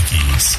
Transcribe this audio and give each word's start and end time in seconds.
MX. 0.00 0.58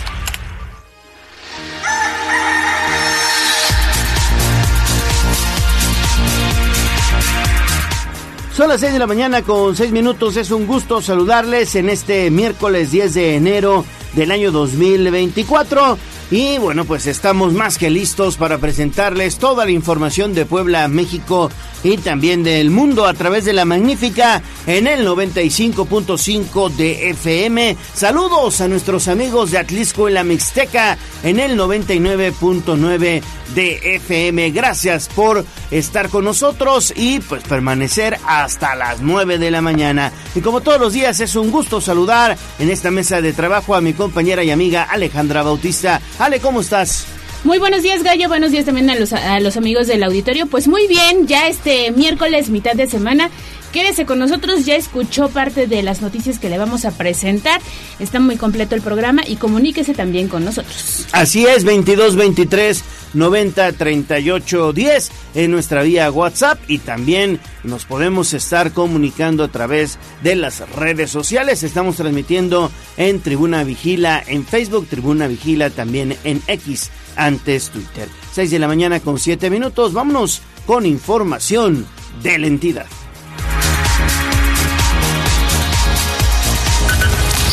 Son 8.56 8.68
las 8.68 8.82
6 8.82 8.94
de 8.94 9.00
la 9.00 9.08
mañana 9.08 9.42
con 9.42 9.76
6 9.76 9.92
minutos. 9.92 10.38
Es 10.38 10.52
un 10.52 10.68
gusto 10.68 11.02
saludarles 11.02 11.76
en 11.76 11.90
este 11.90 12.30
miércoles 12.30 12.92
10 12.92 13.14
de 13.14 13.36
enero 13.36 13.86
del 14.14 14.32
año 14.32 14.52
2024. 14.52 15.98
Y 16.32 16.58
bueno, 16.60 16.86
pues 16.86 17.08
estamos 17.08 17.52
más 17.52 17.78
que 17.78 17.90
listos 17.90 18.38
para 18.38 18.58
presentarles 18.58 19.38
toda 19.38 19.66
la 19.66 19.72
información 19.72 20.34
de 20.34 20.46
Puebla, 20.46 20.88
México 20.88 21.52
y 21.84 21.98
también 21.98 22.44
del 22.44 22.70
mundo 22.70 23.06
a 23.06 23.14
través 23.14 23.44
de 23.44 23.52
la 23.52 23.66
magnífica 23.66 24.42
en 24.66 24.88
el 24.88 25.06
95.5 25.06 26.72
de 26.72 27.10
FM. 27.10 27.76
Saludos 27.94 28.62
a 28.62 28.70
nuestros 28.70 29.10
amigos 29.10 29.52
de 29.52 29.58
Atlisco 29.58 30.08
en 30.08 30.14
la 30.14 30.24
Mixteca 30.24 30.98
en 31.24 31.40
el 31.40 31.60
99.9 31.60 33.22
de 33.56 33.96
FM. 33.96 34.52
Gracias 34.52 35.10
por 35.10 35.44
estar 35.70 36.10
con 36.10 36.26
nosotros 36.26 36.94
y 36.96 37.20
pues 37.20 37.44
permanecer 37.44 38.18
hasta 38.26 38.76
las 38.76 39.02
9 39.02 39.38
de 39.38 39.52
la 39.52 39.62
mañana. 39.62 40.12
Y 40.36 40.42
como 40.42 40.62
todos 40.62 40.80
los 40.80 40.94
días 40.94 41.20
es 41.20 41.36
un 41.36 41.52
gusto 41.52 41.82
saludar 41.82 42.38
en 42.60 42.70
esta 42.70 42.92
mesa 42.92 43.22
de 43.22 43.34
trabajo 43.34 43.76
a 43.76 43.82
mi 43.82 43.94
compañera 44.02 44.44
y 44.44 44.50
amiga 44.50 44.82
Alejandra 44.82 45.44
Bautista. 45.44 46.02
Ale, 46.18 46.40
¿cómo 46.40 46.62
estás? 46.62 47.06
Muy 47.44 47.60
buenos 47.60 47.84
días, 47.84 48.02
Gallo. 48.02 48.28
Buenos 48.30 48.50
días 48.50 48.66
también 48.66 48.90
a 48.90 48.96
los, 48.96 49.14
a 49.14 49.40
los 49.40 49.58
amigos 49.58 49.86
del 49.86 50.02
auditorio. 50.02 50.48
Pues 50.48 50.68
muy 50.68 50.88
bien, 50.88 51.28
ya 51.28 51.48
este 51.48 51.92
miércoles, 51.92 52.50
mitad 52.50 52.74
de 52.74 52.88
semana. 52.88 53.30
Quédese 53.72 54.08
con 54.08 54.18
nosotros, 54.18 54.66
ya 54.66 54.76
escuchó 54.76 55.30
parte 55.30 55.68
de 55.68 55.84
las 55.84 56.02
noticias 56.02 56.40
que 56.40 56.50
le 56.50 56.58
vamos 56.58 56.84
a 56.84 56.92
presentar. 56.92 57.62
Está 58.00 58.20
muy 58.20 58.38
completo 58.38 58.74
el 58.74 58.82
programa 58.82 59.22
y 59.26 59.36
comuníquese 59.36 59.94
también 59.94 60.28
con 60.30 60.44
nosotros. 60.44 61.06
Así 61.12 61.46
es, 61.46 61.64
22 61.64 62.16
23 62.16 62.84
90 63.14 63.74
38 63.74 64.74
10 64.74 65.12
en 65.36 65.52
nuestra 65.52 65.84
vía 65.84 66.12
WhatsApp 66.12 66.60
y 66.68 66.80
también 66.80 67.40
nos 67.64 67.86
podemos 67.86 68.34
estar 68.34 68.72
comunicando 68.72 69.44
a 69.44 69.48
través 69.50 69.98
de 70.24 70.36
las 70.36 70.68
redes 70.76 71.12
sociales. 71.12 71.64
Estamos 71.64 71.98
transmitiendo 71.98 72.72
en 72.98 73.20
Tribuna 73.22 73.64
Vigila 73.64 74.24
en 74.26 74.46
Facebook, 74.46 74.88
Tribuna 74.88 75.28
Vigila 75.28 75.70
también 75.70 76.18
en 76.24 76.42
X, 76.48 76.90
antes 77.16 77.70
Twitter. 77.70 78.08
6 78.34 78.52
de 78.52 78.60
la 78.60 78.68
mañana 78.68 79.00
con 79.00 79.20
7 79.20 79.50
minutos. 79.50 79.94
Vámonos 79.94 80.42
con 80.66 80.86
información 80.86 81.86
de 82.24 82.40
la 82.40 82.48
entidad. 82.48 82.86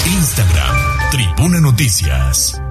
Instagram, 0.06 0.76
Tribuna 1.10 1.60
Noticias. 1.60 2.67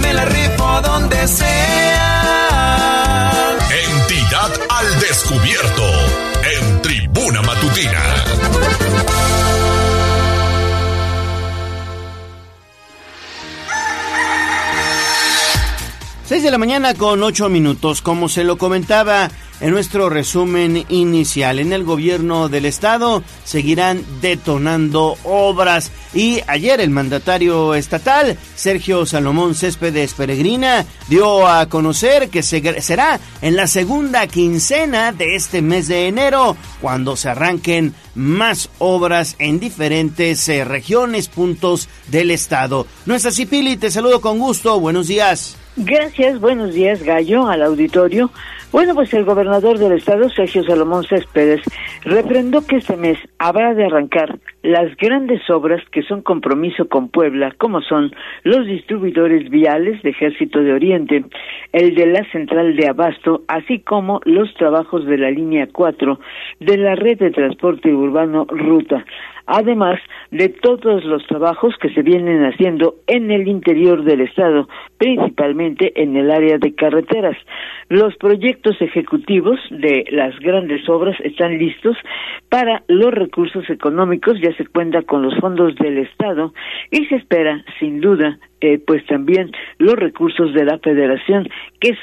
Me 0.00 0.12
la 0.12 0.24
rifo 0.24 0.80
donde 0.82 1.28
sea. 1.28 1.56
Entidad 3.70 4.50
al 4.70 5.00
descubierto. 5.00 6.03
6 16.34 16.42
de 16.42 16.50
la 16.50 16.58
mañana 16.58 16.94
con 16.94 17.22
8 17.22 17.48
minutos, 17.48 18.02
como 18.02 18.28
se 18.28 18.42
lo 18.42 18.58
comentaba 18.58 19.30
en 19.60 19.70
nuestro 19.70 20.08
resumen 20.10 20.84
inicial. 20.88 21.60
En 21.60 21.72
el 21.72 21.84
gobierno 21.84 22.48
del 22.48 22.64
estado 22.64 23.22
seguirán 23.44 24.04
detonando 24.20 25.16
obras 25.22 25.92
y 26.12 26.40
ayer 26.48 26.80
el 26.80 26.90
mandatario 26.90 27.76
estatal, 27.76 28.36
Sergio 28.56 29.06
Salomón 29.06 29.54
Céspedes 29.54 30.14
Peregrina, 30.14 30.84
dio 31.08 31.46
a 31.46 31.68
conocer 31.68 32.30
que 32.30 32.42
se- 32.42 32.80
será 32.80 33.20
en 33.40 33.54
la 33.54 33.68
segunda 33.68 34.26
quincena 34.26 35.12
de 35.12 35.36
este 35.36 35.62
mes 35.62 35.86
de 35.86 36.08
enero 36.08 36.56
cuando 36.80 37.14
se 37.14 37.28
arranquen 37.28 37.94
más 38.16 38.70
obras 38.80 39.36
en 39.38 39.60
diferentes 39.60 40.48
eh, 40.48 40.64
regiones, 40.64 41.28
puntos 41.28 41.88
del 42.08 42.32
estado. 42.32 42.88
No 43.06 43.14
es 43.14 43.24
así, 43.24 43.46
Pili, 43.46 43.76
te 43.76 43.92
saludo 43.92 44.20
con 44.20 44.40
gusto, 44.40 44.80
buenos 44.80 45.06
días. 45.06 45.58
Gracias, 45.76 46.40
buenos 46.40 46.72
días, 46.72 47.02
Gallo, 47.02 47.48
al 47.48 47.62
auditorio. 47.62 48.30
Bueno, 48.70 48.94
pues 48.94 49.12
el 49.12 49.24
gobernador 49.24 49.78
del 49.78 49.92
estado, 49.92 50.28
Sergio 50.30 50.62
Salomón 50.62 51.04
Céspedes, 51.04 51.62
refrendó 52.02 52.64
que 52.64 52.76
este 52.76 52.96
mes 52.96 53.18
habrá 53.38 53.74
de 53.74 53.84
arrancar 53.84 54.38
las 54.64 54.96
grandes 54.96 55.48
obras 55.50 55.82
que 55.92 56.02
son 56.02 56.22
compromiso 56.22 56.88
con 56.88 57.10
Puebla, 57.10 57.54
como 57.58 57.82
son 57.82 58.12
los 58.44 58.66
distribuidores 58.66 59.50
viales 59.50 60.02
de 60.02 60.10
Ejército 60.10 60.60
de 60.60 60.72
Oriente, 60.72 61.22
el 61.72 61.94
de 61.94 62.06
la 62.06 62.24
Central 62.32 62.74
de 62.74 62.88
Abasto, 62.88 63.42
así 63.46 63.80
como 63.80 64.20
los 64.24 64.52
trabajos 64.54 65.04
de 65.04 65.18
la 65.18 65.30
línea 65.30 65.68
4 65.70 66.18
de 66.60 66.78
la 66.78 66.94
red 66.94 67.18
de 67.18 67.30
transporte 67.30 67.92
urbano 67.92 68.46
Ruta 68.48 69.04
además 69.46 70.00
de 70.30 70.48
todos 70.48 71.04
los 71.04 71.26
trabajos 71.26 71.74
que 71.80 71.90
se 71.90 72.02
vienen 72.02 72.44
haciendo 72.44 72.96
en 73.06 73.30
el 73.30 73.46
interior 73.46 74.04
del 74.04 74.22
estado, 74.22 74.68
principalmente 74.98 76.00
en 76.02 76.16
el 76.16 76.30
área 76.30 76.58
de 76.58 76.74
carreteras. 76.74 77.36
Los 77.94 78.16
proyectos 78.16 78.74
ejecutivos 78.80 79.60
de 79.70 80.04
las 80.10 80.36
grandes 80.40 80.88
obras 80.88 81.16
están 81.20 81.58
listos 81.58 81.96
para 82.48 82.82
los 82.88 83.14
recursos 83.14 83.70
económicos, 83.70 84.34
ya 84.42 84.52
se 84.56 84.66
cuenta 84.66 85.02
con 85.02 85.22
los 85.22 85.38
fondos 85.38 85.76
del 85.76 85.98
estado 85.98 86.52
y 86.90 87.06
se 87.06 87.14
espera, 87.14 87.64
sin 87.78 88.00
duda, 88.00 88.40
eh, 88.60 88.80
pues 88.84 89.06
también 89.06 89.52
los 89.78 89.94
recursos 89.94 90.52
de 90.54 90.64
la 90.64 90.80
federación 90.80 91.48
que 91.78 91.96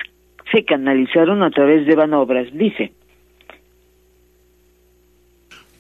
se 0.53 0.63
canalizaron 0.63 1.43
a 1.43 1.51
través 1.51 1.85
de 1.85 1.93
Banobras, 1.93 2.47
dice. 2.53 2.93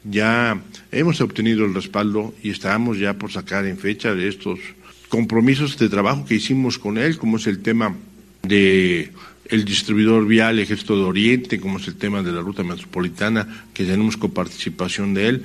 ya 0.03 0.59
hemos 0.91 1.21
obtenido 1.21 1.63
el 1.63 1.73
respaldo 1.73 2.33
y 2.43 2.49
estamos 2.49 2.99
ya 2.99 3.13
por 3.13 3.31
sacar 3.31 3.65
en 3.65 3.77
fecha 3.77 4.13
de 4.13 4.27
estos 4.27 4.59
compromisos 5.07 5.77
de 5.77 5.87
trabajo 5.87 6.25
que 6.25 6.35
hicimos 6.35 6.77
con 6.77 6.97
él, 6.97 7.17
como 7.17 7.37
es 7.37 7.47
el 7.47 7.61
tema 7.61 7.95
de 8.43 9.09
el 9.51 9.65
distribuidor 9.65 10.25
vial 10.25 10.59
Ejército 10.59 10.95
de 10.95 11.03
Oriente, 11.03 11.59
como 11.59 11.77
es 11.77 11.87
el 11.87 11.95
tema 11.95 12.23
de 12.23 12.31
la 12.31 12.41
ruta 12.41 12.63
metropolitana, 12.63 13.65
que 13.73 13.83
tenemos 13.83 14.17
coparticipación 14.17 15.13
de 15.13 15.27
él, 15.27 15.43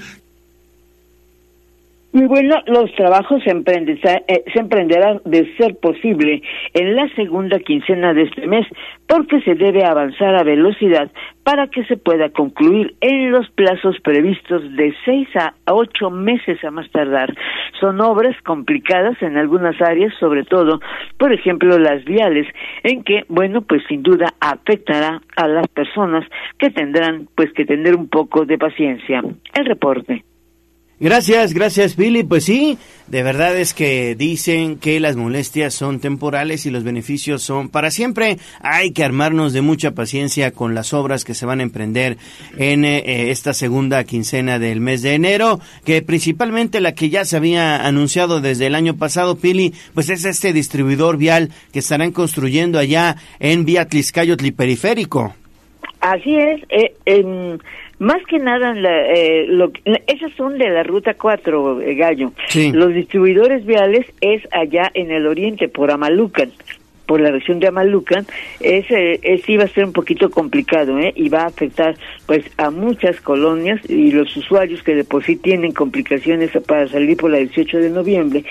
Muy 2.16 2.28
bueno, 2.28 2.56
los 2.64 2.90
trabajos 2.94 3.42
se, 3.42 3.50
eh, 3.50 4.44
se 4.50 4.58
emprenderán 4.58 5.20
de 5.26 5.54
ser 5.58 5.76
posible 5.76 6.40
en 6.72 6.96
la 6.96 7.14
segunda 7.14 7.58
quincena 7.58 8.14
de 8.14 8.22
este 8.22 8.46
mes, 8.46 8.66
porque 9.06 9.42
se 9.42 9.54
debe 9.54 9.84
avanzar 9.84 10.34
a 10.34 10.42
velocidad 10.42 11.10
para 11.42 11.66
que 11.66 11.84
se 11.84 11.98
pueda 11.98 12.30
concluir 12.30 12.94
en 13.02 13.30
los 13.30 13.50
plazos 13.50 14.00
previstos 14.00 14.62
de 14.76 14.94
seis 15.04 15.28
a 15.36 15.52
ocho 15.70 16.08
meses 16.08 16.64
a 16.64 16.70
más 16.70 16.90
tardar. 16.90 17.34
Son 17.80 18.00
obras 18.00 18.34
complicadas 18.44 19.20
en 19.20 19.36
algunas 19.36 19.78
áreas, 19.82 20.14
sobre 20.18 20.44
todo, 20.44 20.80
por 21.18 21.34
ejemplo, 21.34 21.78
las 21.78 22.02
viales, 22.06 22.46
en 22.82 23.04
que, 23.04 23.26
bueno, 23.28 23.60
pues 23.60 23.82
sin 23.88 24.02
duda 24.02 24.32
afectará 24.40 25.20
a 25.36 25.48
las 25.48 25.68
personas 25.68 26.24
que 26.56 26.70
tendrán, 26.70 27.28
pues, 27.34 27.52
que 27.52 27.66
tener 27.66 27.94
un 27.94 28.08
poco 28.08 28.46
de 28.46 28.56
paciencia. 28.56 29.22
El 29.52 29.66
reporte. 29.66 30.24
Gracias, 30.98 31.52
gracias 31.52 31.94
Billy. 31.94 32.22
Pues 32.24 32.44
sí, 32.44 32.78
de 33.06 33.22
verdad 33.22 33.54
es 33.58 33.74
que 33.74 34.14
dicen 34.14 34.78
que 34.78 34.98
las 34.98 35.14
molestias 35.14 35.74
son 35.74 36.00
temporales 36.00 36.64
y 36.64 36.70
los 36.70 36.84
beneficios 36.84 37.42
son 37.42 37.68
para 37.68 37.90
siempre. 37.90 38.38
Hay 38.60 38.92
que 38.92 39.04
armarnos 39.04 39.52
de 39.52 39.60
mucha 39.60 39.90
paciencia 39.90 40.52
con 40.52 40.74
las 40.74 40.94
obras 40.94 41.24
que 41.26 41.34
se 41.34 41.44
van 41.44 41.60
a 41.60 41.64
emprender 41.64 42.16
en 42.56 42.86
eh, 42.86 43.30
esta 43.30 43.52
segunda 43.52 44.04
quincena 44.04 44.58
del 44.58 44.80
mes 44.80 45.02
de 45.02 45.12
enero, 45.12 45.60
que 45.84 46.00
principalmente 46.00 46.80
la 46.80 46.92
que 46.94 47.10
ya 47.10 47.26
se 47.26 47.36
había 47.36 47.86
anunciado 47.86 48.40
desde 48.40 48.66
el 48.66 48.74
año 48.74 48.96
pasado, 48.96 49.36
Pili, 49.36 49.74
pues 49.92 50.08
es 50.08 50.24
este 50.24 50.54
distribuidor 50.54 51.18
vial 51.18 51.50
que 51.72 51.80
estarán 51.80 52.10
construyendo 52.12 52.78
allá 52.78 53.16
en 53.38 53.66
Vía 53.66 53.86
Tliscayotli 53.86 54.50
Periférico. 54.52 55.34
Así 56.00 56.36
es, 56.36 56.62
eh, 56.70 56.94
en- 57.04 57.60
más 57.98 58.22
que 58.26 58.38
nada, 58.38 58.74
la, 58.74 59.12
eh, 59.12 59.46
lo, 59.48 59.72
esas 60.06 60.32
son 60.32 60.58
de 60.58 60.68
la 60.68 60.82
Ruta 60.82 61.14
4, 61.14 61.80
eh, 61.80 61.94
Gallo. 61.94 62.32
Sí. 62.48 62.72
Los 62.72 62.92
distribuidores 62.92 63.64
viales 63.64 64.06
es 64.20 64.42
allá 64.52 64.90
en 64.94 65.10
el 65.10 65.26
oriente, 65.26 65.68
por 65.68 65.90
Amalucan. 65.90 66.52
Por 67.06 67.20
la 67.20 67.30
región 67.30 67.60
de 67.60 67.68
Amalucan, 67.68 68.26
ese, 68.60 69.20
ese 69.22 69.52
iba 69.52 69.64
a 69.64 69.68
ser 69.68 69.84
un 69.84 69.92
poquito 69.92 70.28
complicado, 70.30 70.98
¿eh? 70.98 71.12
Y 71.14 71.28
va 71.28 71.42
a 71.42 71.46
afectar, 71.46 71.96
pues, 72.26 72.44
a 72.56 72.70
muchas 72.70 73.20
colonias 73.20 73.80
y 73.88 74.10
los 74.10 74.36
usuarios 74.36 74.82
que 74.82 74.94
de 74.94 75.04
por 75.04 75.24
sí 75.24 75.36
tienen 75.36 75.72
complicaciones 75.72 76.50
para 76.66 76.88
salir 76.88 77.16
por 77.16 77.30
la 77.30 77.38
18 77.38 77.78
de 77.78 77.90
noviembre, 77.90 78.44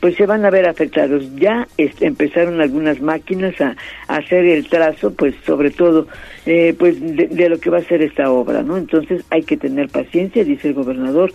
pues 0.00 0.16
se 0.16 0.26
van 0.26 0.44
a 0.44 0.50
ver 0.50 0.68
afectados. 0.68 1.24
Ya 1.36 1.66
empezaron 1.78 2.60
algunas 2.60 3.00
máquinas 3.00 3.58
a, 3.60 3.76
hacer 4.08 4.44
el 4.44 4.68
trazo, 4.68 5.12
pues, 5.14 5.34
sobre 5.46 5.70
todo, 5.70 6.06
eh, 6.46 6.74
pues, 6.78 7.00
de, 7.00 7.28
de, 7.28 7.48
lo 7.48 7.58
que 7.58 7.70
va 7.70 7.78
a 7.78 7.84
ser 7.84 8.02
esta 8.02 8.30
obra, 8.30 8.62
¿no? 8.62 8.76
Entonces 8.76 9.24
hay 9.30 9.42
que 9.42 9.56
tener 9.56 9.88
paciencia, 9.88 10.44
dice 10.44 10.68
el 10.68 10.74
gobernador, 10.74 11.32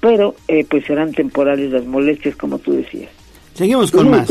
pero, 0.00 0.34
eh, 0.48 0.64
pues, 0.68 0.84
serán 0.84 1.12
temporales 1.12 1.70
las 1.70 1.84
molestias, 1.84 2.36
como 2.36 2.58
tú 2.58 2.72
decías. 2.72 3.10
Seguimos 3.54 3.90
con 3.90 4.10
más. 4.10 4.28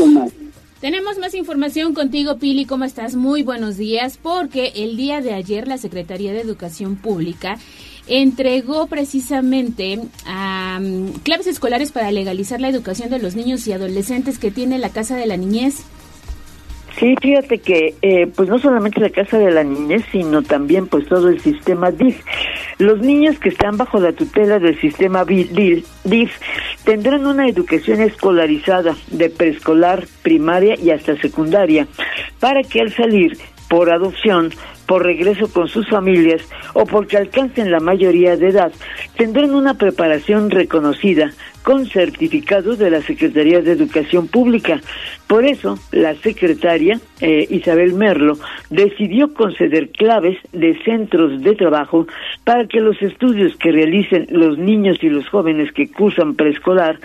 Tenemos 0.80 1.16
más 1.16 1.32
información 1.34 1.94
contigo, 1.94 2.36
Pili. 2.36 2.66
¿Cómo 2.66 2.84
estás? 2.84 3.14
Muy 3.16 3.42
buenos 3.42 3.78
días, 3.78 4.18
porque 4.22 4.72
el 4.76 4.98
día 4.98 5.22
de 5.22 5.32
ayer 5.32 5.66
la 5.66 5.78
Secretaría 5.78 6.34
de 6.34 6.42
Educación 6.42 6.96
Pública 6.96 7.58
entregó 8.06 8.86
precisamente 8.86 9.98
claves 11.22 11.46
escolares 11.46 11.92
para 11.92 12.12
legalizar 12.12 12.60
la 12.60 12.68
educación 12.68 13.08
de 13.08 13.18
los 13.18 13.34
niños 13.34 13.66
y 13.66 13.72
adolescentes 13.72 14.38
que 14.38 14.50
tiene 14.50 14.78
la 14.78 14.90
Casa 14.90 15.16
de 15.16 15.26
la 15.26 15.38
Niñez. 15.38 15.76
Sí, 16.98 17.14
fíjate 17.20 17.58
que 17.58 17.94
eh, 18.00 18.26
pues 18.34 18.48
no 18.48 18.58
solamente 18.58 19.00
la 19.00 19.10
Casa 19.10 19.38
de 19.38 19.50
la 19.50 19.62
Niñez, 19.62 20.02
sino 20.10 20.42
también 20.42 20.86
pues 20.86 21.06
todo 21.06 21.28
el 21.28 21.40
sistema 21.40 21.90
DIF. 21.90 22.22
Los 22.78 23.00
niños 23.00 23.38
que 23.38 23.50
están 23.50 23.76
bajo 23.76 24.00
la 24.00 24.12
tutela 24.12 24.58
del 24.58 24.80
sistema 24.80 25.26
DIF 25.26 26.32
tendrán 26.84 27.26
una 27.26 27.48
educación 27.48 28.00
escolarizada 28.00 28.96
de 29.10 29.28
preescolar, 29.28 30.06
primaria 30.22 30.74
y 30.80 30.90
hasta 30.90 31.16
secundaria, 31.16 31.86
para 32.40 32.62
que 32.62 32.80
al 32.80 32.92
salir 32.94 33.36
por 33.68 33.90
adopción 33.90 34.52
por 34.86 35.04
regreso 35.04 35.52
con 35.52 35.68
sus 35.68 35.88
familias 35.88 36.42
o 36.72 36.86
porque 36.86 37.16
alcancen 37.16 37.70
la 37.70 37.80
mayoría 37.80 38.36
de 38.36 38.48
edad, 38.48 38.72
tendrán 39.16 39.54
una 39.54 39.74
preparación 39.74 40.50
reconocida 40.50 41.32
con 41.66 41.84
certificados 41.86 42.78
de 42.78 42.90
la 42.90 43.02
Secretaría 43.02 43.60
de 43.60 43.72
Educación 43.72 44.28
Pública. 44.28 44.80
Por 45.26 45.44
eso, 45.44 45.76
la 45.90 46.14
secretaria 46.14 47.00
eh, 47.20 47.44
Isabel 47.50 47.94
Merlo 47.94 48.38
decidió 48.70 49.34
conceder 49.34 49.88
claves 49.88 50.38
de 50.52 50.78
centros 50.84 51.42
de 51.42 51.56
trabajo 51.56 52.06
para 52.44 52.68
que 52.68 52.78
los 52.78 53.02
estudios 53.02 53.56
que 53.56 53.72
realicen 53.72 54.28
los 54.30 54.58
niños 54.58 54.98
y 55.02 55.08
los 55.08 55.28
jóvenes 55.28 55.72
que 55.72 55.90
cursan 55.90 56.36
preescolar 56.36 57.00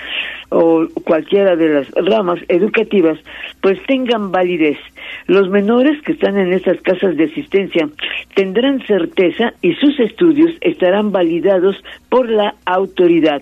o 0.50 0.86
cualquiera 1.06 1.56
de 1.56 1.70
las 1.70 1.90
ramas 1.92 2.40
educativas, 2.48 3.18
pues 3.62 3.82
tengan 3.88 4.32
validez. 4.32 4.78
Los 5.26 5.50
menores 5.50 6.00
que 6.04 6.12
están 6.12 6.38
en 6.38 6.54
estas 6.54 6.80
casas 6.82 7.18
de 7.18 7.24
asistencia 7.24 7.90
tendrán 8.36 8.86
certeza 8.86 9.54
y 9.62 9.74
sus 9.76 10.00
estudios 10.00 10.52
estarán 10.62 11.12
validados 11.12 11.82
por 12.10 12.30
la 12.30 12.54
autoridad. 12.66 13.42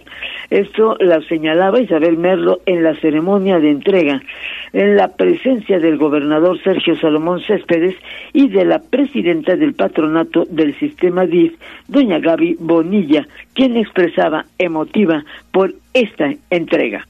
Esto 0.49 0.95
la 1.09 1.21
señalaba 1.21 1.81
Isabel 1.81 2.17
Merlo 2.17 2.61
en 2.65 2.83
la 2.83 2.95
ceremonia 3.01 3.59
de 3.59 3.71
entrega, 3.71 4.21
en 4.71 4.95
la 4.95 5.09
presencia 5.09 5.79
del 5.79 5.97
gobernador 5.97 6.61
Sergio 6.63 6.95
Salomón 6.97 7.41
Céspedes 7.41 7.95
y 8.31 8.47
de 8.49 8.63
la 8.63 8.79
presidenta 8.79 9.55
del 9.55 9.73
patronato 9.73 10.45
del 10.45 10.77
sistema 10.79 11.25
DIF, 11.25 11.55
doña 11.87 12.19
Gaby 12.19 12.57
Bonilla, 12.59 13.27
quien 13.53 13.75
expresaba 13.75 14.45
emotiva 14.57 15.25
por 15.51 15.73
esta 15.93 16.31
entrega. 16.49 17.07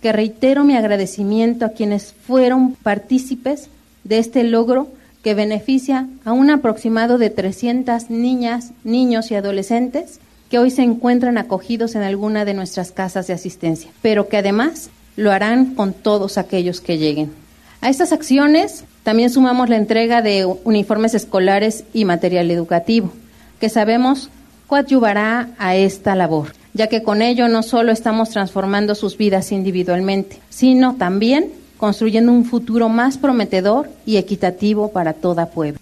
Que 0.00 0.12
reitero 0.12 0.64
mi 0.64 0.76
agradecimiento 0.76 1.66
a 1.66 1.72
quienes 1.72 2.14
fueron 2.14 2.74
partícipes 2.76 3.70
de 4.04 4.18
este 4.18 4.44
logro 4.44 4.88
que 5.22 5.34
beneficia 5.34 6.06
a 6.24 6.32
un 6.32 6.50
aproximado 6.50 7.18
de 7.18 7.28
300 7.28 8.08
niñas, 8.08 8.72
niños 8.84 9.30
y 9.30 9.34
adolescentes 9.34 10.20
que 10.50 10.58
hoy 10.58 10.70
se 10.70 10.82
encuentran 10.82 11.38
acogidos 11.38 11.94
en 11.94 12.02
alguna 12.02 12.44
de 12.44 12.54
nuestras 12.54 12.90
casas 12.90 13.28
de 13.28 13.32
asistencia, 13.32 13.90
pero 14.02 14.28
que 14.28 14.36
además 14.36 14.90
lo 15.16 15.30
harán 15.30 15.74
con 15.74 15.92
todos 15.92 16.38
aquellos 16.38 16.80
que 16.80 16.98
lleguen. 16.98 17.32
A 17.80 17.88
estas 17.88 18.12
acciones 18.12 18.84
también 19.04 19.30
sumamos 19.30 19.68
la 19.68 19.76
entrega 19.76 20.20
de 20.20 20.44
uniformes 20.64 21.14
escolares 21.14 21.84
y 21.94 22.04
material 22.04 22.50
educativo, 22.50 23.12
que 23.60 23.68
sabemos 23.68 24.28
coadyuvará 24.66 25.48
a 25.58 25.76
esta 25.76 26.14
labor, 26.14 26.52
ya 26.74 26.88
que 26.88 27.02
con 27.02 27.22
ello 27.22 27.48
no 27.48 27.62
solo 27.62 27.92
estamos 27.92 28.30
transformando 28.30 28.94
sus 28.94 29.16
vidas 29.16 29.52
individualmente, 29.52 30.38
sino 30.50 30.96
también 30.96 31.52
construyendo 31.76 32.32
un 32.32 32.44
futuro 32.44 32.88
más 32.88 33.18
prometedor 33.18 33.88
y 34.04 34.16
equitativo 34.16 34.92
para 34.92 35.14
toda 35.14 35.46
Puebla. 35.46 35.79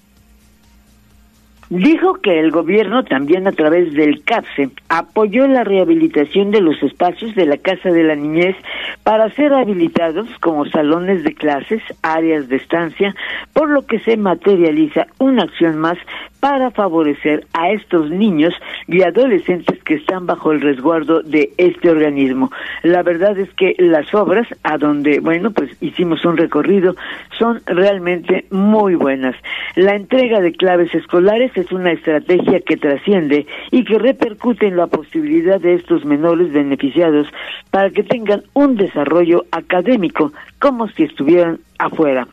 Dijo 1.71 2.15
que 2.15 2.41
el 2.41 2.51
gobierno 2.51 3.05
también 3.05 3.47
a 3.47 3.53
través 3.53 3.93
del 3.93 4.25
CAPSE 4.25 4.71
apoyó 4.89 5.47
la 5.47 5.65
rehabilitación 5.65 6.51
de 6.51 6.63
los 6.63 6.83
espacios 6.83 7.35
de 7.35 7.45
la 7.45 7.59
Casa 7.59 7.91
de 7.91 8.05
la 8.05 8.15
Niñez 8.15 8.57
para 9.03 9.29
ser 9.35 9.53
habilitados 9.53 10.27
como 10.41 10.65
salones 10.65 11.25
de 11.25 11.35
clases, 11.35 11.83
áreas 12.03 12.49
de 12.49 12.57
estancia, 12.57 13.15
por 13.53 13.69
lo 13.69 13.83
que 13.87 13.99
se 14.01 14.17
materializa 14.17 15.09
una 15.19 15.43
acción 15.43 15.79
más 15.79 15.99
para 16.41 16.71
favorecer 16.71 17.47
a 17.53 17.71
estos 17.71 18.11
niños 18.11 18.55
y 18.87 19.03
adolescentes 19.03 19.83
que 19.83 19.95
están 19.95 20.27
bajo 20.27 20.53
el 20.53 20.61
resguardo 20.61 21.23
de 21.23 21.53
este 21.57 21.91
organismo. 21.91 22.51
La 22.83 23.03
verdad 23.03 23.37
es 23.39 23.53
que 23.55 23.75
las 23.79 24.13
obras 24.15 24.47
a 24.63 24.79
donde, 24.79 25.21
bueno, 25.21 25.51
pues 25.51 25.71
hicimos 25.81 26.25
un 26.25 26.37
recorrido 26.37 26.95
son 27.39 27.61
realmente 27.67 28.45
muy 28.51 28.95
buenas. 28.95 29.35
La 29.75 29.95
entrega 29.95 30.41
de 30.41 30.53
claves 30.53 30.95
escolares 30.95 31.57
es 31.57 31.73
una 31.73 31.93
estrategia 31.93 32.61
que 32.61 32.77
trasciende 32.77 33.47
y 33.71 33.85
que 33.85 33.99
repercute 33.99 34.67
en 34.67 34.77
la 34.77 34.87
posibilidad 34.87 35.61
de 35.61 35.75
estos 35.75 36.05
menores 36.05 36.53
beneficiados 36.53 37.27
para 37.71 37.91
que 37.91 38.03
tengan 38.03 38.43
un 38.55 38.77
desarrollo 38.77 39.45
académico 39.51 40.33
como 40.59 40.89
si 40.89 41.05
estuvieran 41.05 41.61
afuera. 41.79 42.27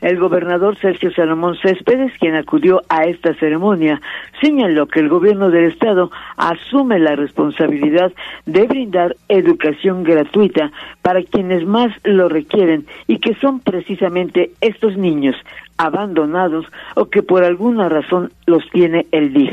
El 0.00 0.18
gobernador 0.18 0.78
Sergio 0.78 1.10
Salomón 1.10 1.56
Céspedes, 1.60 2.12
quien 2.20 2.36
acudió 2.36 2.82
a 2.88 3.04
esta 3.04 3.34
ceremonia, 3.34 4.00
señaló 4.40 4.86
que 4.86 5.00
el 5.00 5.08
gobierno 5.08 5.50
del 5.50 5.64
estado 5.64 6.10
asume 6.36 7.00
la 7.00 7.16
responsabilidad 7.16 8.12
de 8.46 8.66
brindar 8.66 9.16
educación 9.28 10.04
gratuita 10.04 10.70
para 11.02 11.22
quienes 11.22 11.66
más 11.66 11.92
lo 12.04 12.28
requieren 12.28 12.86
y 13.08 13.18
que 13.18 13.34
son 13.34 13.58
precisamente 13.60 14.52
estos 14.60 14.96
niños 14.96 15.34
abandonados 15.78 16.66
o 16.94 17.06
que 17.06 17.22
por 17.22 17.44
alguna 17.44 17.88
razón 17.88 18.32
los 18.46 18.68
tiene 18.70 19.06
el 19.12 19.32
DIF. 19.32 19.52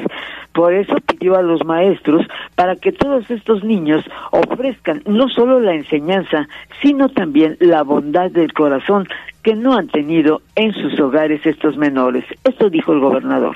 Por 0.53 0.73
eso 0.73 0.95
pidió 1.05 1.35
a 1.35 1.41
los 1.41 1.63
maestros 1.65 2.25
para 2.55 2.75
que 2.75 2.91
todos 2.91 3.29
estos 3.29 3.63
niños 3.63 4.03
ofrezcan 4.31 5.01
no 5.05 5.29
solo 5.29 5.59
la 5.59 5.75
enseñanza, 5.75 6.47
sino 6.81 7.09
también 7.09 7.57
la 7.59 7.83
bondad 7.83 8.31
del 8.31 8.53
corazón 8.53 9.07
que 9.43 9.55
no 9.55 9.77
han 9.77 9.87
tenido 9.89 10.41
en 10.55 10.73
sus 10.73 10.99
hogares 10.99 11.45
estos 11.45 11.77
menores. 11.77 12.25
Esto 12.43 12.69
dijo 12.69 12.93
el 12.93 12.99
gobernador. 12.99 13.55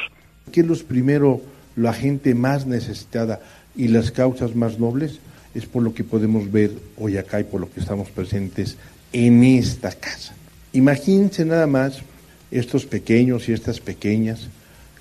¿Qué 0.51 0.63
los 0.63 0.83
primero, 0.83 1.41
la 1.75 1.93
gente 1.93 2.35
más 2.35 2.67
necesitada 2.67 3.39
y 3.75 3.88
las 3.88 4.11
causas 4.11 4.55
más 4.55 4.79
nobles? 4.79 5.19
Es 5.55 5.65
por 5.65 5.81
lo 5.81 5.93
que 5.93 6.03
podemos 6.03 6.51
ver 6.51 6.71
hoy 6.97 7.17
acá 7.17 7.39
y 7.39 7.43
por 7.45 7.61
lo 7.61 7.71
que 7.71 7.79
estamos 7.79 8.09
presentes 8.09 8.77
en 9.13 9.43
esta 9.43 9.91
casa. 9.91 10.35
Imagínense 10.73 11.45
nada 11.45 11.65
más 11.65 12.03
estos 12.51 12.85
pequeños 12.85 13.49
y 13.49 13.53
estas 13.53 13.79
pequeñas 13.79 14.47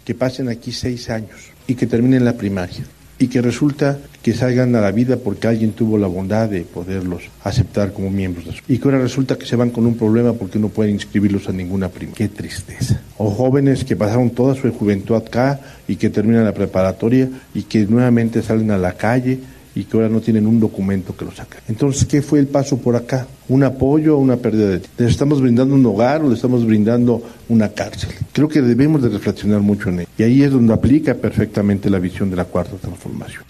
que 0.05 0.15
pasen 0.15 0.49
aquí 0.49 0.73
seis 0.73 1.11
años 1.11 1.53
y 1.67 1.75
que 1.75 1.87
terminen 1.87 2.25
la 2.25 2.37
primaria 2.37 2.85
y 3.19 3.29
que 3.29 3.43
resulta 3.43 3.99
que 4.23 4.33
salgan 4.33 4.75
a 4.77 4.81
la 4.81 4.93
vida 4.93 5.17
porque 5.17 5.49
alguien 5.49 5.73
tuvo 5.73 5.99
la 5.99 6.07
bondad 6.07 6.49
de 6.49 6.63
poderlos 6.63 7.25
aceptar 7.43 7.93
como 7.93 8.11
miembros 8.11 8.47
de 8.47 8.53
su... 8.53 8.63
Y 8.69 8.79
que 8.79 8.85
ahora 8.85 9.01
resulta 9.01 9.37
que 9.37 9.45
se 9.45 9.57
van 9.57 9.71
con 9.71 9.87
un 9.87 9.97
problema 9.97 10.33
porque 10.35 10.59
no 10.59 10.69
pueden 10.69 10.95
inscribirlos 10.95 11.49
a 11.49 11.53
ninguna 11.53 11.89
prima. 11.89 12.13
Qué 12.15 12.29
tristeza. 12.29 13.01
O 13.17 13.31
jóvenes 13.31 13.85
que 13.85 13.97
pasaron 13.97 14.31
toda 14.31 14.55
su 14.55 14.73
juventud 14.73 15.17
acá 15.17 15.61
y 15.89 15.97
que 15.97 16.11
terminan 16.11 16.45
la 16.45 16.55
preparatoria 16.55 17.29
y 17.55 17.63
que 17.63 17.87
nuevamente 17.87 18.43
salen 18.43 18.71
a 18.71 18.79
la 18.79 18.93
calle 18.93 19.41
y 19.75 19.85
que 19.85 19.97
ahora 19.97 20.09
no 20.09 20.21
tienen 20.21 20.47
un 20.47 20.61
documento 20.61 21.17
que 21.17 21.25
lo 21.25 21.33
saque. 21.33 21.59
Entonces, 21.69 22.07
¿qué 22.07 22.23
fue 22.23 22.39
el 22.41 22.47
paso 22.47 22.79
por 22.79 22.97
acá? 22.97 23.27
¿Un 23.49 23.65
apoyo 23.65 24.17
o 24.17 24.19
una 24.19 24.37
pérdida 24.37 24.69
de 24.69 24.79
tiempo? 24.81 25.03
¿Le 25.03 25.09
estamos 25.09 25.41
brindando 25.41 25.75
un 25.75 25.87
hogar 25.87 26.23
o 26.23 26.29
le 26.29 26.35
estamos 26.35 26.65
brindando 26.67 27.23
una 27.49 27.69
cárcel? 27.69 28.11
Creo 28.33 28.49
que 28.49 28.61
debemos 28.61 29.03
de 29.03 29.09
reflexionar 29.09 29.61
mucho 29.61 29.89
en 29.89 30.01
ello. 30.01 30.09
Y 30.17 30.23
ahí 30.23 30.43
es 30.43 30.51
donde 30.51 30.73
aplica 30.73 31.15
perfectamente 31.15 31.91
la 31.91 31.99
visión 31.99 32.31
de 32.31 32.37
la 32.37 32.45
cuarta 32.45 32.77
transformación. 32.77 33.45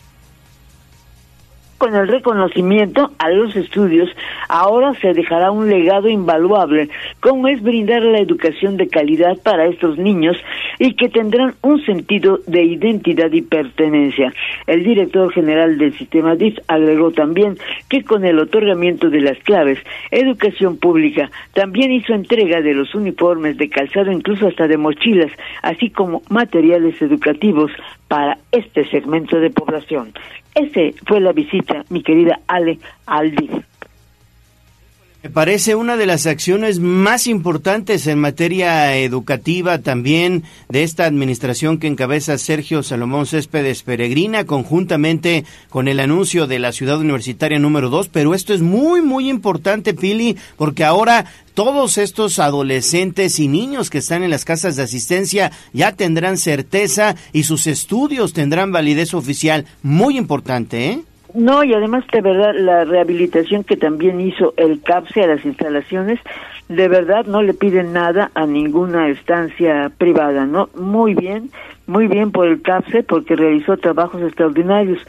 Con 1.79 1.95
el 1.95 2.09
reconocimiento 2.09 3.13
a 3.19 3.31
los 3.31 3.55
estudios, 3.55 4.11
ahora 4.49 4.95
se 4.95 5.15
dejará 5.15 5.53
un 5.53 5.71
legado 5.71 6.09
invaluable, 6.09 6.89
como 7.21 7.47
es 7.47 7.63
brindar 7.63 8.03
la 8.03 8.19
educación 8.19 8.77
de 8.77 8.89
calidad 8.89 9.37
para 9.45 9.67
estos 9.67 9.97
niños 9.97 10.37
y 10.81 10.95
que 10.95 11.09
tendrán 11.09 11.55
un 11.63 11.81
sentido 11.85 12.41
de 12.49 12.65
identidad 12.65 13.31
y 13.31 13.43
pertenencia. 13.43 14.33
El 14.67 14.83
director 14.83 15.33
general 15.33 15.79
del 15.79 15.97
sistema 15.97 16.35
DIF 16.35 16.59
agregó 16.67 17.13
también 17.13 17.57
que 17.89 18.03
con 18.03 18.25
el 18.25 18.41
otorgamiento 18.41 19.09
de 19.09 19.21
las 19.21 19.39
claves, 19.45 19.79
educación 20.11 20.79
pública 20.79 21.31
también 21.55 21.93
hizo 21.93 22.13
entrega 22.13 22.61
de 22.61 22.75
los 22.75 22.93
uniformes, 22.97 23.57
de 23.57 23.69
calzado, 23.69 24.11
incluso 24.11 24.49
hasta 24.49 24.67
de 24.67 24.77
mochilas, 24.77 25.31
así 25.63 25.91
como 25.91 26.23
materiales 26.29 27.01
educativos 27.01 27.71
para 28.09 28.39
este 28.51 28.89
segmento 28.91 29.39
de 29.39 29.51
población. 29.51 30.13
Ese 30.59 30.95
fue 31.07 31.21
la 31.21 31.33
visita, 31.33 31.85
mi 31.89 32.03
querida 32.03 32.41
Ale, 32.49 32.79
al 33.07 33.31
Me 35.21 35.31
parece 35.31 35.75
una 35.75 35.97
de 35.97 36.07
las 36.07 36.27
acciones 36.27 36.79
más 36.79 37.27
importantes 37.27 38.07
en 38.07 38.21
materia 38.21 38.95
educativa 38.95 39.79
también 39.79 40.45
de 40.69 40.85
esta 40.85 41.07
administración 41.07 41.79
que 41.79 41.89
encabeza 41.89 42.39
Sergio 42.39 42.85
Salomón 42.85 43.27
Céspedes 43.27 43.83
Peregrina 43.83 44.45
conjuntamente 44.45 45.45
con 45.71 45.89
el 45.89 45.99
anuncio 45.99 46.47
de 46.47 46.61
la 46.61 46.71
ciudad 46.71 47.01
universitaria 47.01 47.59
número 47.59 47.91
2, 47.91 48.11
pero 48.13 48.33
esto 48.33 48.55
es 48.55 48.61
muy 48.61 49.03
muy 49.03 49.29
importante 49.29 49.93
Pili 49.93 50.37
porque 50.57 50.85
ahora 50.85 51.25
todos 51.53 51.99
estos 51.99 52.39
adolescentes 52.39 53.41
y 53.41 53.49
niños 53.49 53.91
que 53.91 53.99
están 53.99 54.23
en 54.23 54.31
las 54.31 54.45
casas 54.45 54.77
de 54.77 54.85
asistencia 54.85 55.51
ya 55.73 55.97
tendrán 55.97 56.39
certeza 56.39 57.17
y 57.33 57.43
sus 57.43 57.67
estudios 57.67 58.35
tendrán 58.35 58.71
validez 58.71 59.15
oficial. 59.15 59.67
Muy 59.83 60.17
importante, 60.17 60.91
¿eh? 60.91 61.03
No, 61.35 61.63
y 61.63 61.75
además 61.75 62.05
de 62.13 62.21
verdad 62.21 62.55
la 62.55 62.85
rehabilitación 62.85 63.65
que 63.65 63.77
también 63.77 64.21
hizo 64.21 64.55
el 64.57 64.81
CAPSE 64.83 65.23
a 65.23 65.27
las 65.27 65.45
instalaciones, 65.45 66.19
de 66.69 66.89
verdad 66.89 67.27
no 67.27 67.43
le 67.43 67.55
piden 67.55 67.93
nada 67.93 68.31
a 68.35 68.47
ninguna 68.47 69.09
estancia 69.09 69.91
privada, 69.99 70.47
¿no? 70.47 70.69
Muy 70.75 71.15
bien, 71.15 71.51
muy 71.89 72.07
bien 72.07 72.31
por 72.31 72.47
el 72.47 72.63
CAPSE 72.63 73.03
porque 73.03 73.35
realizó 73.35 73.77
trabajos 73.77 74.23
extraordinarios. 74.23 75.01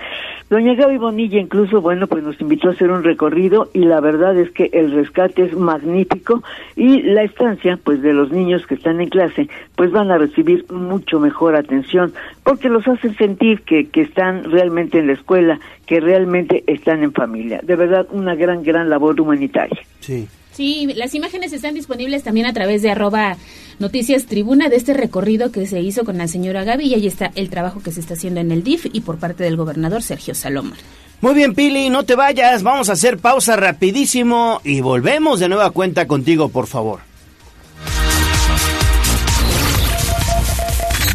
Doña 0.50 0.74
Gaby 0.74 0.98
Bonilla 0.98 1.40
incluso, 1.40 1.82
bueno, 1.82 2.08
pues 2.08 2.24
nos 2.24 2.40
invitó 2.42 2.70
a 2.70 2.72
hacer 2.72 2.90
un 2.90 3.04
recorrido 3.04 3.70
y 3.74 3.80
la 3.80 4.00
verdad 4.00 4.36
es 4.38 4.50
que 4.52 4.70
el 4.74 4.92
rescate 4.92 5.44
es 5.44 5.54
magnífico 5.56 6.42
y 6.76 7.04
la 7.04 7.24
estancia, 7.24 7.78
pues 7.84 8.02
de 8.02 8.14
los 8.14 8.32
niños 8.32 8.66
que 8.66 8.76
están 8.76 9.00
en 9.02 9.10
clase, 9.10 9.48
pues 9.76 9.92
van 9.92 10.10
a 10.10 10.18
recibir 10.18 10.66
mucho 10.72 11.20
mejor 11.20 11.56
atención 11.56 12.14
porque 12.44 12.70
los 12.70 12.88
hacen 12.88 13.16
sentir 13.16 13.62
que, 13.62 13.90
que 13.90 14.02
están 14.02 14.46
realmente 14.46 14.98
en 14.98 15.08
la 15.08 15.14
escuela, 15.14 15.60
que 15.86 16.00
realmente 16.00 16.64
están 16.66 17.04
en 17.04 17.14
familia. 17.14 17.60
De 17.62 17.76
verdad, 17.76 18.08
una 18.12 18.36
gran, 18.36 18.64
gran 18.64 18.90
labor 18.90 19.20
humanitaria. 19.20 19.80
Sí. 20.00 20.28
Sí, 20.60 20.86
las 20.94 21.16
imágenes 21.16 21.54
están 21.54 21.74
disponibles 21.74 22.22
también 22.24 22.46
a 22.46 22.52
través 22.52 22.82
de 22.82 22.92
arroba 22.92 23.38
noticias 23.80 24.26
tribuna 24.26 24.68
de 24.68 24.76
este 24.76 24.94
recorrido 24.94 25.54
que 25.54 25.66
se 25.66 25.80
hizo 25.80 26.04
con 26.04 26.18
la 26.18 26.28
señora 26.28 26.66
Gaby 26.66 26.88
y 26.88 26.96
ahí 26.96 27.08
está 27.08 27.32
el 27.36 27.50
trabajo 27.50 27.80
que 27.82 27.94
se 27.94 28.02
está 28.02 28.16
haciendo 28.16 28.42
en 28.42 28.52
el 28.52 28.62
DIF 28.62 28.88
y 28.92 29.00
por 29.00 29.20
parte 29.20 29.46
del 29.46 29.56
gobernador 29.56 30.04
Sergio 30.04 30.36
Salomar. 30.36 30.78
Muy 31.22 31.34
bien, 31.34 31.56
Pili, 31.56 31.90
no 31.90 32.04
te 32.04 32.16
vayas, 32.16 32.62
vamos 32.62 32.90
a 32.90 32.92
hacer 32.92 33.20
pausa 33.20 33.56
rapidísimo 33.56 34.60
y 34.66 34.82
volvemos 34.82 35.40
de 35.40 35.48
nueva 35.48 35.72
cuenta 35.72 36.08
contigo, 36.08 36.50
por 36.50 36.68
favor. 36.68 37.00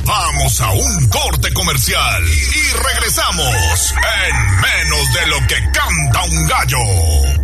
Vamos 0.07 0.61
a 0.63 0.73
un 0.73 1.09
corte 1.11 1.53
comercial 1.53 2.23
y 2.25 2.83
regresamos 2.83 3.95
en 4.23 4.37
menos 4.63 5.13
de 5.13 5.27
lo 5.27 5.47
que 5.47 5.57
canta 5.71 6.25
un 6.31 6.47
gallo. 6.47 7.44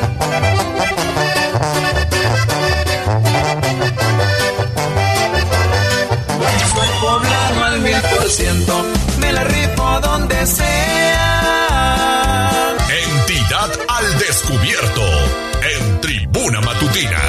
Me 9.19 9.33
la 9.33 9.43
rifo 9.43 9.99
donde 10.01 10.47
sea. 10.47 11.67
Entidad 12.89 13.69
al 13.89 14.19
descubierto 14.19 15.01
en 15.61 15.99
Tribuna 15.99 16.61
Matutina. 16.61 17.19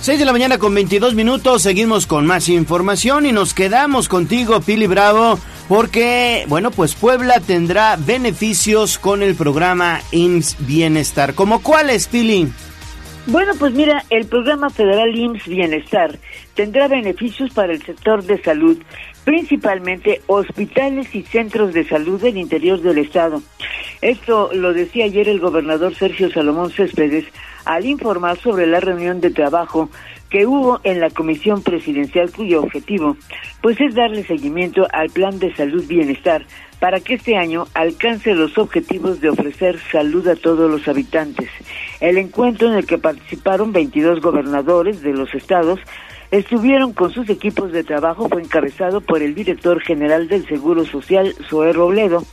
Seis 0.00 0.18
de 0.18 0.24
la 0.24 0.32
mañana 0.32 0.56
con 0.56 0.74
22 0.74 1.14
minutos, 1.14 1.60
seguimos 1.60 2.06
con 2.06 2.24
más 2.24 2.48
información 2.48 3.26
y 3.26 3.32
nos 3.32 3.52
quedamos 3.52 4.08
contigo, 4.08 4.62
Pili 4.62 4.86
Bravo, 4.86 5.38
porque, 5.68 6.46
bueno, 6.48 6.70
pues 6.70 6.94
Puebla 6.94 7.40
tendrá 7.40 7.96
beneficios 7.96 8.98
con 8.98 9.22
el 9.22 9.34
programa 9.34 10.00
IMSS 10.12 10.56
Bienestar. 10.60 11.34
¿Como 11.34 11.62
cuáles, 11.62 12.06
Pili? 12.06 12.50
Bueno, 13.30 13.52
pues 13.60 13.72
mira, 13.74 14.04
el 14.10 14.26
programa 14.26 14.70
federal 14.70 15.16
IMSS 15.16 15.46
Bienestar 15.46 16.18
tendrá 16.54 16.88
beneficios 16.88 17.54
para 17.54 17.72
el 17.72 17.80
sector 17.80 18.24
de 18.24 18.42
salud, 18.42 18.76
principalmente 19.22 20.20
hospitales 20.26 21.14
y 21.14 21.22
centros 21.22 21.72
de 21.72 21.86
salud 21.86 22.20
del 22.20 22.38
interior 22.38 22.80
del 22.82 22.98
estado. 22.98 23.40
Esto 24.02 24.50
lo 24.52 24.72
decía 24.72 25.04
ayer 25.04 25.28
el 25.28 25.38
gobernador 25.38 25.94
Sergio 25.94 26.28
Salomón 26.32 26.72
Céspedes 26.72 27.24
al 27.64 27.86
informar 27.86 28.36
sobre 28.36 28.66
la 28.66 28.80
reunión 28.80 29.20
de 29.20 29.30
trabajo 29.30 29.90
que 30.30 30.46
hubo 30.46 30.80
en 30.84 31.00
la 31.00 31.10
comisión 31.10 31.62
presidencial 31.62 32.30
cuyo 32.30 32.62
objetivo 32.62 33.16
pues 33.60 33.80
es 33.80 33.94
darle 33.94 34.24
seguimiento 34.24 34.86
al 34.92 35.10
plan 35.10 35.38
de 35.38 35.54
salud 35.54 35.84
bienestar 35.86 36.46
para 36.78 37.00
que 37.00 37.14
este 37.14 37.36
año 37.36 37.66
alcance 37.74 38.34
los 38.34 38.56
objetivos 38.56 39.20
de 39.20 39.28
ofrecer 39.28 39.78
salud 39.92 40.26
a 40.28 40.36
todos 40.36 40.70
los 40.70 40.88
habitantes. 40.88 41.50
El 42.00 42.16
encuentro 42.16 42.68
en 42.68 42.74
el 42.74 42.86
que 42.86 42.96
participaron 42.96 43.72
22 43.72 44.20
gobernadores 44.20 45.02
de 45.02 45.12
los 45.12 45.34
estados 45.34 45.78
estuvieron 46.30 46.92
con 46.92 47.10
sus 47.12 47.28
equipos 47.28 47.72
de 47.72 47.84
trabajo 47.84 48.28
fue 48.28 48.42
encabezado 48.42 49.00
por 49.00 49.20
el 49.22 49.34
director 49.34 49.80
general 49.80 50.28
del 50.28 50.46
Seguro 50.46 50.86
Social, 50.86 51.34
Zoé 51.48 51.72
Robledo, 51.72 52.24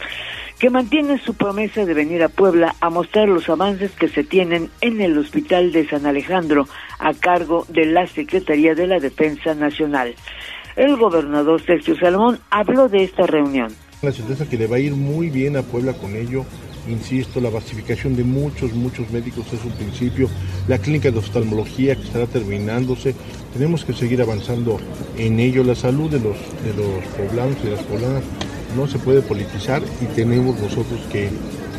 que 0.59 0.69
mantiene 0.69 1.19
su 1.19 1.35
promesa 1.35 1.85
de 1.85 1.93
venir 1.93 2.23
a 2.23 2.29
Puebla 2.29 2.75
a 2.81 2.89
mostrar 2.89 3.29
los 3.29 3.47
avances 3.49 3.91
que 3.91 4.07
se 4.07 4.23
tienen 4.23 4.69
en 4.81 5.01
el 5.01 5.17
Hospital 5.17 5.71
de 5.71 5.87
San 5.87 6.05
Alejandro 6.05 6.67
a 6.99 7.13
cargo 7.13 7.65
de 7.69 7.85
la 7.85 8.07
Secretaría 8.07 8.73
de 8.73 8.87
la 8.87 8.99
Defensa 8.99 9.53
Nacional. 9.53 10.15
El 10.75 10.95
gobernador 10.95 11.61
Sergio 11.63 11.95
Salomón 11.97 12.39
habló 12.49 12.89
de 12.89 13.03
esta 13.03 13.27
reunión. 13.27 13.73
La 14.01 14.11
certeza 14.11 14.47
que 14.47 14.57
le 14.57 14.67
va 14.67 14.77
a 14.77 14.79
ir 14.79 14.93
muy 14.93 15.29
bien 15.29 15.57
a 15.57 15.63
Puebla 15.63 15.93
con 15.93 16.15
ello. 16.15 16.45
Insisto, 16.87 17.41
la 17.41 17.49
basificación 17.49 18.15
de 18.15 18.23
muchos, 18.23 18.73
muchos 18.73 19.09
médicos 19.11 19.45
es 19.51 19.63
un 19.65 19.71
principio. 19.71 20.29
La 20.67 20.77
clínica 20.77 21.11
de 21.11 21.17
oftalmología 21.17 21.95
que 21.95 22.03
estará 22.03 22.27
terminándose. 22.27 23.13
Tenemos 23.53 23.83
que 23.83 23.93
seguir 23.93 24.21
avanzando 24.21 24.79
en 25.17 25.39
ello. 25.39 25.63
La 25.63 25.75
salud 25.75 26.09
de 26.09 26.19
los, 26.19 26.37
de 26.63 26.73
los 26.75 27.03
poblanos 27.17 27.57
y 27.63 27.69
las 27.69 27.83
poblanas 27.83 28.23
no 28.75 28.87
se 28.87 28.99
puede 28.99 29.21
politizar 29.21 29.81
y 30.01 30.05
tenemos 30.05 30.59
nosotros 30.59 30.99
que 31.11 31.29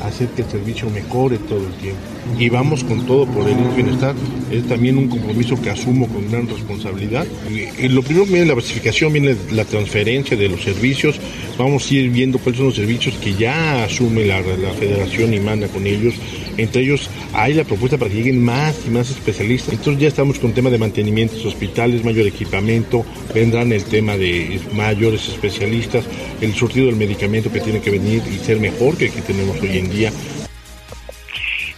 hacer 0.03 0.29
que 0.29 0.43
el 0.43 0.49
servicio 0.49 0.89
mejore 0.91 1.39
todo 1.39 1.67
el 1.67 1.73
tiempo. 1.75 2.01
Y 2.39 2.49
vamos 2.49 2.85
con 2.85 3.07
todo 3.07 3.27
por 3.27 3.49
el 3.49 3.57
bienestar. 3.75 4.15
Es 4.51 4.67
también 4.67 4.99
un 4.99 5.09
compromiso 5.09 5.61
que 5.61 5.71
asumo 5.71 6.07
con 6.09 6.31
gran 6.31 6.49
responsabilidad. 6.49 7.27
Y, 7.49 7.89
lo 7.89 8.03
primero 8.03 8.27
viene 8.27 8.47
la 8.47 8.55
basificación, 8.55 9.13
viene 9.13 9.37
la 9.51 9.65
transferencia 9.65 10.37
de 10.37 10.49
los 10.49 10.63
servicios. 10.63 11.19
Vamos 11.57 11.91
a 11.91 11.95
ir 11.95 12.11
viendo 12.11 12.39
cuáles 12.39 12.59
son 12.59 12.67
los 12.67 12.77
servicios 12.77 13.15
que 13.17 13.35
ya 13.35 13.85
asume 13.85 14.25
la, 14.25 14.43
federación 14.79 15.35
y 15.35 15.41
manda 15.41 15.69
con 15.69 15.87
ellos. 15.87 16.15
Entre 16.57 16.83
ellos 16.83 17.09
hay 17.33 17.55
la 17.55 17.65
propuesta 17.65 17.97
para 17.97 18.11
que 18.11 18.17
lleguen 18.17 18.45
más 18.45 18.77
y 18.87 18.91
más 18.91 19.11
especialistas. 19.11 19.75
Entonces 19.75 20.03
ya 20.03 20.09
estamos 20.09 20.39
con 20.39 20.53
tema 20.53 20.71
de 20.71 20.79
mantenimientos 20.79 21.45
hospitales, 21.45 22.05
mayor 22.05 22.27
equipamiento, 22.27 23.05
vendrán 23.35 23.73
el 23.73 23.85
tema 23.85 24.17
de 24.17 24.61
mayores 24.75 25.29
especialistas, 25.29 26.05
el 26.41 26.55
surtido 26.55 26.87
del 26.87 26.97
medicamento 26.97 27.51
que 27.51 27.61
tiene 27.61 27.81
que 27.81 27.91
venir 27.91 28.23
y 28.33 28.45
ser 28.45 28.59
mejor 28.59 28.97
que 28.97 29.07
el 29.07 29.13
que 29.13 29.23
tenemos 29.23 29.61
hoy 29.61 29.79
en 29.79 29.88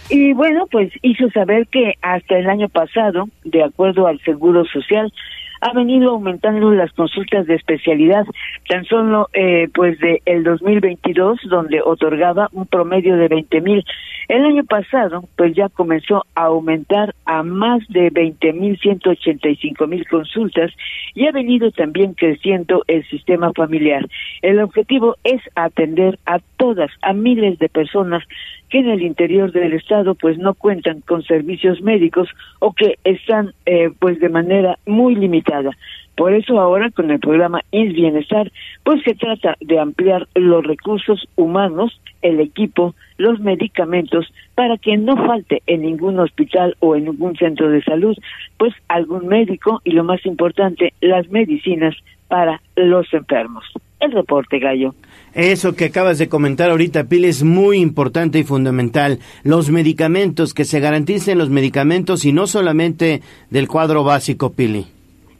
Y 0.09 0.33
bueno, 0.33 0.67
pues 0.69 0.91
hizo 1.01 1.29
saber 1.31 1.67
que 1.67 1.93
hasta 2.01 2.37
el 2.37 2.49
año 2.49 2.67
pasado, 2.67 3.29
de 3.45 3.63
acuerdo 3.63 4.07
al 4.07 4.19
Seguro 4.21 4.65
Social, 4.65 5.13
ha 5.61 5.73
venido 5.73 6.11
aumentando 6.11 6.71
las 6.71 6.91
consultas 6.93 7.45
de 7.45 7.55
especialidad, 7.55 8.25
tan 8.67 8.83
solo 8.85 9.29
eh, 9.33 9.69
pues 9.73 9.99
de 9.99 10.21
el 10.25 10.43
2022, 10.43 11.39
donde 11.45 11.81
otorgaba 11.81 12.49
un 12.51 12.65
promedio 12.65 13.15
de 13.15 13.27
20 13.27 13.61
mil. 13.61 13.85
El 14.27 14.45
año 14.45 14.63
pasado, 14.63 15.23
pues 15.37 15.55
ya 15.55 15.69
comenzó 15.69 16.25
a 16.35 16.45
aumentar 16.45 17.13
a 17.25 17.43
más 17.43 17.87
de 17.89 18.09
20 18.09 18.53
mil 18.53 18.79
185 18.79 19.87
mil 19.87 20.07
consultas 20.07 20.71
y 21.13 21.27
ha 21.27 21.31
venido 21.31 21.71
también 21.71 22.13
creciendo 22.13 22.83
el 22.87 23.07
sistema 23.09 23.51
familiar. 23.53 24.07
El 24.41 24.59
objetivo 24.59 25.17
es 25.23 25.41
atender 25.55 26.17
a 26.25 26.39
todas, 26.57 26.91
a 27.01 27.13
miles 27.13 27.59
de 27.59 27.69
personas 27.69 28.23
que 28.71 28.79
en 28.79 28.89
el 28.89 29.03
interior 29.03 29.51
del 29.51 29.73
estado 29.73 30.15
pues 30.15 30.37
no 30.37 30.55
cuentan 30.55 31.01
con 31.01 31.21
servicios 31.23 31.81
médicos 31.81 32.29
o 32.59 32.73
que 32.73 32.97
están 33.03 33.53
eh, 33.65 33.91
pues 33.99 34.19
de 34.19 34.29
manera 34.29 34.79
muy 34.85 35.15
limitada. 35.15 35.71
Por 36.15 36.33
eso 36.33 36.59
ahora 36.59 36.89
con 36.89 37.11
el 37.11 37.19
programa 37.19 37.61
INS 37.71 37.93
Bienestar 37.93 38.51
pues 38.83 39.03
se 39.03 39.13
trata 39.13 39.55
de 39.59 39.77
ampliar 39.79 40.27
los 40.35 40.63
recursos 40.63 41.27
humanos, 41.35 41.99
el 42.21 42.39
equipo, 42.39 42.95
los 43.17 43.39
medicamentos 43.39 44.33
para 44.55 44.77
que 44.77 44.97
no 44.97 45.17
falte 45.17 45.61
en 45.67 45.81
ningún 45.81 46.19
hospital 46.19 46.75
o 46.79 46.95
en 46.95 47.05
ningún 47.05 47.35
centro 47.35 47.69
de 47.69 47.83
salud 47.83 48.17
pues 48.57 48.73
algún 48.87 49.27
médico 49.27 49.81
y 49.83 49.91
lo 49.91 50.03
más 50.03 50.25
importante 50.25 50.93
las 51.01 51.29
medicinas 51.29 51.95
para 52.29 52.61
los 52.77 53.13
enfermos. 53.13 53.65
El 53.99 54.13
reporte, 54.13 54.59
Gallo. 54.59 54.95
Eso 55.33 55.75
que 55.75 55.85
acabas 55.85 56.17
de 56.17 56.27
comentar 56.27 56.69
ahorita, 56.69 57.05
Pili, 57.05 57.27
es 57.27 57.43
muy 57.43 57.77
importante 57.77 58.39
y 58.39 58.43
fundamental. 58.43 59.19
Los 59.43 59.69
medicamentos, 59.69 60.53
que 60.53 60.65
se 60.65 60.81
garanticen 60.81 61.37
los 61.37 61.49
medicamentos 61.49 62.25
y 62.25 62.33
no 62.33 62.47
solamente 62.47 63.21
del 63.49 63.67
cuadro 63.67 64.03
básico, 64.03 64.51
Pili. 64.51 64.87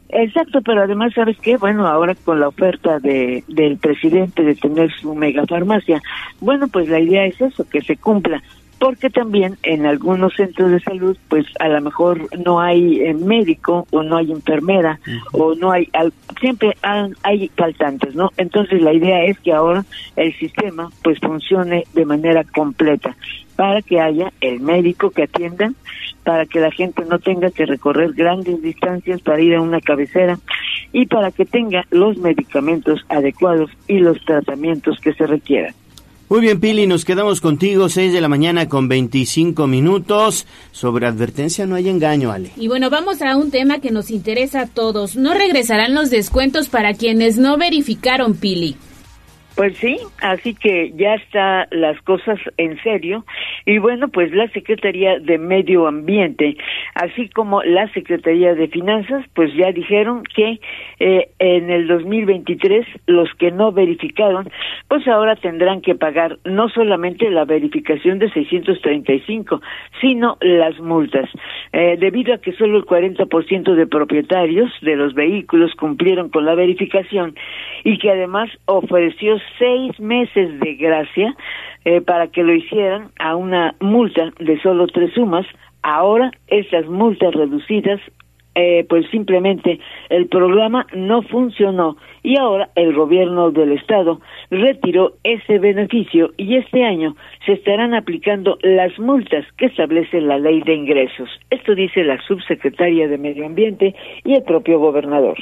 Exacto, 0.08 0.60
pero 0.62 0.82
además, 0.82 1.12
¿sabes 1.14 1.38
qué? 1.40 1.56
Bueno, 1.56 1.86
ahora 1.86 2.14
con 2.14 2.38
la 2.38 2.48
oferta 2.48 2.98
de, 2.98 3.44
del 3.48 3.78
presidente 3.78 4.42
de 4.42 4.54
tener 4.54 4.90
su 5.00 5.14
megafarmacia, 5.14 6.02
bueno, 6.40 6.68
pues 6.68 6.88
la 6.88 7.00
idea 7.00 7.24
es 7.24 7.40
eso, 7.40 7.66
que 7.68 7.80
se 7.80 7.96
cumpla 7.96 8.42
porque 8.82 9.10
también 9.10 9.58
en 9.62 9.86
algunos 9.86 10.34
centros 10.34 10.72
de 10.72 10.80
salud 10.80 11.16
pues 11.28 11.46
a 11.60 11.68
lo 11.68 11.80
mejor 11.80 12.26
no 12.44 12.60
hay 12.60 13.00
eh, 13.00 13.14
médico 13.14 13.86
o 13.92 14.02
no 14.02 14.16
hay 14.16 14.32
enfermera 14.32 14.98
o 15.30 15.54
no 15.54 15.70
hay 15.70 15.88
siempre 16.40 16.76
hay, 16.82 17.48
faltantes 17.56 18.16
no 18.16 18.32
entonces 18.38 18.82
la 18.82 18.92
idea 18.92 19.22
es 19.22 19.38
que 19.38 19.52
ahora 19.52 19.84
el 20.16 20.36
sistema 20.36 20.90
pues 21.04 21.20
funcione 21.20 21.84
de 21.94 22.04
manera 22.04 22.42
completa 22.42 23.16
para 23.54 23.82
que 23.82 24.00
haya 24.00 24.32
el 24.40 24.58
médico 24.58 25.10
que 25.10 25.22
atienda 25.22 25.72
para 26.24 26.44
que 26.46 26.58
la 26.58 26.72
gente 26.72 27.04
no 27.04 27.20
tenga 27.20 27.52
que 27.52 27.66
recorrer 27.66 28.14
grandes 28.14 28.62
distancias 28.62 29.22
para 29.22 29.40
ir 29.40 29.54
a 29.54 29.60
una 29.60 29.80
cabecera 29.80 30.40
y 30.92 31.06
para 31.06 31.30
que 31.30 31.44
tenga 31.44 31.86
los 31.92 32.18
medicamentos 32.18 33.00
adecuados 33.08 33.70
y 33.86 34.00
los 34.00 34.24
tratamientos 34.24 34.98
que 34.98 35.14
se 35.14 35.26
requieran. 35.26 35.72
Muy 36.28 36.40
bien, 36.40 36.60
Pili, 36.60 36.86
nos 36.86 37.04
quedamos 37.04 37.40
contigo, 37.40 37.88
6 37.88 38.12
de 38.12 38.20
la 38.20 38.28
mañana 38.28 38.68
con 38.68 38.88
25 38.88 39.66
minutos. 39.66 40.46
Sobre 40.70 41.06
advertencia 41.06 41.66
no 41.66 41.74
hay 41.74 41.88
engaño, 41.88 42.32
Ale. 42.32 42.52
Y 42.56 42.68
bueno, 42.68 42.88
vamos 42.88 43.20
a 43.20 43.36
un 43.36 43.50
tema 43.50 43.80
que 43.80 43.90
nos 43.90 44.10
interesa 44.10 44.62
a 44.62 44.66
todos. 44.66 45.16
¿No 45.16 45.34
regresarán 45.34 45.94
los 45.94 46.08
descuentos 46.08 46.68
para 46.68 46.94
quienes 46.94 47.36
no 47.36 47.58
verificaron, 47.58 48.34
Pili? 48.34 48.76
Pues 49.54 49.76
sí, 49.76 49.98
así 50.22 50.54
que 50.54 50.92
ya 50.96 51.14
está 51.14 51.68
las 51.70 52.00
cosas 52.02 52.38
en 52.56 52.82
serio. 52.82 53.24
Y 53.66 53.78
bueno, 53.78 54.08
pues 54.08 54.32
la 54.32 54.48
Secretaría 54.48 55.18
de 55.18 55.36
Medio 55.36 55.86
Ambiente, 55.86 56.56
así 56.94 57.28
como 57.28 57.62
la 57.62 57.86
Secretaría 57.92 58.54
de 58.54 58.68
Finanzas, 58.68 59.24
pues 59.34 59.52
ya 59.54 59.70
dijeron 59.72 60.22
que 60.34 60.58
eh, 61.00 61.28
en 61.38 61.70
el 61.70 61.86
2023 61.86 62.86
los 63.06 63.28
que 63.34 63.50
no 63.50 63.72
verificaron, 63.72 64.48
pues 64.88 65.06
ahora 65.06 65.36
tendrán 65.36 65.82
que 65.82 65.94
pagar 65.94 66.38
no 66.44 66.70
solamente 66.70 67.30
la 67.30 67.44
verificación 67.44 68.18
de 68.18 68.30
635, 68.30 69.60
sino 70.00 70.38
las 70.40 70.78
multas, 70.80 71.28
eh, 71.72 71.96
debido 72.00 72.34
a 72.34 72.38
que 72.38 72.52
solo 72.52 72.78
el 72.78 72.84
40% 72.84 73.74
de 73.74 73.86
propietarios 73.86 74.70
de 74.80 74.96
los 74.96 75.14
vehículos 75.14 75.74
cumplieron 75.74 76.30
con 76.30 76.46
la 76.46 76.54
verificación 76.54 77.34
y 77.84 77.98
que 77.98 78.10
además 78.10 78.50
ofreció 78.64 79.41
seis 79.58 79.98
meses 80.00 80.58
de 80.60 80.74
gracia 80.74 81.34
eh, 81.84 82.00
para 82.00 82.28
que 82.28 82.42
lo 82.42 82.54
hicieran 82.54 83.10
a 83.18 83.36
una 83.36 83.74
multa 83.80 84.30
de 84.38 84.60
solo 84.60 84.86
tres 84.86 85.12
sumas. 85.14 85.46
Ahora 85.82 86.30
esas 86.46 86.86
multas 86.86 87.34
reducidas, 87.34 88.00
eh, 88.54 88.84
pues 88.88 89.08
simplemente 89.10 89.80
el 90.10 90.28
programa 90.28 90.86
no 90.94 91.22
funcionó 91.22 91.96
y 92.22 92.38
ahora 92.38 92.68
el 92.76 92.92
gobierno 92.92 93.50
del 93.50 93.72
estado 93.72 94.20
retiró 94.50 95.14
ese 95.24 95.58
beneficio 95.58 96.32
y 96.36 96.56
este 96.56 96.84
año 96.84 97.16
se 97.46 97.54
estarán 97.54 97.94
aplicando 97.94 98.58
las 98.62 98.96
multas 98.98 99.44
que 99.56 99.66
establece 99.66 100.20
la 100.20 100.38
ley 100.38 100.60
de 100.62 100.74
ingresos. 100.74 101.30
Esto 101.50 101.74
dice 101.74 102.04
la 102.04 102.20
subsecretaria 102.22 103.08
de 103.08 103.18
Medio 103.18 103.46
Ambiente 103.46 103.94
y 104.24 104.34
el 104.34 104.42
propio 104.42 104.78
gobernador 104.78 105.38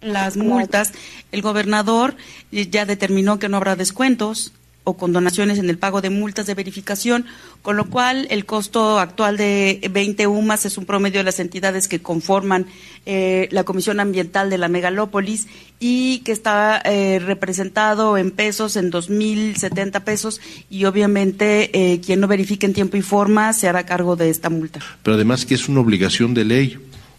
las 0.00 0.36
multas, 0.36 0.92
el 1.32 1.42
gobernador 1.42 2.16
ya 2.50 2.86
determinó 2.86 3.38
que 3.38 3.48
no 3.48 3.56
habrá 3.56 3.76
descuentos 3.76 4.52
o 4.88 4.96
condonaciones 4.96 5.58
en 5.58 5.68
el 5.68 5.76
pago 5.76 6.00
de 6.00 6.08
multas 6.08 6.46
de 6.46 6.54
verificación, 6.54 7.26
con 7.60 7.76
lo 7.76 7.90
cual 7.90 8.26
el 8.30 8.46
costo 8.46 8.98
actual 8.98 9.36
de 9.36 9.86
20 9.90 10.26
UMAS 10.26 10.64
es 10.64 10.78
un 10.78 10.86
promedio 10.86 11.20
de 11.20 11.24
las 11.24 11.40
entidades 11.40 11.88
que 11.88 12.00
conforman 12.00 12.66
eh, 13.04 13.48
la 13.50 13.64
Comisión 13.64 14.00
Ambiental 14.00 14.48
de 14.48 14.56
la 14.56 14.68
Megalópolis 14.68 15.46
y 15.78 16.20
que 16.20 16.32
está 16.32 16.80
eh, 16.84 17.18
representado 17.18 18.16
en 18.16 18.30
pesos 18.30 18.76
en 18.76 18.90
2.070 18.90 20.02
pesos 20.04 20.40
y 20.70 20.86
obviamente 20.86 21.70
eh, 21.74 22.00
quien 22.00 22.20
no 22.20 22.26
verifique 22.26 22.64
en 22.64 22.72
tiempo 22.72 22.96
y 22.96 23.02
forma 23.02 23.52
se 23.52 23.68
hará 23.68 23.84
cargo 23.84 24.16
de 24.16 24.30
esta 24.30 24.48
multa. 24.48 24.80
Pero 25.02 25.16
además 25.16 25.44
que 25.44 25.54
es 25.54 25.68
una 25.68 25.80
obligación 25.80 26.32
de 26.32 26.44
ley 26.46 26.78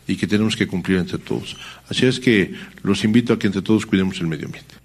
y 0.10 0.18
que 0.18 0.28
tenemos 0.28 0.56
que 0.56 0.68
cumplir 0.68 0.98
entre 0.98 1.20
todos. 1.20 1.56
Así 1.90 2.06
es 2.08 2.20
que 2.20 2.52
los 2.84 3.04
invito 3.06 3.34
a 3.34 3.40
que 3.40 3.48
entre 3.48 3.62
todos 3.62 3.86
cuidemos 3.86 4.20
el 4.20 4.28
medio 4.28 4.48
ambiente. 4.48 4.76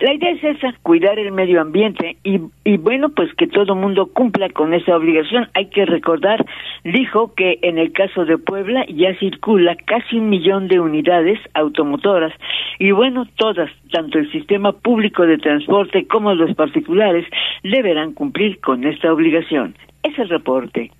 La 0.00 0.12
idea 0.12 0.32
es 0.32 0.42
esa, 0.42 0.74
cuidar 0.82 1.16
el 1.20 1.30
medio 1.30 1.60
ambiente 1.60 2.16
y, 2.24 2.40
y 2.64 2.76
bueno, 2.76 3.10
pues 3.10 3.32
que 3.34 3.46
todo 3.46 3.76
mundo 3.76 4.06
cumpla 4.12 4.48
con 4.50 4.74
esa 4.74 4.96
obligación. 4.96 5.48
Hay 5.54 5.66
que 5.66 5.86
recordar, 5.86 6.44
dijo 6.82 7.32
que 7.34 7.60
en 7.62 7.78
el 7.78 7.92
caso 7.92 8.24
de 8.24 8.36
Puebla 8.36 8.84
ya 8.88 9.16
circula 9.20 9.76
casi 9.76 10.16
un 10.16 10.28
millón 10.28 10.66
de 10.66 10.80
unidades 10.80 11.38
automotoras 11.54 12.32
y 12.80 12.90
bueno, 12.90 13.28
todas, 13.36 13.70
tanto 13.92 14.18
el 14.18 14.30
sistema 14.32 14.72
público 14.72 15.24
de 15.24 15.38
transporte 15.38 16.08
como 16.08 16.34
los 16.34 16.52
particulares, 16.56 17.24
deberán 17.62 18.12
cumplir 18.12 18.58
con 18.58 18.84
esta 18.84 19.12
obligación. 19.12 19.76
Es 20.02 20.18
el 20.18 20.28
reporte. 20.28 20.90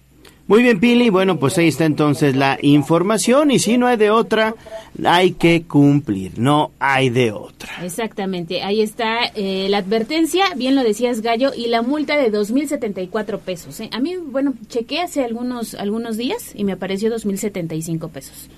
Muy 0.49 0.63
bien, 0.63 0.81
Pili. 0.81 1.09
Bueno, 1.09 1.39
pues 1.39 1.57
ahí 1.59 1.69
está 1.69 1.85
entonces 1.85 2.35
la 2.35 2.59
información 2.63 3.51
y 3.53 3.59
si 3.59 3.79
no 3.79 3.87
hay 3.87 3.97
de 3.97 4.11
otra, 4.11 4.55
hay 5.05 5.33
que 5.33 5.63
cumplir, 5.63 6.39
no 6.39 6.73
hay 6.81 7.11
de 7.11 7.31
otra. 7.31 7.85
Exactamente, 7.85 8.63
ahí 8.63 8.83
está 8.83 9.25
eh, 9.35 9.69
la 9.71 9.79
advertencia, 9.79 10.45
bien 10.57 10.75
lo 10.75 10.83
decías 10.83 11.21
Gallo, 11.21 11.53
y 11.57 11.69
la 11.69 11.83
multa 11.83 12.17
de 12.17 12.33
2.074 12.33 13.39
pesos. 13.39 13.79
¿eh? 13.81 13.89
A 13.93 14.01
mí, 14.01 14.17
bueno, 14.17 14.55
chequé 14.69 15.01
hace 15.01 15.25
algunos, 15.25 15.75
algunos 15.75 16.17
días 16.17 16.53
y 16.55 16.65
me 16.65 16.73
apareció 16.73 17.15
2.075 17.15 18.11
pesos 18.11 18.49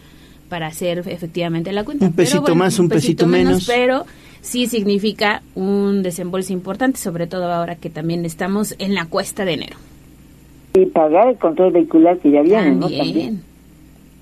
para 0.49 0.69
hacer 0.69 1.03
efectivamente 1.07 1.71
la 1.73 1.85
cuenta. 1.85 2.07
Un 2.07 2.13
pesito 2.13 2.55
más, 2.55 2.79
un, 2.79 2.89
pesito, 2.89 3.27
menos. 3.27 3.67
Pero 3.67 4.07
sí 4.41 4.69
significa 4.69 5.43
un 5.55 6.03
desembolso 6.03 6.53
importante, 6.53 6.99
sobre 6.99 7.27
todo 7.27 7.53
ahora 7.53 7.77
que 7.77 7.91
también 7.91 8.25
estamos 8.25 8.75
en 8.79 8.95
la 8.95 9.05
cuesta 9.05 9.45
de 9.45 9.53
enero 9.53 9.77
y 10.75 10.87
pagar 10.87 11.29
el 11.29 11.39
control 11.39 11.73
vehicular 11.73 12.19
que 12.19 12.33
ya 12.33 12.43
viene, 12.43 12.73
¿no? 12.73 12.91
También. 12.91 13.45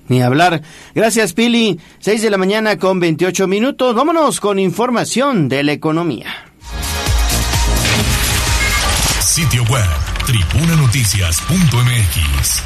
Ni 0.07 0.21
hablar. 0.21 0.61
Gracias, 0.93 1.33
Pili. 1.33 1.79
6 1.99 2.21
de 2.21 2.29
la 2.29 2.37
mañana 2.37 2.77
con 2.77 2.99
28 2.99 3.47
minutos. 3.47 3.95
Vámonos 3.95 4.39
con 4.39 4.59
información 4.59 5.49
de 5.49 5.63
la 5.63 5.71
economía. 5.71 6.27
Sitio 9.19 9.63
web, 9.63 9.87
tribunanoticias.mx. 10.27 12.63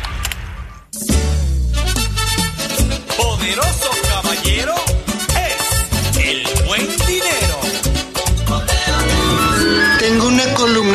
Poderoso 3.16 3.97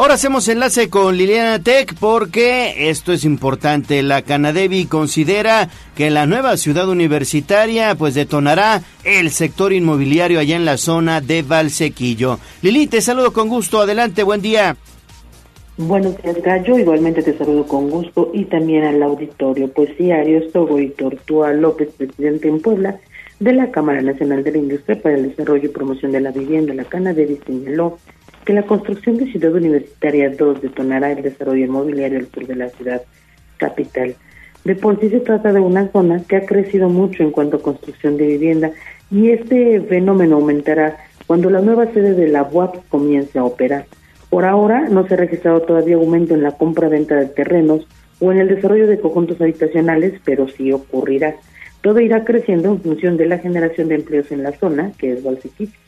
Ahora 0.00 0.14
hacemos 0.14 0.48
enlace 0.48 0.88
con 0.88 1.18
Liliana 1.18 1.62
Tech 1.62 1.94
porque 2.00 2.88
esto 2.88 3.12
es 3.12 3.26
importante. 3.26 4.02
La 4.02 4.22
Canadevi 4.22 4.86
considera 4.86 5.68
que 5.94 6.08
la 6.08 6.24
nueva 6.24 6.56
ciudad 6.56 6.88
universitaria 6.88 7.94
pues 7.96 8.14
detonará 8.14 8.80
el 9.04 9.28
sector 9.28 9.74
inmobiliario 9.74 10.40
allá 10.40 10.56
en 10.56 10.64
la 10.64 10.78
zona 10.78 11.20
de 11.20 11.42
Valsequillo. 11.42 12.38
Lili, 12.62 12.86
te 12.86 13.02
saludo 13.02 13.34
con 13.34 13.50
gusto. 13.50 13.82
Adelante, 13.82 14.22
buen 14.22 14.40
día. 14.40 14.74
Buenos 15.76 16.16
días, 16.22 16.40
Gallo. 16.42 16.78
Igualmente 16.78 17.22
te 17.22 17.36
saludo 17.36 17.66
con 17.66 17.90
gusto 17.90 18.30
y 18.32 18.46
también 18.46 18.84
al 18.84 19.02
auditorio. 19.02 19.68
Pues 19.68 19.90
sí, 19.98 20.10
Arias 20.12 20.50
Togo 20.50 20.80
y 20.80 20.94
López, 21.56 21.90
presidente 21.98 22.48
en 22.48 22.62
Puebla 22.62 22.98
de 23.40 23.54
la 23.54 23.70
Cámara 23.70 24.02
Nacional 24.02 24.44
de 24.44 24.52
la 24.52 24.58
Industria 24.58 25.00
para 25.00 25.16
el 25.16 25.30
Desarrollo 25.30 25.64
y 25.64 25.72
Promoción 25.72 26.12
de 26.12 26.20
la 26.20 26.30
Vivienda, 26.30 26.74
la 26.74 26.84
Canadevi, 26.84 27.40
señaló 27.46 27.98
que 28.50 28.54
la 28.54 28.62
construcción 28.64 29.16
de 29.16 29.30
Ciudad 29.30 29.54
Universitaria 29.54 30.28
2 30.28 30.60
detonará 30.60 31.12
el 31.12 31.22
desarrollo 31.22 31.66
inmobiliario 31.66 32.18
al 32.18 32.26
sur 32.32 32.48
de 32.48 32.56
la 32.56 32.68
ciudad 32.70 33.00
capital. 33.58 34.16
De 34.64 34.74
por 34.74 34.98
sí 34.98 35.08
se 35.08 35.20
trata 35.20 35.52
de 35.52 35.60
una 35.60 35.86
zona 35.92 36.24
que 36.26 36.34
ha 36.34 36.46
crecido 36.46 36.88
mucho 36.88 37.22
en 37.22 37.30
cuanto 37.30 37.58
a 37.58 37.62
construcción 37.62 38.16
de 38.16 38.26
vivienda 38.26 38.72
y 39.08 39.30
este 39.30 39.80
fenómeno 39.82 40.34
aumentará 40.34 40.96
cuando 41.28 41.48
la 41.48 41.60
nueva 41.60 41.92
sede 41.92 42.14
de 42.14 42.26
la 42.26 42.42
UAP 42.42 42.88
comience 42.88 43.38
a 43.38 43.44
operar. 43.44 43.86
Por 44.30 44.44
ahora 44.44 44.88
no 44.88 45.06
se 45.06 45.14
ha 45.14 45.18
registrado 45.18 45.62
todavía 45.62 45.94
aumento 45.94 46.34
en 46.34 46.42
la 46.42 46.50
compra-venta 46.50 47.14
de 47.14 47.26
terrenos 47.26 47.86
o 48.18 48.32
en 48.32 48.40
el 48.40 48.48
desarrollo 48.48 48.88
de 48.88 48.98
conjuntos 48.98 49.40
habitacionales, 49.40 50.14
pero 50.24 50.48
sí 50.48 50.72
ocurrirá. 50.72 51.36
Todo 51.82 52.00
irá 52.00 52.24
creciendo 52.24 52.70
en 52.70 52.80
función 52.80 53.16
de 53.16 53.26
la 53.26 53.38
generación 53.38 53.86
de 53.86 53.94
empleos 53.94 54.32
en 54.32 54.42
la 54.42 54.50
zona, 54.58 54.90
que 54.98 55.12
es 55.12 55.22
Valsequito. 55.22 55.78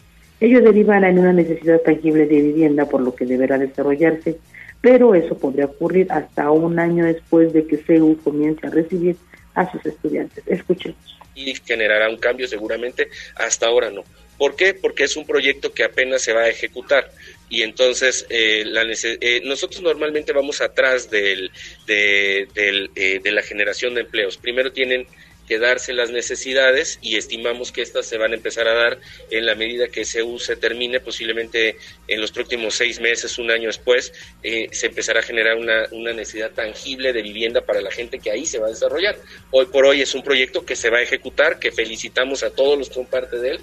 Ello 0.43 0.61
derivará 0.61 1.09
en 1.09 1.21
una 1.21 1.33
necesidad 1.33 1.81
tangible 1.83 2.27
de 2.27 2.43
vivienda, 2.43 2.85
por 2.87 3.01
lo 3.01 3.15
que 3.15 3.25
deberá 3.25 3.59
desarrollarse, 3.59 4.39
pero 4.81 5.15
eso 5.15 5.39
podría 5.39 5.67
ocurrir 5.67 6.09
hasta 6.11 6.51
un 6.51 6.81
año 6.81 7.05
después 7.05 7.53
de 7.53 7.65
que 7.65 7.77
CEU 7.77 8.19
comience 8.25 8.67
a 8.67 8.71
recibir 8.71 9.15
a 9.55 9.71
sus 9.71 9.87
estudiantes. 9.87 10.43
Escuchemos. 10.49 10.99
Y 11.37 11.55
generará 11.65 12.11
un 12.11 12.17
cambio 12.17 12.49
seguramente, 12.49 13.09
hasta 13.37 13.69
ahora 13.69 13.91
no. 13.91 14.03
¿Por 14.37 14.57
qué? 14.57 14.75
Porque 14.75 15.05
es 15.05 15.17
un 15.17 15.25
proyecto 15.25 15.73
que 15.73 15.85
apenas 15.85 16.23
se 16.23 16.33
va 16.33 16.41
a 16.41 16.49
ejecutar 16.49 17.09
y 17.49 17.63
entonces 17.63 18.27
eh, 18.29 18.65
la 18.67 18.83
eh, 18.83 19.43
nosotros 19.45 19.81
normalmente 19.81 20.33
vamos 20.33 20.61
atrás 20.61 21.09
del, 21.09 21.53
de, 21.87 22.49
del, 22.53 22.91
eh, 22.97 23.21
de 23.23 23.31
la 23.31 23.43
generación 23.43 23.95
de 23.95 24.01
empleos. 24.01 24.39
Primero 24.39 24.73
tienen 24.73 25.07
que 25.53 25.59
darse 25.59 25.93
las 25.93 26.11
necesidades 26.11 26.99
y 27.03 27.19
estimamos 27.19 27.73
que 27.73 27.83
estas 27.83 28.07
se 28.07 28.17
van 28.17 28.33
a 28.33 28.37
empezar 28.37 28.67
a 28.69 28.73
dar 28.73 28.99
en 29.31 29.45
la 29.45 29.55
medida 29.55 29.89
que 29.89 30.01
ese 30.01 30.23
se 30.39 30.57
termine, 30.57 30.99
posiblemente 30.99 31.77
en 32.09 32.23
los 32.23 32.33
próximos 32.33 32.75
seis 32.75 33.01
meses, 33.01 33.37
un 33.37 33.51
año 33.51 33.67
después, 33.67 34.15
eh, 34.43 34.69
se 34.73 34.87
empezará 34.87 35.21
a 35.21 35.23
generar 35.23 35.59
una, 35.59 35.89
una 35.91 36.15
necesidad 36.15 36.53
tangible 36.53 37.13
de 37.13 37.21
vivienda 37.21 37.61
para 37.61 37.83
la 37.83 37.91
gente 37.91 38.19
que 38.19 38.31
ahí 38.31 38.47
se 38.47 38.61
va 38.61 38.69
a 38.69 38.71
desarrollar. 38.71 39.19
Hoy 39.51 39.67
por 39.67 39.85
hoy 39.85 40.01
es 40.01 40.15
un 40.15 40.23
proyecto 40.23 40.65
que 40.65 40.75
se 40.75 40.89
va 40.89 40.99
a 40.99 41.03
ejecutar, 41.03 41.59
que 41.59 41.71
felicitamos 41.71 42.43
a 42.43 42.49
todos 42.49 42.79
los 42.79 42.89
que 42.89 42.95
son 42.95 43.05
parte 43.05 43.37
de 43.37 43.51
él, 43.51 43.61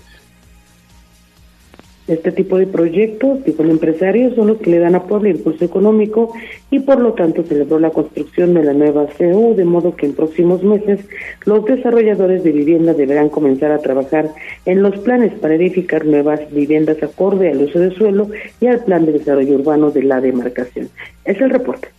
este 2.09 2.31
tipo 2.31 2.57
de 2.57 2.67
proyectos, 2.67 3.43
tipo 3.43 3.63
de 3.63 3.71
empresarios, 3.71 4.35
son 4.35 4.47
los 4.47 4.57
que 4.57 4.71
le 4.71 4.79
dan 4.79 4.95
a 4.95 5.03
Puebla 5.03 5.29
impulso 5.29 5.63
económico 5.63 6.33
y 6.71 6.79
por 6.79 6.99
lo 6.99 7.13
tanto 7.13 7.43
celebró 7.43 7.79
la 7.79 7.91
construcción 7.91 8.53
de 8.53 8.63
la 8.63 8.73
nueva 8.73 9.07
CEU, 9.17 9.55
de 9.55 9.65
modo 9.65 9.95
que 9.95 10.07
en 10.07 10.13
próximos 10.13 10.63
meses 10.63 10.99
los 11.45 11.63
desarrolladores 11.65 12.43
de 12.43 12.51
vivienda 12.51 12.93
deberán 12.93 13.29
comenzar 13.29 13.71
a 13.71 13.79
trabajar 13.79 14.29
en 14.65 14.81
los 14.81 14.97
planes 14.97 15.33
para 15.39 15.55
edificar 15.55 16.05
nuevas 16.05 16.41
viviendas 16.51 17.01
acorde 17.03 17.51
al 17.51 17.61
uso 17.61 17.79
de 17.79 17.91
suelo 17.91 18.29
y 18.59 18.67
al 18.67 18.83
plan 18.83 19.05
de 19.05 19.13
desarrollo 19.13 19.55
urbano 19.55 19.91
de 19.91 20.03
la 20.03 20.19
demarcación. 20.19 20.89
Es 21.25 21.39
el 21.39 21.49
reporte. 21.49 21.89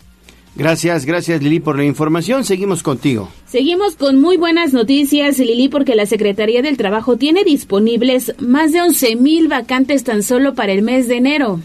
Gracias, 0.56 1.06
gracias 1.06 1.42
Lili 1.42 1.60
por 1.60 1.76
la 1.76 1.84
información. 1.84 2.44
Seguimos 2.44 2.82
contigo. 2.82 3.28
Seguimos 3.46 3.96
con 3.96 4.20
muy 4.20 4.36
buenas 4.36 4.72
noticias, 4.72 5.38
Lili, 5.38 5.68
porque 5.68 5.94
la 5.94 6.06
Secretaría 6.06 6.62
del 6.62 6.76
Trabajo 6.76 7.16
tiene 7.16 7.44
disponibles 7.44 8.34
más 8.40 8.72
de 8.72 8.82
11 8.82 9.16
mil 9.16 9.48
vacantes 9.48 10.04
tan 10.04 10.22
solo 10.22 10.54
para 10.54 10.72
el 10.72 10.82
mes 10.82 11.08
de 11.08 11.16
enero. 11.16 11.60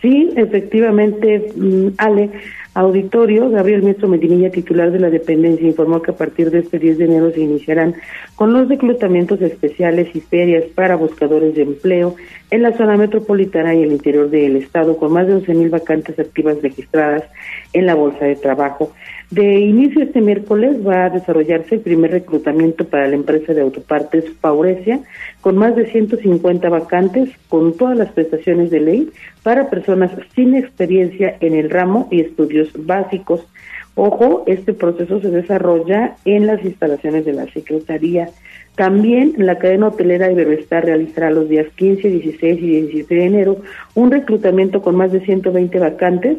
Sí, 0.00 0.30
efectivamente, 0.36 1.52
mm, 1.56 1.88
Ale, 1.98 2.30
auditorio, 2.78 3.50
Gabriel 3.50 3.82
Miestro 3.82 4.06
Medinilla, 4.06 4.50
titular 4.50 4.92
de 4.92 5.00
la 5.00 5.10
dependencia, 5.10 5.66
informó 5.66 6.00
que 6.00 6.12
a 6.12 6.16
partir 6.16 6.50
de 6.52 6.60
este 6.60 6.78
10 6.78 6.98
de 6.98 7.04
enero 7.06 7.30
se 7.32 7.40
iniciarán 7.40 7.96
con 8.36 8.52
los 8.52 8.68
reclutamientos 8.68 9.40
especiales 9.42 10.14
y 10.14 10.20
ferias 10.20 10.64
para 10.76 10.94
buscadores 10.94 11.56
de 11.56 11.62
empleo 11.62 12.14
en 12.52 12.62
la 12.62 12.76
zona 12.76 12.96
metropolitana 12.96 13.74
y 13.74 13.82
el 13.82 13.90
interior 13.90 14.30
del 14.30 14.56
estado, 14.56 14.96
con 14.96 15.12
más 15.12 15.26
de 15.26 15.34
11.000 15.34 15.70
vacantes 15.70 16.18
activas 16.20 16.62
registradas 16.62 17.24
en 17.72 17.86
la 17.86 17.96
Bolsa 17.96 18.24
de 18.26 18.36
Trabajo. 18.36 18.92
De 19.30 19.60
inicio 19.60 20.02
este 20.02 20.22
miércoles 20.22 20.78
va 20.86 21.04
a 21.04 21.10
desarrollarse 21.10 21.74
el 21.74 21.80
primer 21.82 22.12
reclutamiento 22.12 22.86
para 22.86 23.08
la 23.08 23.14
empresa 23.14 23.52
de 23.52 23.60
autopartes 23.60 24.24
Paurecia, 24.40 25.00
con 25.42 25.58
más 25.58 25.76
de 25.76 25.84
150 25.90 26.66
vacantes, 26.70 27.28
con 27.50 27.76
todas 27.76 27.98
las 27.98 28.10
prestaciones 28.12 28.70
de 28.70 28.80
ley 28.80 29.10
para 29.42 29.68
personas 29.68 30.12
sin 30.34 30.54
experiencia 30.54 31.36
en 31.40 31.54
el 31.54 31.68
ramo 31.68 32.08
y 32.10 32.22
estudios 32.22 32.70
básicos. 32.74 33.46
Ojo, 33.96 34.44
este 34.46 34.72
proceso 34.72 35.20
se 35.20 35.28
desarrolla 35.28 36.16
en 36.24 36.46
las 36.46 36.64
instalaciones 36.64 37.26
de 37.26 37.32
la 37.34 37.46
Secretaría. 37.52 38.30
También 38.76 39.34
la 39.38 39.58
cadena 39.58 39.88
hotelera 39.88 40.30
Iberoestar 40.30 40.84
realizará 40.84 41.30
los 41.30 41.48
días 41.48 41.66
15, 41.74 42.08
16 42.08 42.62
y 42.62 42.66
17 42.66 43.12
de 43.12 43.24
enero 43.24 43.56
un 43.96 44.12
reclutamiento 44.12 44.82
con 44.82 44.94
más 44.94 45.10
de 45.10 45.20
120 45.20 45.80
vacantes 45.80 46.38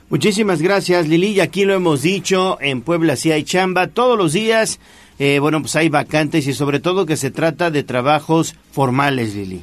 Muchísimas 0.08 0.62
gracias, 0.62 1.08
Lili. 1.08 1.28
Y 1.28 1.40
aquí 1.40 1.64
lo 1.64 1.74
hemos 1.74 2.02
dicho, 2.02 2.58
en 2.60 2.82
Puebla 2.82 3.16
sí 3.16 3.32
hay 3.32 3.44
chamba 3.44 3.88
todos 3.88 4.16
los 4.16 4.32
días 4.32 4.78
eh, 5.18 5.38
bueno, 5.38 5.60
pues 5.60 5.74
hay 5.76 5.88
vacantes 5.88 6.46
y 6.46 6.52
sobre 6.52 6.80
todo 6.80 7.06
que 7.06 7.16
se 7.16 7.30
trata 7.30 7.70
de 7.70 7.82
trabajos 7.82 8.54
formales, 8.70 9.34
Lili. 9.34 9.62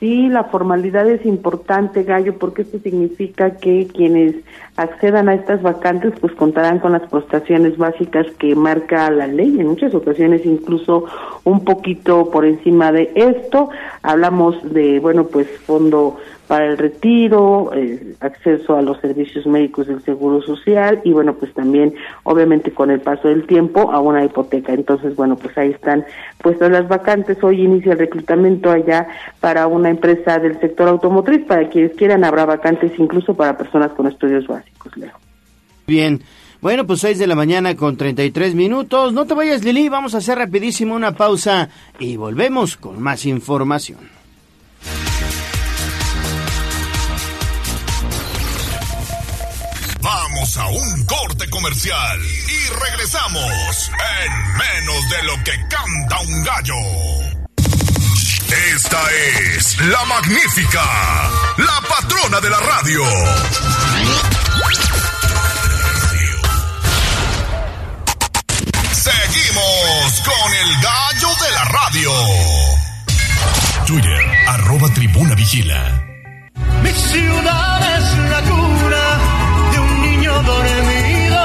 Sí, 0.00 0.28
la 0.28 0.44
formalidad 0.44 1.08
es 1.10 1.26
importante, 1.26 2.04
Gallo, 2.04 2.38
porque 2.38 2.62
esto 2.62 2.78
significa 2.78 3.56
que 3.56 3.88
quienes 3.88 4.36
accedan 4.76 5.28
a 5.28 5.34
estas 5.34 5.60
vacantes 5.60 6.14
pues 6.20 6.32
contarán 6.34 6.78
con 6.78 6.92
las 6.92 7.02
prestaciones 7.10 7.76
básicas 7.76 8.26
que 8.38 8.54
marca 8.54 9.10
la 9.10 9.26
ley, 9.26 9.58
en 9.58 9.66
muchas 9.66 9.92
ocasiones 9.94 10.46
incluso 10.46 11.06
un 11.42 11.64
poquito 11.64 12.30
por 12.30 12.46
encima 12.46 12.92
de 12.92 13.10
esto. 13.16 13.70
Hablamos 14.02 14.56
de, 14.72 15.00
bueno, 15.00 15.26
pues 15.26 15.48
fondo 15.66 16.16
para 16.48 16.66
el 16.66 16.78
retiro, 16.78 17.70
eh, 17.74 18.14
acceso 18.20 18.74
a 18.74 18.82
los 18.82 18.98
servicios 19.00 19.46
médicos 19.46 19.86
del 19.86 20.02
Seguro 20.02 20.40
Social 20.42 21.00
y 21.04 21.12
bueno, 21.12 21.34
pues 21.34 21.52
también 21.52 21.94
obviamente 22.24 22.72
con 22.72 22.90
el 22.90 23.00
paso 23.00 23.28
del 23.28 23.46
tiempo 23.46 23.92
a 23.92 24.00
una 24.00 24.24
hipoteca. 24.24 24.72
Entonces, 24.72 25.14
bueno, 25.14 25.36
pues 25.36 25.56
ahí 25.58 25.70
están 25.70 26.06
puestas 26.42 26.70
las 26.70 26.88
vacantes. 26.88 27.36
Hoy 27.44 27.62
inicia 27.62 27.92
el 27.92 27.98
reclutamiento 27.98 28.70
allá 28.70 29.06
para 29.40 29.66
una 29.66 29.90
empresa 29.90 30.38
del 30.38 30.58
sector 30.58 30.88
automotriz. 30.88 31.44
Para 31.44 31.68
quienes 31.68 31.94
quieran, 31.96 32.24
habrá 32.24 32.46
vacantes 32.46 32.92
incluso 32.98 33.34
para 33.34 33.58
personas 33.58 33.92
con 33.92 34.06
estudios 34.06 34.46
básicos, 34.46 34.96
Leo. 34.96 35.12
Bien. 35.86 36.22
Bueno, 36.62 36.86
pues 36.86 37.00
6 37.00 37.18
de 37.18 37.26
la 37.26 37.36
mañana 37.36 37.76
con 37.76 37.96
33 37.96 38.54
minutos. 38.54 39.12
No 39.12 39.26
te 39.26 39.34
vayas, 39.34 39.62
Lili. 39.62 39.88
Vamos 39.90 40.14
a 40.14 40.18
hacer 40.18 40.38
rapidísimo 40.38 40.94
una 40.94 41.12
pausa 41.12 41.68
y 42.00 42.16
volvemos 42.16 42.78
con 42.78 43.00
más 43.00 43.26
información. 43.26 44.17
A 50.56 50.66
un 50.68 51.04
corte 51.04 51.48
comercial 51.50 52.20
y 52.24 52.68
regresamos 52.70 53.90
en 54.24 54.56
menos 54.56 55.10
de 55.10 55.22
lo 55.24 55.44
que 55.44 55.52
canta 55.68 56.20
un 56.20 56.42
gallo. 56.42 56.74
Esta 58.74 58.98
es 59.54 59.78
la 59.78 60.04
magnífica, 60.06 60.82
la 61.58 61.80
patrona 61.86 62.40
de 62.40 62.48
la 62.48 62.60
radio. 62.60 63.02
Seguimos 68.92 70.22
con 70.24 70.54
el 70.54 70.74
gallo 70.80 71.28
de 71.44 71.50
la 71.52 71.64
radio. 71.64 72.12
Twitter, 73.86 74.48
arroba 74.48 74.88
tribuna 74.94 75.34
vigila. 75.34 76.04
Mi 76.82 76.90
ciudad 76.92 77.98
es 77.98 78.18
la 78.30 78.42
cuna 78.42 79.37
dormido. 80.42 81.42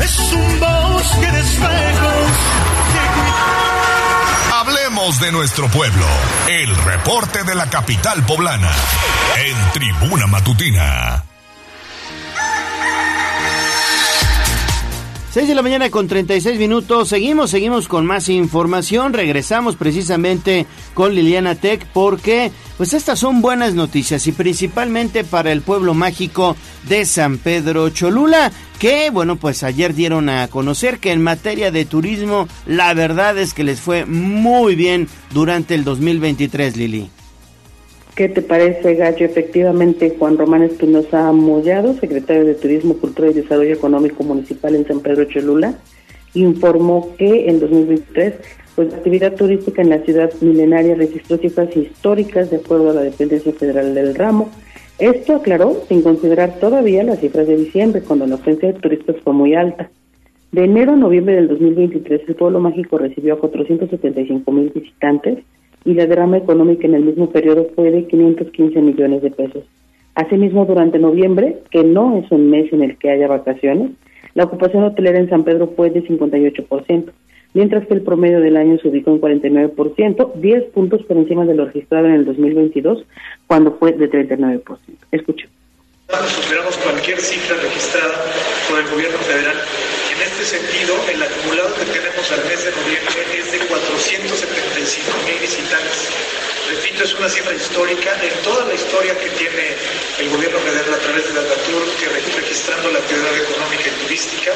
Es 0.00 0.18
un 0.32 0.60
bosque 0.60 1.32
de 1.32 1.40
espejos. 1.40 2.30
Hablemos 4.54 5.20
de 5.20 5.32
nuestro 5.32 5.68
pueblo. 5.68 6.06
El 6.48 6.76
reporte 6.76 7.44
de 7.44 7.54
la 7.54 7.68
capital 7.68 8.24
poblana. 8.24 8.70
En 9.36 9.72
Tribuna 9.72 10.26
Matutina. 10.26 11.29
6 15.32 15.46
de 15.46 15.54
la 15.54 15.62
mañana 15.62 15.90
con 15.90 16.08
36 16.08 16.58
minutos. 16.58 17.08
Seguimos, 17.08 17.50
seguimos 17.50 17.86
con 17.86 18.04
más 18.04 18.28
información. 18.28 19.12
Regresamos 19.12 19.76
precisamente 19.76 20.66
con 20.92 21.14
Liliana 21.14 21.54
Tech 21.54 21.86
porque 21.92 22.50
pues 22.76 22.94
estas 22.94 23.20
son 23.20 23.40
buenas 23.40 23.74
noticias 23.74 24.26
y 24.26 24.32
principalmente 24.32 25.22
para 25.22 25.52
el 25.52 25.62
pueblo 25.62 25.94
mágico 25.94 26.56
de 26.88 27.04
San 27.04 27.38
Pedro 27.38 27.90
Cholula 27.90 28.50
que 28.80 29.10
bueno 29.10 29.36
pues 29.36 29.62
ayer 29.62 29.94
dieron 29.94 30.28
a 30.30 30.48
conocer 30.48 30.98
que 30.98 31.12
en 31.12 31.22
materia 31.22 31.70
de 31.70 31.84
turismo 31.84 32.48
la 32.66 32.92
verdad 32.94 33.38
es 33.38 33.54
que 33.54 33.62
les 33.62 33.80
fue 33.80 34.06
muy 34.06 34.74
bien 34.74 35.06
durante 35.32 35.76
el 35.76 35.84
2023 35.84 36.76
Lili. 36.76 37.10
¿Qué 38.20 38.28
te 38.28 38.42
parece, 38.42 38.96
Gallo? 38.96 39.24
Efectivamente, 39.24 40.14
Juan 40.18 40.36
Román 40.36 40.62
Espinosa 40.62 41.32
Mollado, 41.32 41.94
secretario 41.94 42.44
de 42.44 42.52
Turismo, 42.54 42.98
Cultura 42.98 43.30
y 43.30 43.32
Desarrollo 43.32 43.72
Económico 43.72 44.22
Municipal 44.24 44.74
en 44.74 44.86
San 44.86 45.00
Pedro 45.00 45.24
Cholula, 45.24 45.78
informó 46.34 47.16
que 47.16 47.48
en 47.48 47.60
2023 47.60 48.34
pues, 48.76 48.90
la 48.90 48.98
actividad 48.98 49.36
turística 49.36 49.80
en 49.80 49.88
la 49.88 50.00
ciudad 50.00 50.30
milenaria 50.42 50.96
registró 50.96 51.38
cifras 51.38 51.74
históricas 51.74 52.50
de 52.50 52.58
acuerdo 52.58 52.90
a 52.90 52.92
la 52.92 53.00
dependencia 53.00 53.54
federal 53.54 53.94
del 53.94 54.14
ramo. 54.14 54.50
Esto 54.98 55.36
aclaró 55.36 55.82
sin 55.88 56.02
considerar 56.02 56.58
todavía 56.60 57.02
las 57.02 57.20
cifras 57.20 57.46
de 57.46 57.56
diciembre, 57.56 58.02
cuando 58.02 58.26
la 58.26 58.34
ofensa 58.34 58.66
de 58.66 58.74
turistas 58.74 59.16
fue 59.24 59.32
muy 59.32 59.54
alta. 59.54 59.88
De 60.52 60.64
enero 60.64 60.92
a 60.92 60.96
noviembre 60.96 61.36
del 61.36 61.48
2023, 61.48 62.20
el 62.28 62.34
pueblo 62.34 62.60
mágico 62.60 62.98
recibió 62.98 63.32
a 63.32 63.38
475 63.38 64.52
mil 64.52 64.68
visitantes, 64.74 65.38
y 65.84 65.94
la 65.94 66.06
derrama 66.06 66.38
económica 66.38 66.86
en 66.86 66.94
el 66.94 67.04
mismo 67.04 67.30
periodo 67.30 67.68
fue 67.74 67.90
de 67.90 68.06
515 68.06 68.80
millones 68.80 69.22
de 69.22 69.30
pesos. 69.30 69.64
Asimismo, 70.14 70.66
durante 70.66 70.98
noviembre, 70.98 71.58
que 71.70 71.84
no 71.84 72.18
es 72.18 72.30
un 72.30 72.50
mes 72.50 72.72
en 72.72 72.82
el 72.82 72.98
que 72.98 73.10
haya 73.10 73.28
vacaciones, 73.28 73.92
la 74.34 74.44
ocupación 74.44 74.84
hotelera 74.84 75.18
en 75.18 75.30
San 75.30 75.44
Pedro 75.44 75.72
fue 75.76 75.90
de 75.90 76.02
58%, 76.04 77.10
mientras 77.54 77.86
que 77.86 77.94
el 77.94 78.02
promedio 78.02 78.40
del 78.40 78.56
año 78.56 78.78
se 78.78 78.88
ubicó 78.88 79.10
en 79.10 79.20
49%, 79.20 80.34
10 80.34 80.64
puntos 80.72 81.02
por 81.04 81.16
encima 81.16 81.44
de 81.44 81.54
lo 81.54 81.66
registrado 81.66 82.06
en 82.06 82.14
el 82.14 82.24
2022, 82.24 83.04
cuando 83.46 83.72
fue 83.72 83.92
de 83.92 84.10
39%. 84.10 84.62
Escucho. 85.12 85.48
Superamos 86.08 86.76
cualquier 86.78 87.18
cifra 87.18 87.56
registrada 87.56 88.14
por 88.68 88.78
el 88.80 88.90
gobierno 88.90 89.18
federal. 89.18 89.56
En 90.20 90.26
este 90.26 90.44
sentido, 90.44 91.00
el 91.08 91.22
acumulado 91.22 91.74
que 91.76 91.84
tenemos 91.86 92.30
al 92.30 92.44
mes 92.44 92.62
de 92.62 92.70
noviembre 92.72 93.40
es 93.40 93.52
de 93.52 93.58
475 93.58 95.16
mil 95.24 95.38
visitantes. 95.38 96.12
Repito, 96.68 97.04
es 97.04 97.14
una 97.14 97.30
cifra 97.30 97.54
histórica 97.54 98.12
en 98.20 98.34
toda 98.44 98.66
la 98.66 98.74
historia 98.74 99.16
que 99.16 99.30
tiene 99.30 99.72
el 100.18 100.28
gobierno 100.28 100.58
federal 100.60 100.92
a 100.92 100.98
través 100.98 101.24
de 101.26 101.32
la 101.32 101.40
DATUR, 101.40 101.88
que 101.96 102.08
registrando 102.36 102.90
la 102.90 102.98
actividad 102.98 103.34
económica 103.34 103.84
y 103.88 104.02
turística, 104.04 104.52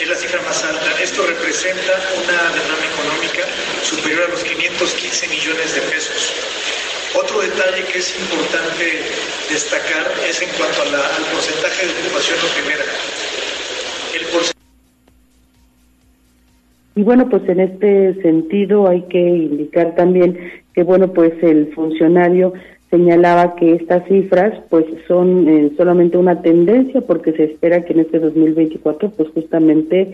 es 0.00 0.08
la 0.08 0.16
cifra 0.16 0.40
más 0.48 0.64
alta. 0.64 1.02
Esto 1.02 1.26
representa 1.26 1.92
una 2.16 2.48
derrama 2.56 2.86
económica 2.96 3.44
superior 3.84 4.24
a 4.24 4.28
los 4.28 4.42
515 4.42 5.28
millones 5.28 5.74
de 5.74 5.82
pesos. 5.92 6.32
Otro 7.12 7.38
detalle 7.42 7.84
que 7.84 7.98
es 7.98 8.16
importante 8.16 9.12
destacar 9.50 10.10
es 10.26 10.40
en 10.40 10.48
cuanto 10.56 10.80
al 10.80 11.24
porcentaje 11.30 11.86
de 11.86 11.92
ocupación 12.00 12.38
hotelera. 12.40 12.84
El 14.14 14.24
porcentaje 14.28 14.61
y 16.94 17.02
bueno, 17.02 17.28
pues 17.28 17.48
en 17.48 17.60
este 17.60 18.20
sentido 18.22 18.88
hay 18.88 19.02
que 19.02 19.20
indicar 19.20 19.94
también 19.94 20.38
que 20.74 20.82
bueno, 20.82 21.12
pues 21.12 21.32
el 21.42 21.72
funcionario 21.74 22.52
señalaba 22.90 23.56
que 23.56 23.74
estas 23.74 24.06
cifras 24.06 24.60
pues 24.68 24.84
son 25.08 25.48
eh, 25.48 25.72
solamente 25.76 26.18
una 26.18 26.42
tendencia 26.42 27.00
porque 27.00 27.32
se 27.32 27.44
espera 27.44 27.84
que 27.84 27.94
en 27.94 28.00
este 28.00 28.18
2024 28.18 29.10
pues 29.10 29.30
justamente 29.30 30.12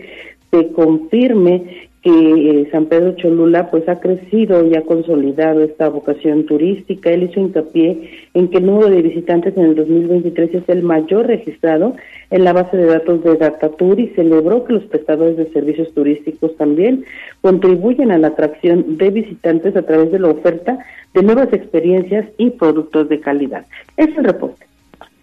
se 0.49 0.71
confirme 0.71 1.88
que 2.01 2.11
eh, 2.11 2.69
San 2.71 2.85
Pedro 2.85 3.15
Cholula 3.17 3.69
pues 3.69 3.87
ha 3.89 3.99
crecido 3.99 4.65
y 4.65 4.75
ha 4.75 4.83
consolidado 4.83 5.61
esta 5.63 5.89
vocación 5.89 6.45
turística. 6.45 7.09
Él 7.09 7.23
hizo 7.23 7.41
hincapié 7.41 8.09
en 8.33 8.47
que 8.49 8.59
el 8.59 8.65
número 8.65 8.89
de 8.89 9.01
visitantes 9.01 9.57
en 9.57 9.65
el 9.65 9.75
2023 9.75 10.55
es 10.55 10.69
el 10.69 10.83
mayor 10.83 11.27
registrado 11.27 11.95
en 12.29 12.43
la 12.45 12.53
base 12.53 12.77
de 12.77 12.85
datos 12.85 13.21
de 13.23 13.35
Datatur 13.35 13.99
y 13.99 14.07
celebró 14.09 14.63
que 14.63 14.73
los 14.73 14.83
prestadores 14.85 15.35
de 15.35 15.51
servicios 15.51 15.93
turísticos 15.93 16.55
también 16.55 17.03
contribuyen 17.41 18.11
a 18.11 18.17
la 18.17 18.27
atracción 18.27 18.97
de 18.97 19.09
visitantes 19.09 19.75
a 19.75 19.81
través 19.81 20.11
de 20.11 20.19
la 20.19 20.29
oferta 20.29 20.79
de 21.13 21.23
nuevas 21.23 21.51
experiencias 21.51 22.27
y 22.37 22.51
productos 22.51 23.09
de 23.09 23.19
calidad. 23.19 23.65
Es 23.97 24.15
el 24.17 24.23
reporte. 24.23 24.69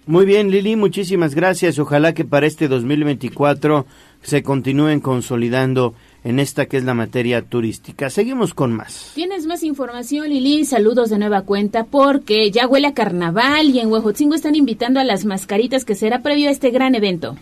Muy 0.08 0.24
bien, 0.24 0.52
Lili, 0.52 0.76
muchísimas 0.76 1.34
gracias. 1.34 1.80
Ojalá 1.80 2.14
que 2.14 2.24
para 2.24 2.46
este 2.46 2.68
2024 2.68 3.86
se 4.22 4.42
continúen 4.44 5.00
consolidando 5.00 5.94
en 6.26 6.40
esta 6.40 6.66
que 6.66 6.76
es 6.76 6.84
la 6.84 6.92
materia 6.92 7.40
turística. 7.42 8.10
Seguimos 8.10 8.52
con 8.52 8.72
más. 8.72 9.12
Tienes 9.14 9.46
más 9.46 9.62
información, 9.62 10.28
Lili. 10.28 10.64
Saludos 10.64 11.08
de 11.08 11.20
nueva 11.20 11.42
cuenta 11.42 11.84
porque 11.84 12.50
ya 12.50 12.66
huele 12.66 12.88
a 12.88 12.94
carnaval 12.94 13.70
y 13.70 13.78
en 13.78 13.92
Huejotzingo 13.92 14.34
están 14.34 14.56
invitando 14.56 14.98
a 14.98 15.04
las 15.04 15.24
mascaritas 15.24 15.84
que 15.84 15.94
será 15.94 16.22
previo 16.22 16.48
a 16.48 16.50
este 16.50 16.70
gran 16.70 16.96
evento. 16.96 17.36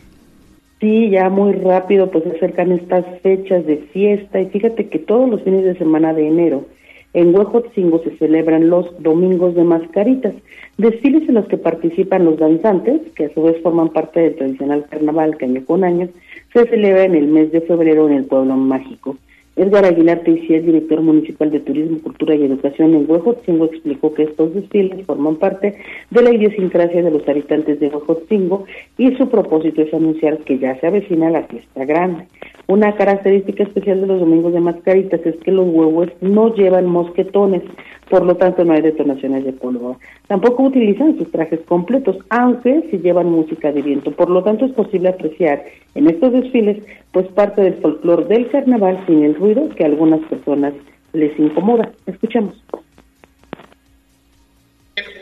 Sí, 0.81 1.09
ya 1.09 1.31
muy 1.31 1.55
rápido 1.55 2.11
pues 2.11 2.25
se 2.25 2.33
acercan 2.33 2.73
estas 2.73 3.07
fechas 3.23 3.65
de 3.65 3.79
fiesta 3.95 4.39
y 4.43 4.51
fíjate 4.51 4.89
que 4.89 4.99
todos 4.99 5.31
los 5.31 5.43
fines 5.43 5.65
de 5.65 5.79
semana 5.79 6.13
de 6.13 6.29
enero 6.29 6.67
en 7.15 7.35
Huejotzingo 7.35 8.03
se 8.03 8.15
celebran 8.19 8.69
los 8.69 9.03
domingos 9.03 9.55
de 9.55 9.65
mascaritas, 9.65 10.35
desfiles 10.77 11.27
en 11.29 11.37
los 11.37 11.47
que 11.47 11.57
participan 11.57 12.27
los 12.27 12.39
danzantes, 12.39 13.01
que 13.15 13.27
a 13.27 13.33
su 13.33 13.45
vez 13.45 13.63
forman 13.63 13.91
parte 13.91 14.21
del 14.21 14.35
tradicional 14.35 14.85
carnaval 14.91 15.39
que 15.39 15.47
año 15.47 15.65
con 15.65 15.85
año 15.85 16.09
se 16.55 16.67
celebra 16.67 17.05
en 17.05 17.17
el 17.17 17.27
mes 17.27 17.51
de 17.51 17.61
febrero 17.61 18.09
en 18.09 18.15
el 18.15 18.25
pueblo 18.25 18.57
mágico. 18.57 19.19
Edgar 19.65 19.87
Aguilar 19.87 20.21
Teixeira, 20.21 20.61
director 20.61 21.01
municipal 21.01 21.51
de 21.51 21.61
Turismo, 21.61 21.99
Cultura 22.03 22.35
y 22.35 22.45
Educación 22.45 22.95
en 22.95 23.11
Huejotzingo, 23.11 23.65
explicó 23.65 24.13
que 24.13 24.25
estos 24.25 24.55
desfiles 24.55 25.07
forman 25.07 25.37
parte 25.37 25.75
de 26.11 26.23
la 26.23 26.33
idiosincrasia 26.33 27.03
de 27.03 27.11
los 27.11 27.27
habitantes 27.27 27.81
de 27.81 27.89
Huejotzingo 27.89 28.67
y 28.99 29.15
su 29.17 29.29
propósito 29.31 29.81
es 29.81 29.95
anunciar 29.95 30.37
que 30.41 30.59
ya 30.59 30.79
se 30.81 30.87
avecina 30.87 31.31
la 31.31 31.45
fiesta 31.45 31.87
grande. 31.87 32.27
Una 32.67 32.95
característica 32.95 33.63
especial 33.63 34.03
de 34.03 34.07
los 34.07 34.21
domingos 34.21 34.53
de 34.53 34.61
mascaritas 34.61 35.21
es 35.25 35.37
que 35.37 35.51
los 35.51 35.67
huevos 35.67 36.09
no 36.21 36.55
llevan 36.55 36.87
mosquetones, 36.87 37.63
por 38.11 38.25
lo 38.25 38.37
tanto 38.37 38.65
no 38.65 38.75
hay 38.75 38.83
detonaciones 38.83 39.45
de 39.45 39.53
polvo. 39.53 39.99
Tampoco 40.29 40.65
utilizan 40.65 41.17
sus 41.19 41.31
trajes 41.31 41.61
completos, 41.61 42.17
aunque 42.31 42.87
sí 42.91 42.99
llevan 42.99 43.31
música 43.31 43.73
de 43.73 43.83
viento. 43.83 44.11
Por 44.13 44.31
lo 44.31 44.43
tanto 44.43 44.65
es 44.65 44.73
posible 44.73 45.09
apreciar 45.09 45.65
en 45.95 46.09
estos 46.09 46.33
desfiles 46.33 46.79
pues 47.13 47.29
parte 47.29 47.63
del 47.63 47.75
folclore 47.75 48.25
del 48.25 48.49
carnaval 48.49 48.99
sin 49.07 49.23
el 49.25 49.37
ruido 49.37 49.54
que 49.77 49.85
a 49.85 49.87
algunas 49.87 50.21
personas 50.29 50.75
les 51.13 51.39
incomoda. 51.39 51.91
Escuchemos. 52.07 52.57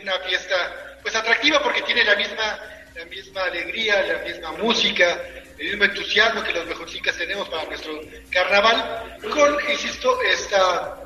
Una 0.01 0.13
fiesta 0.27 0.55
pues 1.01 1.15
atractiva 1.15 1.61
porque 1.63 1.81
tiene 1.81 2.03
la 2.03 2.15
misma 2.15 2.59
la 2.95 3.05
misma 3.05 3.43
alegría, 3.43 4.03
la 4.03 4.19
misma 4.23 4.51
música, 4.53 5.19
el 5.57 5.69
mismo 5.69 5.85
entusiasmo 5.85 6.43
que 6.43 6.51
los 6.51 6.65
mejorcitas 6.67 7.17
tenemos 7.17 7.49
para 7.49 7.65
nuestro 7.65 7.99
carnaval, 8.29 9.17
con, 9.31 9.57
insisto, 9.71 10.21
esta 10.21 11.03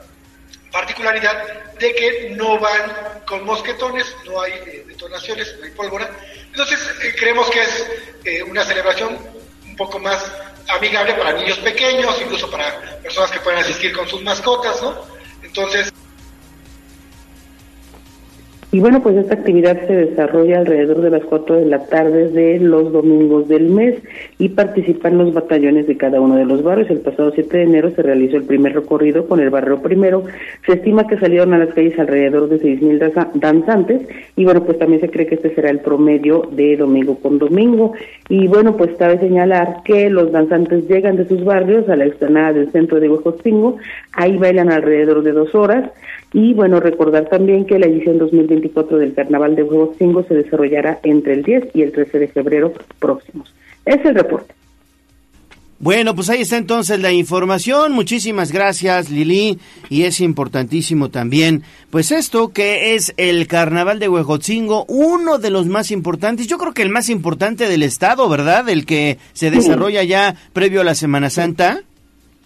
particularidad 0.72 1.74
de 1.76 1.96
que 1.96 2.30
no 2.36 2.60
van 2.60 2.92
con 3.26 3.46
mosquetones, 3.46 4.16
no 4.26 4.42
hay 4.42 4.54
eh, 4.54 4.84
detonaciones, 4.88 5.56
no 5.60 5.66
hay 5.66 5.72
pólvora. 5.72 6.10
Entonces, 6.48 6.80
eh, 7.04 7.16
creemos 7.18 7.50
que 7.50 7.62
es 7.62 7.88
eh, 8.26 8.44
una 8.44 8.64
celebración 8.64 9.18
un 9.66 9.76
poco 9.76 10.00
más 10.00 10.30
amigable 10.68 11.14
para 11.14 11.34
niños 11.34 11.58
pequeños, 11.60 12.20
incluso 12.22 12.50
para 12.50 12.80
personas 13.02 13.32
que 13.32 13.40
puedan 13.40 13.62
asistir 13.62 13.96
con 13.96 14.08
sus 14.08 14.22
mascotas, 14.22 14.82
¿no? 14.82 14.96
Entonces, 15.42 15.92
Y 18.70 18.82
bueno, 18.82 19.02
pues 19.02 19.16
esta 19.16 19.36
actividad 19.36 19.88
se 19.88 19.96
desarrolla 19.96 20.60
alrededor 20.60 21.00
de 21.00 21.10
las 21.10 21.24
4 21.24 21.56
de 21.56 21.66
la 21.68 21.86
tarde 21.86 22.28
de 22.28 22.60
los 22.60 22.92
domingos 22.92 23.48
del 23.48 23.70
mes 23.70 23.96
y 24.40 24.50
participan 24.50 25.18
los 25.18 25.34
batallones 25.34 25.88
de 25.88 25.96
cada 25.96 26.20
uno 26.20 26.36
de 26.36 26.44
los 26.44 26.64
barrios. 26.64 26.90
El 26.90 27.00
pasado 27.00 27.32
7 27.34 27.58
de 27.58 27.64
enero 27.64 27.92
se 27.92 28.02
realizó 28.02 28.36
el 28.36 28.44
primer 28.44 28.74
recorrido 28.74 29.26
con 29.26 29.40
el 29.40 29.50
barrio 29.50 29.82
primero. 29.82 30.26
Se 30.66 30.74
estima 30.74 31.08
que 31.08 31.18
salieron 31.18 31.54
a 31.54 31.60
las 31.60 31.74
calles 31.74 31.98
alrededor 31.98 32.50
de 32.50 32.60
6.000 32.60 33.32
danzantes 33.36 34.02
y 34.36 34.44
bueno, 34.44 34.62
pues 34.66 34.78
también 34.78 35.00
se 35.00 35.10
cree 35.10 35.28
que 35.28 35.36
este 35.36 35.56
será 35.56 35.70
el 35.70 35.80
promedio 35.80 36.50
de 36.52 36.76
domingo 36.76 37.18
con 37.20 37.40
domingo. 37.40 37.94
Y 38.28 38.48
bueno, 38.48 38.76
pues 38.76 38.92
cabe 38.98 39.18
señalar 39.20 39.78
que 39.86 40.10
los 40.10 40.34
danzantes 40.34 40.90
llegan 40.90 41.16
de 41.16 41.26
sus 41.26 41.46
barrios 41.46 41.88
a 41.88 41.96
la 41.96 42.06
explanada 42.06 42.52
del 42.52 42.70
centro 42.74 43.00
de 43.00 43.08
Huejotzingo, 43.08 43.78
ahí 44.12 44.36
bailan 44.36 44.70
alrededor 44.70 45.24
de 45.24 45.32
dos 45.32 45.56
horas 45.56 45.90
y 46.34 46.54
bueno, 46.54 46.80
recordar 46.80 47.30
también 47.30 47.66
que 47.66 47.80
la 47.80 47.86
edición 47.86 48.18
2024 48.18 48.98
del 48.98 49.14
Carnaval 49.14 49.56
de 49.56 49.64
Huejotzingo 49.64 50.24
se 50.24 50.36
desarrollará 50.36 51.00
entre 51.04 51.34
el 51.34 51.44
10 51.44 51.70
y 51.74 51.84
el 51.84 51.92
13 51.92 52.20
de 52.20 52.28
febrero 52.28 52.74
próximos. 53.00 53.54
Es 53.86 54.04
el 54.06 54.16
reporte. 54.16 54.54
Bueno, 55.80 56.16
pues 56.16 56.30
ahí 56.30 56.42
está 56.42 56.58
entonces 56.58 57.00
la 57.00 57.12
información. 57.12 57.94
Muchísimas 57.94 58.52
gracias, 58.52 59.12
Lili. 59.12 59.60
Y 59.90 60.04
es 60.04 60.22
importantísimo 60.22 61.10
también, 61.10 61.64
pues 61.92 62.12
esto 62.12 62.50
que 62.50 62.96
es 62.96 63.14
el 63.18 63.48
Carnaval 63.48 64.00
de 64.00 64.10
Huejotzingo, 64.10 64.86
uno 64.88 65.38
de 65.38 65.52
los 65.52 65.68
más 65.68 65.92
importantes, 65.92 66.48
yo 66.48 66.58
creo 66.58 66.74
que 66.74 66.82
el 66.82 66.90
más 66.90 67.10
importante 67.10 67.70
del 67.70 67.84
estado, 67.84 68.28
¿verdad? 68.28 68.68
El 68.70 68.88
que 68.88 69.20
se 69.34 69.52
desarrolla 69.52 70.04
ya 70.04 70.36
previo 70.52 70.82
a 70.82 70.84
la 70.84 70.96
Semana 70.96 71.30
Santa. 71.30 71.84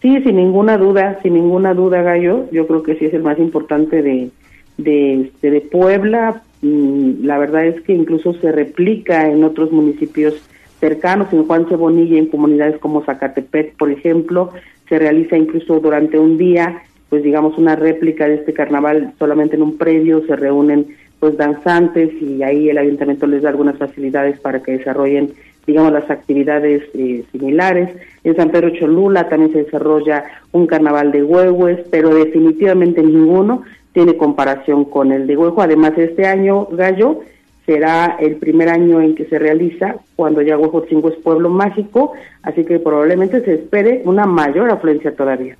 Sí, 0.01 0.19
sin 0.23 0.35
ninguna 0.35 0.77
duda, 0.77 1.19
sin 1.21 1.35
ninguna 1.35 1.73
duda, 1.73 2.01
Gallo. 2.01 2.49
Yo 2.51 2.65
creo 2.65 2.81
que 2.81 2.95
sí 2.95 3.05
es 3.05 3.13
el 3.13 3.21
más 3.21 3.37
importante 3.37 4.01
de, 4.01 4.31
de, 4.77 5.21
este, 5.21 5.51
de 5.51 5.61
Puebla. 5.61 6.41
Mm, 6.61 7.23
la 7.23 7.37
verdad 7.37 7.65
es 7.65 7.81
que 7.81 7.93
incluso 7.93 8.33
se 8.33 8.51
replica 8.51 9.29
en 9.29 9.43
otros 9.43 9.71
municipios 9.71 10.41
cercanos, 10.79 11.31
en 11.31 11.45
Juan 11.45 11.67
Cebonilla, 11.67 12.17
en 12.17 12.25
comunidades 12.25 12.79
como 12.79 13.03
Zacatepec, 13.03 13.77
por 13.77 13.91
ejemplo, 13.91 14.51
se 14.89 14.97
realiza 14.97 15.37
incluso 15.37 15.79
durante 15.79 16.17
un 16.17 16.37
día, 16.37 16.81
pues 17.09 17.21
digamos 17.21 17.57
una 17.59 17.75
réplica 17.75 18.27
de 18.27 18.35
este 18.35 18.53
carnaval 18.53 19.13
solamente 19.19 19.55
en 19.55 19.61
un 19.61 19.77
predio, 19.77 20.25
se 20.25 20.35
reúnen 20.35 20.87
pues 21.19 21.37
danzantes 21.37 22.09
y 22.19 22.41
ahí 22.41 22.69
el 22.69 22.79
ayuntamiento 22.79 23.27
les 23.27 23.43
da 23.43 23.49
algunas 23.49 23.77
facilidades 23.77 24.39
para 24.39 24.63
que 24.63 24.79
desarrollen 24.79 25.33
digamos 25.71 25.93
las 25.93 26.09
actividades 26.09 26.83
eh, 26.93 27.23
similares. 27.31 27.89
En 28.25 28.35
San 28.35 28.51
Pedro 28.51 28.71
Cholula 28.71 29.29
también 29.29 29.53
se 29.53 29.63
desarrolla 29.63 30.25
un 30.51 30.67
carnaval 30.67 31.11
de 31.11 31.23
huehues, 31.23 31.79
pero 31.89 32.13
definitivamente 32.13 33.01
ninguno 33.01 33.63
tiene 33.93 34.17
comparación 34.17 34.83
con 34.85 35.13
el 35.13 35.27
de 35.27 35.37
Huejo. 35.37 35.61
Además, 35.61 35.93
este 35.97 36.25
año, 36.25 36.65
Gallo, 36.71 37.21
será 37.65 38.17
el 38.19 38.35
primer 38.35 38.67
año 38.67 39.01
en 39.01 39.15
que 39.15 39.25
se 39.25 39.39
realiza 39.39 39.95
cuando 40.17 40.41
ya 40.41 40.57
Huejotzingo 40.57 41.09
es 41.09 41.15
pueblo 41.15 41.49
mágico, 41.49 42.13
así 42.43 42.65
que 42.65 42.79
probablemente 42.79 43.41
se 43.45 43.53
espere 43.53 44.01
una 44.03 44.25
mayor 44.25 44.71
afluencia 44.71 45.15
todavía. 45.15 45.55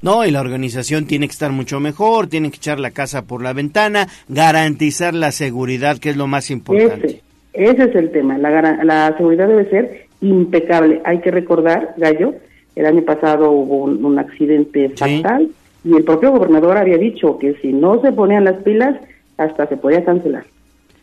No, 0.00 0.24
y 0.24 0.30
la 0.30 0.40
organización 0.40 1.04
tiene 1.04 1.26
que 1.26 1.32
estar 1.32 1.52
mucho 1.52 1.80
mejor, 1.80 2.28
tiene 2.28 2.50
que 2.50 2.56
echar 2.56 2.80
la 2.80 2.92
casa 2.92 3.26
por 3.26 3.42
la 3.42 3.52
ventana, 3.52 4.08
garantizar 4.28 5.12
la 5.12 5.30
seguridad, 5.32 5.98
que 5.98 6.08
es 6.08 6.16
lo 6.16 6.26
más 6.26 6.50
importante. 6.50 7.06
Ese, 7.06 7.29
ese 7.64 7.84
es 7.84 7.94
el 7.94 8.10
tema, 8.10 8.38
la, 8.38 8.82
la 8.84 9.14
seguridad 9.16 9.48
debe 9.48 9.68
ser 9.70 10.06
impecable. 10.20 11.00
Hay 11.04 11.20
que 11.20 11.30
recordar, 11.30 11.94
Gallo, 11.96 12.34
el 12.76 12.86
año 12.86 13.02
pasado 13.02 13.50
hubo 13.50 13.84
un, 13.84 14.18
accidente 14.18 14.90
fatal 14.90 15.50
y 15.84 15.94
el 15.94 16.04
propio 16.04 16.30
gobernador 16.30 16.76
había 16.76 16.98
dicho 16.98 17.38
que 17.38 17.54
si 17.60 17.72
no 17.72 18.00
se 18.00 18.12
ponían 18.12 18.44
las 18.44 18.62
pilas, 18.62 18.96
hasta 19.36 19.66
se 19.66 19.76
podía 19.76 20.04
cancelar. 20.04 20.44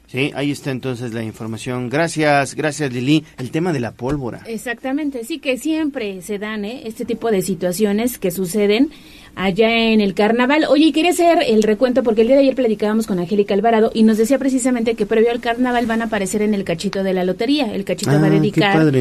Sí, 0.08 0.32
ahí 0.36 0.52
está 0.52 0.72
entonces 0.72 1.13
la 1.13 1.22
información. 1.22 1.89
Gracias, 1.89 2.56
gracias 2.56 2.93
Lili. 2.93 3.26
El 3.38 3.52
tema 3.52 3.74
de 3.74 3.82
la 3.82 3.91
pólvora. 3.91 4.39
Exactamente, 4.48 5.26
sí 5.26 5.39
que 5.39 5.58
siempre 5.58 6.22
se 6.22 6.39
dan 6.39 6.63
¿eh? 6.63 6.84
este 6.86 7.04
tipo 7.04 7.30
de 7.30 7.41
situaciones 7.41 8.17
que 8.17 8.32
suceden 8.32 8.89
allá 9.38 9.91
en 9.91 10.02
el 10.02 10.15
carnaval. 10.15 10.65
Oye, 10.67 10.91
quería 10.91 11.12
hacer 11.12 11.38
el 11.47 11.62
recuento 11.62 12.02
porque 12.02 12.21
el 12.21 12.28
día 12.28 12.36
de 12.38 12.41
ayer 12.41 12.56
platicábamos 12.56 13.06
con 13.06 13.19
Angélica 13.19 13.54
Alvarado 13.54 13.91
y 13.93 14.02
nos 14.04 14.17
decía 14.17 14.39
precisamente 14.39 14.95
que 14.95 15.06
previo 15.06 15.32
al 15.32 15.39
carnaval 15.39 15.86
van 15.86 16.02
a 16.02 16.06
aparecer 16.06 16.41
en 16.41 16.56
el 16.56 16.63
cachito 16.63 17.04
de 17.04 17.13
la 17.13 17.23
lotería. 17.23 17.73
El 17.73 17.86
cachito 17.86 18.12
va 18.12 18.17
a 18.17 18.26
ah, 18.26 18.30
dedicar 18.32 18.91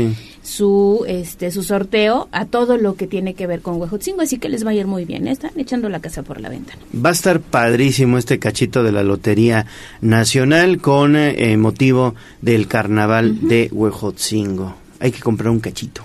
su 0.42 1.05
este 1.09 1.51
su 1.51 1.62
sorteo 1.62 2.29
a 2.33 2.44
todo 2.44 2.77
lo 2.77 2.94
que 2.94 3.07
tiene 3.07 3.35
que 3.35 3.46
ver 3.46 3.62
con 3.62 3.81
Huejotzingo, 3.81 4.20
así 4.20 4.38
que 4.38 4.51
les 4.51 4.64
va 4.64 4.70
a 4.70 4.75
ir 4.75 4.87
muy 4.87 5.07
bien. 5.07 5.27
¿eh? 5.27 5.33
Están 5.33 5.53
echando 5.57 5.88
la 5.88 6.01
casa 6.01 6.22
por 6.22 6.40
la 6.40 6.51
ventana. 6.51 6.83
Va 6.94 7.09
a 7.09 7.12
estar 7.12 7.40
padrísimo 7.40 8.18
este 8.18 8.38
cachito 8.38 8.83
de 8.83 8.92
la 8.92 9.03
Lotería 9.03 9.66
Nacional 10.03 10.79
con 10.83 11.16
eh, 11.16 11.57
motivo 11.57 12.14
del 12.42 12.68
carnaval 12.68 13.49
de 13.49 13.70
Huejotzingo. 13.72 14.75
Hay 15.01 15.12
que 15.12 15.20
comprar 15.20 15.51
un 15.51 15.61
cachito. 15.61 16.03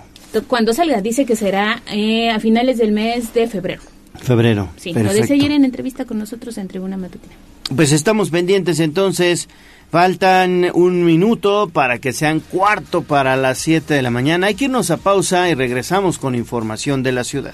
Cuando 0.47 0.73
salga, 0.73 1.01
dice 1.01 1.25
que 1.25 1.35
será 1.35 1.81
eh, 1.91 2.29
a 2.29 2.39
finales 2.39 2.77
del 2.77 2.93
mes 2.93 3.33
de 3.33 3.47
febrero. 3.47 3.81
Febrero. 4.21 4.69
Sí, 4.77 4.93
lo 4.93 5.13
decía 5.13 5.35
ayer 5.35 5.51
en 5.51 5.65
entrevista 5.65 6.05
con 6.05 6.19
nosotros 6.19 6.57
en 6.57 6.67
Tribuna 6.67 6.97
Matutina. 6.97 7.33
Pues 7.75 7.91
estamos 7.91 8.29
pendientes 8.29 8.79
entonces. 8.79 9.47
Faltan 9.91 10.71
un 10.73 11.03
minuto 11.03 11.69
para 11.71 11.99
que 11.99 12.13
sean 12.13 12.39
cuarto 12.39 13.01
para 13.01 13.35
las 13.35 13.57
7 13.57 13.93
de 13.93 14.01
la 14.01 14.09
mañana. 14.09 14.47
Hay 14.47 14.55
que 14.55 14.65
irnos 14.65 14.89
a 14.89 14.97
pausa 14.97 15.49
y 15.49 15.53
regresamos 15.53 16.17
con 16.17 16.33
información 16.33 17.03
de 17.03 17.11
la 17.11 17.25
ciudad. 17.25 17.53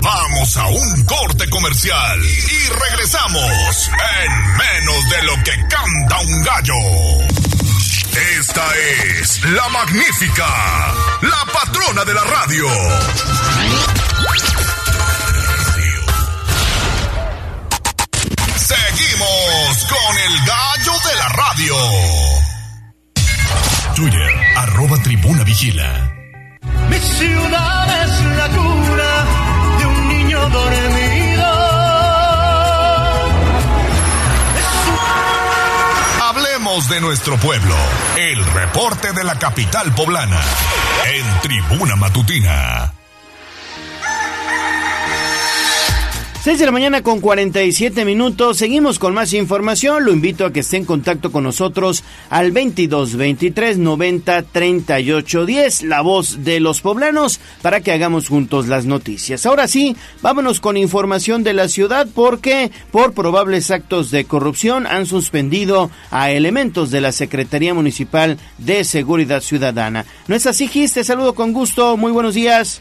Vamos 0.00 0.56
a 0.56 0.66
un 0.68 1.04
corte 1.04 1.48
comercial 1.50 2.20
y 2.20 2.90
regresamos 2.90 3.90
en 4.24 4.32
menos 4.56 5.10
de 5.10 5.22
lo 5.26 5.34
que 5.44 5.52
canta 5.68 6.20
un 6.22 6.42
gallo. 6.42 7.42
Esta 8.38 8.64
es 9.18 9.42
la 9.44 9.68
magnífica, 9.70 10.46
la 11.22 11.31
patrona 11.52 12.04
de 12.04 12.14
la 12.14 12.24
radio. 12.24 12.66
Seguimos 18.56 19.86
con 19.88 20.18
el 20.18 20.34
gallo 20.46 20.92
de 21.04 21.14
la 21.16 21.28
radio. 21.28 21.74
Twitter, 23.94 24.30
arroba 24.56 24.96
tribuna 25.02 25.44
vigila. 25.44 26.12
Mi 26.88 26.98
ciudad 26.98 28.04
es 28.04 28.20
la 28.36 28.48
cuna 28.48 29.24
de 29.78 29.86
un 29.86 30.08
niño 30.08 30.48
dormido 30.48 31.71
de 36.80 37.02
nuestro 37.02 37.36
pueblo. 37.36 37.74
El 38.16 38.42
reporte 38.46 39.12
de 39.12 39.24
la 39.24 39.38
capital 39.38 39.94
poblana. 39.94 40.40
En 41.04 41.40
Tribuna 41.42 41.96
Matutina. 41.96 43.01
6 46.42 46.58
de 46.58 46.66
la 46.66 46.72
mañana 46.72 47.04
con 47.04 47.20
47 47.20 48.04
minutos. 48.04 48.56
Seguimos 48.56 48.98
con 48.98 49.14
más 49.14 49.32
información. 49.32 50.04
Lo 50.04 50.12
invito 50.12 50.44
a 50.44 50.52
que 50.52 50.58
esté 50.58 50.76
en 50.76 50.84
contacto 50.84 51.30
con 51.30 51.44
nosotros 51.44 52.02
al 52.30 52.50
22 52.50 53.14
23 53.14 53.78
90 53.78 54.42
38 54.42 55.46
10, 55.46 55.82
la 55.84 56.00
voz 56.00 56.42
de 56.42 56.58
los 56.58 56.80
poblanos, 56.80 57.38
para 57.62 57.80
que 57.80 57.92
hagamos 57.92 58.26
juntos 58.26 58.66
las 58.66 58.86
noticias. 58.86 59.46
Ahora 59.46 59.68
sí, 59.68 59.96
vámonos 60.20 60.58
con 60.58 60.76
información 60.76 61.44
de 61.44 61.52
la 61.52 61.68
ciudad 61.68 62.08
porque 62.12 62.72
por 62.90 63.12
probables 63.12 63.70
actos 63.70 64.10
de 64.10 64.24
corrupción 64.24 64.88
han 64.88 65.06
suspendido 65.06 65.92
a 66.10 66.32
elementos 66.32 66.90
de 66.90 67.02
la 67.02 67.12
Secretaría 67.12 67.72
Municipal 67.72 68.36
de 68.58 68.82
Seguridad 68.82 69.42
Ciudadana. 69.42 70.06
¿No 70.26 70.34
es 70.34 70.48
así, 70.48 70.66
Gis? 70.66 70.94
Te 70.94 71.04
saludo 71.04 71.36
con 71.36 71.52
gusto. 71.52 71.96
Muy 71.96 72.10
buenos 72.10 72.34
días. 72.34 72.80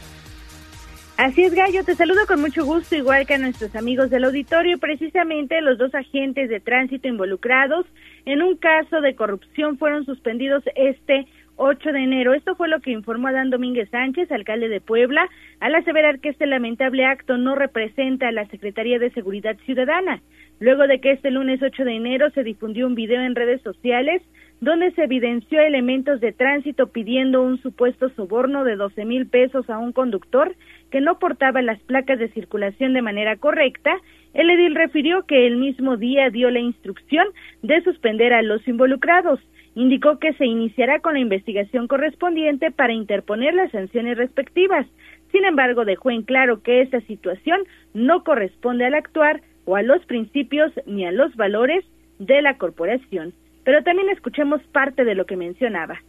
Así 1.22 1.44
es, 1.44 1.54
Gallo, 1.54 1.84
te 1.84 1.94
saludo 1.94 2.22
con 2.28 2.42
mucho 2.42 2.66
gusto, 2.66 2.96
igual 2.96 3.28
que 3.28 3.36
a 3.36 3.38
nuestros 3.38 3.76
amigos 3.76 4.10
del 4.10 4.24
auditorio. 4.24 4.80
Precisamente 4.80 5.62
los 5.62 5.78
dos 5.78 5.94
agentes 5.94 6.50
de 6.50 6.60
tránsito 6.60 7.08
involucrados 7.08 7.86
en 8.26 8.42
un 8.42 8.58
caso 8.58 9.02
de 9.02 9.14
corrupción 9.14 9.78
fueron 9.78 10.04
suspendidos 10.04 10.64
este 10.76 11.28
8 11.58 11.92
de 11.92 12.00
enero. 12.00 12.34
Esto 12.34 12.56
fue 12.56 12.70
lo 12.70 12.80
que 12.80 12.90
informó 12.90 13.28
Adán 13.28 13.52
Domínguez 13.52 13.88
Sánchez, 13.92 14.32
alcalde 14.32 14.68
de 14.68 14.82
Puebla, 14.82 15.30
al 15.60 15.76
aseverar 15.76 16.22
que 16.22 16.30
este 16.30 16.48
lamentable 16.48 17.06
acto 17.06 17.38
no 17.38 17.54
representa 17.54 18.30
a 18.30 18.32
la 18.32 18.48
Secretaría 18.48 18.98
de 18.98 19.12
Seguridad 19.12 19.56
Ciudadana. 19.68 20.24
Luego 20.60 20.88
de 20.88 21.00
que 21.02 21.12
este 21.12 21.30
lunes 21.30 21.62
8 21.62 21.84
de 21.84 21.98
enero 21.98 22.32
se 22.32 22.44
difundió 22.44 22.88
un 22.88 22.96
video 22.96 23.22
en 23.22 23.36
redes 23.36 23.62
sociales 23.62 24.24
donde 24.60 24.92
se 24.92 25.04
evidenció 25.04 25.60
elementos 25.60 26.22
de 26.22 26.32
tránsito 26.32 26.88
pidiendo 26.88 27.42
un 27.42 27.60
supuesto 27.62 28.10
soborno 28.10 28.64
de 28.64 28.76
12 28.76 29.06
mil 29.06 29.28
pesos 29.28 29.68
a 29.72 29.80
un 29.80 29.92
conductor 29.92 30.56
que 30.92 31.02
no 31.02 31.18
portaba 31.18 31.62
las 31.62 31.80
placas 31.80 32.20
de 32.20 32.28
circulación 32.30 32.94
de 32.94 33.02
manera 33.02 33.38
correcta, 33.38 33.98
el 34.34 34.50
edil 34.50 34.76
refirió 34.76 35.24
que 35.26 35.48
el 35.48 35.58
mismo 35.58 35.98
día 35.98 36.30
dio 36.30 36.52
la 36.52 36.60
instrucción 36.60 37.26
de 37.64 37.82
suspender 37.82 38.34
a 38.34 38.42
los 38.42 38.66
involucrados. 38.68 39.40
Indicó 39.74 40.20
que 40.20 40.34
se 40.34 40.46
iniciará 40.46 41.00
con 41.00 41.14
la 41.14 41.20
investigación 41.20 41.88
correspondiente 41.88 42.72
para 42.72 42.94
interponer 42.94 43.54
las 43.54 43.72
sanciones 43.72 44.18
respectivas. 44.18 44.86
Sin 45.32 45.46
embargo, 45.46 45.86
dejó 45.86 46.12
en 46.12 46.24
claro 46.24 46.62
que 46.62 46.82
esta 46.82 47.00
situación 47.02 47.62
no 47.94 48.24
corresponde 48.24 48.86
al 48.86 48.96
actuar 48.96 49.42
o 49.64 49.78
a 49.78 49.82
los 49.82 50.06
principios 50.06 50.74
ni 50.86 51.06
a 51.06 51.12
los 51.14 51.36
valores 51.38 51.86
de 52.20 52.42
la 52.42 52.58
corporación. 52.58 53.34
Pero 53.64 53.82
también 53.84 54.10
escuchemos 54.10 54.62
parte 54.74 55.06
de 55.06 55.16
lo 55.16 55.26
que 55.26 55.38
mencionaba 55.38 56.02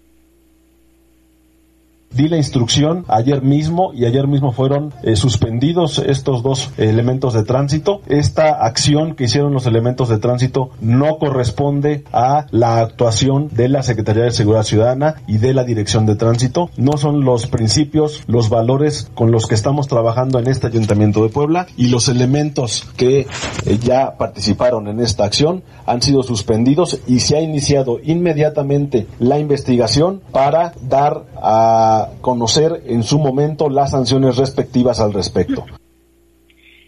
di 2.15 2.29
la 2.29 2.37
instrucción 2.37 3.05
ayer 3.09 3.43
mismo 3.43 3.93
y 3.95 4.05
ayer 4.05 4.27
mismo 4.27 4.53
fueron 4.53 4.93
eh, 5.03 5.17
suspendidos 5.17 5.99
estos 5.99 6.43
dos 6.43 6.71
elementos 6.77 7.35
de 7.35 7.45
tránsito. 7.45 8.01
Esta 8.07 8.65
acción 8.65 9.15
que 9.15 9.25
hicieron 9.25 9.53
los 9.53 9.67
elementos 9.67 10.09
de 10.09 10.19
tránsito 10.19 10.71
no 10.81 11.19
corresponde 11.19 12.05
a 12.13 12.47
la 12.51 12.81
actuación 12.81 13.49
de 13.53 13.69
la 13.69 13.83
Secretaría 13.83 14.25
de 14.25 14.31
Seguridad 14.31 14.65
Ciudadana 14.65 15.17
y 15.27 15.39
de 15.39 15.55
la 15.55 15.65
Dirección 15.65 16.07
de 16.07 16.17
Tránsito. 16.17 16.71
No 16.77 16.97
son 16.97 17.25
los 17.25 17.47
principios, 17.47 18.23
los 18.27 18.49
valores 18.49 19.11
con 19.15 19.31
los 19.31 19.47
que 19.47 19.55
estamos 19.55 19.89
trabajando 19.89 20.39
en 20.39 20.49
este 20.49 20.67
Ayuntamiento 20.67 21.23
de 21.23 21.29
Puebla 21.29 21.67
y 21.77 21.89
los 21.89 22.09
elementos 22.09 22.87
que 22.97 23.27
eh, 23.67 23.79
ya 23.83 24.17
participaron 24.17 24.89
en 24.89 25.01
esta 25.01 25.25
acción 25.25 25.63
han 25.87 26.03
sido 26.03 26.23
suspendidos 26.23 27.01
y 27.07 27.21
se 27.21 27.37
ha 27.37 27.41
iniciado 27.41 27.99
inmediatamente 28.03 29.07
la 29.19 29.39
investigación 29.39 30.21
para 30.33 30.73
dar 30.83 31.25
a 31.41 32.02
conocer 32.21 32.83
en 32.87 33.03
su 33.03 33.19
momento 33.19 33.69
las 33.69 33.91
sanciones 33.91 34.37
respectivas 34.37 35.01
al 35.01 35.13
respecto. 35.13 35.65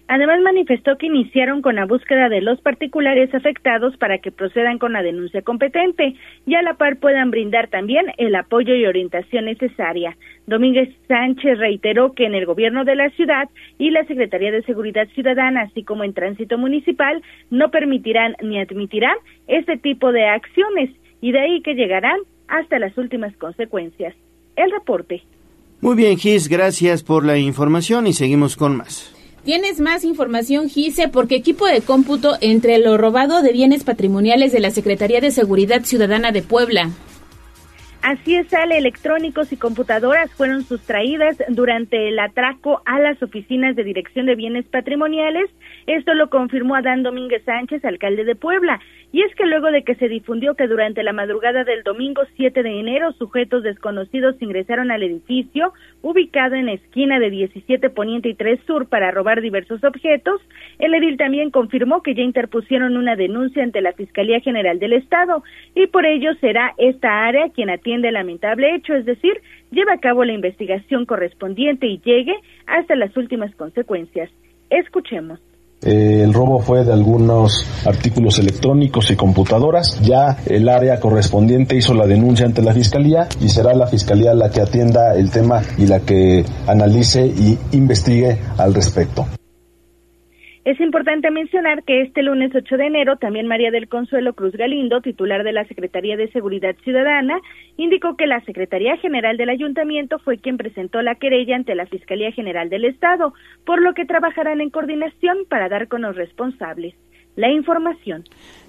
Además 0.06 0.40
manifestó 0.42 0.98
que 0.98 1.06
iniciaron 1.06 1.62
con 1.62 1.76
la 1.76 1.86
búsqueda 1.86 2.28
de 2.28 2.42
los 2.42 2.60
particulares 2.60 3.34
afectados 3.34 3.96
para 3.96 4.18
que 4.18 4.30
procedan 4.30 4.78
con 4.78 4.92
la 4.92 5.02
denuncia 5.02 5.40
competente 5.40 6.14
y 6.46 6.54
a 6.54 6.62
la 6.62 6.74
par 6.74 6.98
puedan 6.98 7.30
brindar 7.30 7.68
también 7.68 8.12
el 8.18 8.34
apoyo 8.34 8.74
y 8.74 8.84
orientación 8.84 9.46
necesaria. 9.46 10.14
Domínguez 10.46 10.90
Sánchez 11.08 11.58
reiteró 11.58 12.12
que 12.12 12.26
en 12.26 12.34
el 12.34 12.44
gobierno 12.44 12.84
de 12.84 12.96
la 12.96 13.08
ciudad 13.10 13.48
y 13.78 13.90
la 13.90 14.04
Secretaría 14.04 14.52
de 14.52 14.62
Seguridad 14.64 15.08
Ciudadana, 15.14 15.62
así 15.62 15.84
como 15.84 16.04
en 16.04 16.12
tránsito 16.12 16.58
municipal, 16.58 17.22
no 17.50 17.70
permitirán 17.70 18.36
ni 18.42 18.60
admitirán 18.60 19.16
este 19.46 19.78
tipo 19.78 20.12
de 20.12 20.26
acciones 20.26 20.90
y 21.22 21.32
de 21.32 21.40
ahí 21.40 21.62
que 21.62 21.74
llegarán 21.74 22.20
hasta 22.48 22.78
las 22.78 22.96
últimas 22.98 23.34
consecuencias 23.38 24.14
el 24.56 24.70
reporte. 24.70 25.22
Muy 25.80 25.96
bien, 25.96 26.16
Gis, 26.16 26.48
gracias 26.48 27.02
por 27.02 27.24
la 27.24 27.36
información 27.38 28.06
y 28.06 28.12
seguimos 28.12 28.56
con 28.56 28.76
más. 28.76 29.14
Tienes 29.44 29.78
más 29.78 30.04
información, 30.04 30.70
Gise, 30.70 31.08
porque 31.08 31.34
equipo 31.34 31.66
de 31.66 31.82
cómputo 31.82 32.36
entre 32.40 32.78
lo 32.78 32.96
robado 32.96 33.42
de 33.42 33.52
bienes 33.52 33.84
patrimoniales 33.84 34.52
de 34.52 34.60
la 34.60 34.70
Secretaría 34.70 35.20
de 35.20 35.30
Seguridad 35.30 35.82
Ciudadana 35.82 36.32
de 36.32 36.40
Puebla. 36.40 36.88
Así 38.00 38.34
es, 38.34 38.48
sale 38.48 38.76
electrónicos 38.76 39.50
y 39.50 39.56
computadoras 39.56 40.30
fueron 40.32 40.62
sustraídas 40.64 41.38
durante 41.48 42.08
el 42.08 42.18
atraco 42.18 42.82
a 42.84 42.98
las 42.98 43.22
oficinas 43.22 43.76
de 43.76 43.84
Dirección 43.84 44.26
de 44.26 44.34
Bienes 44.34 44.66
Patrimoniales. 44.66 45.50
Esto 45.86 46.12
lo 46.12 46.28
confirmó 46.28 46.74
Adán 46.74 47.02
Domínguez 47.02 47.42
Sánchez, 47.44 47.82
alcalde 47.82 48.24
de 48.24 48.34
Puebla. 48.34 48.78
Y 49.14 49.22
es 49.22 49.32
que 49.36 49.46
luego 49.46 49.70
de 49.70 49.84
que 49.84 49.94
se 49.94 50.08
difundió 50.08 50.56
que 50.56 50.66
durante 50.66 51.04
la 51.04 51.12
madrugada 51.12 51.62
del 51.62 51.84
domingo 51.84 52.22
7 52.34 52.64
de 52.64 52.80
enero 52.80 53.12
sujetos 53.12 53.62
desconocidos 53.62 54.34
ingresaron 54.42 54.90
al 54.90 55.04
edificio 55.04 55.72
ubicado 56.02 56.56
en 56.56 56.66
la 56.66 56.72
esquina 56.72 57.20
de 57.20 57.30
17 57.30 57.90
Poniente 57.90 58.30
y 58.30 58.34
3 58.34 58.58
Sur 58.66 58.88
para 58.88 59.12
robar 59.12 59.40
diversos 59.40 59.84
objetos, 59.84 60.40
el 60.80 60.94
edil 60.94 61.16
también 61.16 61.52
confirmó 61.52 62.02
que 62.02 62.16
ya 62.16 62.22
interpusieron 62.22 62.96
una 62.96 63.14
denuncia 63.14 63.62
ante 63.62 63.82
la 63.82 63.92
Fiscalía 63.92 64.40
General 64.40 64.80
del 64.80 64.94
Estado 64.94 65.44
y 65.76 65.86
por 65.86 66.06
ello 66.06 66.34
será 66.40 66.74
esta 66.76 67.24
área 67.24 67.50
quien 67.50 67.70
atiende 67.70 68.08
el 68.08 68.14
lamentable 68.14 68.74
hecho, 68.74 68.96
es 68.96 69.04
decir, 69.04 69.40
lleva 69.70 69.92
a 69.92 70.00
cabo 70.00 70.24
la 70.24 70.32
investigación 70.32 71.06
correspondiente 71.06 71.86
y 71.86 72.00
llegue 72.00 72.34
hasta 72.66 72.96
las 72.96 73.16
últimas 73.16 73.54
consecuencias. 73.54 74.28
Escuchemos. 74.70 75.38
Eh, 75.84 76.22
el 76.24 76.32
robo 76.32 76.60
fue 76.60 76.84
de 76.84 76.92
algunos 76.92 77.66
artículos 77.84 78.38
electrónicos 78.38 79.10
y 79.10 79.16
computadoras. 79.16 80.00
Ya 80.00 80.38
el 80.46 80.68
área 80.68 80.98
correspondiente 80.98 81.76
hizo 81.76 81.94
la 81.94 82.06
denuncia 82.06 82.46
ante 82.46 82.62
la 82.62 82.72
Fiscalía 82.72 83.28
y 83.40 83.50
será 83.50 83.74
la 83.74 83.86
Fiscalía 83.86 84.34
la 84.34 84.50
que 84.50 84.62
atienda 84.62 85.14
el 85.14 85.30
tema 85.30 85.62
y 85.76 85.86
la 85.86 86.00
que 86.00 86.44
analice 86.66 87.26
y 87.26 87.58
investigue 87.72 88.38
al 88.56 88.74
respecto. 88.74 89.26
Es 90.64 90.80
importante 90.80 91.30
mencionar 91.30 91.84
que 91.84 92.00
este 92.00 92.22
lunes 92.22 92.50
8 92.54 92.78
de 92.78 92.86
enero 92.86 93.16
también 93.16 93.46
María 93.46 93.70
del 93.70 93.86
Consuelo 93.86 94.32
Cruz 94.32 94.54
Galindo, 94.54 95.02
titular 95.02 95.44
de 95.44 95.52
la 95.52 95.66
Secretaría 95.66 96.16
de 96.16 96.32
Seguridad 96.32 96.74
Ciudadana, 96.82 97.38
indicó 97.76 98.16
que 98.16 98.26
la 98.26 98.40
Secretaría 98.46 98.96
General 98.96 99.36
del 99.36 99.50
Ayuntamiento 99.50 100.18
fue 100.20 100.38
quien 100.38 100.56
presentó 100.56 101.02
la 101.02 101.16
querella 101.16 101.54
ante 101.54 101.74
la 101.74 101.84
Fiscalía 101.84 102.32
General 102.32 102.70
del 102.70 102.86
Estado, 102.86 103.34
por 103.66 103.82
lo 103.82 103.92
que 103.92 104.06
trabajarán 104.06 104.62
en 104.62 104.70
coordinación 104.70 105.44
para 105.50 105.68
dar 105.68 105.86
con 105.86 106.00
los 106.00 106.16
responsables. 106.16 106.94
La 107.36 107.50
información. 107.50 108.24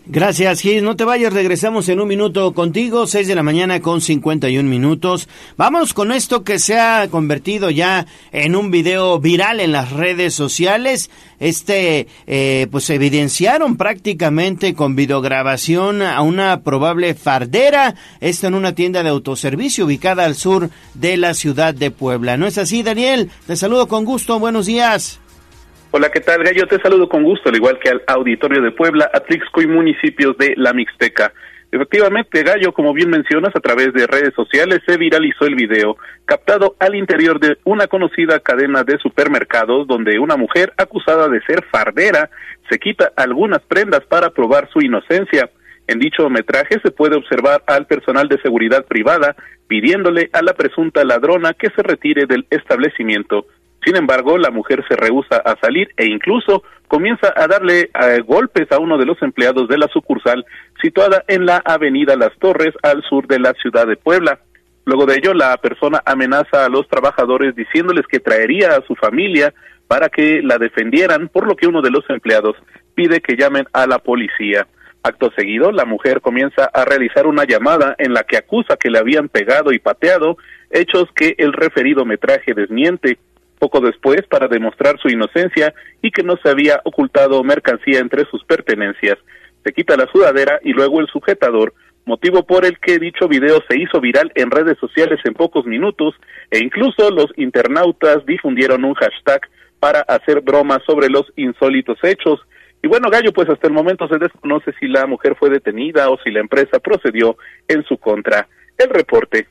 Gracias, 0.07 0.61
Gis. 0.61 0.83
No 0.83 0.95
te 0.95 1.03
vayas, 1.03 1.33
regresamos 1.33 1.89
en 1.89 1.99
un 1.99 2.07
minuto 2.07 2.53
contigo, 2.53 3.07
6 3.07 3.27
de 3.27 3.33
la 3.33 3.41
mañana 3.41 3.79
con 3.79 4.01
51 4.01 4.69
minutos. 4.69 5.27
Vamos 5.57 5.95
con 5.95 6.11
esto 6.11 6.43
que 6.43 6.59
se 6.59 6.79
ha 6.79 7.07
convertido 7.09 7.71
ya 7.71 8.05
en 8.31 8.55
un 8.55 8.69
video 8.69 9.19
viral 9.19 9.59
en 9.59 9.71
las 9.71 9.91
redes 9.91 10.35
sociales. 10.35 11.09
Este, 11.39 12.07
eh, 12.27 12.67
pues 12.69 12.87
evidenciaron 12.91 13.77
prácticamente 13.77 14.75
con 14.75 14.95
videograbación 14.95 16.03
a 16.03 16.21
una 16.21 16.61
probable 16.61 17.15
fardera, 17.15 17.95
esto 18.21 18.45
en 18.45 18.53
una 18.53 18.75
tienda 18.75 19.01
de 19.01 19.09
autoservicio 19.09 19.85
ubicada 19.85 20.25
al 20.25 20.35
sur 20.35 20.69
de 20.93 21.17
la 21.17 21.33
ciudad 21.33 21.73
de 21.73 21.89
Puebla. 21.89 22.37
¿No 22.37 22.45
es 22.45 22.59
así, 22.59 22.83
Daniel? 22.83 23.31
Te 23.47 23.55
saludo 23.55 23.87
con 23.87 24.05
gusto, 24.05 24.39
buenos 24.39 24.67
días. 24.67 25.19
Hola, 25.91 26.09
¿qué 26.09 26.19
tal, 26.19 26.43
Gallo? 26.43 26.67
Te 26.67 26.79
saludo 26.79 27.07
con 27.07 27.23
gusto, 27.23 27.49
al 27.49 27.55
igual 27.55 27.79
que 27.79 27.89
al 27.89 28.03
auditorio 28.07 28.61
de 28.61 28.71
Puebla, 28.71 29.09
Atlixco 29.13 29.61
y 29.61 29.67
municipios 29.67 30.37
de 30.37 30.53
la 30.57 30.73
Mixteca. 30.73 31.31
Efectivamente, 31.71 32.43
Gallo, 32.43 32.73
como 32.73 32.93
bien 32.93 33.09
mencionas, 33.09 33.55
a 33.55 33.59
través 33.59 33.93
de 33.93 34.07
redes 34.07 34.33
sociales 34.33 34.81
se 34.85 34.97
viralizó 34.97 35.45
el 35.45 35.55
video, 35.55 35.97
captado 36.25 36.75
al 36.79 36.95
interior 36.95 37.39
de 37.39 37.57
una 37.63 37.87
conocida 37.87 38.39
cadena 38.39 38.83
de 38.83 38.97
supermercados, 38.99 39.87
donde 39.87 40.19
una 40.19 40.37
mujer 40.37 40.73
acusada 40.77 41.27
de 41.29 41.41
ser 41.41 41.63
fardera 41.71 42.29
se 42.69 42.79
quita 42.79 43.11
algunas 43.15 43.61
prendas 43.61 44.05
para 44.05 44.29
probar 44.29 44.69
su 44.71 44.79
inocencia. 44.79 45.49
En 45.87 45.99
dicho 45.99 46.29
metraje 46.29 46.79
se 46.81 46.91
puede 46.91 47.15
observar 47.15 47.63
al 47.67 47.85
personal 47.87 48.27
de 48.27 48.41
seguridad 48.41 48.85
privada 48.85 49.35
pidiéndole 49.67 50.29
a 50.33 50.41
la 50.41 50.53
presunta 50.53 51.03
ladrona 51.03 51.53
que 51.53 51.69
se 51.69 51.83
retire 51.83 52.25
del 52.25 52.45
establecimiento. 52.49 53.47
Sin 53.85 53.95
embargo, 53.95 54.39
la 54.39 54.49
mujer 54.49 54.83
se 54.89 54.95
rehúsa 54.95 55.37
a 55.45 55.55
salir 55.61 55.89
e 55.95 56.07
incluso 56.07 56.63
comienza 56.87 57.31
a 57.35 57.47
darle 57.47 57.91
eh, 57.93 58.21
golpes 58.25 58.71
a 58.71 58.79
uno 58.79 58.97
de 58.97 59.05
los 59.05 59.21
empleados 59.21 59.67
de 59.67 59.77
la 59.77 59.87
sucursal 59.89 60.43
situada 60.81 61.23
en 61.27 61.45
la 61.45 61.61
avenida 61.63 62.15
Las 62.15 62.35
Torres 62.39 62.73
al 62.81 63.03
sur 63.03 63.27
de 63.27 63.39
la 63.39 63.53
ciudad 63.53 63.85
de 63.85 63.95
Puebla. 63.95 64.39
Luego 64.85 65.05
de 65.05 65.17
ello, 65.17 65.35
la 65.35 65.55
persona 65.57 66.01
amenaza 66.03 66.65
a 66.65 66.69
los 66.69 66.87
trabajadores 66.87 67.55
diciéndoles 67.55 68.07
que 68.07 68.19
traería 68.19 68.69
a 68.69 68.81
su 68.87 68.95
familia 68.95 69.53
para 69.87 70.09
que 70.09 70.41
la 70.41 70.57
defendieran, 70.57 71.27
por 71.27 71.47
lo 71.47 71.55
que 71.55 71.67
uno 71.67 71.83
de 71.83 71.91
los 71.91 72.09
empleados 72.09 72.55
pide 72.95 73.21
que 73.21 73.35
llamen 73.35 73.65
a 73.71 73.85
la 73.85 73.99
policía. 73.99 74.67
Acto 75.03 75.31
seguido, 75.37 75.71
la 75.71 75.85
mujer 75.85 76.21
comienza 76.21 76.65
a 76.73 76.85
realizar 76.85 77.27
una 77.27 77.43
llamada 77.45 77.95
en 77.99 78.15
la 78.15 78.23
que 78.23 78.37
acusa 78.37 78.77
que 78.77 78.89
le 78.89 78.97
habían 78.97 79.29
pegado 79.29 79.71
y 79.71 79.77
pateado, 79.77 80.37
hechos 80.71 81.07
que 81.15 81.35
el 81.37 81.53
referido 81.53 82.03
metraje 82.05 82.55
desmiente 82.55 83.19
poco 83.59 83.79
después 83.79 84.21
para 84.29 84.47
demostrar 84.47 84.99
su 84.99 85.09
inocencia 85.09 85.73
y 86.01 86.11
que 86.11 86.23
no 86.23 86.37
se 86.37 86.49
había 86.49 86.81
ocultado 86.83 87.43
mercancía 87.43 87.99
entre 87.99 88.25
sus 88.25 88.43
pertenencias. 88.43 89.17
Se 89.63 89.73
quita 89.73 89.97
la 89.97 90.07
sudadera 90.11 90.59
y 90.63 90.73
luego 90.73 90.99
el 90.99 91.07
sujetador, 91.07 91.73
motivo 92.05 92.43
por 92.43 92.65
el 92.65 92.79
que 92.79 92.99
dicho 92.99 93.27
video 93.27 93.63
se 93.67 93.77
hizo 93.79 93.99
viral 93.99 94.31
en 94.35 94.51
redes 94.51 94.77
sociales 94.77 95.19
en 95.23 95.33
pocos 95.33 95.65
minutos 95.65 96.13
e 96.51 96.59
incluso 96.59 97.09
los 97.09 97.27
internautas 97.35 98.25
difundieron 98.25 98.85
un 98.85 98.93
hashtag 98.93 99.41
para 99.79 100.01
hacer 100.01 100.41
bromas 100.41 100.79
sobre 100.85 101.09
los 101.09 101.31
insólitos 101.35 101.97
hechos. 102.03 102.39
Y 102.81 102.87
bueno, 102.87 103.09
Gallo, 103.09 103.31
pues 103.33 103.49
hasta 103.49 103.67
el 103.67 103.73
momento 103.73 104.07
se 104.07 104.19
desconoce 104.19 104.71
si 104.79 104.87
la 104.87 105.07
mujer 105.07 105.35
fue 105.35 105.49
detenida 105.49 106.09
o 106.09 106.19
si 106.23 106.29
la 106.31 106.39
empresa 106.39 106.79
procedió 106.79 107.37
en 107.67 107.83
su 107.83 107.97
contra. 107.97 108.47
El 108.77 108.89
reporte. 108.89 109.47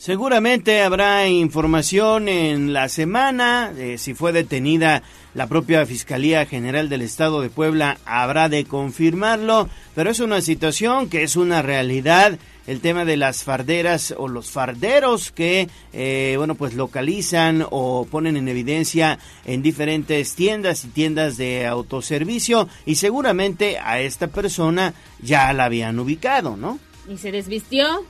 Seguramente 0.00 0.80
habrá 0.80 1.28
información 1.28 2.30
en 2.30 2.72
la 2.72 2.88
semana, 2.88 3.74
si 3.98 4.14
fue 4.14 4.32
detenida 4.32 5.02
la 5.34 5.46
propia 5.46 5.84
Fiscalía 5.84 6.46
General 6.46 6.88
del 6.88 7.02
Estado 7.02 7.42
de 7.42 7.50
Puebla, 7.50 7.98
habrá 8.06 8.48
de 8.48 8.64
confirmarlo, 8.64 9.68
pero 9.94 10.08
es 10.08 10.20
una 10.20 10.40
situación 10.40 11.10
que 11.10 11.22
es 11.22 11.36
una 11.36 11.60
realidad, 11.60 12.38
el 12.66 12.80
tema 12.80 13.04
de 13.04 13.18
las 13.18 13.44
farderas 13.44 14.14
o 14.16 14.26
los 14.26 14.50
farderos 14.50 15.32
que, 15.32 15.68
eh, 15.92 16.34
bueno, 16.38 16.54
pues 16.54 16.72
localizan 16.72 17.66
o 17.68 18.06
ponen 18.10 18.38
en 18.38 18.48
evidencia 18.48 19.18
en 19.44 19.60
diferentes 19.60 20.34
tiendas 20.34 20.82
y 20.86 20.88
tiendas 20.88 21.36
de 21.36 21.66
autoservicio 21.66 22.70
y 22.86 22.94
seguramente 22.94 23.78
a 23.78 24.00
esta 24.00 24.28
persona 24.28 24.94
ya 25.20 25.52
la 25.52 25.66
habían 25.66 25.98
ubicado, 25.98 26.56
¿no? 26.56 26.78
¿Y 27.06 27.18
se 27.18 27.30
desvistió? 27.30 28.06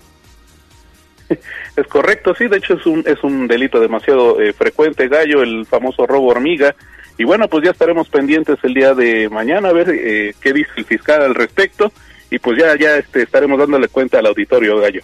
Es 1.76 1.86
correcto, 1.86 2.34
sí, 2.34 2.48
de 2.48 2.58
hecho 2.58 2.74
es 2.74 2.86
un, 2.86 3.04
es 3.06 3.22
un 3.22 3.46
delito 3.46 3.80
demasiado 3.80 4.40
eh, 4.40 4.52
frecuente, 4.52 5.08
Gallo, 5.08 5.42
el 5.42 5.66
famoso 5.66 6.06
robo 6.06 6.28
hormiga. 6.28 6.74
Y 7.16 7.24
bueno, 7.24 7.48
pues 7.48 7.64
ya 7.64 7.70
estaremos 7.70 8.08
pendientes 8.08 8.58
el 8.62 8.74
día 8.74 8.94
de 8.94 9.28
mañana 9.28 9.68
a 9.68 9.72
ver 9.72 9.90
eh, 9.90 10.34
qué 10.40 10.52
dice 10.52 10.70
el 10.76 10.84
fiscal 10.84 11.22
al 11.22 11.34
respecto 11.34 11.92
y 12.30 12.38
pues 12.38 12.58
ya 12.58 12.76
ya 12.76 12.96
este, 12.96 13.22
estaremos 13.22 13.58
dándole 13.58 13.88
cuenta 13.88 14.18
al 14.18 14.26
auditorio 14.26 14.78
Gallo. 14.78 15.02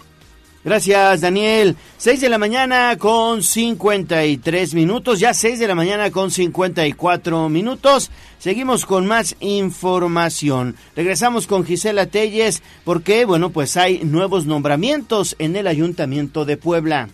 Gracias, 0.63 1.21
Daniel. 1.21 1.75
6 1.97 2.21
de 2.21 2.29
la 2.29 2.37
mañana 2.37 2.97
con 2.97 3.41
53 3.41 4.73
minutos, 4.73 5.19
ya 5.19 5.33
6 5.33 5.59
de 5.59 5.67
la 5.67 5.75
mañana 5.75 6.11
con 6.11 6.29
54 6.29 7.47
minutos. 7.49 8.11
Seguimos 8.39 8.85
con 8.85 9.07
más 9.07 9.35
información. 9.39 10.75
Regresamos 10.95 11.47
con 11.47 11.65
Gisela 11.65 12.07
Telles 12.07 12.61
porque, 12.83 13.25
bueno, 13.25 13.51
pues 13.51 13.77
hay 13.77 14.03
nuevos 14.03 14.45
nombramientos 14.45 15.35
en 15.39 15.55
el 15.55 15.67
Ayuntamiento 15.67 16.43
de 16.43 16.57
Puebla. 16.57 17.09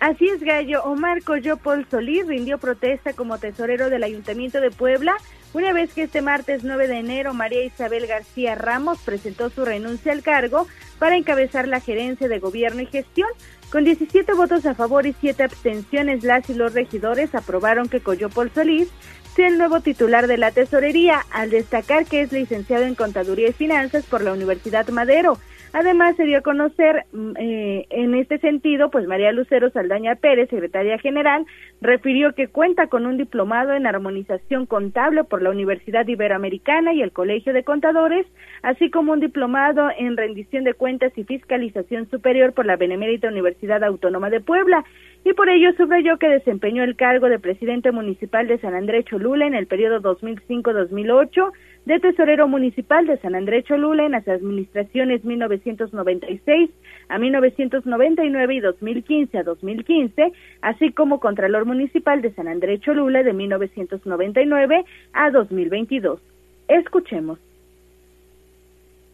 Así 0.00 0.28
es, 0.28 0.40
Gallo. 0.42 0.82
Omar 0.84 1.22
Coyopol 1.22 1.86
Solís 1.90 2.26
rindió 2.26 2.58
protesta 2.58 3.14
como 3.14 3.38
tesorero 3.38 3.88
del 3.88 4.04
Ayuntamiento 4.04 4.60
de 4.60 4.70
Puebla 4.70 5.16
una 5.54 5.72
vez 5.72 5.94
que 5.94 6.02
este 6.02 6.20
martes 6.20 6.64
9 6.64 6.88
de 6.88 6.98
enero 6.98 7.32
María 7.32 7.64
Isabel 7.64 8.08
García 8.08 8.56
Ramos 8.56 8.98
presentó 8.98 9.50
su 9.50 9.64
renuncia 9.64 10.10
al 10.10 10.22
cargo 10.22 10.66
para 10.98 11.16
encabezar 11.16 11.68
la 11.68 11.80
gerencia 11.80 12.28
de 12.28 12.38
gobierno 12.38 12.82
y 12.82 12.86
gestión. 12.86 13.28
Con 13.70 13.84
17 13.84 14.32
votos 14.34 14.66
a 14.66 14.74
favor 14.74 15.06
y 15.06 15.14
7 15.20 15.42
abstenciones, 15.42 16.22
las 16.22 16.48
y 16.48 16.54
los 16.54 16.74
regidores 16.74 17.34
aprobaron 17.34 17.88
que 17.88 18.00
Coyopol 18.00 18.50
Solís 18.54 18.88
sea 19.34 19.48
el 19.48 19.58
nuevo 19.58 19.80
titular 19.80 20.28
de 20.28 20.38
la 20.38 20.52
tesorería, 20.52 21.26
al 21.32 21.50
destacar 21.50 22.06
que 22.06 22.20
es 22.20 22.32
licenciado 22.32 22.84
en 22.84 22.94
Contaduría 22.94 23.48
y 23.48 23.52
Finanzas 23.52 24.04
por 24.04 24.22
la 24.22 24.32
Universidad 24.32 24.86
Madero. 24.88 25.38
Además, 25.76 26.14
se 26.14 26.22
dio 26.22 26.38
a 26.38 26.42
conocer 26.42 27.04
mm, 27.12 27.32
eh, 27.36 27.86
en 27.90 28.14
este 28.14 28.38
sentido, 28.38 28.92
pues 28.92 29.08
María 29.08 29.32
Lucero 29.32 29.70
Saldaña 29.70 30.14
Pérez, 30.14 30.48
secretaria 30.48 30.98
general, 30.98 31.44
refirió 31.80 32.32
que 32.32 32.46
cuenta 32.46 32.86
con 32.86 33.06
un 33.06 33.16
diplomado 33.16 33.72
en 33.72 33.84
armonización 33.84 34.66
contable 34.66 35.24
por 35.24 35.42
la 35.42 35.50
Universidad 35.50 36.06
Iberoamericana 36.06 36.94
y 36.94 37.02
el 37.02 37.10
Colegio 37.10 37.52
de 37.52 37.64
Contadores, 37.64 38.24
así 38.62 38.88
como 38.88 39.14
un 39.14 39.18
diplomado 39.18 39.88
en 39.98 40.16
rendición 40.16 40.62
de 40.62 40.74
cuentas 40.74 41.12
y 41.16 41.24
fiscalización 41.24 42.08
superior 42.08 42.52
por 42.52 42.66
la 42.66 42.76
Benemérita 42.76 43.26
Universidad 43.26 43.82
Autónoma 43.82 44.30
de 44.30 44.40
Puebla. 44.40 44.84
Y 45.24 45.32
por 45.32 45.48
ello 45.48 45.72
subrayó 45.76 46.18
que 46.18 46.28
desempeñó 46.28 46.84
el 46.84 46.94
cargo 46.94 47.28
de 47.28 47.40
presidente 47.40 47.90
municipal 47.90 48.46
de 48.46 48.58
San 48.58 48.74
Andrés 48.74 49.06
Cholula 49.06 49.46
en 49.46 49.54
el 49.54 49.66
periodo 49.66 50.00
2005-2008 50.02 51.50
de 51.86 52.00
tesorero 52.00 52.48
municipal 52.48 53.06
de 53.06 53.18
San 53.18 53.34
Andrés 53.34 53.64
Cholula 53.64 54.06
en 54.06 54.12
las 54.12 54.26
administraciones 54.26 55.24
1996 55.24 56.70
a 57.08 57.18
1999 57.18 58.54
y 58.54 58.60
2015 58.60 59.38
a 59.38 59.42
2015, 59.42 60.32
así 60.62 60.92
como 60.92 61.20
contralor 61.20 61.66
municipal 61.66 62.22
de 62.22 62.32
San 62.32 62.48
Andrés 62.48 62.80
Cholula 62.80 63.22
de 63.22 63.32
1999 63.32 64.84
a 65.12 65.30
2022. 65.30 66.20
Escuchemos 66.68 67.38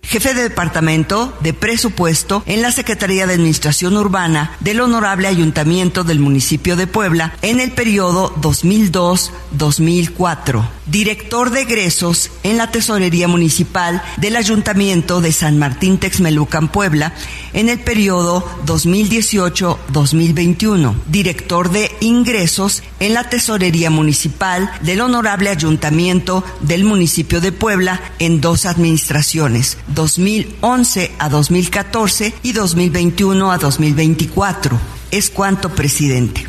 jefe 0.02 0.34
de 0.34 0.42
departamento 0.42 1.32
de 1.40 1.54
presupuesto 1.54 2.42
en 2.46 2.62
la 2.62 2.72
Secretaría 2.72 3.26
de 3.26 3.34
Administración 3.34 3.96
Urbana 3.96 4.56
del 4.60 4.80
Honorable 4.80 5.28
Ayuntamiento 5.28 6.02
del 6.04 6.18
municipio 6.18 6.76
de 6.76 6.86
Puebla 6.86 7.34
en 7.42 7.60
el 7.60 7.72
periodo 7.72 8.34
2002-2004. 8.36 10.66
Director 10.86 11.50
de 11.50 11.60
egresos 11.60 12.30
en 12.42 12.56
la 12.56 12.70
Tesorería 12.72 13.28
Municipal 13.28 14.02
del 14.16 14.34
Ayuntamiento 14.34 15.20
de 15.20 15.30
San 15.30 15.58
Martín 15.58 15.98
Texmelucan, 15.98 16.72
Puebla, 16.72 17.12
en 17.52 17.68
el 17.68 17.78
periodo 17.78 18.44
2018-2021. 18.66 20.94
Director 21.06 21.70
de 21.70 21.92
ingresos 22.00 22.82
en 22.98 23.14
la 23.14 23.28
Tesorería 23.28 23.90
Municipal 23.90 24.68
del 24.82 25.00
Honorable 25.00 25.50
Ayuntamiento 25.50 26.42
del 26.60 26.82
municipio 26.82 27.40
de 27.40 27.52
Puebla 27.52 28.00
en 28.18 28.40
dos 28.40 28.66
administraciones 28.66 29.76
2011 29.94 31.10
a 31.18 31.28
2014 31.28 32.32
y 32.42 32.52
2021 32.52 33.50
a 33.50 33.58
2024. 33.58 34.76
Es 35.12 35.30
cuanto, 35.30 35.68
presidente. 35.70 36.42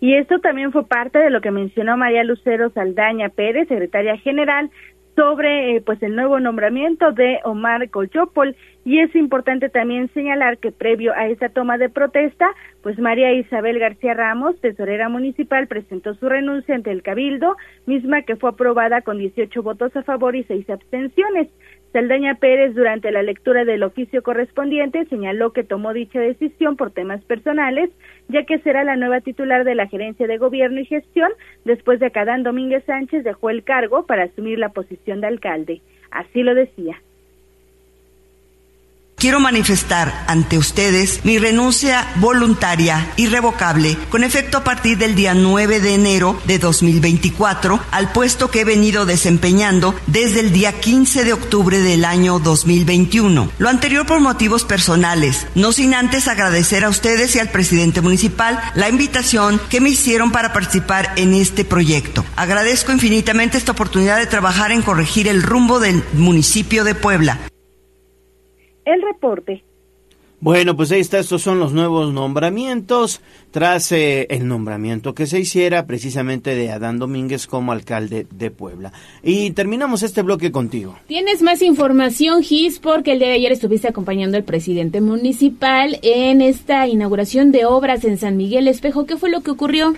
Y 0.00 0.14
esto 0.14 0.38
también 0.40 0.72
fue 0.72 0.86
parte 0.86 1.18
de 1.18 1.30
lo 1.30 1.40
que 1.40 1.50
mencionó 1.50 1.96
María 1.96 2.24
Lucero 2.24 2.70
Saldaña 2.70 3.28
Pérez, 3.28 3.68
secretaria 3.68 4.16
general, 4.16 4.70
sobre 5.14 5.76
eh, 5.76 5.82
pues 5.82 6.02
el 6.02 6.16
nuevo 6.16 6.40
nombramiento 6.40 7.12
de 7.12 7.40
Omar 7.44 7.90
Coyopol 7.90 8.56
y 8.84 9.00
es 9.00 9.14
importante 9.14 9.68
también 9.68 10.08
señalar 10.14 10.56
que 10.56 10.72
previo 10.72 11.12
a 11.12 11.26
esta 11.26 11.50
toma 11.50 11.76
de 11.76 11.90
protesta, 11.90 12.48
pues 12.82 12.98
María 12.98 13.32
Isabel 13.34 13.78
García 13.78 14.14
Ramos, 14.14 14.58
tesorera 14.60 15.10
municipal, 15.10 15.66
presentó 15.66 16.14
su 16.14 16.28
renuncia 16.28 16.74
ante 16.74 16.90
el 16.90 17.02
Cabildo, 17.02 17.56
misma 17.84 18.22
que 18.22 18.36
fue 18.36 18.50
aprobada 18.50 19.02
con 19.02 19.18
18 19.18 19.62
votos 19.62 19.94
a 19.94 20.02
favor 20.02 20.34
y 20.34 20.44
6 20.44 20.70
abstenciones. 20.70 21.48
Saldaña 21.92 22.36
Pérez, 22.36 22.74
durante 22.74 23.10
la 23.10 23.22
lectura 23.22 23.64
del 23.64 23.82
oficio 23.82 24.22
correspondiente, 24.22 25.06
señaló 25.06 25.52
que 25.52 25.64
tomó 25.64 25.92
dicha 25.92 26.20
decisión 26.20 26.76
por 26.76 26.92
temas 26.92 27.24
personales, 27.24 27.90
ya 28.28 28.44
que 28.44 28.60
será 28.60 28.84
la 28.84 28.94
nueva 28.94 29.20
titular 29.20 29.64
de 29.64 29.74
la 29.74 29.88
Gerencia 29.88 30.28
de 30.28 30.38
Gobierno 30.38 30.80
y 30.80 30.84
Gestión, 30.84 31.32
después 31.64 31.98
de 31.98 32.12
que 32.12 32.20
Adán 32.20 32.44
Domínguez 32.44 32.84
Sánchez 32.84 33.24
dejó 33.24 33.50
el 33.50 33.64
cargo 33.64 34.06
para 34.06 34.24
asumir 34.24 34.60
la 34.60 34.68
posición 34.68 35.20
de 35.20 35.26
alcalde. 35.26 35.82
Así 36.12 36.44
lo 36.44 36.54
decía. 36.54 37.02
Quiero 39.20 39.38
manifestar 39.38 40.24
ante 40.28 40.56
ustedes 40.56 41.20
mi 41.24 41.38
renuncia 41.38 42.10
voluntaria, 42.16 43.12
irrevocable, 43.18 43.98
con 44.08 44.24
efecto 44.24 44.56
a 44.56 44.64
partir 44.64 44.96
del 44.96 45.14
día 45.14 45.34
9 45.34 45.78
de 45.80 45.94
enero 45.94 46.40
de 46.46 46.58
2024, 46.58 47.78
al 47.90 48.12
puesto 48.12 48.50
que 48.50 48.62
he 48.62 48.64
venido 48.64 49.04
desempeñando 49.04 49.94
desde 50.06 50.40
el 50.40 50.54
día 50.54 50.80
15 50.80 51.24
de 51.24 51.34
octubre 51.34 51.80
del 51.80 52.06
año 52.06 52.38
2021. 52.38 53.50
Lo 53.58 53.68
anterior 53.68 54.06
por 54.06 54.20
motivos 54.20 54.64
personales, 54.64 55.46
no 55.54 55.72
sin 55.72 55.92
antes 55.92 56.26
agradecer 56.26 56.86
a 56.86 56.88
ustedes 56.88 57.36
y 57.36 57.40
al 57.40 57.50
presidente 57.50 58.00
municipal 58.00 58.58
la 58.74 58.88
invitación 58.88 59.60
que 59.68 59.82
me 59.82 59.90
hicieron 59.90 60.32
para 60.32 60.54
participar 60.54 61.12
en 61.16 61.34
este 61.34 61.66
proyecto. 61.66 62.24
Agradezco 62.36 62.90
infinitamente 62.90 63.58
esta 63.58 63.72
oportunidad 63.72 64.16
de 64.16 64.26
trabajar 64.26 64.72
en 64.72 64.80
corregir 64.80 65.28
el 65.28 65.42
rumbo 65.42 65.78
del 65.78 66.02
municipio 66.14 66.84
de 66.84 66.94
Puebla 66.94 67.49
el 68.94 69.02
reporte. 69.02 69.64
Bueno, 70.42 70.74
pues 70.74 70.90
ahí 70.90 71.00
está, 71.00 71.18
estos 71.18 71.42
son 71.42 71.58
los 71.58 71.74
nuevos 71.74 72.14
nombramientos 72.14 73.20
tras 73.50 73.92
eh, 73.92 74.26
el 74.30 74.48
nombramiento 74.48 75.14
que 75.14 75.26
se 75.26 75.38
hiciera 75.38 75.86
precisamente 75.86 76.54
de 76.54 76.70
Adán 76.70 76.98
Domínguez 76.98 77.46
como 77.46 77.72
alcalde 77.72 78.26
de 78.30 78.50
Puebla. 78.50 78.90
Y 79.22 79.50
terminamos 79.50 80.02
este 80.02 80.22
bloque 80.22 80.50
contigo. 80.50 80.96
Tienes 81.08 81.42
más 81.42 81.60
información, 81.60 82.42
Gis, 82.42 82.78
porque 82.78 83.12
el 83.12 83.18
día 83.18 83.28
de 83.28 83.34
ayer 83.34 83.52
estuviste 83.52 83.88
acompañando 83.88 84.38
al 84.38 84.44
presidente 84.44 85.02
municipal 85.02 85.98
en 86.00 86.40
esta 86.40 86.88
inauguración 86.88 87.52
de 87.52 87.66
obras 87.66 88.02
en 88.06 88.16
San 88.16 88.38
Miguel 88.38 88.66
Espejo. 88.66 89.04
¿Qué 89.04 89.18
fue 89.18 89.28
lo 89.28 89.42
que 89.42 89.50
ocurrió? 89.50 89.92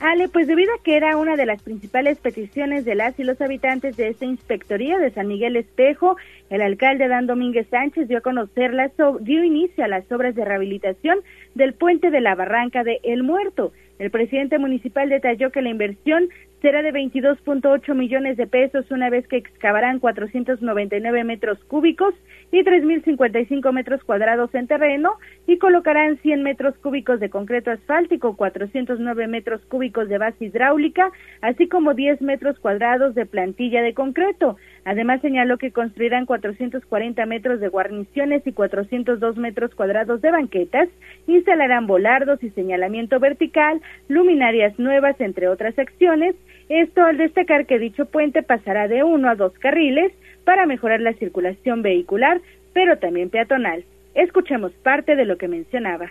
Ale, 0.00 0.28
pues 0.28 0.46
debido 0.46 0.72
a 0.74 0.82
que 0.82 0.96
era 0.96 1.16
una 1.16 1.34
de 1.34 1.44
las 1.44 1.60
principales 1.60 2.18
peticiones 2.18 2.84
de 2.84 2.94
las 2.94 3.18
y 3.18 3.24
los 3.24 3.40
habitantes 3.40 3.96
de 3.96 4.08
esta 4.08 4.24
inspectoría 4.24 4.96
de 4.98 5.10
San 5.10 5.26
Miguel 5.26 5.56
Espejo, 5.56 6.16
el 6.50 6.62
alcalde 6.62 7.08
Dan 7.08 7.26
Domínguez 7.26 7.66
Sánchez 7.68 8.06
dio 8.06 8.18
a 8.18 8.20
conocer 8.20 8.74
la 8.74 8.92
dio 9.20 9.42
inicio 9.42 9.82
a 9.82 9.88
las 9.88 10.10
obras 10.12 10.36
de 10.36 10.44
rehabilitación 10.44 11.18
del 11.56 11.74
puente 11.74 12.10
de 12.10 12.20
la 12.20 12.36
barranca 12.36 12.84
de 12.84 13.00
El 13.02 13.24
Muerto. 13.24 13.72
El 13.98 14.12
presidente 14.12 14.58
municipal 14.58 15.08
detalló 15.08 15.50
que 15.50 15.62
la 15.62 15.70
inversión 15.70 16.28
será 16.60 16.82
de 16.82 16.92
22.8 16.92 17.94
millones 17.94 18.36
de 18.36 18.46
pesos 18.46 18.90
una 18.90 19.10
vez 19.10 19.26
que 19.28 19.36
excavarán 19.36 20.00
499 20.00 21.24
metros 21.24 21.58
cúbicos 21.64 22.14
y 22.50 22.62
3.055 22.62 23.72
metros 23.72 24.02
cuadrados 24.04 24.54
en 24.54 24.66
terreno 24.66 25.14
y 25.46 25.58
colocarán 25.58 26.18
100 26.18 26.42
metros 26.42 26.76
cúbicos 26.78 27.20
de 27.20 27.30
concreto 27.30 27.70
asfáltico, 27.70 28.36
409 28.36 29.28
metros 29.28 29.60
cúbicos 29.66 30.08
de 30.08 30.18
base 30.18 30.46
hidráulica, 30.46 31.12
así 31.42 31.68
como 31.68 31.94
10 31.94 32.22
metros 32.22 32.58
cuadrados 32.58 33.14
de 33.14 33.26
plantilla 33.26 33.82
de 33.82 33.94
concreto. 33.94 34.56
Además 34.84 35.20
señaló 35.20 35.58
que 35.58 35.72
construirán 35.72 36.26
440 36.26 37.26
metros 37.26 37.60
de 37.60 37.68
guarniciones 37.68 38.46
y 38.46 38.52
402 38.52 39.36
metros 39.36 39.74
cuadrados 39.74 40.20
de 40.20 40.30
banquetas, 40.30 40.88
instalarán 41.26 41.86
volardos 41.86 42.42
y 42.42 42.50
señalamiento 42.50 43.20
vertical, 43.20 43.80
luminarias 44.08 44.78
nuevas, 44.78 45.20
entre 45.20 45.48
otras 45.48 45.78
acciones, 45.78 46.34
esto 46.68 47.02
al 47.02 47.16
destacar 47.16 47.66
que 47.66 47.78
dicho 47.78 48.06
puente 48.06 48.42
pasará 48.42 48.88
de 48.88 49.02
uno 49.02 49.28
a 49.28 49.34
dos 49.34 49.52
carriles 49.58 50.12
para 50.44 50.66
mejorar 50.66 51.00
la 51.00 51.14
circulación 51.14 51.82
vehicular, 51.82 52.40
pero 52.72 52.98
también 52.98 53.30
peatonal. 53.30 53.84
Escuchemos 54.14 54.72
parte 54.72 55.16
de 55.16 55.24
lo 55.24 55.38
que 55.38 55.48
mencionaba 55.48 56.10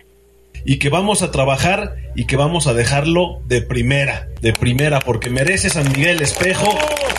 y 0.67 0.79
que 0.79 0.89
vamos 0.89 1.21
a 1.21 1.31
trabajar 1.31 1.95
y 2.13 2.25
que 2.25 2.35
vamos 2.35 2.67
a 2.67 2.73
dejarlo 2.73 3.41
de 3.45 3.61
primera, 3.61 4.27
de 4.41 4.51
primera, 4.51 4.99
porque 4.99 5.29
merece 5.29 5.69
San 5.69 5.89
Miguel 5.93 6.21
Espejo 6.21 6.69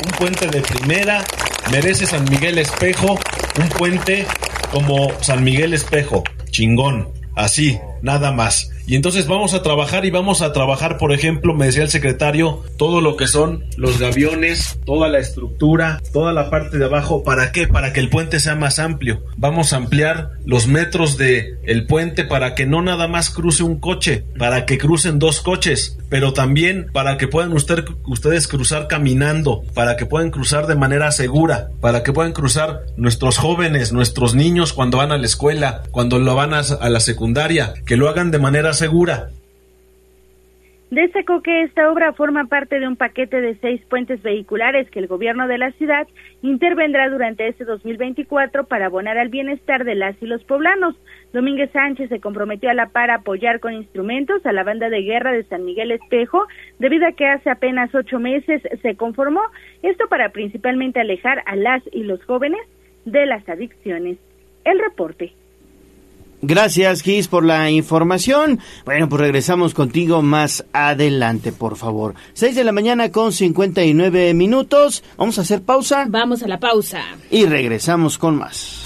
un 0.05 0.11
puente 0.18 0.49
de 0.49 0.61
primera, 0.61 1.24
merece 1.72 2.07
San 2.07 2.28
Miguel 2.28 2.59
Espejo 2.59 3.18
un 3.59 3.68
puente 3.70 4.26
como 4.70 5.11
San 5.22 5.42
Miguel 5.42 5.72
Espejo, 5.72 6.24
chingón, 6.51 7.09
así, 7.34 7.80
nada 8.03 8.32
más 8.32 8.70
Y 8.89 8.97
entonces 8.97 9.26
vamos 9.26 9.53
a 9.53 9.62
trabajar 9.62 10.07
y 10.07 10.11
vamos 10.11 10.41
a 10.41 10.55
trabajar, 10.55 10.97
por 10.97 11.12
ejemplo, 11.12 11.55
me 11.55 11.66
decía 11.66 11.82
el 11.82 11.91
secretario, 11.91 12.62
todo 12.78 13.03
lo 13.03 13.18
que 13.18 13.26
son 13.26 13.66
los 13.76 13.99
gaviones, 13.99 14.80
toda 14.86 15.11
la 15.11 15.18
estructura, 15.18 16.01
toda 16.11 16.32
la 16.32 16.49
parte 16.49 16.78
de 16.78 16.86
abajo, 16.86 17.22
¿para 17.22 17.53
qué? 17.53 17.68
Para 17.68 17.93
que 17.93 18.01
el 18.01 18.09
puente 18.09 18.41
sea 18.41 18.55
más 18.55 18.78
amplio. 18.78 19.22
Vamos 19.36 19.74
a 19.74 19.76
ampliar 19.76 20.30
los 20.47 20.68
metros 20.68 21.18
de 21.18 21.59
el 21.64 21.84
puente 21.84 22.24
para 22.24 22.55
que 22.55 22.64
no 22.64 22.80
nada 22.80 23.09
más 23.09 23.28
cruce 23.28 23.62
un 23.62 23.78
coche, 23.78 24.24
para 24.39 24.64
que 24.64 24.78
crucen 24.78 25.18
dos 25.18 25.43
coches, 25.43 25.99
pero 26.09 26.32
también 26.32 26.86
para 26.91 27.18
que 27.18 27.28
puedan 27.28 27.53
usted, 27.53 27.84
ustedes 28.07 28.49
cruzar 28.49 28.89
caminando, 28.89 29.64
para 29.74 29.99
que 29.99 30.07
puedan 30.07 30.30
cruzar 30.30 30.66
de 30.66 30.76
manera 30.76 31.11
segura, 31.12 31.68
para 31.82 32.03
que 32.03 32.14
puedan 32.14 32.32
cruzar 32.32 32.86
nuestros 32.97 33.36
jóvenes, 33.36 33.93
nuestros 33.93 34.34
niños 34.34 34.72
cuando 34.72 34.97
van 34.97 35.12
a 35.12 35.18
la 35.18 35.26
escuela, 35.26 35.82
cuando 35.91 36.18
lo 36.18 36.34
van 36.34 36.55
a, 36.55 36.61
a 36.61 36.89
la 36.89 37.01
secundaria, 37.01 37.74
que 37.84 37.99
lo 37.99 38.09
hagan 38.09 38.30
de 38.30 38.39
manera 38.39 38.72
segura. 38.79 39.29
Destacó 40.91 41.43
que 41.43 41.64
esta 41.64 41.91
obra 41.93 42.14
forma 42.14 42.47
parte 42.47 42.81
de 42.81 42.89
un 42.89 42.97
paquete 42.97 43.43
de 43.43 43.57
seis 43.57 43.83
puentes 43.91 44.22
vehiculares 44.22 44.91
que 44.91 45.01
el 45.01 45.07
gobierno 45.07 45.47
de 45.47 45.59
la 45.59 45.70
ciudad 45.72 46.09
intervendrá 46.41 47.11
durante 47.11 47.47
este 47.47 47.66
2024 47.66 48.64
para 48.64 48.87
abonar 48.87 49.18
al 49.18 49.29
bienestar 49.29 49.85
de 49.85 49.95
las 49.95 50.16
y 50.22 50.26
los 50.26 50.43
poblanos. 50.45 50.95
Domínguez 51.35 51.70
Sánchez 51.72 52.09
se 52.09 52.20
comprometió 52.20 52.70
a 52.70 52.74
la 52.74 52.87
par 52.87 53.11
a 53.11 53.16
apoyar 53.16 53.61
con 53.61 53.74
instrumentos 53.74 54.47
a 54.47 54.53
la 54.53 54.64
banda 54.64 54.89
de 54.89 55.03
guerra 55.03 55.33
de 55.33 55.45
San 55.45 55.66
Miguel 55.66 55.91
Espejo, 55.91 56.47
debido 56.79 57.07
a 57.07 57.12
que 57.12 57.26
hace 57.26 57.51
apenas 57.51 57.95
ocho 57.95 58.18
meses 58.18 58.62
se 58.81 58.97
conformó, 58.97 59.43
esto 59.83 60.09
para 60.09 60.31
principalmente 60.31 61.01
alejar 61.01 61.43
a 61.45 61.55
las 61.55 61.83
y 61.93 62.05
los 62.05 62.24
jóvenes 62.24 62.62
de 63.05 63.26
las 63.26 63.47
adicciones. 63.47 64.16
El 64.64 64.79
reporte. 64.79 65.35
Gracias, 66.41 67.03
Gis, 67.03 67.28
por 67.28 67.45
la 67.45 67.70
información. 67.70 68.61
Bueno, 68.84 69.09
pues 69.09 69.20
regresamos 69.20 69.74
contigo 69.74 70.22
más 70.22 70.64
adelante, 70.72 71.53
por 71.53 71.76
favor. 71.76 72.14
6 72.34 72.55
de 72.55 72.64
la 72.64 72.72
mañana 72.72 73.11
con 73.11 73.32
59 73.32 74.34
minutos. 74.34 75.03
Vamos 75.16 75.39
a 75.39 75.43
hacer 75.43 75.62
pausa. 75.62 76.07
Vamos 76.09 76.43
a 76.43 76.49
la 76.49 76.61
pausa. 76.61 77.03
Y 77.30 77.47
regresamos 77.47 78.18
con 78.18 78.36
más. 78.36 78.84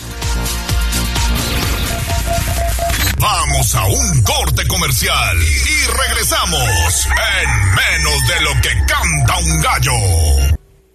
Vamos 3.19 3.75
a 3.77 3.87
un 3.87 4.23
corte 4.23 4.67
comercial 4.67 5.37
y 5.39 6.09
regresamos 6.09 7.07
en 7.07 7.51
menos 7.71 8.29
de 8.29 8.41
lo 8.43 8.61
que 8.61 8.71
canta 8.87 9.39
un 9.39 9.61
gallo. 9.61 10.62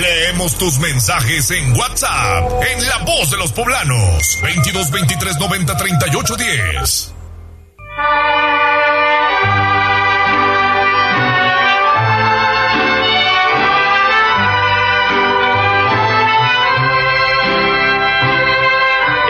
Leemos 0.00 0.58
tus 0.58 0.78
mensajes 0.78 1.50
en 1.52 1.74
WhatsApp, 1.74 2.50
en 2.70 2.86
La 2.86 2.98
Voz 2.98 3.30
de 3.30 3.38
los 3.38 3.50
Poblanos, 3.52 4.38
22 4.42 4.90
23 4.90 5.38
90 5.38 5.76
38 5.76 6.36
10. 6.36 7.14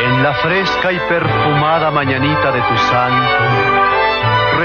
En 0.04 0.22
la 0.22 0.34
fresca 0.42 0.92
y 0.92 0.98
perfumada 1.08 1.92
mañanita 1.92 2.50
de 2.50 2.60
tu 2.62 2.78
santo, 2.78 3.95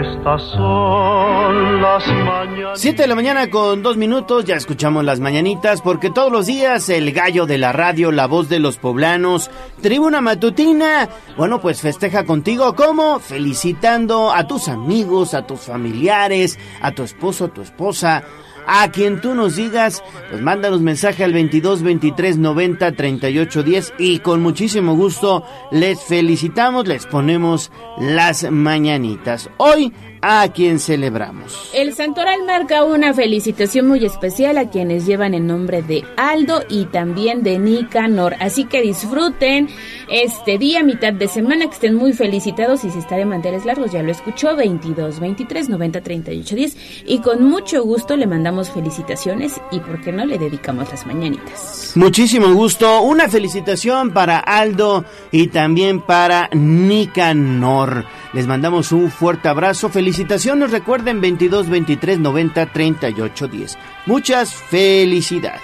Estas 0.00 0.42
son 0.52 1.82
las 1.82 2.06
mañanitas. 2.06 2.80
7 2.80 3.02
de 3.02 3.08
la 3.08 3.14
mañana 3.16 3.50
con 3.50 3.82
dos 3.82 3.96
minutos, 3.96 4.44
ya 4.44 4.54
escuchamos 4.54 5.04
las 5.04 5.18
mañanitas, 5.18 5.82
porque 5.82 6.10
todos 6.10 6.30
los 6.30 6.46
días 6.46 6.88
el 6.88 7.10
gallo 7.12 7.46
de 7.46 7.58
la 7.58 7.72
radio, 7.72 8.12
la 8.12 8.26
voz 8.26 8.48
de 8.48 8.60
los 8.60 8.76
poblanos, 8.76 9.50
tribuna 9.82 10.20
matutina, 10.20 11.08
bueno, 11.36 11.60
pues 11.60 11.80
festeja 11.80 12.24
contigo, 12.24 12.76
¿cómo? 12.76 13.18
Felicitando 13.18 14.32
a 14.32 14.46
tus 14.46 14.68
amigos, 14.68 15.34
a 15.34 15.46
tus 15.46 15.62
familiares, 15.62 16.60
a 16.80 16.92
tu 16.92 17.02
esposo, 17.02 17.46
a 17.46 17.48
tu 17.48 17.62
esposa, 17.62 18.22
a 18.70 18.90
quien 18.90 19.20
tú 19.22 19.34
nos 19.34 19.56
digas, 19.56 20.04
pues 20.28 20.42
mándanos 20.42 20.82
mensaje 20.82 21.24
al 21.24 21.32
22 21.32 21.82
23 21.82 22.36
90 22.36 22.92
38 22.92 23.62
10 23.62 23.94
y 23.98 24.18
con 24.18 24.42
muchísimo 24.42 24.94
gusto 24.94 25.42
les 25.72 25.98
felicitamos, 26.02 26.86
les 26.86 27.06
ponemos 27.06 27.72
las 27.98 28.50
mañanitas. 28.50 29.48
Hoy 29.56 29.94
a 30.22 30.48
quien 30.52 30.78
celebramos. 30.78 31.70
El 31.74 31.94
Santoral 31.94 32.44
marca 32.44 32.84
una 32.84 33.14
felicitación 33.14 33.86
muy 33.86 34.04
especial 34.04 34.58
a 34.58 34.70
quienes 34.70 35.06
llevan 35.06 35.34
el 35.34 35.46
nombre 35.46 35.82
de 35.82 36.04
Aldo 36.16 36.62
y 36.68 36.86
también 36.86 37.42
de 37.42 37.58
Nicanor. 37.58 38.34
Así 38.40 38.64
que 38.64 38.82
disfruten 38.82 39.68
este 40.08 40.58
día, 40.58 40.82
mitad 40.82 41.12
de 41.12 41.28
semana, 41.28 41.66
que 41.66 41.74
estén 41.74 41.94
muy 41.94 42.12
felicitados 42.12 42.84
y 42.84 42.90
si 42.90 42.98
está 42.98 43.16
de 43.16 43.24
manteles 43.24 43.64
largos, 43.64 43.92
ya 43.92 44.02
lo 44.02 44.10
escuchó, 44.10 44.56
22, 44.56 45.20
23, 45.20 45.68
90, 45.68 46.00
38, 46.00 46.54
10. 46.54 46.76
Y 47.06 47.20
con 47.20 47.44
mucho 47.44 47.82
gusto 47.84 48.16
le 48.16 48.26
mandamos 48.26 48.70
felicitaciones 48.70 49.60
y, 49.70 49.80
¿por 49.80 50.00
qué 50.00 50.12
no 50.12 50.24
le 50.24 50.38
dedicamos 50.38 50.90
las 50.90 51.06
mañanitas? 51.06 51.92
Muchísimo 51.94 52.52
gusto. 52.54 53.02
Una 53.02 53.28
felicitación 53.28 54.12
para 54.12 54.38
Aldo 54.38 55.04
y 55.30 55.48
también 55.48 56.00
para 56.00 56.48
Nicanor. 56.52 58.04
Les 58.32 58.46
mandamos 58.46 58.92
un 58.92 59.10
fuerte 59.10 59.48
abrazo. 59.48 59.88
Felicitaciones. 60.08 60.70
Recuerden 60.70 61.20
22 61.20 61.68
23 61.68 62.18
90 62.18 62.64
38 62.64 63.46
10. 63.46 63.78
Muchas 64.06 64.54
felicidades. 64.54 65.60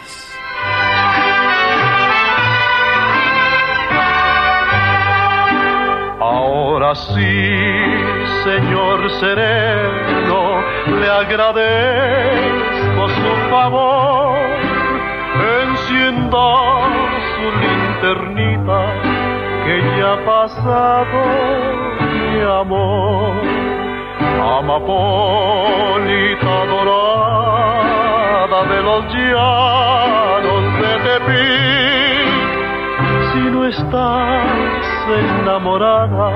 Ahora 6.21 6.95
sí, 6.95 7.49
Señor 8.45 9.11
sereno, 9.19 10.61
le 11.01 11.09
agradezco 11.09 13.09
su 13.09 13.49
favor. 13.49 14.37
Encienda 15.63 16.53
su 17.33 17.45
linternita 17.63 18.93
que 19.65 19.75
ya 19.99 20.13
ha 20.13 20.21
pasado 20.27 21.19
mi 22.13 22.41
amor. 22.41 23.74
Amapolita 24.41 25.47
dorada 26.67 28.61
de 28.73 28.83
los 28.83 29.05
llanos 29.15 30.63
de 30.81 30.93
Tepic, 31.05 32.53
si 33.33 33.43
no 33.51 33.61
estás 33.67 34.85
enamorada, 35.09 36.31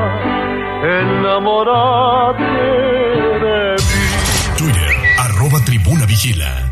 enamorate 0.82 2.42
de 3.44 3.76
mí. 3.76 4.04
Twitter, 4.58 4.94
arroba 5.18 5.58
tribuna 5.64 6.04
vigila. 6.06 6.67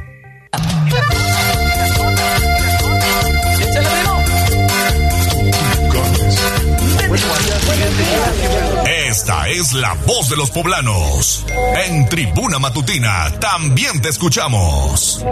Esta 9.08 9.48
es 9.48 9.72
la 9.72 9.94
voz 10.06 10.28
de 10.28 10.36
los 10.36 10.50
poblanos. 10.50 11.46
En 11.86 12.08
Tribuna 12.08 12.58
Matutina 12.58 13.32
también 13.40 14.00
te 14.02 14.08
escuchamos. 14.10 15.24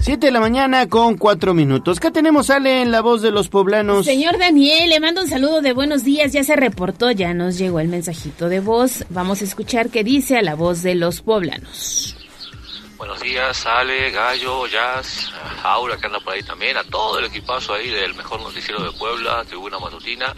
7 0.00 0.26
de 0.26 0.32
la 0.32 0.40
mañana 0.40 0.88
con 0.88 1.16
4 1.16 1.54
minutos. 1.54 2.00
¿Qué 2.00 2.10
tenemos, 2.10 2.50
Ale, 2.50 2.82
en 2.82 2.90
la 2.90 3.02
voz 3.02 3.22
de 3.22 3.30
los 3.30 3.48
poblanos? 3.48 4.04
Señor 4.04 4.36
Daniel, 4.38 4.90
le 4.90 4.98
mando 4.98 5.22
un 5.22 5.28
saludo 5.28 5.60
de 5.60 5.72
buenos 5.72 6.02
días. 6.02 6.32
Ya 6.32 6.42
se 6.42 6.56
reportó, 6.56 7.10
ya 7.12 7.34
nos 7.34 7.56
llegó 7.56 7.78
el 7.78 7.88
mensajito 7.88 8.48
de 8.48 8.60
voz. 8.60 9.04
Vamos 9.10 9.42
a 9.42 9.44
escuchar 9.44 9.90
qué 9.90 10.02
dice 10.02 10.36
a 10.36 10.42
la 10.42 10.54
voz 10.56 10.82
de 10.82 10.96
los 10.96 11.20
poblanos. 11.20 12.16
Buenos 13.02 13.20
días, 13.20 13.66
Ale, 13.66 14.12
Gallo, 14.12 14.64
Jazz, 14.68 15.32
Aura 15.64 15.96
que 15.96 16.06
anda 16.06 16.20
por 16.20 16.34
ahí 16.34 16.42
también, 16.44 16.76
a 16.76 16.84
todo 16.84 17.18
el 17.18 17.24
equipazo 17.24 17.74
ahí 17.74 17.90
del 17.90 18.14
mejor 18.14 18.40
noticiero 18.40 18.80
de 18.80 18.92
Puebla, 18.92 19.44
Tribuna 19.44 19.80
Matutina. 19.80 20.32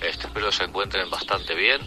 Este, 0.00 0.28
espero 0.28 0.52
se 0.52 0.62
encuentren 0.62 1.10
bastante 1.10 1.56
bien. 1.56 1.80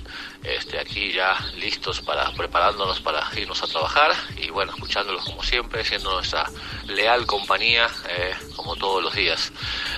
Este, 0.44 0.82
aquí 0.82 1.14
ya 1.14 1.40
listos 1.56 2.02
para 2.02 2.30
preparándonos 2.34 3.00
para 3.00 3.26
irnos 3.38 3.64
a 3.64 3.68
trabajar 3.68 4.12
y 4.36 4.50
bueno, 4.50 4.74
escuchándolos 4.74 5.24
como 5.24 5.42
siempre, 5.44 5.86
siendo 5.86 6.12
nuestra 6.12 6.46
leal 6.88 7.26
compañía 7.26 7.88
eh, 8.10 8.36
como 8.54 8.76
todos 8.76 9.02
los 9.02 9.16
días. 9.16 9.54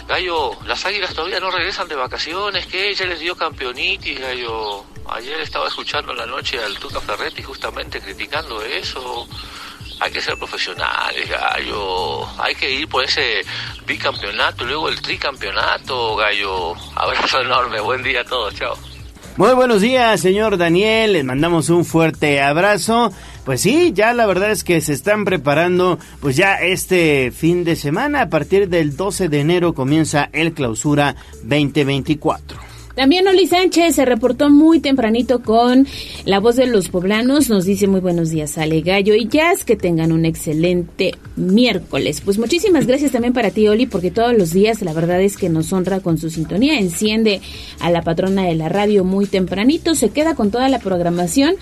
Gallo, 0.08 0.56
las 0.68 0.86
águilas 0.86 1.16
todavía 1.16 1.40
no 1.40 1.50
regresan 1.50 1.88
de 1.88 1.96
vacaciones, 1.96 2.68
que 2.68 2.90
ella 2.90 3.08
les 3.08 3.20
dio 3.20 3.36
campeonitis, 3.36 4.20
Gallo. 4.20 4.86
Ayer 5.10 5.42
estaba 5.42 5.68
escuchando 5.68 6.12
en 6.12 6.20
la 6.20 6.28
noche 6.28 6.64
al 6.64 6.78
Tuca 6.78 7.02
Ferretti 7.02 7.42
justamente 7.42 8.00
criticando 8.00 8.62
eso. 8.62 9.28
Hay 10.00 10.12
que 10.12 10.22
ser 10.22 10.38
profesionales, 10.38 11.30
gallo. 11.30 12.26
Hay 12.42 12.56
que 12.56 12.72
ir 12.72 12.88
por 12.88 13.04
ese 13.04 13.42
bicampeonato, 13.86 14.66
luego 14.66 14.90
el 14.90 15.02
tricampeonato, 15.02 16.16
gallo. 16.16 16.74
Abrazo 16.96 17.42
enorme, 17.42 17.82
buen 17.82 18.02
día 18.04 18.22
a 18.22 18.26
todos, 18.26 18.56
chao. 18.56 18.78
Muy 19.36 19.54
buenos 19.54 19.82
días, 19.82 20.20
señor 20.20 20.58
Daniel. 20.58 21.14
Les 21.14 21.24
mandamos 21.24 21.70
un 21.70 21.86
fuerte 21.86 22.42
abrazo. 22.42 23.12
Pues 23.46 23.62
sí, 23.62 23.94
ya 23.94 24.14
la 24.14 24.26
verdad 24.26 24.52
es 24.52 24.64
que 24.64 24.80
se 24.82 24.94
están 24.94 25.26
preparando, 25.26 25.98
pues 26.22 26.36
ya 26.36 26.56
este 26.56 27.32
fin 27.32 27.64
de 27.64 27.76
semana, 27.76 28.22
a 28.24 28.30
partir 28.30 28.70
del 28.70 28.96
12 28.96 29.28
de 29.30 29.40
enero 29.40 29.74
comienza 29.74 30.30
el 30.34 30.54
clausura 30.54 31.16
2024. 31.44 32.69
También 33.00 33.26
Oli 33.30 33.48
Sánchez 33.48 33.96
se 33.96 34.04
reportó 34.04 34.50
muy 34.50 34.82
tempranito 34.82 35.42
con 35.42 35.88
la 36.26 36.42
voz 36.42 36.58
de 36.58 36.68
los 36.68 36.90
poblanos. 36.90 37.50
Nos 37.50 37.64
dice 37.64 37.88
muy 37.88 38.02
buenos 38.02 38.30
días, 38.30 38.58
Ale 38.58 38.82
Gallo 38.82 39.16
y 39.16 39.26
Jazz. 39.26 39.64
Que 39.64 39.78
tengan 39.78 40.12
un 40.12 40.26
excelente 40.26 41.16
miércoles. 41.38 42.20
Pues 42.20 42.38
muchísimas 42.38 42.86
gracias 42.86 43.14
también 43.14 43.32
para 43.34 43.52
ti, 43.52 43.70
Oli, 43.70 43.86
porque 43.86 44.12
todos 44.12 44.38
los 44.38 44.52
días 44.52 44.82
la 44.82 44.92
verdad 44.92 45.22
es 45.22 45.38
que 45.38 45.48
nos 45.48 45.72
honra 45.72 46.02
con 46.02 46.18
su 46.18 46.30
sintonía. 46.30 46.78
Enciende 46.78 47.40
a 47.80 47.90
la 47.90 48.02
patrona 48.02 48.44
de 48.44 48.56
la 48.56 48.68
radio 48.68 49.06
muy 49.06 49.28
tempranito. 49.28 49.96
Se 49.96 50.10
queda 50.10 50.36
con 50.36 50.52
toda 50.52 50.68
la 50.68 50.80
programación. 50.80 51.56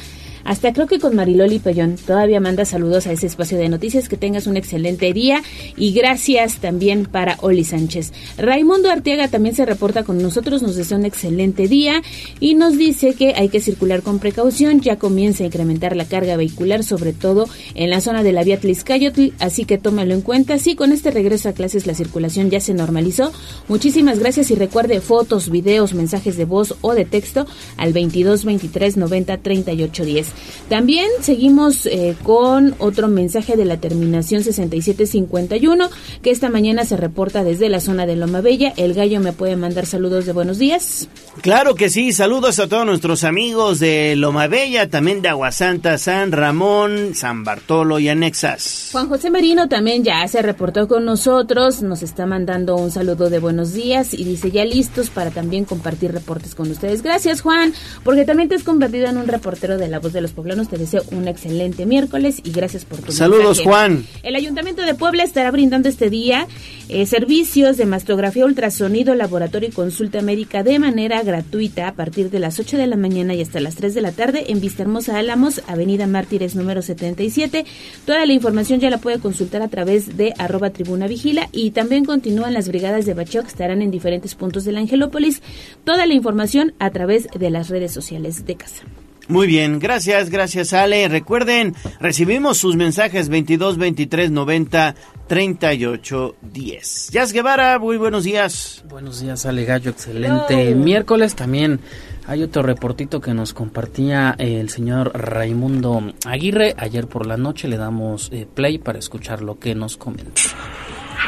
Hasta 0.47 0.71
creo 0.71 0.87
que 0.87 0.97
con 0.97 1.13
Mariloli 1.13 1.59
Pellón. 1.59 1.97
Todavía 1.97 2.39
manda 2.39 2.63
saludos 2.63 3.05
a 3.05 3.11
ese 3.11 3.27
espacio 3.27 3.57
de 3.57 3.67
noticias. 3.67 4.07
Que 4.07 4.15
tengas 4.15 4.47
un 4.47 4.55
excelente 4.55 5.11
día. 5.11 5.43
Y 5.75 5.91
gracias 5.91 6.59
también 6.59 7.05
para 7.05 7.35
Oli 7.41 7.65
Sánchez. 7.65 8.13
Raimundo 8.37 8.89
Arteaga 8.89 9.27
también 9.27 9.55
se 9.55 9.65
reporta 9.65 10.03
con 10.03 10.21
nosotros. 10.21 10.61
Nos 10.61 10.77
desea 10.77 10.97
un 10.97 11.03
excelente 11.03 11.67
día. 11.67 12.01
Y 12.39 12.55
nos 12.55 12.77
dice 12.77 13.13
que 13.13 13.33
hay 13.35 13.49
que 13.49 13.59
circular 13.59 14.03
con 14.03 14.19
precaución. 14.19 14.79
Ya 14.79 14.95
comienza 14.95 15.43
a 15.43 15.47
incrementar 15.47 15.97
la 15.97 16.05
carga 16.05 16.37
vehicular, 16.37 16.85
sobre 16.85 17.11
todo 17.11 17.49
en 17.75 17.89
la 17.89 17.99
zona 17.99 18.23
de 18.23 18.31
la 18.31 18.45
vía 18.45 18.57
Tliscayotl. 18.57 19.33
Así 19.39 19.65
que 19.65 19.77
tómalo 19.77 20.13
en 20.13 20.21
cuenta. 20.21 20.57
Sí, 20.59 20.75
con 20.75 20.93
este 20.93 21.11
regreso 21.11 21.49
a 21.49 21.53
clases 21.53 21.85
la 21.85 21.93
circulación 21.93 22.49
ya 22.49 22.61
se 22.61 22.73
normalizó. 22.73 23.33
Muchísimas 23.67 24.19
gracias 24.19 24.49
y 24.49 24.55
recuerde 24.55 25.01
fotos, 25.01 25.49
videos, 25.49 25.93
mensajes 25.93 26.37
de 26.37 26.45
voz 26.45 26.75
o 26.79 26.93
de 26.93 27.03
texto 27.03 27.45
al 27.75 27.91
22 27.91 28.45
23 28.45 28.95
90 28.95 29.37
38 29.39 30.05
10. 30.05 30.36
También 30.69 31.07
seguimos 31.21 31.85
eh, 31.85 32.15
con 32.23 32.75
otro 32.79 33.07
mensaje 33.07 33.55
de 33.55 33.65
la 33.65 33.77
terminación 33.77 34.43
6751 34.43 35.89
que 36.21 36.31
esta 36.31 36.49
mañana 36.49 36.83
se 36.83 36.97
reporta 36.97 37.43
desde 37.43 37.69
la 37.69 37.79
zona 37.79 38.05
de 38.05 38.15
Loma 38.17 38.41
Bella. 38.41 38.73
El 38.75 38.93
gallo 38.93 39.21
me 39.21 39.31
puede 39.31 39.55
mandar 39.55 39.85
saludos 39.85 40.25
de 40.25 40.33
buenos 40.33 40.57
días. 40.57 41.07
Claro 41.41 41.75
que 41.75 41.89
sí, 41.89 42.11
saludos 42.11 42.59
a 42.59 42.67
todos 42.67 42.85
nuestros 42.85 43.23
amigos 43.23 43.79
de 43.79 44.15
Loma 44.17 44.47
Bella, 44.47 44.89
también 44.89 45.21
de 45.21 45.29
Aguasanta, 45.29 45.97
San 45.97 46.31
Ramón, 46.31 47.11
San 47.13 47.43
Bartolo 47.43 47.99
y 47.99 48.09
Anexas. 48.09 48.89
Juan 48.91 49.07
José 49.07 49.29
Merino 49.29 49.69
también 49.69 50.03
ya 50.03 50.27
se 50.27 50.41
reportó 50.41 50.87
con 50.87 51.05
nosotros, 51.05 51.81
nos 51.81 52.03
está 52.03 52.25
mandando 52.25 52.75
un 52.75 52.91
saludo 52.91 53.29
de 53.29 53.39
buenos 53.39 53.73
días 53.73 54.13
y 54.13 54.23
dice 54.23 54.51
ya 54.51 54.65
listos 54.65 55.09
para 55.09 55.31
también 55.31 55.65
compartir 55.65 56.11
reportes 56.11 56.55
con 56.55 56.69
ustedes. 56.71 57.01
Gracias 57.01 57.41
Juan, 57.41 57.73
porque 58.03 58.25
también 58.25 58.49
te 58.49 58.55
has 58.55 58.63
convertido 58.63 59.07
en 59.07 59.17
un 59.17 59.27
reportero 59.27 59.77
de 59.77 59.87
la 59.87 59.99
voz 59.99 60.13
de 60.13 60.21
los 60.21 60.26
poblanos. 60.31 60.69
Te 60.69 60.77
deseo 60.77 61.03
un 61.11 61.27
excelente 61.27 61.85
miércoles 61.85 62.41
y 62.43 62.51
gracias 62.51 62.85
por 62.85 62.99
tu 62.99 63.11
Saludos, 63.11 63.57
mensaje. 63.57 63.69
Juan. 63.69 64.05
El 64.23 64.35
Ayuntamiento 64.35 64.83
de 64.83 64.93
Puebla 64.95 65.23
estará 65.23 65.51
brindando 65.51 65.89
este 65.89 66.09
día 66.09 66.47
eh, 66.89 67.05
servicios 67.05 67.75
de 67.75 67.85
mastografía, 67.85 68.45
ultrasonido, 68.45 69.13
laboratorio 69.13 69.67
y 69.67 69.71
consulta 69.73 70.21
médica 70.21 70.63
de 70.63 70.79
manera 70.79 71.21
gratuita 71.21 71.87
a 71.89 71.93
partir 71.93 72.29
de 72.29 72.39
las 72.39 72.59
8 72.59 72.77
de 72.77 72.87
la 72.87 72.95
mañana 72.95 73.33
y 73.33 73.41
hasta 73.41 73.59
las 73.59 73.75
3 73.75 73.93
de 73.93 74.01
la 74.01 74.13
tarde 74.13 74.45
en 74.47 74.61
Vista 74.61 74.83
Hermosa 74.83 75.17
Álamos, 75.17 75.61
Avenida 75.67 76.07
Mártires 76.07 76.55
número 76.55 76.81
77. 76.81 77.65
Toda 78.05 78.25
la 78.25 78.33
información 78.33 78.79
ya 78.79 78.89
la 78.89 78.99
puede 78.99 79.19
consultar 79.19 79.61
a 79.61 79.67
través 79.67 80.15
de 80.15 80.33
arroba 80.37 80.69
tribuna 80.69 81.07
vigila 81.07 81.49
y 81.51 81.71
también 81.71 82.05
continúan 82.05 82.53
las 82.53 82.69
brigadas 82.69 83.05
de 83.05 83.13
Bacheo 83.13 83.41
que 83.41 83.49
estarán 83.49 83.81
en 83.81 83.91
diferentes 83.91 84.35
puntos 84.35 84.63
de 84.63 84.71
la 84.71 84.79
Angelópolis. 84.79 85.41
Toda 85.83 86.05
la 86.05 86.13
información 86.13 86.73
a 86.79 86.89
través 86.91 87.27
de 87.37 87.49
las 87.49 87.69
redes 87.69 87.91
sociales 87.91 88.45
de 88.45 88.55
casa. 88.55 88.83
Muy 89.29 89.45
bien, 89.45 89.79
gracias, 89.79 90.29
gracias 90.29 90.71
Ale. 90.71 91.07
Recuerden, 91.09 91.75
recibimos 91.99 92.57
sus 92.57 92.77
mensajes 92.77 93.27
22 93.27 93.77
23 93.77 94.31
90 94.31 94.95
38 95.27 96.35
10. 96.41 97.09
Jazz 97.11 97.33
Guevara, 97.33 97.77
muy 97.77 97.97
buenos 97.97 98.23
días. 98.23 98.85
Buenos 98.87 99.19
días, 99.19 99.45
Ale 99.45 99.65
Gallo, 99.65 99.91
excelente 99.91 100.73
miércoles. 100.75 101.35
También 101.35 101.81
hay 102.25 102.41
otro 102.41 102.63
reportito 102.63 103.19
que 103.19 103.33
nos 103.33 103.53
compartía 103.53 104.33
el 104.37 104.69
señor 104.69 105.11
Raimundo 105.13 106.13
Aguirre. 106.25 106.73
Ayer 106.77 107.07
por 107.07 107.25
la 107.25 107.35
noche 107.35 107.67
le 107.67 107.75
damos 107.75 108.29
eh, 108.31 108.47
play 108.51 108.77
para 108.77 108.99
escuchar 108.99 109.41
lo 109.41 109.59
que 109.59 109.75
nos 109.75 109.97
comenta. 109.97 110.41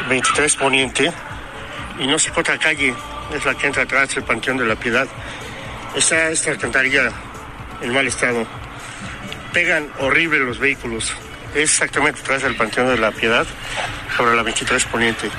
23 0.08 0.56
Poniente 0.56 1.12
y 1.98 2.06
no 2.06 2.18
sé 2.18 2.30
qué 2.32 2.40
otra 2.40 2.58
calle 2.58 2.94
es 3.36 3.44
la 3.44 3.54
que 3.54 3.66
entra 3.66 3.82
atrás 3.82 4.14
del 4.14 4.24
Panteón 4.24 4.56
de 4.56 4.64
la 4.64 4.76
Piedad. 4.76 5.06
Está 5.94 6.30
esta 6.30 6.52
alcantarilla 6.52 7.12
en 7.82 7.92
mal 7.92 8.06
estado. 8.06 8.46
Pegan 9.52 9.88
horrible 9.98 10.40
los 10.40 10.58
vehículos. 10.58 11.12
Es 11.54 11.70
exactamente 11.70 12.20
atrás 12.20 12.42
del 12.42 12.56
Panteón 12.56 12.88
de 12.88 12.98
la 12.98 13.10
Piedad, 13.10 13.46
sobre 14.16 14.36
la 14.36 14.42
23 14.42 14.84
Poniente. 14.86 15.30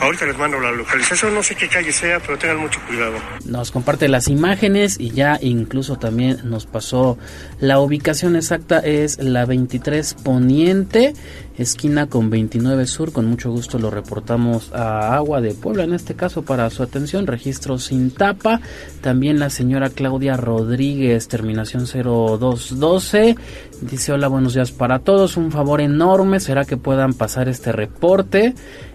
Ahorita 0.00 0.26
les 0.26 0.38
mando 0.38 0.60
la 0.60 0.70
localización, 0.70 1.34
no 1.34 1.42
sé 1.42 1.56
qué 1.56 1.68
calle 1.68 1.92
sea, 1.92 2.20
pero 2.20 2.38
tengan 2.38 2.58
mucho 2.58 2.80
cuidado. 2.86 3.16
Nos 3.44 3.72
comparte 3.72 4.06
las 4.06 4.28
imágenes 4.28 5.00
y 5.00 5.10
ya 5.10 5.38
incluso 5.42 5.96
también 5.96 6.38
nos 6.44 6.66
pasó 6.66 7.18
la 7.58 7.80
ubicación 7.80 8.36
exacta 8.36 8.78
es 8.78 9.18
la 9.18 9.44
23 9.44 10.14
Poniente, 10.14 11.14
esquina 11.58 12.06
con 12.06 12.30
29 12.30 12.86
Sur. 12.86 13.12
Con 13.12 13.26
mucho 13.26 13.50
gusto 13.50 13.80
lo 13.80 13.90
reportamos 13.90 14.72
a 14.72 15.16
Agua 15.16 15.40
de 15.40 15.54
Puebla, 15.54 15.82
en 15.82 15.94
este 15.94 16.14
caso 16.14 16.42
para 16.42 16.70
su 16.70 16.84
atención, 16.84 17.26
registro 17.26 17.78
sin 17.78 18.12
tapa. 18.12 18.60
También 19.00 19.40
la 19.40 19.50
señora 19.50 19.90
Claudia 19.90 20.36
Rodríguez, 20.36 21.26
terminación 21.26 21.86
0212. 21.86 23.36
Dice 23.80 24.12
hola, 24.12 24.28
buenos 24.28 24.54
días 24.54 24.70
para 24.70 25.00
todos. 25.00 25.36
Un 25.36 25.50
favor 25.50 25.80
enorme 25.80 26.38
será 26.38 26.64
que 26.64 26.76
puedan 26.76 27.14
pasar 27.14 27.48
este 27.48 27.72
reporte. 27.72 28.54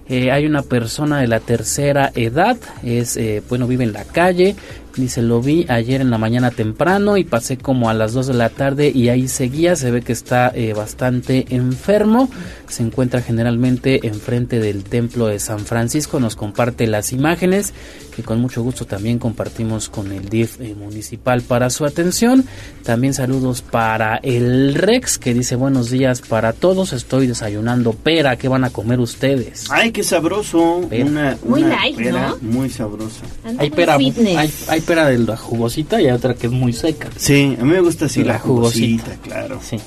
Eh, 0.10 0.32
hay 0.32 0.46
una 0.46 0.64
persona 0.64 1.20
de 1.20 1.28
la 1.28 1.40
tercera 1.40 2.12
edad, 2.14 2.58
es 2.84 3.16
eh, 3.16 3.42
bueno 3.48 3.68
vive 3.68 3.86
en 3.86 3.94
la 3.94 4.04
calle, 4.04 4.56
dice 4.96 5.22
lo 5.22 5.42
vi 5.42 5.66
ayer 5.70 6.02
en 6.02 6.10
la 6.10 6.18
mañana 6.18 6.52
temprano 6.52 7.18
y 7.18 7.24
pasé 7.24 7.58
como 7.58 7.90
a 7.90 7.94
las 7.94 8.14
2 8.14 8.28
de 8.28 8.34
la 8.34 8.50
tarde 8.50 8.92
y 8.94 9.10
ahí 9.10 9.28
seguía, 9.28 9.76
se 9.76 9.92
ve 9.92 10.02
que 10.02 10.14
está 10.14 10.52
eh, 10.54 10.74
bastante 10.74 11.46
enfermo, 11.50 12.30
se 12.68 12.84
encuentra 12.84 13.22
generalmente 13.22 14.08
enfrente 14.08 14.60
del 14.60 14.84
templo 14.84 15.28
de 15.28 15.40
San 15.40 15.60
Francisco, 15.60 16.20
nos 16.20 16.36
comparte 16.36 16.88
las 16.88 17.14
imágenes 17.14 17.74
que 18.16 18.24
con 18.24 18.40
mucho 18.40 18.62
gusto 18.62 18.86
también 18.86 19.20
compartimos 19.20 19.90
con 19.90 20.12
el 20.12 20.30
DIF 20.30 20.62
eh, 20.62 20.76
municipal 20.76 21.42
para 21.42 21.70
su 21.70 21.86
atención. 21.86 22.46
También 22.84 23.14
saludos 23.14 23.62
para 23.62 24.18
el 24.18 24.76
Rex 24.76 25.18
que 25.18 25.34
dice 25.34 25.56
buenos 25.56 25.90
días 25.90 26.22
para 26.22 26.54
todos, 26.54 26.94
estoy 26.94 27.28
desayunando 27.28 27.94
pera, 27.94 28.36
¿qué 28.36 28.48
van 28.48 28.64
a 28.64 28.70
comer 28.70 29.00
ustedes? 29.00 29.66
Ay, 29.70 29.92
qué 29.92 30.04
sabroso. 30.04 30.82
Pera. 30.90 31.06
Una, 31.06 31.38
Muy 31.46 31.62
light, 31.62 31.96
pera 31.96 32.30
¿no? 32.30 32.38
Muy 32.42 32.70
sabrosa. 32.70 33.24
Hay 33.58 33.70
pera, 33.72 33.96
hay, 33.96 34.54
hay 34.68 34.82
pera 34.84 35.08
de 35.08 35.18
la 35.18 35.38
jugosita 35.38 36.02
y 36.02 36.06
hay 36.06 36.12
otra 36.12 36.36
que 36.36 36.48
es 36.48 36.54
muy 36.54 36.74
seca. 36.74 37.10
Sí, 37.18 37.58
a 37.60 37.64
mí 37.64 37.72
me 37.72 37.82
gusta 37.82 38.06
así 38.06 38.24
la, 38.24 38.40
jugosita, 38.40 39.04
jugosita, 39.04 39.22
claro. 39.24 39.60
Sí. 39.62 39.78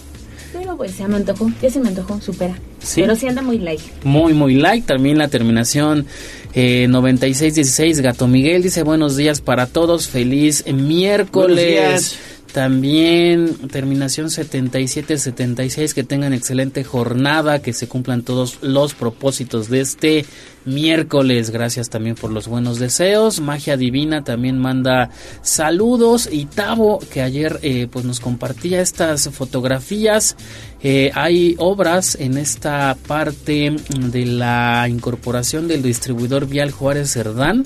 Pero 0.52 0.76
pues 0.76 0.92
se 0.92 1.06
me 1.06 1.16
antojó, 1.16 1.50
ya 1.62 1.70
se 1.70 1.80
me 1.80 1.88
antojó, 1.88 2.20
supera. 2.20 2.58
Sí. 2.80 3.02
Pero 3.02 3.16
sí 3.16 3.28
anda 3.28 3.42
muy 3.42 3.58
light. 3.58 3.80
Muy, 4.04 4.32
muy 4.32 4.54
light. 4.54 4.86
También 4.86 5.18
la 5.18 5.28
terminación 5.28 6.06
eh, 6.54 6.86
9616. 6.88 8.00
Gato 8.00 8.26
Miguel 8.26 8.62
dice 8.62 8.82
buenos 8.82 9.16
días 9.16 9.40
para 9.40 9.66
todos. 9.66 10.08
Feliz 10.08 10.64
miércoles. 10.66 12.18
También 12.56 13.68
terminación 13.68 14.28
77-76, 14.28 15.92
que 15.92 16.04
tengan 16.04 16.32
excelente 16.32 16.84
jornada, 16.84 17.60
que 17.60 17.74
se 17.74 17.86
cumplan 17.86 18.22
todos 18.22 18.60
los 18.62 18.94
propósitos 18.94 19.68
de 19.68 19.82
este 19.82 20.24
miércoles. 20.64 21.50
Gracias 21.50 21.90
también 21.90 22.14
por 22.14 22.32
los 22.32 22.48
buenos 22.48 22.78
deseos. 22.78 23.42
Magia 23.42 23.76
Divina 23.76 24.24
también 24.24 24.58
manda 24.58 25.10
saludos. 25.42 26.30
Y 26.32 26.46
Tavo, 26.46 26.98
que 27.12 27.20
ayer 27.20 27.58
eh, 27.60 27.88
pues 27.90 28.06
nos 28.06 28.20
compartía 28.20 28.80
estas 28.80 29.28
fotografías. 29.28 30.34
Eh, 30.82 31.10
hay 31.14 31.56
obras 31.58 32.16
en 32.18 32.38
esta 32.38 32.96
parte 33.06 33.76
de 33.98 34.24
la 34.24 34.86
incorporación 34.88 35.68
del 35.68 35.82
distribuidor 35.82 36.46
vial 36.46 36.70
Juárez 36.70 37.12
Cerdán 37.12 37.64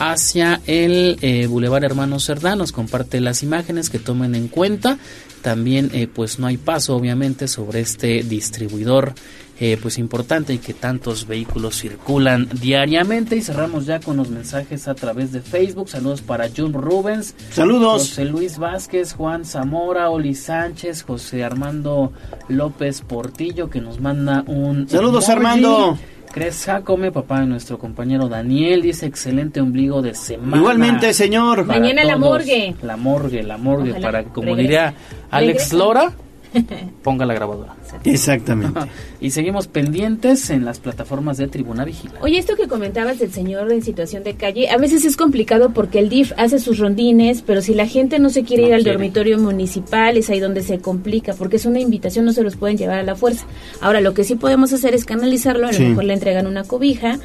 hacia 0.00 0.62
el 0.66 1.18
eh, 1.20 1.46
Boulevard 1.46 1.84
Hermanos 1.84 2.24
Cerdán. 2.24 2.58
Nos 2.58 2.72
comparte 2.72 3.20
las 3.20 3.42
imágenes 3.42 3.90
que 3.90 3.98
tomen 3.98 4.34
en 4.34 4.48
cuenta. 4.48 4.98
También 5.42 5.90
eh, 5.92 6.08
pues 6.12 6.38
no 6.38 6.46
hay 6.46 6.56
paso 6.56 6.96
obviamente 6.96 7.46
sobre 7.46 7.80
este 7.80 8.22
distribuidor 8.22 9.14
eh, 9.62 9.78
pues 9.80 9.98
importante 9.98 10.54
y 10.54 10.58
que 10.58 10.72
tantos 10.72 11.26
vehículos 11.26 11.78
circulan 11.78 12.48
diariamente 12.62 13.36
y 13.36 13.42
cerramos 13.42 13.84
ya 13.84 14.00
con 14.00 14.16
los 14.16 14.30
mensajes 14.30 14.88
a 14.88 14.94
través 14.94 15.32
de 15.32 15.42
Facebook. 15.42 15.90
Saludos 15.90 16.22
para 16.22 16.48
Jun 16.48 16.72
Rubens. 16.72 17.34
Saludos. 17.50 18.08
José 18.08 18.24
Luis 18.24 18.56
Vázquez, 18.56 19.12
Juan 19.12 19.44
Zamora, 19.44 20.08
Oli 20.08 20.34
Sánchez, 20.34 21.02
José 21.02 21.44
Armando 21.44 22.10
López 22.48 23.02
Portillo 23.02 23.68
que 23.68 23.82
nos 23.82 24.00
manda 24.00 24.44
un... 24.46 24.88
Saludos 24.88 25.28
emoji. 25.28 25.32
Armando. 25.32 25.98
Cres 26.32 26.64
Jacome, 26.64 27.10
papá 27.10 27.40
de 27.40 27.46
nuestro 27.46 27.76
compañero 27.78 28.28
Daniel, 28.28 28.82
dice 28.82 29.06
excelente 29.06 29.60
ombligo 29.60 30.00
de 30.00 30.14
semana. 30.14 30.56
Igualmente, 30.58 31.12
señor. 31.12 31.66
Para 31.66 31.80
Mañana 31.80 32.04
la 32.04 32.16
morgue. 32.16 32.74
La 32.82 32.96
morgue, 32.96 33.42
la 33.42 33.56
morgue, 33.56 33.90
Ojalá 33.90 34.06
para, 34.06 34.24
como 34.24 34.46
regrese. 34.54 34.62
diría 34.62 34.94
Alex 35.30 35.52
Regrese. 35.54 35.76
Lora, 35.76 36.12
ponga 37.02 37.24
la 37.26 37.34
grabadora. 37.34 37.76
Exactamente. 38.04 38.80
y 39.20 39.30
seguimos 39.30 39.68
pendientes 39.68 40.50
en 40.50 40.64
las 40.64 40.78
plataformas 40.80 41.36
de 41.36 41.48
Tribuna 41.48 41.84
Vigila. 41.84 42.14
Oye, 42.22 42.38
esto 42.38 42.56
que 42.56 42.66
comentabas 42.68 43.18
del 43.18 43.32
señor 43.32 43.70
en 43.72 43.82
situación 43.82 44.22
de 44.24 44.34
calle, 44.34 44.68
a 44.70 44.76
veces 44.76 45.04
es 45.04 45.16
complicado 45.16 45.70
porque 45.70 45.98
el 45.98 46.08
DIF 46.08 46.32
hace 46.36 46.58
sus 46.58 46.78
rondines, 46.78 47.42
pero 47.42 47.62
si 47.62 47.74
la 47.74 47.86
gente 47.86 48.18
no 48.18 48.30
se 48.30 48.42
quiere 48.42 48.62
No 48.64 48.68
ir 48.68 48.74
al 48.74 48.82
quiere. 48.82 48.96
dormitorio 48.98 49.38
municipal, 49.38 50.16
es 50.16 50.28
ahí 50.30 50.40
donde 50.40 50.62
se 50.62 50.78
complica, 50.78 51.34
porque 51.34 51.56
es 51.56 51.66
una 51.66 51.80
invitación, 51.80 52.24
no 52.24 52.32
se 52.32 52.42
los 52.42 52.56
pueden 52.56 52.76
llevar 52.76 52.98
a 52.98 53.02
la 53.02 53.14
fuerza. 53.16 53.46
Ahora, 53.80 54.00
lo 54.00 54.14
que 54.14 54.24
sí 54.24 54.34
podemos 54.34 54.72
hacer 54.72 54.94
es 54.94 55.04
canalizarlo, 55.04 55.66
a 55.68 55.72
Sí. 55.72 55.82
lo 55.84 55.88
mejor 55.90 56.04
le 56.04 56.14
entregan 56.14 56.46
una 56.46 56.64
cobija, 56.64 57.18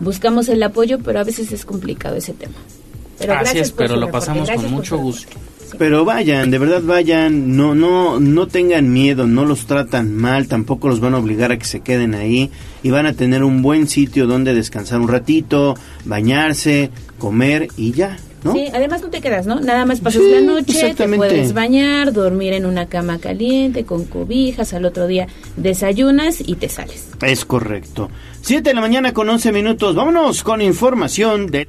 buscamos 0.00 0.48
el 0.48 0.62
apoyo, 0.62 0.98
pero 1.00 1.20
a 1.20 1.24
veces 1.24 1.50
es 1.52 1.64
complicado 1.64 2.16
ese 2.16 2.32
tema. 2.34 2.54
Pero 3.18 3.32
Así 3.32 3.42
gracias 3.44 3.66
es, 3.68 3.72
pero 3.72 3.94
lo 3.96 4.06
reporte, 4.06 4.12
pasamos 4.12 4.46
gracias 4.46 4.64
con 4.64 4.72
mucho 4.74 4.96
su 4.96 5.02
Pero 5.76 6.04
vayan, 6.04 6.50
de 6.50 6.58
verdad 6.58 6.82
vayan, 6.82 7.56
no, 7.56 7.74
no, 7.74 8.20
no 8.20 8.46
tengan 8.46 8.92
miedo, 8.92 9.26
no 9.26 9.44
los 9.44 9.66
tratan 9.66 10.14
mal, 10.14 10.48
tampoco 10.48 10.88
los 10.88 11.00
van 11.00 11.14
a 11.14 11.18
obligar 11.18 11.52
a 11.52 11.58
que 11.58 11.66
se 11.66 11.80
queden 11.80 12.14
ahí 12.14 12.50
y 12.82 12.90
van 12.90 13.06
a 13.06 13.12
tener 13.12 13.44
un 13.44 13.62
buen 13.62 13.88
sitio 13.88 14.26
donde 14.26 14.54
descansar 14.54 15.00
un 15.00 15.08
ratito, 15.08 15.74
bañarse, 16.04 16.90
comer 17.18 17.68
y 17.76 17.92
ya, 17.92 18.16
¿no? 18.44 18.54
Sí, 18.54 18.66
además 18.72 19.02
no 19.02 19.08
te 19.08 19.20
quedas, 19.20 19.46
¿no? 19.46 19.60
Nada 19.60 19.84
más 19.84 20.00
pasas 20.00 20.22
Sí, 20.22 20.30
la 20.30 20.40
noche, 20.40 20.94
te 20.94 21.08
puedes 21.08 21.52
bañar, 21.52 22.12
dormir 22.12 22.52
en 22.52 22.64
una 22.64 22.86
cama 22.86 23.18
caliente, 23.18 23.84
con 23.84 24.04
cobijas, 24.04 24.72
al 24.72 24.84
otro 24.84 25.06
día 25.06 25.26
desayunas 25.56 26.40
y 26.40 26.54
te 26.54 26.68
sales. 26.68 27.08
Es 27.20 27.44
correcto. 27.44 28.10
7 28.42 28.70
de 28.70 28.74
la 28.74 28.80
mañana 28.80 29.12
con 29.12 29.28
11 29.28 29.52
minutos. 29.52 29.94
Vámonos 29.94 30.42
con 30.42 30.62
información 30.62 31.48
de... 31.48 31.68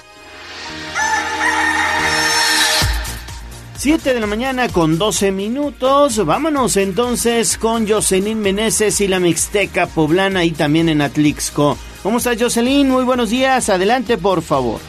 7 3.81 4.13
de 4.13 4.19
la 4.19 4.27
mañana 4.27 4.69
con 4.69 4.99
12 4.99 5.31
minutos. 5.31 6.23
Vámonos 6.23 6.77
entonces 6.77 7.57
con 7.57 7.89
Jocelyn 7.89 8.39
Meneses 8.39 9.01
y 9.01 9.07
la 9.07 9.19
Mixteca 9.19 9.87
Poblana 9.87 10.45
y 10.45 10.51
también 10.51 10.87
en 10.87 11.01
Atlixco. 11.01 11.79
¿Cómo 12.03 12.19
estás, 12.19 12.39
Jocelyn? 12.39 12.87
Muy 12.87 13.03
buenos 13.05 13.31
días. 13.31 13.69
Adelante, 13.69 14.19
por 14.19 14.43
favor. 14.43 14.79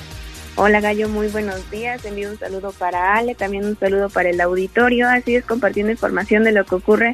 Hola 0.57 0.83
Gallo, 0.83 1.09
muy 1.09 1.29
buenos 1.29 1.71
días. 1.71 2.05
Envío 2.05 2.29
un 2.33 2.39
saludo 2.39 2.71
para 2.73 3.15
Ale, 3.15 3.35
también 3.35 3.65
un 3.65 3.79
saludo 3.79 4.11
para 4.11 4.29
el 4.29 4.39
auditorio. 4.39 5.09
Así 5.09 5.37
es, 5.37 5.47
compartiendo 5.47 5.91
información 5.91 6.45
de 6.45 6.53
lo 6.53 6.67
que 6.67 6.75
ocurre 6.75 7.13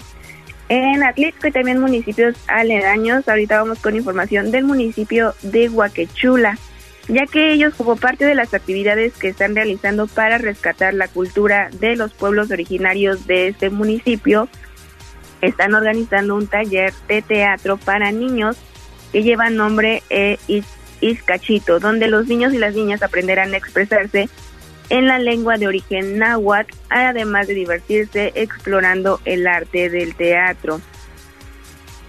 en 0.68 1.04
Atlixco 1.04 1.46
y 1.46 1.52
también 1.52 1.78
municipios 1.78 2.34
aledaños. 2.48 3.28
Ahorita 3.28 3.62
vamos 3.62 3.78
con 3.78 3.94
información 3.94 4.50
del 4.50 4.64
municipio 4.64 5.32
de 5.42 5.68
Huaquechula, 5.68 6.58
ya 7.08 7.26
que 7.26 7.52
ellos 7.52 7.74
como 7.74 7.96
parte 7.96 8.26
de 8.26 8.34
las 8.34 8.52
actividades 8.54 9.14
que 9.14 9.28
están 9.28 9.56
realizando 9.56 10.06
para 10.06 10.38
rescatar 10.38 10.94
la 10.94 11.08
cultura 11.08 11.70
de 11.80 11.96
los 11.96 12.12
pueblos 12.12 12.50
originarios 12.50 13.26
de 13.26 13.48
este 13.48 13.70
municipio, 13.70 14.48
están 15.40 15.74
organizando 15.74 16.34
un 16.34 16.46
taller 16.46 16.92
de 17.08 17.22
teatro 17.22 17.78
para 17.78 18.12
niños 18.12 18.56
que 19.12 19.22
lleva 19.22 19.48
nombre 19.48 20.02
eh, 20.10 20.36
Izcachito, 21.00 21.80
donde 21.80 22.08
los 22.08 22.26
niños 22.26 22.52
y 22.52 22.58
las 22.58 22.74
niñas 22.74 23.02
aprenderán 23.02 23.54
a 23.54 23.56
expresarse 23.56 24.28
en 24.90 25.06
la 25.06 25.18
lengua 25.18 25.56
de 25.56 25.68
origen 25.68 26.18
náhuatl, 26.18 26.74
además 26.88 27.46
de 27.46 27.54
divertirse 27.54 28.32
explorando 28.34 29.20
el 29.24 29.46
arte 29.46 29.90
del 29.90 30.14
teatro. 30.14 30.80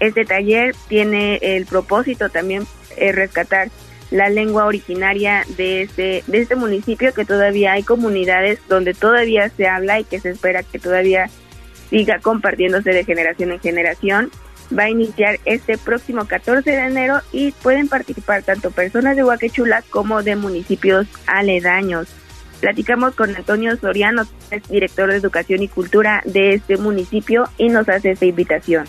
Este 0.00 0.24
taller 0.24 0.74
tiene 0.88 1.36
el 1.42 1.66
propósito 1.66 2.30
también 2.30 2.66
eh, 2.96 3.12
rescatar 3.12 3.70
la 4.10 4.28
lengua 4.28 4.66
originaria 4.66 5.44
de 5.56 5.82
este, 5.82 6.24
de 6.26 6.38
este 6.40 6.56
municipio, 6.56 7.14
que 7.14 7.24
todavía 7.24 7.72
hay 7.72 7.82
comunidades 7.82 8.58
donde 8.68 8.94
todavía 8.94 9.48
se 9.50 9.68
habla 9.68 10.00
y 10.00 10.04
que 10.04 10.20
se 10.20 10.30
espera 10.30 10.62
que 10.62 10.78
todavía 10.78 11.30
siga 11.90 12.18
compartiéndose 12.20 12.90
de 12.90 13.04
generación 13.04 13.52
en 13.52 13.60
generación. 13.60 14.30
Va 14.76 14.84
a 14.84 14.90
iniciar 14.90 15.40
este 15.44 15.78
próximo 15.78 16.26
14 16.26 16.70
de 16.70 16.78
enero 16.78 17.20
y 17.32 17.50
pueden 17.50 17.88
participar 17.88 18.42
tanto 18.44 18.70
personas 18.70 19.16
de 19.16 19.24
Huaquechula 19.24 19.82
como 19.90 20.22
de 20.22 20.36
municipios 20.36 21.06
aledaños. 21.26 22.08
Platicamos 22.60 23.14
con 23.14 23.34
Antonio 23.34 23.76
Soriano, 23.76 24.24
que 24.48 24.56
es 24.56 24.68
director 24.68 25.10
de 25.10 25.16
Educación 25.16 25.62
y 25.62 25.68
Cultura 25.68 26.22
de 26.24 26.54
este 26.54 26.76
municipio, 26.76 27.48
y 27.56 27.68
nos 27.68 27.88
hace 27.88 28.12
esta 28.12 28.26
invitación. 28.26 28.84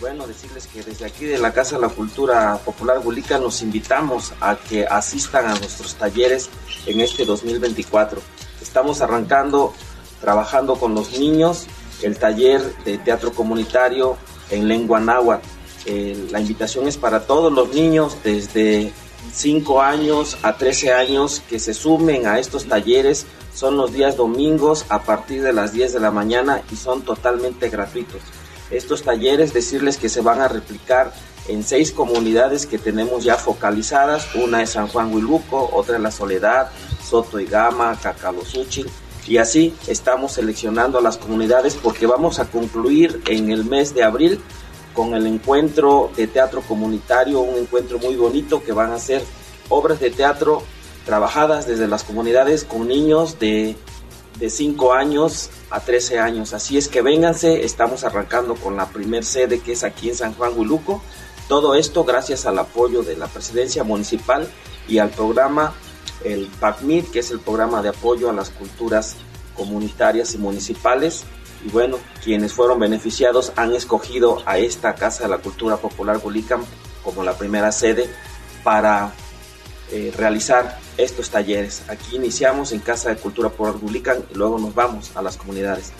Bueno, 0.00 0.26
decirles 0.26 0.66
que 0.66 0.82
desde 0.82 1.04
aquí 1.04 1.26
de 1.26 1.36
la 1.36 1.52
Casa 1.52 1.76
de 1.76 1.82
la 1.82 1.90
Cultura 1.90 2.58
Popular 2.64 3.00
Gulica 3.00 3.36
los 3.38 3.60
invitamos 3.60 4.32
a 4.40 4.56
que 4.56 4.86
asistan 4.86 5.44
a 5.44 5.54
nuestros 5.56 5.94
talleres 5.96 6.48
en 6.86 7.00
este 7.00 7.26
2024. 7.26 8.18
Estamos 8.62 9.02
arrancando, 9.02 9.74
trabajando 10.22 10.76
con 10.76 10.94
los 10.94 11.18
niños, 11.18 11.66
el 12.00 12.16
taller 12.16 12.62
de 12.82 12.96
teatro 12.96 13.34
comunitario 13.34 14.16
en 14.50 14.68
lengua 14.68 15.00
náhuatl. 15.00 15.46
Eh, 15.84 16.28
la 16.30 16.40
invitación 16.40 16.88
es 16.88 16.96
para 16.96 17.26
todos 17.26 17.52
los 17.52 17.74
niños 17.74 18.16
desde 18.24 18.94
5 19.34 19.82
años 19.82 20.38
a 20.42 20.56
13 20.56 20.94
años 20.94 21.42
que 21.46 21.58
se 21.58 21.74
sumen 21.74 22.26
a 22.26 22.38
estos 22.38 22.64
talleres. 22.64 23.26
Son 23.54 23.76
los 23.76 23.92
días 23.92 24.16
domingos 24.16 24.86
a 24.88 25.02
partir 25.02 25.42
de 25.42 25.52
las 25.52 25.74
10 25.74 25.92
de 25.92 26.00
la 26.00 26.10
mañana 26.10 26.62
y 26.72 26.76
son 26.76 27.02
totalmente 27.02 27.68
gratuitos. 27.68 28.22
Estos 28.70 29.02
talleres, 29.02 29.52
decirles 29.52 29.96
que 29.96 30.08
se 30.08 30.20
van 30.20 30.40
a 30.40 30.48
replicar 30.48 31.12
en 31.48 31.64
seis 31.64 31.90
comunidades 31.90 32.66
que 32.66 32.78
tenemos 32.78 33.24
ya 33.24 33.36
focalizadas. 33.36 34.34
Una 34.34 34.62
es 34.62 34.70
San 34.70 34.86
Juan 34.88 35.12
Huiluco, 35.12 35.70
otra 35.72 35.96
es 35.96 36.02
La 36.02 36.10
Soledad, 36.10 36.70
Soto 37.02 37.40
y 37.40 37.46
Gama, 37.46 37.98
Cacalosúchil. 38.00 38.88
Y 39.26 39.38
así 39.38 39.74
estamos 39.86 40.32
seleccionando 40.32 40.98
a 40.98 41.02
las 41.02 41.16
comunidades 41.16 41.74
porque 41.74 42.06
vamos 42.06 42.38
a 42.38 42.46
concluir 42.46 43.20
en 43.26 43.50
el 43.50 43.64
mes 43.64 43.94
de 43.94 44.02
abril 44.02 44.40
con 44.94 45.14
el 45.14 45.26
encuentro 45.26 46.10
de 46.16 46.26
teatro 46.26 46.62
comunitario, 46.62 47.40
un 47.40 47.56
encuentro 47.56 47.98
muy 47.98 48.16
bonito 48.16 48.62
que 48.62 48.72
van 48.72 48.92
a 48.92 48.98
ser 48.98 49.22
obras 49.68 50.00
de 50.00 50.10
teatro 50.10 50.62
trabajadas 51.04 51.66
desde 51.66 51.86
las 51.86 52.04
comunidades 52.04 52.64
con 52.64 52.88
niños 52.88 53.38
de, 53.38 53.76
de 54.40 54.50
5 54.50 54.92
años 54.92 55.50
a 55.70 55.80
13 55.80 56.18
años. 56.18 56.52
Así 56.54 56.78
es 56.78 56.88
que 56.88 57.02
vénganse, 57.02 57.64
estamos 57.64 58.04
arrancando 58.04 58.56
con 58.56 58.76
la 58.76 58.88
primer 58.88 59.24
sede 59.24 59.60
que 59.60 59.72
es 59.72 59.84
aquí 59.84 60.08
en 60.08 60.16
San 60.16 60.34
Juan 60.34 60.52
Huiluco. 60.56 61.02
Todo 61.46 61.74
esto 61.74 62.04
gracias 62.04 62.46
al 62.46 62.58
apoyo 62.58 63.02
de 63.02 63.16
la 63.16 63.26
presidencia 63.28 63.84
municipal 63.84 64.48
y 64.88 64.98
al 64.98 65.10
programa, 65.10 65.74
el 66.24 66.46
PACMID, 66.46 67.06
que 67.06 67.20
es 67.20 67.30
el 67.30 67.40
programa 67.40 67.82
de 67.82 67.90
apoyo 67.90 68.30
a 68.30 68.32
las 68.32 68.50
culturas 68.50 69.16
comunitarias 69.54 70.34
y 70.34 70.38
municipales 70.38 71.24
y 71.64 71.68
bueno, 71.68 71.98
quienes 72.24 72.52
fueron 72.52 72.78
beneficiados 72.78 73.52
han 73.56 73.74
escogido 73.74 74.42
a 74.46 74.58
esta 74.58 74.94
Casa 74.94 75.24
de 75.24 75.30
la 75.30 75.38
Cultura 75.38 75.76
Popular 75.76 76.18
Gulican 76.18 76.62
como 77.04 77.22
la 77.22 77.36
primera 77.36 77.70
sede 77.72 78.08
para 78.64 79.12
eh, 79.92 80.12
realizar 80.16 80.78
estos 80.96 81.30
talleres. 81.30 81.82
Aquí 81.88 82.16
iniciamos 82.16 82.72
en 82.72 82.80
Casa 82.80 83.10
de 83.10 83.16
Cultura 83.16 83.48
Popular 83.48 83.74
Gulican 83.74 84.18
y 84.32 84.34
luego 84.36 84.58
nos 84.58 84.74
vamos 84.74 85.16
a 85.16 85.22
las 85.22 85.36
comunidades. 85.36 85.92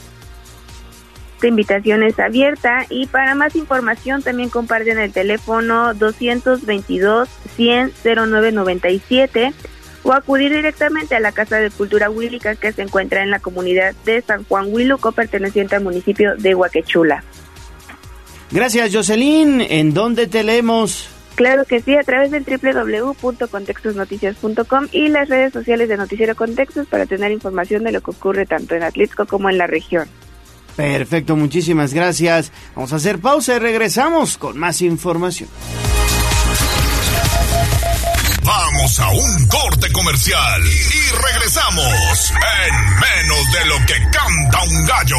Esta 1.36 1.48
invitación 1.48 2.02
es 2.02 2.18
abierta 2.18 2.84
y 2.90 3.06
para 3.06 3.34
más 3.34 3.56
información 3.56 4.22
también 4.22 4.50
comparten 4.50 4.98
el 4.98 5.10
teléfono 5.10 5.94
222 5.94 7.28
100 7.56 7.92
0997 8.04 9.54
o 10.02 10.12
acudir 10.12 10.54
directamente 10.54 11.16
a 11.16 11.20
la 11.20 11.32
Casa 11.32 11.56
de 11.56 11.70
Cultura 11.70 12.10
Huílica 12.10 12.54
que 12.56 12.72
se 12.72 12.82
encuentra 12.82 13.22
en 13.22 13.30
la 13.30 13.38
comunidad 13.38 13.94
de 14.04 14.22
San 14.22 14.44
Juan 14.44 14.72
Huiluco, 14.72 15.12
perteneciente 15.12 15.76
al 15.76 15.82
municipio 15.82 16.36
de 16.36 16.54
Huaquechula. 16.54 17.24
Gracias, 18.50 18.94
Jocelyn. 18.94 19.60
¿En 19.60 19.94
dónde 19.94 20.26
te 20.26 20.42
leemos? 20.42 21.08
Claro 21.34 21.64
que 21.64 21.80
sí, 21.80 21.96
a 21.96 22.02
través 22.02 22.30
del 22.30 22.44
www.contextosnoticias.com 22.44 24.88
y 24.92 25.08
las 25.08 25.28
redes 25.28 25.52
sociales 25.52 25.88
de 25.88 25.96
Noticiero 25.96 26.36
Contextos 26.36 26.86
para 26.86 27.06
tener 27.06 27.32
información 27.32 27.82
de 27.84 27.92
lo 27.92 28.02
que 28.02 28.10
ocurre 28.10 28.44
tanto 28.46 28.74
en 28.74 28.82
Atlixco 28.82 29.24
como 29.26 29.48
en 29.48 29.56
la 29.58 29.66
región. 29.66 30.08
Perfecto, 30.76 31.36
muchísimas 31.36 31.94
gracias. 31.94 32.52
Vamos 32.74 32.92
a 32.92 32.96
hacer 32.96 33.20
pausa 33.20 33.56
y 33.56 33.58
regresamos 33.58 34.36
con 34.38 34.58
más 34.58 34.82
información. 34.82 35.48
Vamos 38.42 38.98
a 38.98 39.10
un 39.10 39.46
corte 39.48 39.92
comercial 39.92 40.62
y 40.64 41.10
regresamos 41.32 42.32
en 42.32 42.74
menos 42.98 43.52
de 43.52 43.66
lo 43.66 43.76
que 43.86 43.94
canta 44.10 44.62
un 44.62 44.86
gallo. 44.86 45.18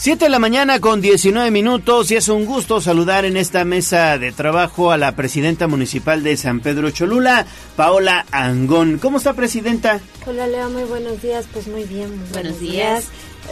7 0.00 0.24
de 0.24 0.30
la 0.30 0.38
mañana 0.38 0.80
con 0.80 1.02
19 1.02 1.50
minutos 1.50 2.10
y 2.10 2.16
es 2.16 2.28
un 2.28 2.46
gusto 2.46 2.80
saludar 2.80 3.26
en 3.26 3.36
esta 3.36 3.66
mesa 3.66 4.16
de 4.16 4.32
trabajo 4.32 4.92
a 4.92 4.96
la 4.96 5.14
presidenta 5.14 5.66
municipal 5.66 6.22
de 6.22 6.38
San 6.38 6.60
Pedro 6.60 6.90
Cholula, 6.90 7.44
Paola 7.76 8.24
Angón. 8.30 8.96
¿Cómo 8.96 9.18
está, 9.18 9.34
presidenta? 9.34 10.00
Hola, 10.26 10.46
Leo, 10.46 10.70
muy 10.70 10.84
buenos 10.84 11.20
días. 11.20 11.44
Pues 11.52 11.68
muy 11.68 11.84
bien, 11.84 12.08
muy 12.08 12.28
buenos, 12.30 12.32
Buenos 12.32 12.60
días. 12.60 13.04
días. 13.04 13.08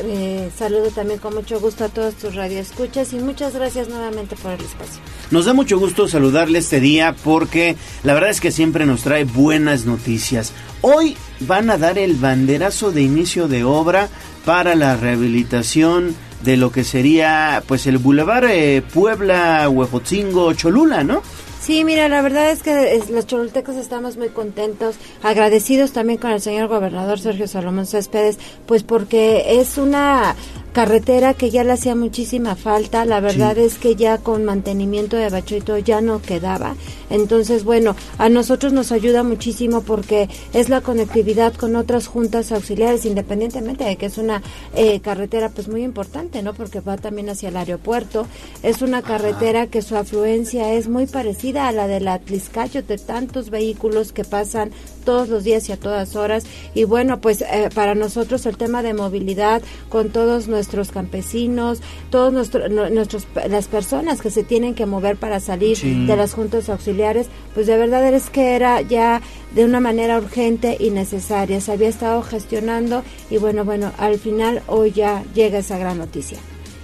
Eh, 0.07 0.49
saludo 0.59 0.89
también 0.89 1.19
con 1.21 1.35
mucho 1.35 1.61
gusto 1.61 1.85
a 1.85 1.91
todos 1.91 2.15
tus 2.15 2.35
radioescuchas 2.35 3.13
y 3.13 3.17
muchas 3.17 3.55
gracias 3.55 3.91
nuevamente 3.91 4.35
por 4.37 4.53
el 4.53 4.61
espacio. 4.63 5.03
Nos 5.31 5.45
da 5.45 5.53
mucho 5.53 5.79
gusto 5.79 6.09
saludarle 6.09 6.61
este 6.61 6.81
día 6.81 7.15
porque 7.25 7.77
la 8.05 8.15
verdad 8.15 8.31
es 8.31 8.41
que 8.41 8.53
siempre 8.53 8.87
nos 8.87 9.03
trae 9.03 9.25
buenas 9.25 9.85
noticias. 9.85 10.55
Hoy 10.81 11.15
van 11.41 11.69
a 11.69 11.77
dar 11.77 11.99
el 11.99 12.15
banderazo 12.15 12.91
de 12.91 13.03
inicio 13.03 13.49
de 13.49 13.65
obra 13.65 14.09
para 14.47 14.75
la 14.77 14.97
rehabilitación 14.97 16.17
de 16.43 16.57
lo 16.57 16.71
que 16.71 16.85
sería 16.85 17.63
pues 17.67 17.87
el 17.87 17.99
Boulevard 17.99 18.47
eh, 18.51 18.83
Puebla, 18.95 19.69
Huejotzingo, 19.69 20.53
Cholula, 20.55 21.05
¿no? 21.05 21.23
Sí, 21.61 21.85
mira, 21.85 22.09
la 22.09 22.23
verdad 22.23 22.51
es 22.51 22.63
que 22.63 23.03
los 23.11 23.27
cholultecos 23.27 23.77
estamos 23.77 24.17
muy 24.17 24.29
contentos, 24.29 24.97
agradecidos 25.23 25.93
también 25.93 26.19
con 26.19 26.31
el 26.31 26.41
señor 26.41 26.69
gobernador 26.69 27.19
Sergio 27.19 27.47
Salomón 27.49 27.85
Céspedes, 27.85 28.39
pues 28.65 28.85
porque 28.85 29.61
es 29.61 29.77
una 29.77 30.35
carretera 30.79 31.35
que 31.35 31.51
ya 31.51 31.65
le 31.65 31.73
hacía 31.73 31.97
muchísima 31.97 32.55
falta, 32.55 33.05
la 33.05 33.19
verdad 33.19 33.57
Sí. 33.57 33.63
es 33.63 33.79
que 33.79 33.97
ya 33.97 34.19
con 34.19 34.45
mantenimiento 34.45 35.17
de 35.17 35.29
bachoito 35.29 35.77
ya 35.79 36.01
no 36.01 36.23
quedaba, 36.23 36.77
entonces 37.11 37.65
bueno, 37.65 37.97
a 38.17 38.29
nosotros 38.29 38.73
nos 38.73 38.93
ayuda 38.93 39.25
muchísimo 39.25 39.83
porque 39.83 40.29
es 40.53 40.69
la 40.69 40.81
conectividad 40.81 41.53
con 41.55 41.75
otras 41.75 42.07
juntas 42.07 42.53
auxiliares, 42.53 43.07
independientemente 43.07 43.83
de 43.83 43.97
que 43.97 44.07
es 44.07 44.19
una 44.19 44.41
eh, 44.73 45.01
carretera 45.01 45.49
pues 45.49 45.67
muy 45.67 45.83
importante, 45.83 46.45
¿no? 46.45 46.55
Porque 46.55 46.79
va 46.79 46.97
también 46.97 47.29
hacia 47.29 47.49
el 47.49 47.57
aeropuerto, 47.57 48.29
es 48.63 48.81
una 48.81 49.03
carretera 49.03 49.67
que 49.67 49.83
su 49.83 49.97
afluencia 49.97 50.75
es 50.75 50.89
muy 50.89 51.07
parecida 51.07 51.67
a 51.67 51.73
la 51.73 51.89
de 51.89 51.99
la 51.99 52.15
Atliscayo, 52.15 52.85
de 52.85 52.99
tantos 52.99 53.51
vehículos 53.51 54.13
que 54.13 54.23
pasan 54.23 54.71
todos 55.05 55.29
los 55.29 55.43
días 55.43 55.69
y 55.69 55.73
a 55.73 55.77
todas 55.77 56.15
horas. 56.15 56.45
Y 56.75 56.85
bueno, 56.85 57.21
pues 57.21 57.41
eh, 57.41 57.69
para 57.75 57.97
nosotros 57.97 58.47
el 58.47 58.57
tema 58.59 58.83
de 58.85 58.95
movilidad 58.95 59.61
con 59.89 60.11
todos 60.11 60.47
nuestros 60.47 60.68
campesinos, 60.91 61.81
todos 62.11 62.33
nuestro- 62.33 62.69
no- 62.69 62.91
nuestros 62.91 63.27
las 63.49 63.67
personas 63.69 64.21
que 64.21 64.31
se 64.31 64.43
tienen 64.45 64.75
que 64.75 64.87
mover 64.87 65.17
para 65.17 65.41
salir 65.41 65.77
Sí. 65.77 66.07
de 66.07 66.17
las 66.17 66.35
juntas 66.35 66.69
auxiliares, 66.69 67.27
pues 67.55 67.67
de 67.67 67.77
verdad 67.77 68.07
es 68.13 68.31
que 68.31 68.55
era 68.55 68.81
ya 68.83 69.21
de 69.55 69.65
una 69.65 69.81
manera 69.81 70.19
urgente 70.19 70.77
y 70.79 70.91
necesaria. 70.91 71.61
Se 71.61 71.73
había 71.73 71.89
estado 71.89 72.23
gestionando 72.23 73.03
y 73.31 73.39
bueno, 73.39 73.65
bueno, 73.65 73.93
al 73.99 74.19
final 74.19 74.63
hoy 74.67 74.93
ya 74.93 75.25
llega 75.35 75.59
esa 75.59 75.79
gran 75.79 75.99
noticia. 75.99 76.39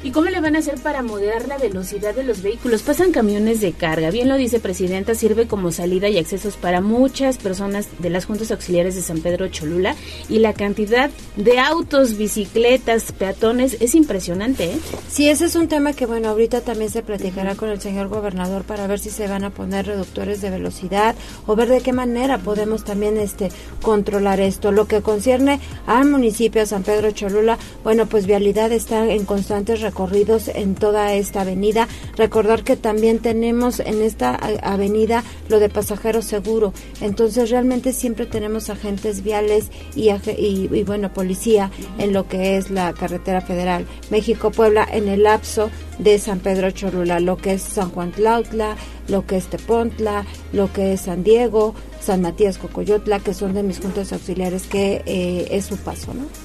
¿Y 0.05 0.11
cómo 0.11 0.29
le 0.29 0.39
van 0.43 0.55
a 0.55 0.59
hacer 0.59 0.79
para 0.83 1.03
moderar 1.03 1.49
la 1.49 1.57
velocidad 1.57 2.15
de 2.15 2.25
los 2.25 2.43
vehículos? 2.43 2.83
Pasan 2.83 3.11
camiones 3.11 3.63
de 3.63 3.73
carga. 3.73 4.11
Bien 4.11 4.29
lo 4.29 4.37
dice 4.37 4.61
Presidenta, 4.61 5.15
sirve 5.15 5.47
como 5.47 5.73
salida 5.73 6.11
y 6.11 6.19
accesos 6.19 6.59
para 6.59 6.83
muchas 6.83 7.39
personas 7.39 7.89
de 8.01 8.11
las 8.11 8.27
juntas 8.27 8.51
auxiliares 8.51 8.97
de 8.97 9.01
San 9.01 9.21
Pedro 9.21 9.49
Cholula. 9.49 9.97
Y 10.29 10.41
la 10.41 10.53
cantidad 10.53 11.09
de 11.37 11.59
autos, 11.59 12.19
bicicletas, 12.19 13.13
peatones 13.13 13.79
es 13.81 13.95
impresionante, 13.95 14.65
¿eh? 14.65 14.79
Sí, 15.09 15.31
ese 15.31 15.47
es 15.47 15.57
un 15.57 15.69
tema 15.69 15.95
que, 15.95 16.05
bueno, 16.05 16.29
ahorita 16.29 16.61
también 16.61 16.91
se 16.91 17.03
platicará 17.03 17.55
con 17.55 17.71
el 17.71 17.81
señor 17.81 18.09
gobernador 18.09 18.65
para 18.65 18.87
ver 18.87 18.99
si 18.99 19.09
se 19.09 19.27
van 19.27 19.45
a 19.45 19.51
poner 19.51 19.87
reductores 19.87 20.43
de 20.43 20.51
velocidad 20.51 21.15
o 21.47 21.57
ver 21.57 21.71
de 21.71 21.81
qué 21.81 21.95
manera 21.95 22.37
podemos 22.37 22.85
también 22.85 23.17
este 23.17 23.49
controlar 23.81 24.39
esto. 24.41 24.71
Lo 24.71 24.87
que 24.87 25.01
concierne 25.01 25.61
al 25.87 26.11
municipio 26.11 26.61
de 26.61 26.67
San 26.67 26.83
Pedro 26.83 27.11
Cholula, 27.13 27.57
bueno, 27.83 28.05
pues 28.05 28.27
Vialidad 28.27 28.71
está 28.71 29.11
en 29.11 29.25
constantes 29.25 29.81
recorridos 29.95 30.49
en 30.49 30.75
toda 30.75 31.15
esta 31.15 31.43
avenida. 31.43 31.87
Recordar 32.17 32.65
que 32.65 32.77
también 32.77 33.21
tenemos 33.21 33.79
en 33.79 34.03
esta 34.03 34.35
avenida 34.35 35.23
lo 35.49 35.61
de 35.61 35.69
pasajero 35.69 36.21
seguro. 36.21 36.73
Entonces, 37.01 37.51
realmente 37.51 37.93
siempre 37.93 38.27
tenemos 38.27 38.71
agentes 38.71 39.23
viales 39.23 39.71
y, 39.95 40.11
y, 40.11 40.69
y, 40.73 40.83
bueno, 40.83 41.13
policía 41.15 41.71
en 41.99 42.13
lo 42.13 42.27
que 42.27 42.57
es 42.57 42.71
la 42.71 42.93
carretera 42.93 43.41
federal 43.41 43.87
México-Puebla 44.11 44.89
en 44.91 45.07
el 45.07 45.23
lapso 45.23 45.71
de 46.01 46.19
San 46.19 46.41
Pedro 46.41 46.73
Cholula, 46.73 47.21
lo 47.21 47.37
que 47.37 47.53
es 47.53 47.63
San 47.63 47.91
Juan 47.91 48.11
Tlautla, 48.11 48.77
lo 49.07 49.25
que 49.27 49.37
es 49.37 49.47
Tepontla, 49.47 50.27
lo 50.53 50.73
que 50.73 50.95
es 50.95 51.03
San 51.03 51.23
Diego, 51.23 51.77
San 52.01 52.21
Matías 52.21 52.59
Cocoyotla, 52.59 53.21
que 53.21 53.33
son 53.33 53.55
de 53.55 53.63
mis 53.63 53.79
juntas 53.79 54.13
auxiliares, 54.13 54.65
que 54.67 55.03
eh, 55.07 55.47
es 55.53 55.67
su 55.67 55.77
paso, 55.77 56.13
¿no? 56.15 56.44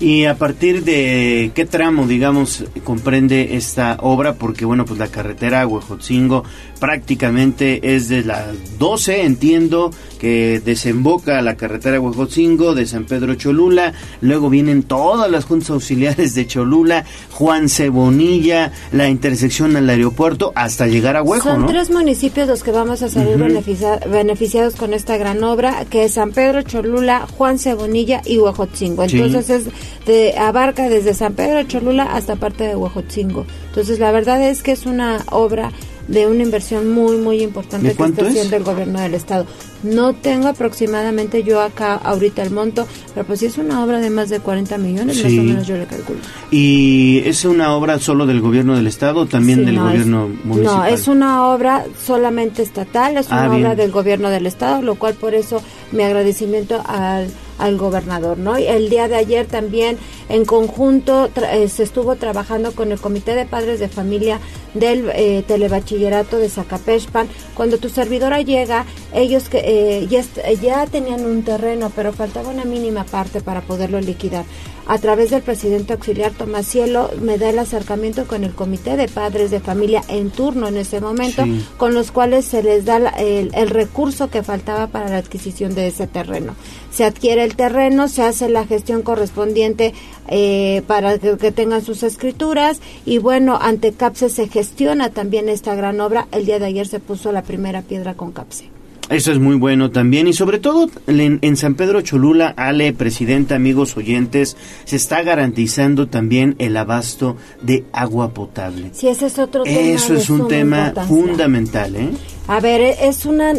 Y 0.00 0.26
a 0.26 0.36
partir 0.38 0.84
de 0.84 1.50
qué 1.54 1.64
tramo, 1.66 2.06
digamos, 2.06 2.64
comprende 2.84 3.56
esta 3.56 3.96
obra, 4.00 4.34
porque 4.34 4.64
bueno, 4.64 4.84
pues 4.84 4.98
la 5.00 5.08
carretera 5.08 5.66
Huejotzingo 5.66 6.44
prácticamente 6.78 7.94
es 7.96 8.08
de 8.08 8.24
las 8.24 8.78
12, 8.78 9.22
entiendo, 9.24 9.90
que 10.18 10.60
desemboca 10.64 11.42
la 11.42 11.56
carretera 11.56 12.00
Huejotzingo 12.00 12.74
de 12.74 12.86
San 12.86 13.04
Pedro 13.04 13.34
Cholula, 13.34 13.92
luego 14.20 14.48
vienen 14.50 14.82
todas 14.84 15.30
las 15.30 15.44
juntas 15.44 15.70
auxiliares 15.70 16.34
de 16.34 16.46
Cholula, 16.46 17.04
Juan 17.32 17.68
Cebonilla, 17.68 18.72
la 18.92 19.08
intersección 19.08 19.76
al 19.76 19.90
aeropuerto, 19.90 20.52
hasta 20.54 20.86
llegar 20.86 21.16
a 21.16 21.22
Huejo, 21.22 21.50
Son 21.50 21.62
¿no? 21.62 21.66
tres 21.66 21.90
municipios 21.90 22.48
los 22.48 22.62
que 22.62 22.70
vamos 22.70 23.02
a 23.02 23.08
salir 23.08 23.36
beneficia- 23.36 24.00
beneficiados 24.10 24.74
con 24.76 24.94
esta 24.94 25.16
gran 25.16 25.42
obra, 25.44 25.84
que 25.90 26.04
es 26.04 26.12
San 26.14 26.30
Pedro 26.32 26.62
Cholula, 26.62 27.26
Juan 27.36 27.58
Cebonilla 27.58 28.22
y 28.24 28.38
Huejotzingo. 28.38 29.08
Sí. 29.08 29.18
Entonces 29.20 29.66
es 29.66 29.72
de, 30.06 30.36
abarca 30.38 30.88
desde 30.88 31.14
San 31.14 31.34
Pedro 31.34 31.62
Cholula 31.64 32.04
hasta 32.14 32.36
parte 32.36 32.64
de 32.64 32.76
Huejotzingo. 32.76 33.46
Entonces 33.68 33.98
la 33.98 34.10
verdad 34.12 34.42
es 34.42 34.62
que 34.62 34.72
es 34.72 34.86
una 34.86 35.18
obra 35.30 35.70
de 36.08 36.26
una 36.26 36.42
inversión 36.42 36.90
muy, 36.90 37.18
muy 37.18 37.42
importante 37.42 37.88
¿De 37.88 37.94
que 37.94 38.02
está 38.02 38.22
es? 38.22 38.28
haciendo 38.28 38.56
el 38.56 38.64
gobierno 38.64 38.98
del 38.98 39.12
estado. 39.12 39.44
No 39.82 40.14
tengo 40.14 40.48
aproximadamente 40.48 41.42
yo 41.42 41.60
acá 41.60 41.96
ahorita 41.96 42.42
el 42.42 42.50
monto, 42.50 42.86
pero 43.14 43.26
pues 43.26 43.40
sí 43.40 43.46
es 43.46 43.58
una 43.58 43.84
obra 43.84 44.00
de 44.00 44.08
más 44.08 44.30
de 44.30 44.40
40 44.40 44.78
millones, 44.78 45.22
más 45.22 45.30
Sí. 45.30 45.38
o 45.38 45.42
menos 45.42 45.66
yo 45.66 45.76
le 45.76 45.84
calculo. 45.84 46.18
¿Y 46.50 47.22
es 47.26 47.44
una 47.44 47.74
obra 47.74 47.98
solo 47.98 48.24
del 48.24 48.40
gobierno 48.40 48.74
del 48.74 48.86
estado 48.86 49.20
o 49.20 49.26
también 49.26 49.60
Sí, 49.60 49.64
del 49.66 49.74
no, 49.74 49.84
gobierno 49.84 50.26
es- 50.38 50.44
municipal? 50.46 50.76
No, 50.78 50.84
es 50.86 51.08
una 51.08 51.46
obra 51.48 51.84
solamente 52.06 52.62
estatal, 52.62 53.18
es 53.18 53.26
Ah, 53.30 53.40
una 53.40 53.48
bien. 53.50 53.66
obra 53.66 53.74
del 53.76 53.90
gobierno 53.92 54.30
del 54.30 54.46
estado, 54.46 54.80
lo 54.80 54.94
cual 54.94 55.12
por 55.14 55.34
eso 55.34 55.60
mi 55.92 56.02
agradecimiento 56.04 56.82
al, 56.86 57.28
al 57.58 57.76
gobernador, 57.76 58.38
¿no? 58.38 58.58
Y 58.58 58.66
el 58.66 58.88
día 58.88 59.08
de 59.08 59.16
ayer 59.16 59.46
también 59.46 59.98
en 60.28 60.44
conjunto 60.44 61.28
eh, 61.52 61.68
se 61.68 61.82
estuvo 61.82 62.16
trabajando 62.16 62.72
con 62.72 62.92
el 62.92 63.00
Comité 63.00 63.34
de 63.34 63.44
Padres 63.46 63.80
de 63.80 63.88
Familia 63.88 64.40
del 64.74 65.10
eh, 65.14 65.42
Telebachillerato 65.46 66.38
de 66.38 66.48
Zacapechpan. 66.48 67.28
Cuando 67.54 67.78
tu 67.78 67.88
servidora 67.88 68.40
llega, 68.42 68.84
ellos 69.12 69.48
que 69.48 69.58
eh, 69.64 70.06
ya, 70.08 70.20
est- 70.20 70.38
ya 70.62 70.86
tenían 70.86 71.24
un 71.24 71.42
terreno, 71.42 71.90
pero 71.94 72.12
faltaba 72.12 72.50
una 72.50 72.64
mínima 72.64 73.04
parte 73.04 73.40
para 73.40 73.60
poderlo 73.62 74.00
liquidar 74.00 74.44
a 74.90 74.96
través 74.96 75.28
del 75.28 75.42
presidente 75.42 75.92
auxiliar 75.92 76.32
Tomás 76.32 76.64
Cielo 76.66 77.10
me 77.20 77.36
da 77.36 77.50
el 77.50 77.58
acercamiento 77.58 78.26
con 78.26 78.42
el 78.42 78.54
comité 78.54 78.96
de 78.96 79.06
padres 79.06 79.50
de 79.50 79.60
familia 79.60 80.02
en 80.08 80.30
turno 80.30 80.66
en 80.66 80.78
ese 80.78 80.98
momento, 81.02 81.44
Sí. 81.44 81.62
con 81.76 81.92
los 81.92 82.10
cuales 82.10 82.46
se 82.46 82.62
les 82.62 82.86
da 82.86 82.98
la- 82.98 83.10
el, 83.10 83.50
el 83.54 83.68
recurso 83.68 84.30
que 84.30 84.42
faltaba 84.42 84.86
para 84.86 85.10
la 85.10 85.18
adquisición 85.18 85.74
de 85.74 85.88
ese 85.88 86.06
terreno. 86.06 86.54
Se 86.90 87.04
adquiere 87.04 87.44
el 87.44 87.56
terreno, 87.56 88.08
se 88.08 88.22
hace 88.22 88.48
la 88.48 88.66
gestión 88.66 89.02
correspondiente 89.02 89.94
eh, 90.28 90.82
para 90.86 91.18
que, 91.18 91.52
tengan 91.52 91.84
sus 91.84 92.02
escrituras 92.02 92.80
y 93.04 93.18
bueno, 93.18 93.58
ante 93.60 93.92
CAPSE 93.92 94.28
se 94.30 94.48
gestiona 94.48 95.10
también 95.10 95.48
esta 95.48 95.74
gran 95.74 96.00
obra. 96.00 96.28
El 96.32 96.46
día 96.46 96.58
de 96.58 96.66
ayer 96.66 96.86
se 96.86 97.00
puso 97.00 97.32
la 97.32 97.42
primera 97.42 97.82
piedra 97.82 98.14
con 98.14 98.32
CAPSE. 98.32 98.77
Eso 99.10 99.32
es 99.32 99.38
muy 99.38 99.56
bueno 99.56 99.90
también 99.90 100.28
y 100.28 100.34
sobre 100.34 100.58
todo 100.58 100.90
en, 101.06 101.38
en 101.40 101.56
San 101.56 101.76
Pedro 101.76 102.02
Cholula, 102.02 102.52
Ale, 102.56 102.92
presidenta, 102.92 103.54
amigos 103.54 103.96
oyentes, 103.96 104.56
se 104.84 104.96
está 104.96 105.22
garantizando 105.22 106.08
también 106.08 106.56
el 106.58 106.76
abasto 106.76 107.36
de 107.62 107.84
agua 107.92 108.34
potable. 108.34 108.90
Si 108.92 109.08
ese 109.08 109.26
es 109.26 109.38
otro 109.38 109.62
tema 109.62 109.78
Eso 109.80 110.14
es 110.14 110.28
un 110.28 110.46
tema 110.46 110.92
fundamental, 111.08 111.96
¿eh? 111.96 112.10
A 112.48 112.60
ver, 112.60 112.80
e- 112.80 113.08
es 113.08 113.26
una, 113.26 113.52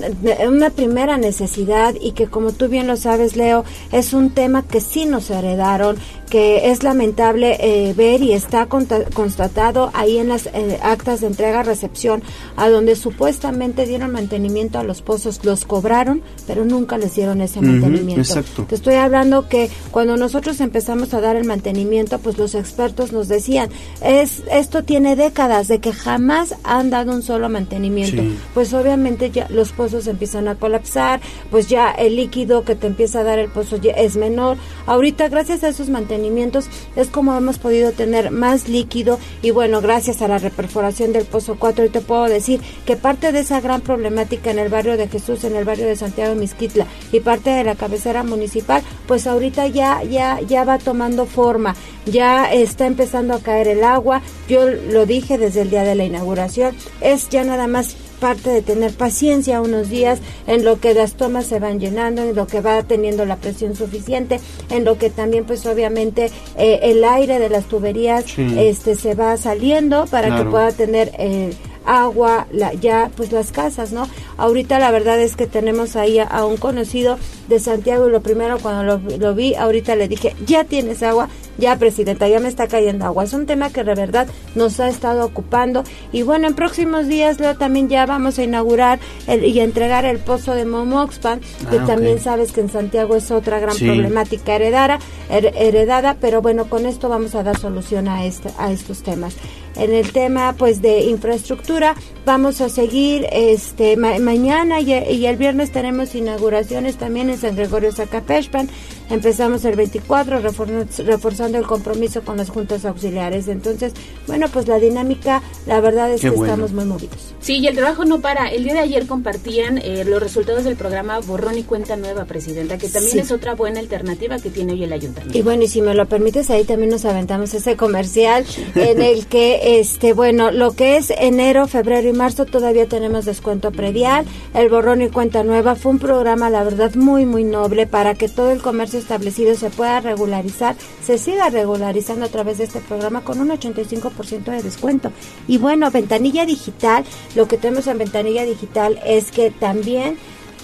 una 0.47 0.72
primera 0.72 1.18
necesidad 1.18 1.93
y 2.02 2.14
que 2.14 2.26
como 2.26 2.52
tú 2.54 2.68
bien 2.68 2.88
lo 2.88 2.95
sabes, 2.97 3.36
Leo, 3.36 3.64
es 3.91 4.14
un 4.14 4.32
tema 4.32 4.64
que 4.64 4.82
sí 4.82 5.06
nos 5.06 5.30
heredaron, 5.30 5.97
que 6.32 6.72
es 6.72 6.82
lamentable 6.82 7.58
eh, 7.60 7.93
ver 7.93 8.24
y 8.24 8.34
está 8.34 8.68
constatado 8.68 9.91
ahí 9.93 10.18
en 10.18 10.30
las 10.30 10.47
eh, 10.47 10.80
actas 10.82 11.22
de 11.22 11.28
entrega-recepción, 11.28 12.24
a 12.56 12.68
donde 12.70 12.95
supuestamente 12.95 13.86
dieron 13.86 14.12
mantenimiento 14.12 14.80
a 14.80 14.84
los 14.84 15.04
pozos, 15.04 15.39
los 15.44 15.66
cobraron, 15.66 16.22
pero 16.48 16.66
nunca 16.66 16.98
les 16.98 17.16
dieron 17.16 17.42
ese 17.42 17.62
mantenimiento. 17.62 18.22
exacto. 18.22 18.66
Te 18.68 18.76
estoy 18.76 18.96
hablando 18.96 19.48
que 19.48 19.70
cuando 19.92 20.18
nosotros 20.18 20.60
empezamos 20.62 21.14
a 21.14 21.22
dar 21.22 21.36
el 21.36 21.46
mantenimiento, 21.46 22.20
pues 22.20 22.38
los 22.38 22.56
expertos 22.56 23.12
nos 23.12 23.28
decían, 23.28 23.70
es 24.02 24.44
esto 24.52 24.84
tiene 24.84 25.16
décadas 25.16 25.68
de 25.68 25.80
que 25.80 25.94
jamás 25.94 26.56
han 26.64 26.90
dado 26.90 27.12
un 27.12 27.22
solo 27.22 27.50
mantenimiento. 27.50 28.22
Sí. 28.22 28.38
Pues 28.54 28.74
obviamente 28.74 29.32
ya 29.32 29.48
los 29.50 29.72
pozos 29.72 30.08
empiezan 30.08 30.48
a 30.48 30.56
colapsar, 30.56 31.22
pues 31.52 31.68
ya 31.68 31.92
el 31.92 32.16
líquido 32.16 32.64
que 32.64 32.76
te 32.76 32.88
empieza 32.88 33.20
a 33.20 33.24
dar 33.24 33.40
el 33.40 33.50
pozo 33.50 33.78
ya 33.78 33.92
es 33.92 34.16
menor. 34.16 34.58
Ahorita 34.86 35.28
gracias 35.30 35.64
a 35.64 35.70
esos 35.70 35.90
mantenimientos 35.90 36.68
es 36.96 37.10
como 37.10 37.36
hemos 37.36 37.60
podido 37.60 37.92
tener 37.92 38.32
más 38.32 38.68
líquido 38.68 39.20
y 39.42 39.52
bueno, 39.52 39.82
gracias 39.82 40.22
a 40.22 40.28
la 40.28 40.38
reperforación 40.38 41.14
del 41.14 41.26
pozo 41.26 41.58
4 41.60 41.86
y 41.86 41.90
te 41.90 42.02
puedo 42.02 42.26
decir 42.26 42.62
que 42.86 42.96
parte 42.96 43.32
de 43.32 43.40
esa 43.40 43.62
gran 43.62 43.82
problemática 43.82 44.52
en 44.52 44.60
el 44.60 44.70
barrio 44.70 44.98
de 44.98 45.08
Jesús, 45.08 45.29
en 45.44 45.56
el 45.56 45.66
barrio 45.66 45.86
de 45.88 45.96
Santiago 45.96 46.34
de 46.34 46.40
Misquitla 46.40 46.86
y 47.12 47.20
parte 47.20 47.50
de 47.52 47.64
la 47.64 47.76
cabecera 47.76 48.24
municipal, 48.24 48.82
pues 49.08 49.28
ahorita 49.28 49.68
ya 49.68 50.04
ya 50.04 50.40
ya 50.42 50.64
va 50.64 50.78
tomando 50.78 51.26
forma, 51.26 51.76
ya 52.06 52.52
está 52.52 52.86
empezando 52.88 53.34
a 53.34 53.40
caer 53.40 53.68
el 53.68 53.84
agua. 53.84 54.22
Yo 54.48 54.66
lo 54.68 55.06
dije 55.06 55.38
desde 55.38 55.62
el 55.62 55.70
día 55.70 55.84
de 55.84 55.96
la 55.96 56.06
inauguración, 56.06 56.76
es 57.02 57.30
ya 57.30 57.44
nada 57.44 57.68
más 57.68 57.96
parte 58.20 58.50
de 58.50 58.62
tener 58.62 58.92
paciencia 58.94 59.62
unos 59.62 59.90
días 59.90 60.20
en 60.46 60.66
lo 60.66 60.82
que 60.82 60.94
las 60.94 61.14
tomas 61.14 61.46
se 61.46 61.60
van 61.60 61.80
llenando, 61.80 62.22
en 62.22 62.36
lo 62.36 62.48
que 62.48 62.60
va 62.60 62.84
teniendo 62.84 63.24
la 63.26 63.38
presión 63.38 63.76
suficiente, 63.78 64.42
en 64.70 64.84
lo 64.84 64.98
que 64.98 65.10
también 65.10 65.46
pues 65.46 65.66
obviamente 65.66 66.30
eh, 66.58 66.80
el 66.84 67.04
aire 67.06 67.40
de 67.40 67.48
las 67.50 67.66
tuberías 67.66 68.26
Sí. 68.26 68.56
este 68.58 68.96
se 68.96 69.16
va 69.16 69.38
saliendo 69.38 70.06
para 70.08 70.36
que 70.38 70.44
pueda 70.44 70.72
tener 70.74 71.12
eh, 71.18 71.54
agua, 71.86 72.46
la, 72.52 72.74
ya 72.74 73.10
pues 73.16 73.32
las 73.32 73.52
casas, 73.54 73.92
¿no? 73.94 74.08
Ahorita 74.40 74.80
la 74.80 74.92
verdad 74.92 75.20
es 75.20 75.36
que 75.36 75.48
tenemos 75.48 75.96
ahí 75.96 76.20
a, 76.20 76.24
a 76.24 76.46
un 76.46 76.58
conocido 76.58 77.18
de 77.48 77.60
Santiago 77.60 78.08
y 78.08 78.12
lo 78.12 78.22
primero 78.22 78.58
cuando 78.60 78.84
lo, 78.84 79.18
lo 79.18 79.36
vi, 79.36 79.56
ahorita 79.56 79.96
le 79.96 80.08
dije, 80.08 80.36
ya 80.46 80.64
tienes 80.64 81.04
agua, 81.04 81.30
ya 81.58 81.78
presidenta, 81.78 82.28
ya 82.28 82.40
me 82.40 82.48
está 82.48 82.68
cayendo 82.68 83.06
agua. 83.06 83.24
Es 83.24 83.34
un 83.34 83.46
tema 83.46 83.70
que 83.72 83.84
de 83.84 83.96
verdad 83.96 84.28
nos 84.56 84.80
ha 84.80 84.88
estado 84.88 85.26
ocupando 85.26 85.84
y 86.12 86.22
bueno, 86.22 86.48
en 86.48 86.54
próximos 86.56 87.08
días 87.08 87.40
Leo 87.40 87.56
también 87.58 87.90
ya 87.90 88.06
vamos 88.06 88.40
a 88.40 88.44
inaugurar 88.44 89.00
el- 89.28 89.44
y 89.46 89.60
entregar 89.60 90.06
el 90.06 90.20
pozo 90.20 90.54
de 90.56 90.66
Momoxpan, 90.66 91.40
que 91.70 91.78
Ah, 91.80 91.86
también 91.86 92.20
sabes 92.20 92.52
que 92.52 92.62
en 92.62 92.70
Santiago 92.70 93.16
es 93.16 93.32
otra 93.32 93.60
gran 93.60 93.76
Sí. 93.76 93.86
problemática 93.86 94.56
heredada, 94.56 95.00
her- 95.30 95.54
heredada, 95.56 96.16
pero 96.22 96.42
bueno, 96.42 96.66
con 96.70 96.86
esto 96.86 97.10
vamos 97.10 97.36
a 97.36 97.44
dar 97.44 97.58
solución 97.58 98.08
a 98.08 98.26
este, 98.26 98.50
a 98.58 98.72
estos 98.72 99.04
temas. 99.04 99.36
En 99.76 99.94
el 99.94 100.12
tema 100.12 100.56
pues 100.58 100.82
de 100.82 101.02
infraestructura 101.02 101.96
vamos 102.26 102.62
a 102.62 102.70
seguir 102.70 103.28
este 103.32 103.96
ma- 103.98 104.20
mañana 104.20 104.82
y, 104.82 104.92
y 104.94 105.26
el 105.26 105.38
viernes 105.38 105.72
tenemos 105.72 106.14
inauguraciones 106.16 106.98
también 106.98 107.30
en 107.30 107.38
San 107.38 107.56
Gregorio 107.56 107.92
Zacapechpan. 107.92 108.70
Empezamos 109.10 109.66
el 109.66 109.76
24 109.76 110.40
refor- 110.40 110.88
reforzando 111.04 111.58
el 111.58 111.66
compromiso 111.66 112.22
con 112.22 112.38
las 112.38 112.50
juntas 112.52 112.86
auxiliares. 112.86 113.48
Entonces, 113.48 113.94
bueno, 114.28 114.48
pues 114.54 114.68
la 114.68 114.78
dinámica, 114.78 115.42
la 115.66 115.82
verdad 115.82 116.12
es 116.12 116.22
Qué 116.22 116.30
que 116.30 116.36
bueno. 116.36 116.54
estamos 116.54 116.74
muy 116.74 116.86
movidos. 116.86 117.34
Sí, 117.40 117.58
y 117.58 117.66
el 117.68 117.76
trabajo 117.76 118.06
no 118.06 118.20
para. 118.22 118.50
El 118.52 118.66
día 118.66 118.74
de 118.74 118.80
ayer 118.82 119.08
compartían 119.08 119.80
eh, 119.80 120.04
los 120.06 120.22
resultados 120.22 120.64
del 120.64 120.76
programa 120.76 121.20
Borrón 121.22 121.58
y 121.58 121.64
Cuenta 121.64 121.96
Nueva, 121.96 122.26
Presidenta, 122.26 122.78
que 122.78 122.88
también 122.88 123.14
Sí. 123.14 123.20
es 123.20 123.32
otra 123.32 123.56
buena 123.56 123.80
alternativa 123.80 124.38
que 124.38 124.52
tiene 124.52 124.74
hoy 124.74 124.84
el 124.84 124.94
ayuntamiento. 124.94 125.36
Y 125.36 125.42
bueno, 125.42 125.64
y 125.64 125.68
si 125.68 125.82
me 125.82 125.96
lo 125.96 126.06
permites, 126.06 126.52
ahí 126.52 126.64
también 126.64 126.92
nos 126.92 127.06
aventamos 127.06 127.52
ese 127.56 127.76
comercial 127.76 128.46
en 128.76 129.02
el 129.02 129.26
que, 129.26 129.59
este, 129.62 130.14
bueno, 130.14 130.51
lo 130.51 130.72
que 130.72 130.97
es 130.97 131.12
enero, 131.12 131.68
febrero 131.68 132.07
y 132.07 132.14
marzo 132.14 132.45
todavía 132.45 132.88
tenemos 132.88 133.26
descuento 133.26 133.72
predial. 133.72 134.26
El 134.53 134.70
borrón 134.70 135.01
y 135.01 135.10
cuenta 135.10 135.43
nueva 135.43 135.76
fue 135.76 135.91
un 135.91 135.99
programa, 135.99 136.49
la 136.49 136.64
verdad, 136.64 136.95
muy, 136.95 137.26
muy 137.26 137.43
noble 137.43 137.88
para 137.88 138.16
que 138.16 138.30
todo 138.30 138.51
el 138.51 138.62
comercio 138.62 138.99
establecido 138.99 139.55
se 139.55 139.70
pueda 139.70 139.99
regularizar, 139.99 140.76
se 141.03 141.18
siga 141.18 141.49
regularizando 141.49 142.26
a 142.26 142.30
través 142.30 142.57
de 142.57 142.66
este 142.66 142.80
programa 142.80 143.22
con 143.22 143.39
un 143.39 143.49
85% 143.49 144.45
de 144.45 144.64
descuento. 144.64 145.12
Y 145.47 145.57
bueno, 145.57 145.91
ventanilla 145.91 146.45
digital, 146.45 147.03
lo 147.36 147.47
que 147.47 147.57
tenemos 147.57 147.88
en 147.88 147.97
ventanilla 147.97 148.45
digital 148.45 148.99
es 149.05 149.32
que 149.32 149.51
también 149.51 150.18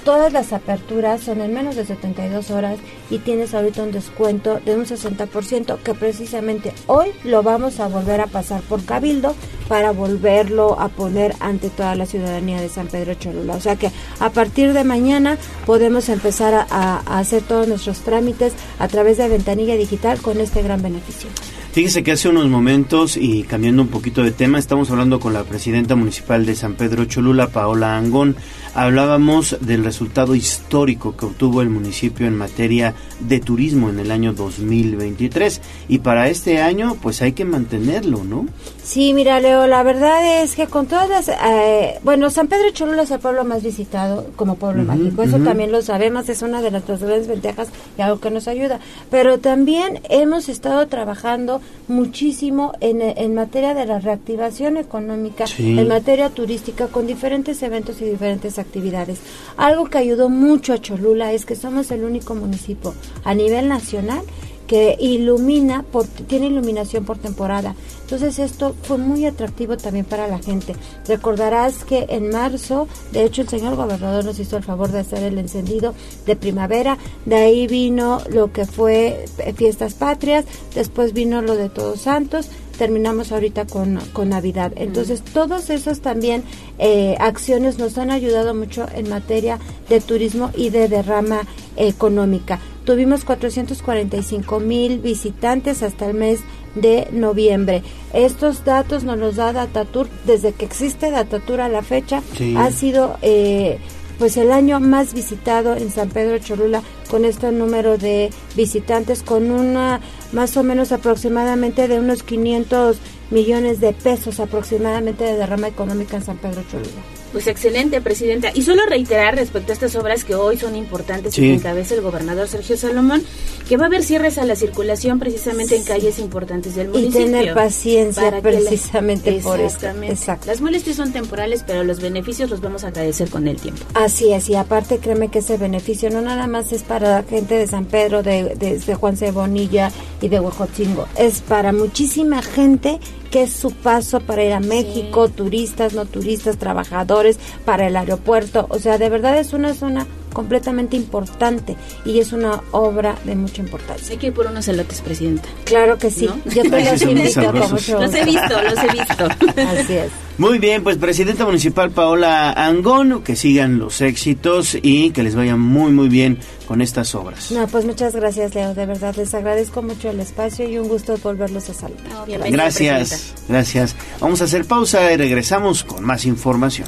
Todas 0.06 0.32
las 0.32 0.54
aperturas 0.54 1.22
son 1.22 1.42
en 1.42 1.52
menos 1.52 1.76
de 1.76 1.84
72 1.84 2.52
horas 2.52 2.78
y 3.10 3.18
tienes 3.18 3.56
ahorita 3.56 3.82
un 3.82 3.92
descuento 3.92 4.60
de 4.64 4.76
un 4.76 4.86
60% 4.86 5.80
que 5.80 5.96
precisamente 5.96 6.74
hoy 6.86 7.08
lo 7.24 7.42
vamos 7.42 7.80
a 7.80 7.88
volver 7.88 8.22
a 8.22 8.28
pasar 8.28 8.62
por 8.62 8.86
Cabildo 8.86 9.36
para 9.68 9.90
volverlo 9.90 10.80
a 10.80 10.90
poner 10.90 11.34
ante 11.40 11.72
toda 11.72 11.96
la 11.96 12.06
ciudadanía 12.06 12.62
de 12.62 12.70
San 12.70 12.86
Pedro 12.86 13.16
Cholula. 13.16 13.56
O 13.56 13.60
sea 13.60 13.78
que 13.78 13.90
a 14.20 14.30
partir 14.30 14.74
de 14.74 14.84
mañana 14.84 15.40
podemos 15.66 16.08
empezar 16.10 16.68
a, 16.70 16.98
hacer 17.18 17.42
todos 17.42 17.68
nuestros 17.68 18.02
trámites 18.02 18.54
a 18.78 18.88
través 18.88 19.18
de 19.18 19.28
ventanilla 19.28 19.76
digital 19.76 20.22
con 20.22 20.40
este 20.40 20.62
gran 20.62 20.84
beneficio. 20.84 21.32
Fíjese 21.72 22.04
que 22.04 22.14
hace 22.14 22.30
unos 22.30 22.48
momentos, 22.48 23.18
y 23.18 23.44
cambiando 23.44 23.82
un 23.82 23.90
poquito 23.90 24.24
de 24.24 24.32
tema, 24.32 24.60
estamos 24.60 24.92
hablando 24.92 25.20
con 25.20 25.34
la 25.34 25.44
presidenta 25.44 25.96
municipal 25.96 26.46
de 26.46 26.56
San 26.56 26.76
Pedro 26.76 27.04
Cholula, 27.04 27.48
Paola 27.48 27.98
Angón. 27.98 28.38
Hablábamos 28.76 29.56
del 29.62 29.86
resultado 29.86 30.36
histórico 30.36 31.16
que 31.16 31.26
obtuvo 31.26 31.62
el 31.62 31.70
municipio 31.70 32.28
en 32.28 32.36
materia 32.36 32.94
de 33.22 33.40
turismo 33.40 33.90
en 33.90 34.00
el 34.00 34.12
año 34.12 34.34
2023. 34.34 35.62
Y 35.88 36.00
para 36.00 36.28
este 36.28 36.62
año, 36.62 36.98
pues 37.02 37.22
hay 37.22 37.32
que 37.32 37.46
mantenerlo, 37.46 38.26
¿no? 38.26 38.46
Sí, 38.86 39.16
mira, 39.16 39.40
Leo, 39.40 39.66
la 39.66 39.82
verdad 39.82 40.44
es 40.44 40.56
que 40.56 40.68
con 40.68 40.86
todas 40.86 41.10
las... 41.10 41.28
eh, 41.28 41.98
bueno, 42.04 42.30
San 42.30 42.48
Pedro 42.48 42.70
Cholula 42.70 43.02
es 43.02 43.10
el 43.10 43.18
pueblo 43.20 43.44
más 43.44 43.64
visitado 43.64 44.28
como 44.36 44.58
pueblo 44.58 44.84
mágico, 44.84 45.24
eso 45.24 45.40
también 45.40 45.72
lo 45.72 45.82
sabemos, 45.82 46.30
es 46.30 46.44
una 46.44 46.62
de 46.62 46.70
nuestras 46.70 47.02
grandes 47.02 47.28
ventajas 47.28 47.70
y 47.98 48.02
algo 48.04 48.20
que 48.20 48.30
nos 48.30 48.48
ayuda. 48.48 48.80
Pero 49.10 49.40
también 49.40 50.02
hemos 50.10 50.50
estado 50.50 50.88
trabajando 50.88 51.62
muchísimo 51.88 52.74
en, 52.80 53.02
en 53.02 53.34
materia 53.34 53.74
de 53.74 53.88
la 53.88 53.98
reactivación 53.98 54.78
económica, 54.78 55.48
Sí. 55.48 55.80
en 55.80 55.88
materia 55.88 56.30
turística, 56.30 56.86
con 56.88 57.08
diferentes 57.08 57.64
eventos 57.64 58.00
y 58.02 58.06
diferentes 58.06 58.60
actividades. 58.60 59.18
Algo 59.58 59.86
que 59.86 59.98
ayudó 59.98 60.30
mucho 60.30 60.74
a 60.74 60.78
Cholula 60.80 61.34
es 61.34 61.46
que 61.48 61.56
somos 61.56 61.90
el 61.90 62.04
único 62.04 62.36
municipio 62.36 62.94
a 63.24 63.34
nivel 63.34 63.68
nacional 63.68 64.22
que 64.68 64.96
ilumina, 65.00 65.84
por, 65.92 66.06
tiene 66.08 66.48
iluminación 66.48 67.06
por 67.06 67.18
temporada. 67.20 67.76
Entonces 68.06 68.38
esto 68.38 68.76
fue 68.84 69.00
muy 69.00 69.26
atractivo 69.26 69.78
también 69.78 70.06
para 70.06 70.28
la 70.28 70.38
gente. 70.38 70.76
Recordarás 71.08 71.84
que 71.86 72.06
en 72.10 72.30
marzo, 72.30 72.88
de 73.12 73.24
hecho 73.24 73.42
el 73.42 73.50
señor 73.50 73.76
gobernador 73.76 74.24
nos 74.24 74.38
hizo 74.38 74.58
el 74.58 74.64
favor 74.64 74.92
de 74.92 75.00
hacer 75.00 75.24
el 75.24 75.40
encendido 75.40 75.96
de 76.28 76.36
primavera, 76.36 77.00
de 77.26 77.36
ahí 77.36 77.66
vino 77.66 78.22
lo 78.30 78.54
que 78.54 78.68
fue 78.68 79.26
eh, 79.40 79.54
fiestas 79.54 79.96
patrias, 79.96 80.46
después 80.76 81.14
vino 81.14 81.42
lo 81.42 81.56
de 81.56 81.70
Todos 81.70 82.02
Santos, 82.02 82.50
terminamos 82.78 83.32
ahorita 83.32 83.66
con, 83.66 84.00
con 84.14 84.30
Navidad. 84.30 84.72
Entonces, 84.76 85.24
todas 85.24 85.72
esas 85.72 86.02
también 86.02 86.44
eh, 86.78 87.16
acciones 87.20 87.80
nos 87.80 87.98
han 87.98 88.12
ayudado 88.12 88.54
mucho 88.54 88.86
en 88.94 89.10
materia 89.10 89.58
de 89.90 90.00
turismo 90.00 90.52
y 90.56 90.70
de 90.70 90.90
derrama 90.90 91.42
económica. 91.76 92.60
Tuvimos 92.86 93.26
445 93.26 94.60
mil 94.60 95.00
visitantes 95.00 95.82
hasta 95.82 96.06
el 96.06 96.14
mes 96.14 96.42
de 96.76 97.08
noviembre. 97.12 97.84
Estos 98.14 98.64
datos 98.64 99.04
nos 99.04 99.18
los 99.18 99.36
da 99.38 99.54
Datatur 99.54 100.08
desde 100.26 100.54
que 100.54 100.66
existe 100.66 101.12
Datatur 101.12 101.62
a 101.62 101.70
la 101.70 101.82
fecha. 101.82 102.22
Ha 102.58 102.72
sido 102.72 103.18
eh, 103.22 103.80
pues 104.20 104.38
el 104.38 104.52
año 104.52 104.80
más 104.80 105.14
visitado 105.14 105.76
en 105.76 105.90
San 105.90 106.10
Pedro 106.10 106.38
Cholula 106.40 106.82
con 107.16 107.24
este 107.24 107.50
número 107.54 107.98
de 107.98 108.30
visitantes 108.58 109.24
con 109.24 109.50
una 109.50 110.02
más 110.34 110.58
o 110.58 110.64
menos 110.64 110.92
aproximadamente 110.92 111.88
de 111.88 111.98
unos 111.98 112.24
500 112.24 112.98
millones 113.32 113.80
de 113.80 113.94
pesos 113.94 114.42
aproximadamente 114.42 115.24
de 115.24 115.38
derrama 115.38 115.70
económica 115.70 116.18
en 116.18 116.26
San 116.26 116.38
Pedro 116.38 116.62
Cholula. 116.70 117.16
Pues 117.32 117.48
excelente, 117.48 118.00
Presidenta. 118.00 118.52
Y 118.54 118.62
solo 118.62 118.86
reiterar 118.86 119.36
respecto 119.36 119.74
a 119.74 119.76
estas 119.76 119.94
obras 119.98 120.24
que 120.24 120.36
hoy 120.36 120.56
son 120.56 120.74
importantes 120.74 121.38
y 121.38 121.42
que 121.42 121.54
encabeza 121.56 121.94
el 121.96 122.00
gobernador 122.00 122.48
Sergio 122.48 122.78
Salomón, 122.78 123.24
que 123.68 123.76
va 123.76 123.84
a 123.84 123.88
haber 123.88 124.04
cierres 124.04 124.38
a 124.38 124.46
la 124.46 124.56
circulación 124.56 125.20
precisamente 125.20 125.76
en 125.76 125.84
calles 125.84 126.18
importantes 126.20 126.76
del 126.76 126.88
municipio. 126.88 127.20
Y 127.20 127.26
tener 127.26 127.54
paciencia 127.54 128.40
precisamente 128.42 129.34
por 129.44 129.60
esto. 129.60 129.88
Exacto. 130.04 130.48
Las 130.48 130.62
molestias 130.62 130.96
son 130.96 131.12
temporales, 131.12 131.66
pero 131.68 131.84
los 131.84 132.00
beneficios 132.00 132.50
los 132.50 132.62
vamos 132.62 132.86
a 132.86 132.88
agradecer 132.88 133.30
con 133.30 133.50
el 133.50 133.58
tiempo. 133.58 133.84
Así 133.96 134.32
es, 134.32 134.48
y 134.48 134.56
aparte 134.56 135.00
créeme 135.00 135.30
que 135.30 135.40
ese 135.40 135.58
beneficio 135.58 136.10
no 136.12 136.22
nada 136.22 136.48
más 136.48 136.72
es 136.72 136.84
para 136.84 137.05
la 137.10 137.24
gente 137.24 137.56
de 137.56 137.68
San 137.68 137.86
Pedro, 137.86 138.24
de, 138.24 138.56
de, 138.56 138.96
Juan 138.96 139.18
Cebonilla 139.18 139.92
y 140.22 140.28
de 140.28 140.40
Huejotzingo, 140.40 141.08
es 141.18 141.42
para 141.42 141.74
muchísima 141.74 142.42
gente 142.42 143.00
que 143.32 143.44
es 143.44 143.54
su 143.54 143.72
paso 143.72 144.20
para 144.20 144.44
ir 144.44 144.54
a 144.54 144.60
México, 144.60 145.30
turistas, 145.30 145.94
no 145.94 146.06
turistas, 146.06 146.58
trabajadores, 146.58 147.38
para 147.66 147.88
el 147.88 147.96
aeropuerto. 147.96 148.66
O 148.70 148.80
sea, 148.80 148.98
de 148.98 149.10
verdad 149.10 149.38
es 149.38 149.54
una 149.54 149.74
zona 149.74 150.08
completamente 150.36 150.98
importante 150.98 151.78
y 152.04 152.20
es 152.20 152.34
una 152.34 152.62
obra 152.72 153.16
de 153.24 153.36
mucha 153.36 153.62
importancia. 153.62 154.12
Hay 154.12 154.18
que 154.18 154.28
ir 154.28 154.34
por 154.34 154.46
unos 154.46 154.68
elotes, 154.68 155.02
Presidenta. 155.02 155.48
Claro 155.64 155.98
que 155.98 156.12
sí. 156.12 156.30
Yo 156.54 156.62
te 156.62 156.92
los 156.92 157.02
invito 157.02 157.52
Los 157.52 158.14
he 158.14 158.26
visto, 158.26 158.62
los 158.62 158.80
he 158.84 158.92
visto. 158.92 159.26
Así 159.82 159.94
es. 159.94 160.12
Muy 160.38 160.60
bien, 160.60 160.84
pues 160.84 160.98
Presidenta 160.98 161.46
Municipal 161.46 161.92
Paola 161.92 162.52
Angón, 162.52 163.24
que 163.24 163.38
sigan 163.38 163.80
los 163.80 164.02
éxitos 164.02 164.78
y 164.82 165.12
que 165.12 165.24
les 165.24 165.34
vaya 165.34 165.56
muy, 165.56 165.94
muy 165.94 166.10
bien 166.10 166.40
con 166.68 166.82
estas 166.82 167.16
obras. 167.16 167.52
No, 167.52 167.66
pues 167.68 167.86
muchas 167.86 168.14
gracias, 168.14 168.54
Leo. 168.54 168.74
De 168.74 168.86
verdad, 168.86 169.16
les 169.16 169.34
agradezco 169.34 169.82
mucho 169.82 170.10
el 170.10 170.20
espacio 170.20 170.68
y 170.68 170.78
un 170.78 170.90
gusto 170.90 171.18
volverlos 171.24 171.70
a 171.70 171.74
saludar. 171.74 172.28
gracias, 172.52 173.34
gracias. 173.48 173.96
Vamos 174.20 174.42
a 174.42 174.44
hacer 174.44 174.66
pausa 174.66 175.14
y 175.14 175.16
regresamos 175.16 175.86
con 175.86 176.04
más 176.04 176.26
información. 176.26 176.88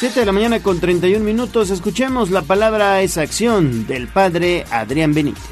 7 0.00 0.18
de 0.18 0.24
la 0.24 0.32
mañana 0.32 0.62
con 0.62 0.80
31 0.80 1.22
minutos. 1.22 1.68
Escuchemos 1.68 2.30
la 2.30 2.40
palabra 2.40 3.02
es 3.02 3.18
acción 3.18 3.86
del 3.86 4.08
padre 4.08 4.64
Adrián 4.70 5.12
Benítez. 5.12 5.44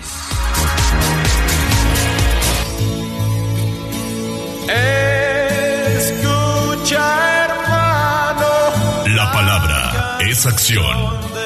Escucha, 5.98 7.44
hermano. 7.44 8.48
La 9.14 9.30
palabra 9.32 10.18
es 10.20 10.46
acción. 10.46 10.96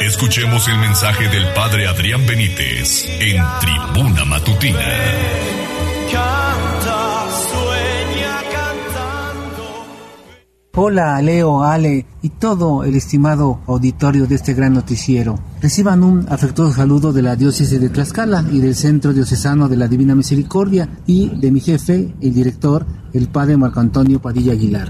Escuchemos 0.03 0.69
el 0.69 0.79
mensaje 0.79 1.27
del 1.27 1.49
padre 1.55 1.89
Adrián 1.89 2.24
Benítez 2.24 3.09
en 3.09 3.43
Tribuna 3.61 4.24
Matutina. 4.27 4.79
Hola, 10.74 11.20
Leo, 11.20 11.62
Ale 11.62 12.07
y 12.23 12.31
todo 12.31 12.82
el 12.85 12.94
estimado 12.94 13.61
auditorio 13.66 14.27
de 14.27 14.36
este 14.36 14.55
gran 14.55 14.73
noticiero. 14.73 15.39
Reciban 15.61 16.03
un 16.03 16.24
afectuoso 16.31 16.73
saludo 16.73 17.12
de 17.12 17.20
la 17.20 17.36
diócesis 17.36 17.78
de 17.78 17.90
Tlaxcala 17.90 18.43
y 18.51 18.59
del 18.59 18.74
Centro 18.74 19.12
Diocesano 19.12 19.69
de 19.69 19.77
la 19.77 19.86
Divina 19.86 20.15
Misericordia 20.15 20.89
y 21.07 21.28
de 21.28 21.51
mi 21.51 21.61
jefe, 21.61 22.15
el 22.23 22.32
director, 22.32 22.86
el 23.12 23.28
padre 23.28 23.59
Marco 23.59 23.81
Antonio 23.81 24.23
Padilla 24.23 24.55
Aguilar. 24.55 24.89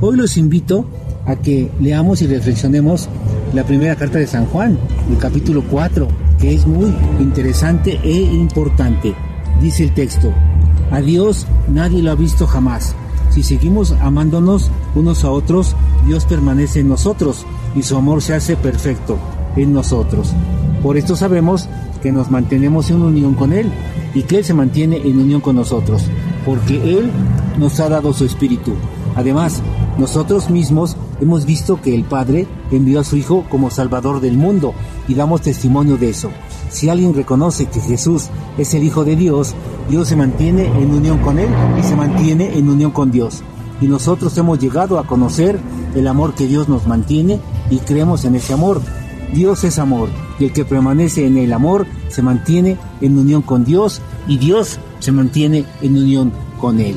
Hoy 0.00 0.16
los 0.16 0.36
invito 0.36 0.88
a 1.26 1.34
que 1.34 1.68
leamos 1.80 2.22
y 2.22 2.28
reflexionemos 2.28 3.08
la 3.54 3.64
primera 3.64 3.96
carta 3.96 4.20
de 4.20 4.28
San 4.28 4.46
Juan, 4.46 4.78
el 5.10 5.18
capítulo 5.18 5.64
4, 5.68 6.06
que 6.38 6.54
es 6.54 6.64
muy 6.64 6.94
interesante 7.18 7.98
e 8.04 8.12
importante. 8.12 9.12
Dice 9.60 9.82
el 9.82 9.94
texto, 9.94 10.32
a 10.92 11.00
Dios 11.00 11.48
nadie 11.68 12.04
lo 12.04 12.12
ha 12.12 12.14
visto 12.14 12.46
jamás. 12.46 12.94
Si 13.34 13.42
seguimos 13.42 13.90
amándonos 14.00 14.70
unos 14.94 15.24
a 15.24 15.30
otros, 15.32 15.74
Dios 16.06 16.24
permanece 16.24 16.78
en 16.78 16.88
nosotros 16.88 17.44
y 17.74 17.82
su 17.82 17.96
amor 17.96 18.22
se 18.22 18.32
hace 18.32 18.54
perfecto 18.54 19.18
en 19.56 19.72
nosotros. 19.72 20.32
Por 20.84 20.96
esto 20.96 21.16
sabemos 21.16 21.68
que 22.00 22.12
nos 22.12 22.30
mantenemos 22.30 22.90
en 22.90 23.02
unión 23.02 23.34
con 23.34 23.52
Él 23.52 23.72
y 24.14 24.22
que 24.22 24.38
Él 24.38 24.44
se 24.44 24.54
mantiene 24.54 24.98
en 24.98 25.18
unión 25.18 25.40
con 25.40 25.56
nosotros, 25.56 26.04
porque 26.46 26.76
Él 26.96 27.10
nos 27.58 27.80
ha 27.80 27.88
dado 27.88 28.12
su 28.12 28.24
espíritu. 28.24 28.74
Además, 29.16 29.62
nosotros 29.98 30.48
mismos 30.48 30.96
hemos 31.20 31.44
visto 31.44 31.82
que 31.82 31.92
el 31.92 32.04
Padre 32.04 32.46
envió 32.70 33.00
a 33.00 33.04
su 33.04 33.16
Hijo 33.16 33.44
como 33.50 33.68
Salvador 33.68 34.20
del 34.20 34.36
mundo 34.36 34.74
y 35.08 35.14
damos 35.14 35.40
testimonio 35.40 35.96
de 35.96 36.10
eso. 36.10 36.30
Si 36.74 36.88
alguien 36.88 37.14
reconoce 37.14 37.66
que 37.66 37.80
Jesús 37.80 38.30
es 38.58 38.74
el 38.74 38.82
Hijo 38.82 39.04
de 39.04 39.14
Dios, 39.14 39.54
Dios 39.88 40.08
se 40.08 40.16
mantiene 40.16 40.66
en 40.66 40.90
unión 40.90 41.18
con 41.18 41.38
Él 41.38 41.48
y 41.78 41.84
se 41.84 41.94
mantiene 41.94 42.58
en 42.58 42.68
unión 42.68 42.90
con 42.90 43.12
Dios. 43.12 43.44
Y 43.80 43.86
nosotros 43.86 44.36
hemos 44.38 44.58
llegado 44.58 44.98
a 44.98 45.06
conocer 45.06 45.60
el 45.94 46.08
amor 46.08 46.34
que 46.34 46.48
Dios 46.48 46.68
nos 46.68 46.88
mantiene 46.88 47.38
y 47.70 47.78
creemos 47.78 48.24
en 48.24 48.34
ese 48.34 48.54
amor. 48.54 48.80
Dios 49.32 49.62
es 49.62 49.78
amor 49.78 50.08
y 50.40 50.46
el 50.46 50.52
que 50.52 50.64
permanece 50.64 51.28
en 51.28 51.38
el 51.38 51.52
amor 51.52 51.86
se 52.08 52.22
mantiene 52.22 52.76
en 53.00 53.16
unión 53.18 53.42
con 53.42 53.64
Dios 53.64 54.02
y 54.26 54.38
Dios 54.38 54.80
se 54.98 55.12
mantiene 55.12 55.66
en 55.80 55.96
unión 55.96 56.32
con 56.60 56.80
Él. 56.80 56.96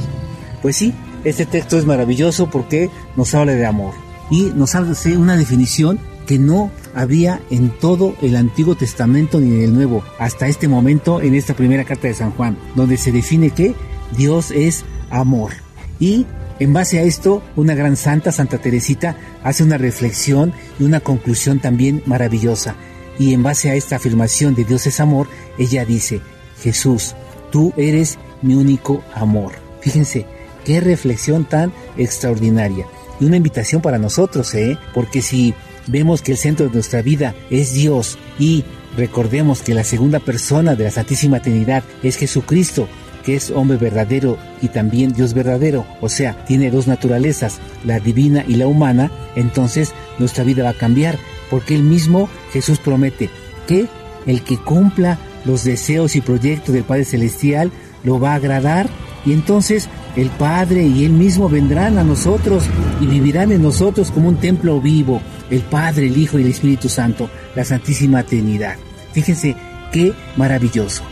Pues 0.64 0.76
sí, 0.76 0.92
este 1.24 1.46
texto 1.46 1.78
es 1.78 1.86
maravilloso 1.86 2.50
porque 2.50 2.90
nos 3.16 3.36
habla 3.36 3.54
de 3.54 3.68
amor 3.68 3.94
y 4.32 4.46
nos 4.56 4.74
hace 4.74 5.16
una 5.18 5.38
definición 5.38 6.00
que 6.26 6.40
no 6.40 6.72
había 6.98 7.40
en 7.52 7.70
todo 7.70 8.16
el 8.24 8.36
Antiguo 8.36 8.76
Testamento 8.76 9.40
ni 9.40 9.56
en 9.56 9.62
el 9.62 9.74
Nuevo, 9.74 10.04
hasta 10.18 10.48
este 10.48 10.68
momento 10.68 11.22
en 11.22 11.36
esta 11.36 11.54
primera 11.54 11.84
carta 11.84 12.08
de 12.08 12.16
San 12.16 12.32
Juan, 12.32 12.58
donde 12.76 12.98
se 12.98 13.12
define 13.12 13.52
que 13.52 13.76
Dios 14.18 14.50
es 14.50 14.84
amor. 15.12 15.52
Y 16.00 16.26
en 16.60 16.74
base 16.74 16.98
a 16.98 17.04
esto, 17.04 17.44
una 17.56 17.76
gran 17.76 17.98
santa, 17.98 18.32
Santa 18.32 18.58
Teresita, 18.58 19.16
hace 19.44 19.64
una 19.64 19.78
reflexión 19.78 20.54
y 20.80 20.86
una 20.86 21.00
conclusión 21.00 21.60
también 21.60 22.02
maravillosa. 22.08 22.76
Y 23.20 23.34
en 23.34 23.44
base 23.44 23.70
a 23.70 23.76
esta 23.76 23.98
afirmación 23.98 24.56
de 24.56 24.64
Dios 24.64 24.88
es 24.88 25.00
amor, 25.00 25.28
ella 25.60 25.86
dice, 25.86 26.20
Jesús, 26.64 27.14
tú 27.52 27.74
eres 27.78 28.18
mi 28.42 28.56
único 28.56 29.04
amor. 29.14 29.54
Fíjense, 29.82 30.26
qué 30.66 30.80
reflexión 30.80 31.46
tan 31.46 31.72
extraordinaria. 31.96 32.88
Y 33.20 33.26
una 33.26 33.38
invitación 33.38 33.84
para 33.84 34.00
nosotros, 34.00 34.54
¿eh? 34.56 34.80
Porque 34.96 35.22
si 35.22 35.54
vemos 35.88 36.22
que 36.22 36.34
el 36.34 36.38
centro 36.38 36.68
de 36.68 36.74
nuestra 36.74 37.02
vida 37.02 37.36
es 37.50 37.74
Dios 37.74 38.18
y 38.40 38.64
recordemos 38.96 39.62
que 39.62 39.74
la 39.74 39.84
segunda 39.84 40.20
persona 40.20 40.76
de 40.76 40.86
la 40.86 40.92
Santísima 40.92 41.42
Trinidad 41.42 41.84
es 42.04 42.18
Jesucristo, 42.18 42.88
que 43.24 43.36
es 43.36 43.52
hombre 43.52 43.78
verdadero 43.78 44.38
y 44.62 44.70
también 44.70 45.14
Dios 45.14 45.34
verdadero, 45.34 45.86
o 46.02 46.10
sea, 46.10 46.46
tiene 46.46 46.72
dos 46.72 46.88
naturalezas, 46.88 47.60
la 47.84 48.00
divina 48.00 48.44
y 48.48 48.56
la 48.56 48.68
humana, 48.68 49.12
entonces 49.36 49.94
nuestra 50.20 50.44
vida 50.44 50.64
va 50.64 50.70
a 50.70 50.78
cambiar, 50.78 51.18
porque 51.50 51.76
él 51.76 51.84
mismo 51.84 52.30
Jesús 52.54 52.80
promete, 52.80 53.30
que 53.68 53.88
el 54.26 54.44
que 54.44 54.58
cumpla 54.58 55.20
los 55.46 55.64
deseos 55.64 56.16
y 56.16 56.22
proyectos 56.22 56.74
del 56.74 56.84
Padre 56.84 57.06
Celestial 57.06 57.72
lo 58.04 58.20
va 58.20 58.34
a 58.34 58.36
agradar. 58.36 58.90
Y 59.26 59.34
entonces 59.34 59.90
el 60.16 60.30
Padre 60.30 60.84
y 60.84 61.06
Él 61.06 61.12
mismo 61.12 61.50
vendrán 61.50 61.98
a 61.98 62.04
nosotros 62.04 62.64
y 63.02 63.08
vivirán 63.08 63.52
en 63.52 63.62
nosotros 63.62 64.12
como 64.12 64.30
un 64.30 64.38
templo 64.38 64.80
vivo, 64.80 65.22
el 65.50 65.62
Padre, 65.62 66.08
el 66.08 66.18
Hijo 66.18 66.38
y 66.38 66.44
el 66.44 66.50
Espíritu 66.50 66.90
Santo, 66.90 67.30
la 67.56 67.64
Santísima 67.64 68.24
Trinidad. 68.24 68.76
Fíjense 69.14 69.56
qué 69.92 70.14
maravilloso. 70.36 71.04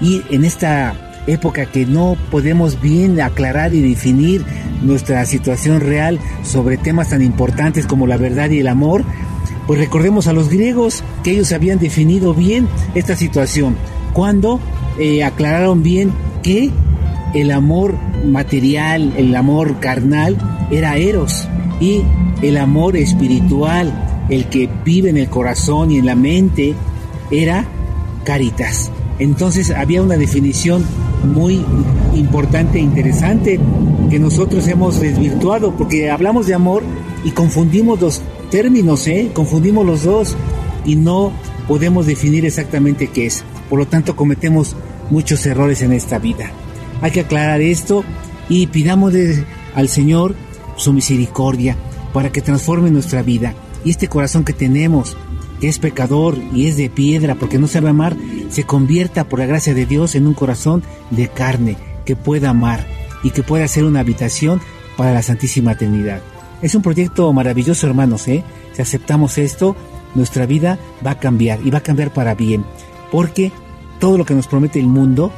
Y 0.00 0.22
en 0.30 0.44
esta 0.44 0.94
época 1.26 1.66
que 1.66 1.86
no 1.86 2.16
podemos 2.30 2.80
bien 2.80 3.20
aclarar 3.20 3.74
y 3.74 3.82
definir 3.82 4.44
nuestra 4.82 5.24
situación 5.26 5.80
real 5.80 6.18
sobre 6.42 6.78
temas 6.78 7.10
tan 7.10 7.22
importantes 7.22 7.86
como 7.86 8.06
la 8.06 8.16
verdad 8.16 8.50
y 8.50 8.60
el 8.60 8.68
amor, 8.68 9.04
pues 9.66 9.78
recordemos 9.78 10.26
a 10.26 10.32
los 10.32 10.48
griegos 10.48 11.04
que 11.22 11.32
ellos 11.32 11.52
habían 11.52 11.78
definido 11.78 12.34
bien 12.34 12.68
esta 12.94 13.16
situación 13.16 13.76
cuando 14.12 14.60
eh, 14.98 15.22
aclararon 15.22 15.82
bien 15.82 16.12
que 16.42 16.70
el 17.34 17.50
amor 17.50 17.94
material, 18.24 19.12
el 19.16 19.34
amor 19.36 19.78
carnal 19.78 20.36
era 20.70 20.96
eros 20.96 21.48
y 21.80 22.02
el 22.42 22.56
amor 22.56 22.96
espiritual, 22.96 24.26
el 24.28 24.46
que 24.46 24.68
vive 24.84 25.10
en 25.10 25.16
el 25.16 25.28
corazón 25.28 25.90
y 25.90 25.98
en 25.98 26.06
la 26.06 26.14
mente, 26.14 26.74
era 27.30 27.66
caritas. 28.24 28.90
Entonces 29.18 29.70
había 29.70 30.02
una 30.02 30.16
definición 30.16 30.84
muy 31.24 31.64
importante 32.14 32.78
e 32.78 32.82
interesante 32.82 33.60
que 34.08 34.18
nosotros 34.18 34.66
hemos 34.68 35.00
desvirtuado 35.00 35.76
porque 35.76 36.10
hablamos 36.10 36.46
de 36.46 36.54
amor 36.54 36.82
y 37.24 37.32
confundimos 37.32 38.00
los 38.00 38.22
términos, 38.50 39.06
¿eh? 39.06 39.30
confundimos 39.34 39.84
los 39.84 40.04
dos 40.04 40.36
y 40.86 40.96
no 40.96 41.32
podemos 41.68 42.06
definir 42.06 42.46
exactamente 42.46 43.08
qué 43.08 43.26
es. 43.26 43.44
Por 43.68 43.78
lo 43.78 43.86
tanto 43.86 44.16
cometemos 44.16 44.74
muchos 45.10 45.44
errores 45.44 45.82
en 45.82 45.92
esta 45.92 46.18
vida. 46.18 46.50
Hay 47.02 47.10
que 47.10 47.20
aclarar 47.20 47.60
esto 47.60 48.04
y 48.48 48.66
pidamos 48.68 49.12
al 49.74 49.88
Señor 49.88 50.34
su 50.76 50.92
misericordia 50.92 51.76
para 52.12 52.30
que 52.30 52.40
transforme 52.40 52.90
nuestra 52.90 53.22
vida 53.22 53.54
y 53.84 53.90
este 53.90 54.08
corazón 54.08 54.44
que 54.44 54.52
tenemos 54.52 55.16
que 55.60 55.68
es 55.68 55.78
pecador 55.78 56.38
y 56.54 56.66
es 56.66 56.76
de 56.76 56.88
piedra 56.88 57.34
porque 57.34 57.58
no 57.58 57.66
sabe 57.66 57.90
amar, 57.90 58.16
se 58.48 58.64
convierta 58.64 59.24
por 59.24 59.38
la 59.38 59.46
gracia 59.46 59.74
de 59.74 59.86
Dios 59.86 60.14
en 60.14 60.26
un 60.26 60.34
corazón 60.34 60.82
de 61.10 61.28
carne 61.28 61.76
que 62.04 62.16
pueda 62.16 62.50
amar 62.50 62.86
y 63.22 63.30
que 63.30 63.42
pueda 63.42 63.68
ser 63.68 63.84
una 63.84 64.00
habitación 64.00 64.60
para 64.96 65.12
la 65.12 65.22
Santísima 65.22 65.76
Trinidad. 65.76 66.22
Es 66.62 66.74
un 66.74 66.82
proyecto 66.82 67.30
maravilloso, 67.32 67.86
hermanos, 67.86 68.26
¿eh? 68.28 68.42
Si 68.72 68.82
aceptamos 68.82 69.38
esto, 69.38 69.76
nuestra 70.14 70.46
vida 70.46 70.78
va 71.06 71.12
a 71.12 71.18
cambiar 71.18 71.60
y 71.64 71.70
va 71.70 71.78
a 71.78 71.82
cambiar 71.82 72.12
para 72.12 72.34
bien, 72.34 72.64
porque 73.12 73.52
todo 73.98 74.18
lo 74.18 74.24
que 74.24 74.34
nos 74.34 74.46
promete 74.46 74.80
el 74.80 74.86
mundo 74.86 75.30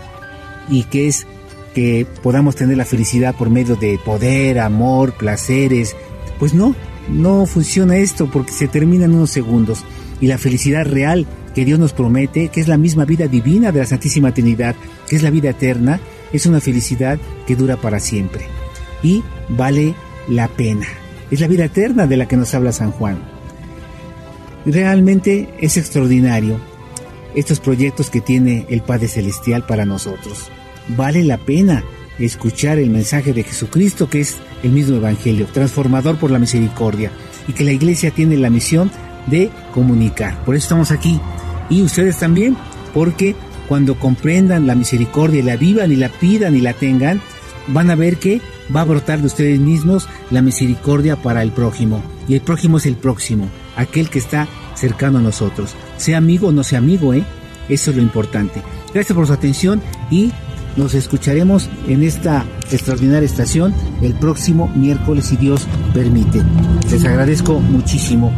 y 0.69 0.85
que 0.85 1.09
es 1.09 1.27
que 1.75 2.07
podamos 2.23 2.55
tener 2.55 2.77
la 2.77 2.85
felicidad 2.85 3.35
por 3.35 3.51
medio 3.51 3.77
de 3.77 3.99
poder, 4.05 4.61
amor, 4.61 5.15
placeres, 5.15 5.97
pues 6.43 6.55
no, 6.55 6.75
no 7.09 7.47
funciona 7.47 7.99
esto 7.99 8.29
porque 8.29 8.51
se 8.51 8.67
termina 8.67 9.05
en 9.05 9.15
unos 9.15 9.31
segundos 9.31 9.85
y 10.21 10.27
la 10.27 10.39
felicidad 10.39 10.85
real 10.85 11.25
que 11.55 11.65
Dios 11.65 11.79
nos 11.79 11.93
promete, 11.93 12.49
que 12.49 12.61
es 12.61 12.67
la 12.67 12.77
misma 12.77 13.05
vida 13.05 13.29
divina 13.29 13.71
de 13.71 13.79
la 13.79 13.87
Santísima 13.87 14.35
Trinidad, 14.35 14.75
que 15.07 15.15
es 15.15 15.23
la 15.23 15.31
vida 15.31 15.51
eterna, 15.51 16.01
es 16.33 16.45
una 16.47 16.61
felicidad 16.61 17.21
que 17.47 17.55
dura 17.55 17.77
para 17.77 18.01
siempre 18.01 18.45
y 19.05 19.23
vale 19.51 19.95
la 20.27 20.49
pena. 20.49 20.89
Es 21.31 21.39
la 21.39 21.47
vida 21.47 21.67
eterna 21.67 22.09
de 22.09 22.17
la 22.17 22.27
que 22.27 22.37
nos 22.37 22.53
habla 22.55 22.73
San 22.73 22.91
Juan. 22.91 23.19
Realmente 24.67 25.49
es 25.61 25.77
extraordinario 25.77 26.59
estos 27.37 27.61
proyectos 27.61 28.11
que 28.11 28.21
tiene 28.21 28.67
el 28.69 28.83
Padre 28.83 29.07
Celestial 29.07 29.65
para 29.65 29.85
nosotros. 29.85 30.51
Vale 30.89 31.23
la 31.23 31.39
pena 31.39 31.85
escuchar 32.19 32.81
el 32.81 32.91
mensaje 32.91 33.33
de 33.33 33.45
Jesucristo 33.45 34.11
que 34.11 34.23
es 34.23 34.39
el 34.63 34.71
mismo 34.71 34.97
Evangelio, 34.97 35.47
transformador 35.53 36.17
por 36.17 36.31
la 36.31 36.39
misericordia, 36.39 37.11
y 37.49 37.53
que 37.53 37.65
la 37.65 37.73
iglesia 37.73 38.11
tiene 38.11 38.37
la 38.37 38.51
misión 38.51 38.91
de 39.27 39.51
comunicar. 39.73 40.45
Por 40.45 40.55
eso 40.55 40.65
estamos 40.65 40.91
aquí. 40.91 41.21
Y 41.71 41.83
ustedes 41.83 42.19
también, 42.19 42.57
porque 42.93 43.35
cuando 43.69 43.99
comprendan 43.99 44.67
la 44.67 44.75
misericordia 44.75 45.41
y 45.41 45.45
la 45.45 45.57
vivan 45.57 45.93
y 45.93 45.97
la 45.97 46.09
pidan 46.09 46.57
y 46.57 46.61
la 46.61 46.75
tengan, 46.75 47.21
van 47.69 47.91
a 47.91 47.95
ver 47.95 48.19
que 48.19 48.41
va 48.75 48.83
a 48.83 48.85
brotar 48.85 49.21
de 49.21 49.27
ustedes 49.27 49.61
mismos 49.61 50.09
la 50.31 50.43
misericordia 50.43 51.17
para 51.17 51.43
el 51.43 51.53
prójimo. 51.53 52.03
Y 52.29 52.35
el 52.35 52.41
prójimo 52.41 52.79
es 52.79 52.87
el 52.87 52.97
próximo, 52.97 53.49
aquel 53.77 54.11
que 54.11 54.19
está 54.19 54.49
cercano 54.75 55.19
a 55.19 55.23
nosotros. 55.23 55.75
Sea 55.97 56.19
amigo 56.19 56.49
o 56.49 56.53
no 56.53 56.65
sea 56.65 56.79
amigo, 56.79 57.15
¿eh? 57.15 57.25
Eso 57.69 57.91
es 57.91 57.97
lo 57.97 58.03
importante. 58.03 58.63
Gracias 58.93 59.15
por 59.15 59.27
su 59.27 59.33
atención 59.33 59.81
y 60.11 60.33
nos 60.77 60.95
escucharemos 60.95 61.69
en 61.87 62.03
esta 62.03 62.45
extraordinaria 62.71 63.27
estación 63.27 63.75
el 64.01 64.15
próximo 64.15 64.69
miércoles 64.75 65.27
si 65.27 65.37
Dios 65.37 65.67
permite. 65.93 66.43
Les 66.91 67.05
agradezco 67.05 67.61
muchísimo. 67.61 68.33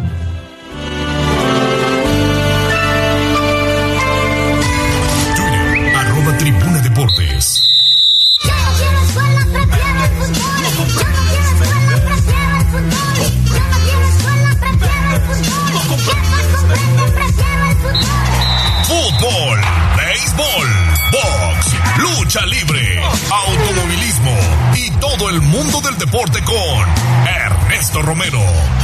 Romero, 28.03 28.41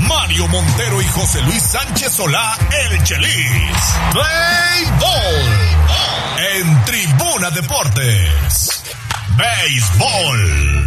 Mario 0.08 0.46
Montero 0.48 1.00
y 1.00 1.04
José 1.06 1.42
Luis 1.42 1.62
Sánchez 1.62 2.12
Solá, 2.12 2.56
el 2.90 3.02
Chelis. 3.02 3.94
Béisbol. 4.14 5.40
En 6.58 6.84
Tribuna 6.84 7.50
Deportes. 7.50 8.82
Béisbol. 9.36 10.86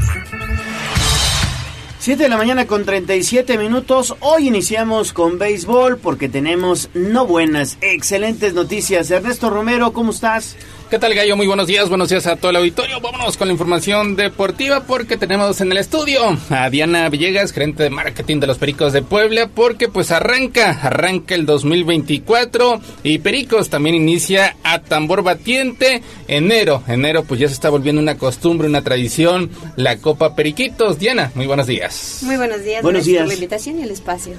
7 2.00 2.24
de 2.24 2.30
la 2.30 2.38
mañana 2.38 2.66
con 2.68 2.86
37 2.86 3.58
minutos. 3.58 4.16
Hoy 4.20 4.48
iniciamos 4.48 5.14
con 5.14 5.38
béisbol 5.38 5.98
porque 5.98 6.28
tenemos 6.30 6.90
no 6.94 7.26
buenas, 7.26 7.78
excelentes 7.82 8.54
noticias. 8.54 9.12
Ernesto 9.12 9.50
Romero, 9.50 9.94
¿cómo 9.94 10.12
estás? 10.12 10.56
¿Qué 10.94 11.00
tal, 11.00 11.16
Gallo? 11.16 11.36
Muy 11.36 11.48
buenos 11.48 11.66
días, 11.66 11.90
buenos 11.90 12.10
días 12.10 12.28
a 12.28 12.36
todo 12.36 12.52
el 12.52 12.58
auditorio. 12.58 13.02
Vámonos 13.02 13.36
con 13.36 13.48
la 13.48 13.52
información 13.52 14.16
deportiva 14.16 14.82
porque 14.82 15.18
tenemos 15.18 15.60
en 15.60 15.72
el 15.72 15.80
estudio 15.80 16.38
a 16.52 16.70
Diana 16.70 17.10
Villegas, 17.10 17.52
gerente 17.52 17.82
de 17.82 17.90
marketing 17.90 18.40
de 18.40 18.46
los 18.46 18.60
Pericos 18.60 18.94
de 18.94 19.02
Puebla, 19.02 19.48
porque 19.48 19.90
pues 19.90 20.12
arranca, 20.12 20.70
arranca 20.84 21.34
el 21.34 21.48
2024 21.48 22.80
y 23.02 23.18
Pericos 23.18 23.72
también 23.72 23.96
inicia 23.96 24.56
a 24.64 24.84
tambor 24.84 25.24
batiente 25.24 26.04
enero. 26.28 26.84
Enero 26.88 27.24
pues 27.24 27.40
ya 27.40 27.48
se 27.48 27.56
está 27.56 27.72
volviendo 27.72 28.00
una 28.00 28.20
costumbre, 28.20 28.68
una 28.68 28.84
tradición, 28.84 29.50
la 29.76 29.98
Copa 29.98 30.36
Periquitos. 30.36 31.00
Diana, 31.00 31.32
muy 31.34 31.48
buenos 31.48 31.66
días. 31.66 32.20
Muy 32.22 32.38
buenos 32.38 32.64
días, 32.64 32.84
buenos 32.84 33.06
días. 33.06 33.24
por 33.24 33.30
la 33.30 33.34
invitación 33.34 33.80
y 33.80 33.82
el 33.82 33.90
espacio. 33.90 34.38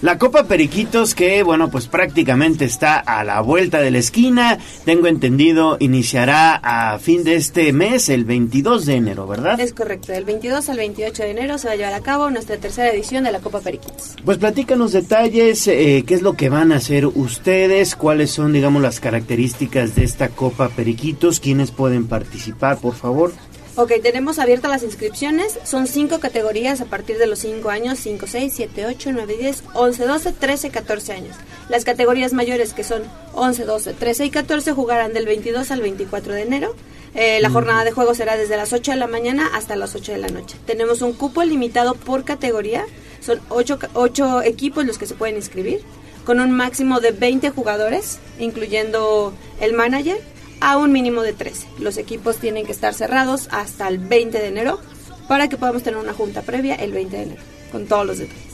La 0.00 0.16
Copa 0.16 0.44
Periquitos 0.44 1.16
que, 1.16 1.42
bueno, 1.42 1.70
pues 1.70 1.88
prácticamente 1.88 2.64
está 2.64 2.98
a 2.98 3.24
la 3.24 3.40
vuelta 3.40 3.80
de 3.80 3.90
la 3.90 3.98
esquina. 3.98 4.58
Tengo 4.84 5.08
entendido, 5.08 5.76
iniciará 5.80 6.54
a 6.54 7.00
fin 7.00 7.24
de 7.24 7.34
este 7.34 7.72
mes, 7.72 8.08
el 8.08 8.24
22 8.24 8.86
de 8.86 8.94
enero, 8.94 9.26
¿verdad? 9.26 9.58
Es 9.58 9.72
correcto, 9.72 10.12
del 10.12 10.24
22 10.24 10.68
al 10.68 10.76
28 10.76 11.22
de 11.24 11.30
enero 11.30 11.58
se 11.58 11.66
va 11.66 11.72
a 11.72 11.76
llevar 11.76 11.94
a 11.94 12.00
cabo 12.00 12.30
nuestra 12.30 12.58
tercera 12.58 12.92
edición 12.92 13.24
de 13.24 13.32
la 13.32 13.40
Copa 13.40 13.58
Periquitos. 13.58 14.14
Pues 14.24 14.38
platícanos 14.38 14.92
detalles, 14.92 15.66
eh, 15.66 16.04
qué 16.06 16.14
es 16.14 16.22
lo 16.22 16.34
que 16.34 16.48
van 16.48 16.70
a 16.70 16.76
hacer 16.76 17.04
ustedes, 17.06 17.96
cuáles 17.96 18.30
son, 18.30 18.52
digamos, 18.52 18.80
las 18.80 19.00
características 19.00 19.96
de 19.96 20.04
esta 20.04 20.28
Copa 20.28 20.68
Periquitos, 20.68 21.40
quiénes 21.40 21.72
pueden 21.72 22.06
participar, 22.06 22.78
por 22.78 22.94
favor. 22.94 23.32
Ok, 23.80 23.92
tenemos 24.02 24.40
abiertas 24.40 24.72
las 24.72 24.82
inscripciones. 24.82 25.56
Son 25.62 25.86
cinco 25.86 26.18
categorías 26.18 26.80
a 26.80 26.86
partir 26.86 27.16
de 27.16 27.28
los 27.28 27.38
5 27.38 27.70
años, 27.70 28.00
5, 28.00 28.26
6, 28.26 28.52
7, 28.52 28.86
8, 28.86 29.10
9, 29.12 29.36
10, 29.38 29.62
11, 29.72 30.04
12, 30.04 30.32
13, 30.32 30.70
14 30.70 31.12
años. 31.12 31.36
Las 31.68 31.84
categorías 31.84 32.32
mayores 32.32 32.72
que 32.72 32.82
son 32.82 33.04
11, 33.34 33.66
12, 33.66 33.92
13 33.92 34.24
y 34.24 34.30
14 34.30 34.72
jugarán 34.72 35.12
del 35.12 35.26
22 35.26 35.70
al 35.70 35.80
24 35.80 36.32
de 36.32 36.42
enero. 36.42 36.74
Eh, 37.14 37.38
la 37.40 37.50
mm. 37.50 37.52
jornada 37.52 37.84
de 37.84 37.92
juego 37.92 38.14
será 38.16 38.36
desde 38.36 38.56
las 38.56 38.72
8 38.72 38.90
de 38.90 38.96
la 38.96 39.06
mañana 39.06 39.48
hasta 39.54 39.76
las 39.76 39.94
8 39.94 40.10
de 40.10 40.18
la 40.18 40.28
noche. 40.28 40.56
Tenemos 40.66 41.00
un 41.00 41.12
cupo 41.12 41.44
limitado 41.44 41.94
por 41.94 42.24
categoría. 42.24 42.84
Son 43.20 43.40
8, 43.48 43.78
8 43.94 44.42
equipos 44.42 44.86
los 44.86 44.98
que 44.98 45.06
se 45.06 45.14
pueden 45.14 45.36
inscribir, 45.36 45.82
con 46.26 46.40
un 46.40 46.50
máximo 46.50 46.98
de 46.98 47.12
20 47.12 47.50
jugadores, 47.50 48.18
incluyendo 48.40 49.32
el 49.60 49.72
manager 49.72 50.18
a 50.60 50.76
un 50.76 50.92
mínimo 50.92 51.22
de 51.22 51.32
13. 51.32 51.66
Los 51.78 51.96
equipos 51.96 52.36
tienen 52.36 52.66
que 52.66 52.72
estar 52.72 52.94
cerrados 52.94 53.48
hasta 53.50 53.88
el 53.88 53.98
20 53.98 54.38
de 54.38 54.46
enero 54.46 54.80
para 55.28 55.48
que 55.48 55.56
podamos 55.56 55.82
tener 55.82 55.98
una 55.98 56.14
junta 56.14 56.42
previa 56.42 56.74
el 56.74 56.92
20 56.92 57.16
de 57.16 57.22
enero, 57.22 57.42
con 57.70 57.86
todos 57.86 58.06
los 58.06 58.18
detalles. 58.18 58.48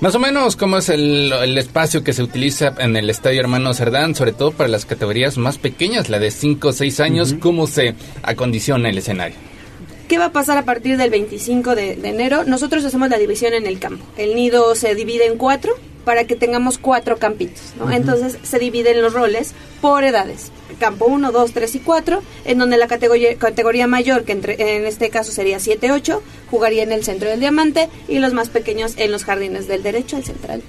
Más 0.00 0.14
o 0.14 0.20
menos, 0.20 0.54
¿cómo 0.54 0.78
es 0.78 0.90
el, 0.90 1.32
el 1.32 1.58
espacio 1.58 2.04
que 2.04 2.12
se 2.12 2.22
utiliza 2.22 2.72
en 2.78 2.96
el 2.96 3.10
Estadio 3.10 3.40
Hermano 3.40 3.74
Cerdán, 3.74 4.14
sobre 4.14 4.32
todo 4.32 4.52
para 4.52 4.68
las 4.68 4.84
categorías 4.84 5.38
más 5.38 5.58
pequeñas, 5.58 6.08
la 6.08 6.20
de 6.20 6.30
5 6.30 6.68
o 6.68 6.72
6 6.72 7.00
años? 7.00 7.34
¿Cómo 7.40 7.66
se 7.66 7.96
acondiciona 8.22 8.90
el 8.90 8.98
escenario? 8.98 9.36
¿Qué 10.06 10.18
va 10.18 10.26
a 10.26 10.32
pasar 10.32 10.56
a 10.56 10.64
partir 10.64 10.96
del 10.98 11.10
25 11.10 11.74
de, 11.74 11.96
de 11.96 12.08
enero? 12.08 12.44
Nosotros 12.44 12.84
hacemos 12.84 13.10
la 13.10 13.18
división 13.18 13.54
en 13.54 13.66
el 13.66 13.80
campo. 13.80 14.04
El 14.16 14.36
nido 14.36 14.74
se 14.76 14.94
divide 14.94 15.26
en 15.26 15.36
cuatro 15.36 15.74
para 16.08 16.24
que 16.24 16.36
tengamos 16.36 16.78
cuatro 16.78 17.18
campitos. 17.18 17.74
¿no? 17.78 17.90
Entonces 17.92 18.38
se 18.42 18.58
dividen 18.58 19.02
los 19.02 19.12
roles 19.12 19.52
por 19.82 20.04
edades. 20.04 20.50
Campo 20.80 21.04
1, 21.04 21.32
2, 21.32 21.52
3 21.52 21.74
y 21.74 21.80
4, 21.80 22.22
en 22.46 22.56
donde 22.56 22.78
la 22.78 22.86
categoría, 22.86 23.36
categoría 23.36 23.86
mayor, 23.86 24.24
que 24.24 24.32
entre- 24.32 24.76
en 24.78 24.86
este 24.86 25.10
caso 25.10 25.32
sería 25.32 25.60
7, 25.60 25.92
8, 25.92 26.22
jugaría 26.50 26.82
en 26.82 26.92
el 26.92 27.04
centro 27.04 27.28
del 27.28 27.40
diamante 27.40 27.90
y 28.08 28.20
los 28.20 28.32
más 28.32 28.48
pequeños 28.48 28.94
en 28.96 29.12
los 29.12 29.24
jardines 29.24 29.68
del 29.68 29.82
derecho, 29.82 30.16
al 30.16 30.24
central, 30.24 30.62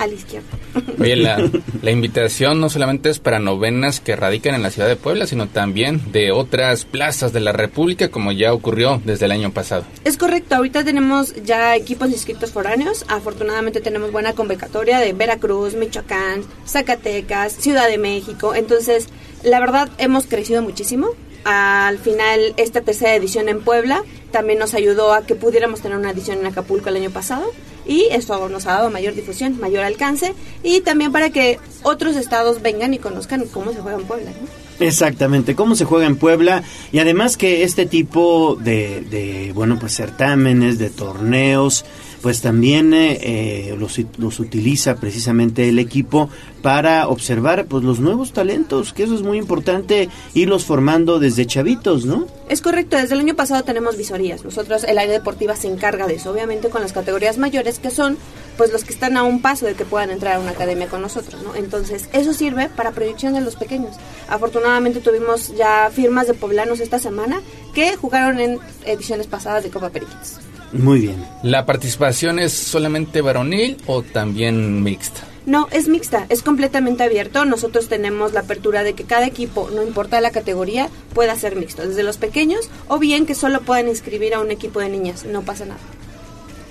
a 0.00 0.06
la 0.06 0.14
izquierda. 0.14 0.48
Oye, 0.98 1.16
la, 1.16 1.38
la 1.82 1.90
invitación 1.90 2.60
no 2.60 2.70
solamente 2.70 3.10
es 3.10 3.18
para 3.18 3.38
novenas 3.38 4.00
que 4.00 4.16
radican 4.16 4.54
en 4.54 4.62
la 4.62 4.70
ciudad 4.70 4.88
de 4.88 4.96
Puebla, 4.96 5.26
sino 5.26 5.46
también 5.46 6.10
de 6.10 6.32
otras 6.32 6.86
plazas 6.86 7.32
de 7.32 7.40
la 7.40 7.52
República, 7.52 8.08
como 8.08 8.32
ya 8.32 8.52
ocurrió 8.52 9.00
desde 9.04 9.26
el 9.26 9.32
año 9.32 9.52
pasado. 9.52 9.84
Es 10.04 10.16
correcto, 10.16 10.56
ahorita 10.56 10.84
tenemos 10.84 11.34
ya 11.44 11.76
equipos 11.76 12.10
inscritos 12.10 12.50
foráneos. 12.50 13.04
Afortunadamente 13.08 13.80
tenemos 13.80 14.10
buena 14.10 14.32
convocatoria 14.32 14.98
de 14.98 15.12
Veracruz, 15.12 15.74
Michoacán, 15.74 16.42
Zacatecas, 16.66 17.52
Ciudad 17.52 17.88
de 17.88 17.98
México. 17.98 18.54
Entonces, 18.54 19.08
la 19.44 19.60
verdad, 19.60 19.90
hemos 19.98 20.26
crecido 20.26 20.62
muchísimo. 20.62 21.08
Al 21.44 21.98
final, 21.98 22.54
esta 22.56 22.82
tercera 22.82 23.14
edición 23.14 23.48
en 23.48 23.62
Puebla 23.62 24.02
también 24.30 24.58
nos 24.58 24.74
ayudó 24.74 25.12
a 25.12 25.26
que 25.26 25.34
pudiéramos 25.34 25.80
tener 25.80 25.98
una 25.98 26.10
edición 26.10 26.38
en 26.38 26.46
Acapulco 26.46 26.88
el 26.88 26.96
año 26.96 27.10
pasado. 27.10 27.50
Y 27.86 28.08
eso 28.10 28.48
nos 28.48 28.66
ha 28.66 28.72
dado 28.72 28.90
mayor 28.90 29.14
difusión, 29.14 29.58
mayor 29.60 29.84
alcance. 29.84 30.34
Y 30.62 30.80
también 30.80 31.12
para 31.12 31.30
que 31.30 31.58
otros 31.82 32.16
estados 32.16 32.62
vengan 32.62 32.94
y 32.94 32.98
conozcan 32.98 33.44
cómo 33.46 33.72
se 33.72 33.80
juega 33.80 33.98
en 33.98 34.06
Puebla. 34.06 34.30
¿no? 34.30 34.70
Exactamente, 34.80 35.54
cómo 35.54 35.76
se 35.76 35.84
juega 35.84 36.06
en 36.06 36.16
Puebla 36.16 36.62
y 36.90 37.00
además 37.00 37.36
que 37.36 37.64
este 37.64 37.84
tipo 37.84 38.56
de, 38.58 39.02
de, 39.02 39.52
bueno, 39.52 39.78
pues 39.78 39.94
certámenes, 39.94 40.78
de 40.78 40.88
torneos, 40.88 41.84
pues 42.22 42.42
también 42.42 42.92
eh, 42.92 43.18
eh, 43.22 43.76
los, 43.78 44.00
los 44.18 44.40
utiliza 44.40 44.96
precisamente 44.96 45.68
el 45.68 45.78
equipo 45.78 46.28
para 46.62 47.08
observar 47.08 47.66
pues 47.66 47.82
los 47.82 48.00
nuevos 48.00 48.32
talentos, 48.32 48.92
que 48.92 49.04
eso 49.04 49.14
es 49.14 49.22
muy 49.22 49.38
importante, 49.38 50.08
irlos 50.34 50.64
formando 50.64 51.18
desde 51.18 51.46
chavitos, 51.46 52.04
¿no? 52.04 52.26
Es 52.48 52.60
correcto, 52.60 52.96
desde 52.96 53.14
el 53.14 53.20
año 53.20 53.34
pasado 53.34 53.62
tenemos 53.64 53.96
visorías. 53.96 54.44
Nosotros, 54.44 54.84
el 54.84 54.98
área 54.98 55.12
deportiva 55.12 55.56
se 55.56 55.68
encarga 55.68 56.06
de 56.06 56.16
eso, 56.16 56.30
obviamente 56.30 56.68
con 56.68 56.82
las 56.82 56.92
categorías 56.92 57.38
mayores, 57.38 57.78
que 57.78 57.90
son 57.90 58.18
pues 58.56 58.72
los 58.72 58.84
que 58.84 58.92
están 58.92 59.16
a 59.16 59.22
un 59.22 59.40
paso 59.40 59.64
de 59.64 59.74
que 59.74 59.86
puedan 59.86 60.10
entrar 60.10 60.36
a 60.36 60.40
una 60.40 60.50
academia 60.50 60.88
con 60.88 61.00
nosotros, 61.00 61.42
¿no? 61.42 61.54
Entonces, 61.54 62.10
eso 62.12 62.34
sirve 62.34 62.68
para 62.68 62.90
proyección 62.90 63.32
de 63.32 63.40
los 63.40 63.56
pequeños. 63.56 63.96
Afortunadamente 64.28 65.00
tuvimos 65.00 65.56
ya 65.56 65.90
firmas 65.90 66.26
de 66.26 66.34
poblanos 66.34 66.80
esta 66.80 66.98
semana 66.98 67.40
que 67.72 67.96
jugaron 67.96 68.38
en 68.38 68.58
ediciones 68.84 69.26
pasadas 69.26 69.62
de 69.62 69.70
Copa 69.70 69.88
Periquitos. 69.88 70.40
Muy 70.72 71.00
bien. 71.00 71.24
¿La 71.42 71.66
participación 71.66 72.38
es 72.38 72.52
solamente 72.52 73.20
varonil 73.20 73.76
o 73.86 74.02
también 74.02 74.82
mixta? 74.82 75.22
No, 75.46 75.68
es 75.72 75.88
mixta, 75.88 76.26
es 76.28 76.42
completamente 76.42 77.02
abierto. 77.02 77.44
Nosotros 77.44 77.88
tenemos 77.88 78.32
la 78.32 78.40
apertura 78.40 78.84
de 78.84 78.92
que 78.92 79.04
cada 79.04 79.26
equipo, 79.26 79.70
no 79.70 79.82
importa 79.82 80.20
la 80.20 80.30
categoría, 80.30 80.88
pueda 81.14 81.34
ser 81.36 81.56
mixto, 81.56 81.86
desde 81.86 82.02
los 82.02 82.18
pequeños 82.18 82.70
o 82.88 82.98
bien 82.98 83.26
que 83.26 83.34
solo 83.34 83.62
puedan 83.62 83.88
inscribir 83.88 84.34
a 84.34 84.40
un 84.40 84.50
equipo 84.50 84.80
de 84.80 84.90
niñas, 84.90 85.24
no 85.24 85.42
pasa 85.42 85.64
nada. 85.64 85.80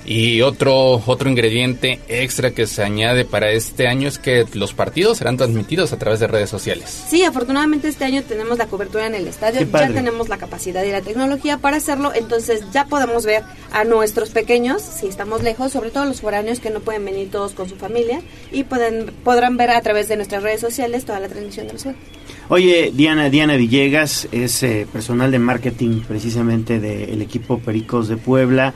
Y 0.10 0.42
otro, 0.42 1.04
otro 1.06 1.30
ingrediente 1.30 2.00
extra 2.08 2.50
que 2.50 2.66
se 2.66 2.82
añade 2.82 3.26
para 3.26 3.52
este 3.52 3.88
año 3.88 4.08
es 4.08 4.18
que 4.18 4.44
los 4.54 4.74
partidos 4.74 5.20
serán 5.20 5.38
transmitidos 5.38 5.94
a 5.94 6.00
través 6.00 6.20
de 6.20 6.26
redes 6.26 6.50
sociales. 6.50 7.06
Sí, 7.08 7.24
afortunadamente 7.24 7.88
este 7.90 8.06
año 8.06 8.24
tenemos 8.24 8.58
la 8.58 8.66
cobertura 8.66 9.06
en 9.06 9.14
el 9.14 9.28
estadio, 9.28 9.62
ya 9.72 9.88
tenemos 9.90 10.28
la 10.28 10.40
capacidad 10.40 10.84
y 10.84 10.90
la 10.90 11.02
tecnología 11.02 11.60
para 11.60 11.78
hacerlo, 11.78 12.12
entonces 12.16 12.64
ya 12.74 12.86
podemos 12.86 13.24
ver 13.24 13.44
a 13.72 13.84
nuestros 13.84 14.32
pequeños, 14.32 14.82
si 14.82 15.06
estamos 15.06 15.44
lejos, 15.44 15.72
sobre 15.72 15.92
todo 15.92 16.06
los 16.06 16.22
foráneos 16.22 16.60
que 16.60 16.72
no 16.72 16.80
pueden 16.80 17.06
venir 17.06 17.30
todos 17.30 17.52
con 17.52 17.70
su 17.70 17.76
familia, 17.76 18.20
y 18.52 18.64
pueden, 18.64 19.14
podrán 19.24 19.58
ver 19.58 19.70
a 19.70 19.82
través 19.82 20.08
de 20.08 20.16
nuestras 20.16 20.42
redes 20.42 20.60
sociales 20.60 21.06
toda 21.06 21.20
la 21.20 21.28
transmisión 21.28 21.68
de 21.68 21.74
los 21.74 21.84
juegos. 21.84 22.02
Oye, 22.48 22.92
Diana, 22.96 23.30
Diana 23.30 23.58
Villegas 23.58 24.28
es 24.32 24.64
eh, 24.64 24.88
personal 24.92 25.30
de 25.30 25.38
marketing 25.38 26.02
precisamente 26.08 26.80
del 26.80 27.22
equipo 27.22 27.60
Pericos 27.60 28.08
de 28.08 28.18
Puebla. 28.18 28.74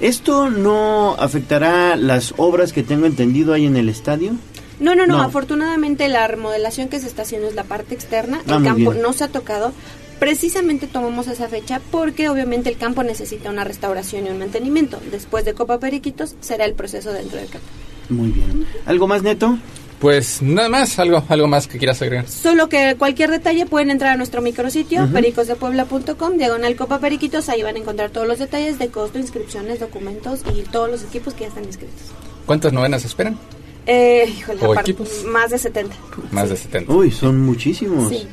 ¿Esto 0.00 0.48
no 0.50 1.14
afectará 1.18 1.96
las 1.96 2.32
obras 2.38 2.72
que 2.72 2.82
tengo 2.82 3.06
entendido 3.06 3.52
ahí 3.52 3.66
en 3.66 3.76
el 3.76 3.88
estadio? 3.88 4.32
No, 4.78 4.94
no, 4.94 5.06
no, 5.06 5.18
No. 5.18 5.22
afortunadamente 5.22 6.08
la 6.08 6.26
remodelación 6.26 6.88
que 6.88 6.98
se 7.00 7.06
está 7.06 7.22
haciendo 7.22 7.48
es 7.48 7.54
la 7.54 7.64
parte 7.64 7.94
externa, 7.94 8.40
Ah, 8.48 8.56
el 8.56 8.64
campo 8.64 8.90
bien. 8.92 9.02
no 9.02 9.12
se 9.12 9.24
ha 9.24 9.28
tocado. 9.28 9.72
Precisamente 10.18 10.86
tomamos 10.86 11.28
esa 11.28 11.48
fecha 11.48 11.80
porque 11.90 12.28
obviamente 12.28 12.68
el 12.70 12.76
campo 12.76 13.02
necesita 13.02 13.50
una 13.50 13.64
restauración 13.64 14.26
y 14.26 14.30
un 14.30 14.38
mantenimiento. 14.38 14.98
Después 15.10 15.44
de 15.44 15.54
Copa 15.54 15.78
Periquitos 15.78 16.34
será 16.40 16.64
el 16.64 16.74
proceso 16.74 17.12
dentro 17.12 17.38
del 17.38 17.48
campo. 17.48 17.66
Muy 18.08 18.30
bien. 18.30 18.66
¿Algo 18.86 19.06
más, 19.06 19.22
Neto? 19.22 19.58
Pues 20.00 20.40
nada 20.40 20.68
más, 20.70 20.98
algo, 20.98 21.22
algo 21.28 21.46
más 21.46 21.66
que 21.66 21.76
quieras 21.78 22.00
agregar. 22.00 22.26
Solo 22.26 22.68
que 22.70 22.96
cualquier 22.98 23.30
detalle 23.30 23.66
pueden 23.66 23.90
entrar 23.90 24.14
a 24.14 24.16
nuestro 24.16 24.40
micrositio, 24.40 25.04
Ujú. 25.04 25.12
pericosdepuebla.com, 25.12 26.38
diagonal 26.38 26.74
Copa 26.76 26.98
Periquitos, 27.00 27.48
ahí 27.50 27.62
van 27.62 27.76
a 27.76 27.80
encontrar 27.80 28.08
todos 28.10 28.26
los 28.26 28.38
detalles 28.38 28.78
de 28.78 28.88
costo, 28.88 29.18
inscripciones, 29.18 29.78
documentos 29.80 30.40
y 30.56 30.62
todos 30.62 30.90
los 30.90 31.02
equipos 31.04 31.34
que 31.34 31.42
ya 31.42 31.48
están 31.48 31.64
inscritos. 31.64 32.00
¿Cuántas 32.46 32.72
novenas 32.72 33.04
esperan? 33.04 33.38
Eh, 33.86 34.32
híjole, 34.38 34.64
¿O 34.64 34.72
apar- 34.72 34.80
equipos? 34.82 35.24
más 35.26 35.50
de 35.50 35.58
70. 35.58 35.94
Más 36.30 36.48
de 36.48 36.56
70. 36.56 36.92
Uy, 36.92 37.10
son 37.10 37.38
muchísimos. 37.40 38.08
Sí. 38.08 38.26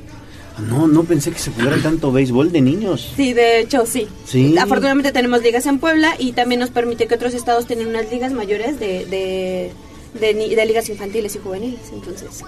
No, 0.70 0.88
no 0.88 1.04
pensé 1.04 1.32
que 1.32 1.38
se 1.40 1.52
jugara 1.52 1.78
tanto 1.84 2.12
béisbol 2.12 2.52
de 2.52 2.62
niños. 2.62 3.14
Sí, 3.16 3.34
de 3.34 3.60
hecho, 3.60 3.86
sí. 3.86 4.08
Sí. 4.26 4.58
Afortunadamente 4.58 5.12
tenemos 5.12 5.44
ligas 5.44 5.66
en 5.68 5.78
Puebla 5.80 6.16
y 6.18 6.32
también 6.32 6.60
nos 6.62 6.70
permite 6.72 7.08
que 7.08 7.14
otros 7.16 7.34
estados 7.36 7.68
tengan 7.68 7.88
unas 7.88 8.10
ligas 8.12 8.32
mayores 8.32 8.80
de, 8.80 9.06
de, 9.06 9.72
de, 10.20 10.34
de 10.34 10.66
ligas 10.66 10.90
infantiles 10.90 11.36
y 11.36 11.40
juveniles. 11.40 11.82
Entonces, 11.94 12.44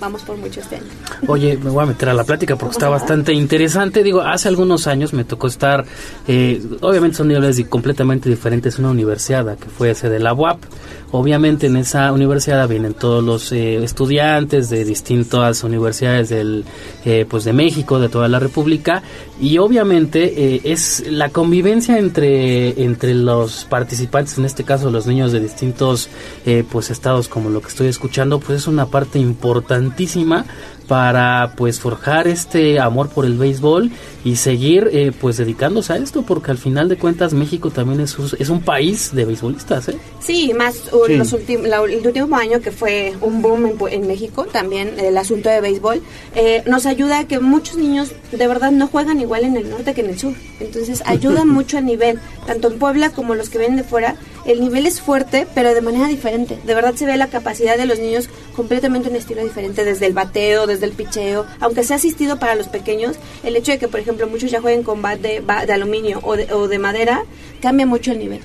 vamos 0.00 0.22
por 0.22 0.36
mucho 0.36 0.60
este 0.60 0.76
año. 0.76 0.86
Oye, 1.26 1.56
me 1.56 1.70
voy 1.70 1.82
a 1.84 1.86
meter 1.86 2.08
a 2.08 2.14
la 2.14 2.24
plática 2.24 2.56
porque 2.56 2.72
está 2.72 2.88
bastante 2.88 3.32
interesante. 3.32 4.02
Digo, 4.02 4.20
hace 4.20 4.48
algunos 4.48 4.86
años 4.86 5.12
me 5.12 5.24
tocó 5.24 5.46
estar, 5.46 5.84
eh, 6.26 6.62
obviamente 6.80 7.16
son 7.16 7.28
niveles 7.28 7.62
completamente 7.68 8.28
diferentes, 8.28 8.78
una 8.78 8.90
universidad 8.90 9.56
que 9.58 9.68
fue 9.68 9.90
ese 9.90 10.08
de 10.08 10.18
la 10.18 10.34
UAP. 10.34 10.64
Obviamente 11.12 11.68
en 11.68 11.76
esa 11.76 12.12
universidad 12.12 12.68
vienen 12.68 12.92
todos 12.92 13.22
los 13.22 13.52
eh, 13.52 13.82
estudiantes 13.82 14.68
de 14.70 14.84
distintas 14.84 15.62
universidades 15.62 16.28
del, 16.28 16.64
eh, 17.04 17.24
pues 17.28 17.44
de 17.44 17.52
México, 17.52 18.00
de 18.00 18.08
toda 18.08 18.28
la 18.28 18.40
República, 18.40 19.02
y 19.40 19.58
obviamente 19.58 20.54
eh, 20.54 20.60
es 20.64 21.04
la 21.10 21.28
convivencia 21.28 21.98
entre, 21.98 22.82
entre 22.82 23.14
los 23.14 23.64
participantes, 23.64 24.38
en 24.38 24.44
este 24.44 24.64
caso 24.64 24.90
los 24.90 25.06
niños 25.06 25.32
de 25.32 25.40
distintos 25.40 26.08
eh, 26.46 26.64
pues 26.70 26.90
estados, 26.90 27.28
como 27.28 27.50
lo 27.50 27.60
que 27.60 27.68
estoy 27.68 27.88
escuchando, 27.88 28.40
pues 28.40 28.60
es 28.60 28.66
una 28.66 28.86
parte 28.86 29.18
importantísima 29.18 30.46
para 30.88 31.52
pues 31.56 31.80
forjar 31.80 32.28
este 32.28 32.78
amor 32.80 33.08
por 33.08 33.24
el 33.26 33.34
béisbol 33.36 33.90
y 34.24 34.36
seguir 34.36 34.88
eh, 34.92 35.12
pues 35.20 35.36
dedicándose 35.36 35.92
a 35.92 35.96
esto 35.96 36.22
porque 36.22 36.50
al 36.50 36.58
final 36.58 36.88
de 36.88 36.96
cuentas 36.96 37.32
México 37.32 37.70
también 37.70 38.00
es, 38.00 38.18
un- 38.18 38.30
es 38.38 38.48
un 38.48 38.60
país 38.60 39.14
de 39.14 39.24
beisbolistas 39.24 39.88
¿eh? 39.88 39.98
Sí, 40.20 40.52
más 40.54 40.92
uh, 40.92 41.06
Sí. 41.06 41.16
los 41.16 41.32
la- 41.64 41.82
el 41.84 42.06
último 42.06 42.36
año 42.36 42.60
que 42.60 42.70
fue 42.72 43.14
un 43.20 43.42
boom 43.42 43.66
en, 43.66 43.78
Pu- 43.78 43.92
en 43.92 44.06
México, 44.06 44.46
también 44.50 44.94
el 44.98 45.16
asunto 45.18 45.48
de 45.48 45.60
béisbol, 45.60 46.02
eh, 46.34 46.62
nos 46.66 46.86
ayuda 46.86 47.20
a 47.20 47.24
que 47.28 47.38
muchos 47.40 47.76
niños 47.76 48.12
de 48.32 48.46
verdad 48.46 48.70
no 48.72 48.88
juegan 48.88 49.20
igual 49.20 49.44
en 49.44 49.56
el 49.56 49.70
norte 49.70 49.94
que 49.94 50.00
en 50.02 50.10
el 50.10 50.18
sur. 50.18 50.32
Entonces 50.60 51.02
ayuda 51.06 51.44
mucho 51.44 51.78
el 51.78 51.84
nivel, 51.86 52.18
tanto 52.46 52.68
en 52.68 52.78
Puebla 52.78 53.10
como 53.10 53.34
los 53.34 53.48
que 53.50 53.58
vienen 53.58 53.76
de 53.76 53.84
fuera. 53.84 54.16
El 54.46 54.60
nivel 54.60 54.86
es 54.86 55.00
fuerte, 55.00 55.46
pero 55.54 55.74
de 55.74 55.80
manera 55.80 56.06
diferente. 56.06 56.58
De 56.64 56.74
verdad 56.74 56.94
se 56.94 57.04
ve 57.04 57.16
la 57.16 57.26
capacidad 57.26 57.76
de 57.76 57.84
los 57.84 57.98
niños 57.98 58.28
completamente 58.54 59.08
un 59.08 59.16
estilo 59.16 59.42
diferente, 59.42 59.84
desde 59.84 60.06
el 60.06 60.12
bateo, 60.12 60.66
desde 60.66 60.86
el 60.86 60.92
picheo. 60.92 61.44
Aunque 61.60 61.82
sea 61.82 61.96
asistido 61.96 62.38
para 62.38 62.54
los 62.54 62.68
pequeños, 62.68 63.16
el 63.42 63.56
hecho 63.56 63.72
de 63.72 63.78
que, 63.78 63.88
por 63.88 63.98
ejemplo, 64.00 64.26
muchos 64.28 64.50
ya 64.50 64.60
jueguen 64.60 64.82
con 64.84 65.02
bat 65.02 65.18
de, 65.20 65.40
ba- 65.40 65.66
de 65.66 65.72
aluminio 65.72 66.20
o 66.22 66.36
de, 66.36 66.52
o 66.52 66.68
de 66.68 66.78
madera, 66.78 67.24
cambia 67.60 67.86
mucho 67.86 68.12
el 68.12 68.18
nivel. 68.20 68.40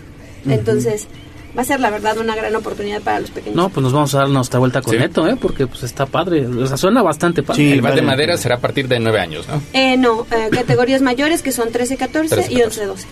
Entonces, 0.50 1.08
va 1.56 1.62
a 1.62 1.66
ser 1.66 1.80
la 1.80 1.90
verdad 1.90 2.18
una 2.18 2.36
gran 2.36 2.56
oportunidad 2.56 3.02
para 3.02 3.20
los 3.20 3.30
pequeños. 3.30 3.56
no 3.58 3.70
pues 3.70 3.84
nos 3.84 3.92
vamos 3.94 4.16
a 4.16 4.20
dar 4.20 4.30
nuestra 4.30 4.58
vuelta 4.60 4.82
con 4.82 4.94
Sí. 4.94 4.98
Neto 5.00 5.28
¿eh? 5.28 5.36
porque 5.40 5.68
pues 5.68 5.84
está 5.84 6.06
padre 6.06 6.48
o 6.48 6.66
sea 6.66 6.78
suena 6.78 7.02
bastante 7.04 7.44
padre 7.44 7.74
el 7.74 7.82
bat 7.82 7.94
de 7.94 8.02
madera 8.02 8.38
será 8.38 8.56
a 8.56 8.60
partir 8.60 8.88
de 8.88 9.00
9 9.02 9.20
años, 9.20 9.48
¿no? 9.50 9.62
Eh, 9.74 9.98
no, 9.98 10.26
eh, 10.32 10.48
categorías 10.50 11.02
mayores 11.02 11.42
que 11.42 11.52
son 11.52 11.70
13, 11.70 11.98
14 11.98 12.36
13, 12.36 12.54
y 12.54 12.62
11, 12.62 12.86
12. 12.86 13.08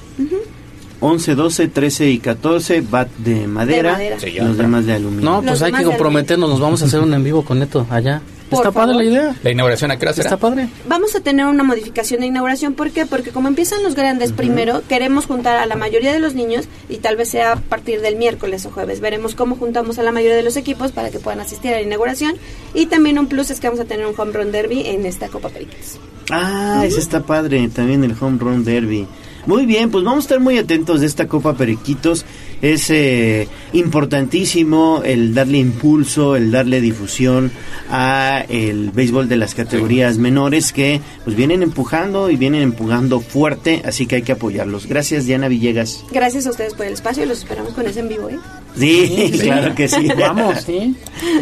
11, 1.02 1.36
12, 1.36 1.68
13 1.70 2.10
y 2.10 2.20
14, 2.20 2.82
bat 2.82 3.10
de 3.18 3.48
madera, 3.48 3.94
madera. 3.94 4.18
y 4.28 4.40
los 4.40 4.58
demás 4.58 4.86
de 4.86 4.94
aluminio. 4.94 5.30
no 5.30 5.38
pues 5.38 5.52
Los 5.52 5.62
hay 5.62 5.72
que 5.72 5.78
de 5.80 5.86
comprometernos 5.86 6.50
nos 6.50 6.60
vamos 6.60 6.82
a 6.82 6.86
hacer 6.86 7.00
un 7.00 7.14
en 7.14 7.24
vivo 7.24 7.44
con 7.46 7.60
Neto 7.60 7.88
allá 7.90 8.22
Por 8.50 8.60
Está 8.60 8.72
padre 8.72 8.96
la 8.96 9.04
idea. 9.06 9.36
La 9.44 9.52
inauguración 9.52 9.92
a 9.92 9.98
qué 9.98 10.06
hora 10.06 10.14
será? 10.14 10.26
Está 10.28 10.38
padre. 10.38 10.68
Vamos 10.88 11.16
a 11.16 11.22
tener 11.22 11.46
una 11.46 11.64
modificación 11.64 12.20
de 12.20 12.28
inauguración. 12.28 12.74
¿Por 12.74 12.92
qué? 12.92 13.06
Porque 13.06 13.30
como 13.30 13.48
empiezan 13.48 13.82
los 13.84 13.96
grandes 13.96 14.34
primero, 14.34 14.82
queremos 14.90 15.26
juntar 15.26 15.58
a 15.58 15.66
la 15.66 15.76
mayoría 15.76 16.12
de 16.12 16.20
los 16.20 16.34
niños 16.36 16.68
y 16.90 16.98
tal 16.98 17.16
vez 17.16 17.30
sea 17.30 17.54
a 17.54 17.56
partir 17.58 18.02
del 18.02 18.18
miércoles 18.18 18.66
o 18.66 18.72
jueves. 18.72 19.00
Veremos 19.00 19.36
cómo 19.36 19.56
juntamos 19.56 20.00
a 20.00 20.04
la 20.04 20.12
mayoría 20.12 20.36
de 20.36 20.44
los 20.44 20.58
equipos 20.58 20.92
para 20.92 21.12
que 21.12 21.20
puedan 21.20 21.40
asistir 21.40 21.72
a 21.74 21.76
la 21.76 21.82
inauguración. 21.82 22.36
Y 22.74 22.88
también 22.88 23.20
un 23.20 23.28
plus 23.28 23.52
es 23.52 23.60
que 23.60 23.68
vamos 23.68 23.80
a 23.80 23.86
tener 23.86 24.06
un 24.06 24.16
home 24.18 24.34
run 24.34 24.52
derby 24.52 24.82
en 24.86 25.06
esta 25.06 25.30
Copa 25.30 25.50
Periquitos. 25.50 26.00
Ah, 26.32 26.84
ese 26.86 27.00
está 27.00 27.24
padre, 27.24 27.70
también 27.70 28.04
el 28.04 28.16
Home 28.20 28.38
Run 28.40 28.64
Derby. 28.64 29.08
Muy 29.46 29.66
bien, 29.66 29.90
pues 29.90 30.04
vamos 30.04 30.20
a 30.20 30.26
estar 30.26 30.40
muy 30.40 30.58
atentos 30.58 31.02
de 31.02 31.08
esta 31.08 31.28
Copa 31.28 31.56
Periquitos. 31.56 32.26
Es 32.62 32.90
eh, 32.90 33.48
importantísimo 33.74 35.02
el 35.06 35.34
darle 35.34 35.60
impulso, 35.60 36.36
el 36.36 36.52
darle 36.52 36.82
difusión 36.82 37.52
a 37.90 38.44
el 38.50 38.92
béisbol 38.92 39.30
de 39.30 39.38
las 39.38 39.56
categorías 39.56 40.18
menores 40.18 40.74
que 40.74 41.00
pues 41.24 41.36
vienen 41.36 41.64
empujando 41.64 42.30
y 42.30 42.36
vienen 42.36 42.62
empujando 42.62 43.22
fuerte, 43.22 43.82
así 43.86 44.06
que 44.06 44.18
hay 44.18 44.22
que 44.24 44.34
apoyarlos. 44.34 44.88
Gracias 44.88 45.26
Diana 45.26 45.48
Villegas. 45.48 46.04
Gracias 46.12 46.46
a 46.48 46.52
ustedes 46.52 46.74
por 46.74 46.86
el 46.86 46.94
espacio 46.94 47.24
y 47.24 47.28
los 47.28 47.40
esperamos 47.40 47.74
con 47.74 47.88
ese 47.88 48.02
en 48.02 48.10
vivo. 48.10 48.30
¿eh? 48.30 48.38
Sí, 48.78 49.32
claro 49.42 49.76
que 49.76 49.88
sí. 49.88 50.08
Vamos, 50.18 50.62
sí. 50.66 50.96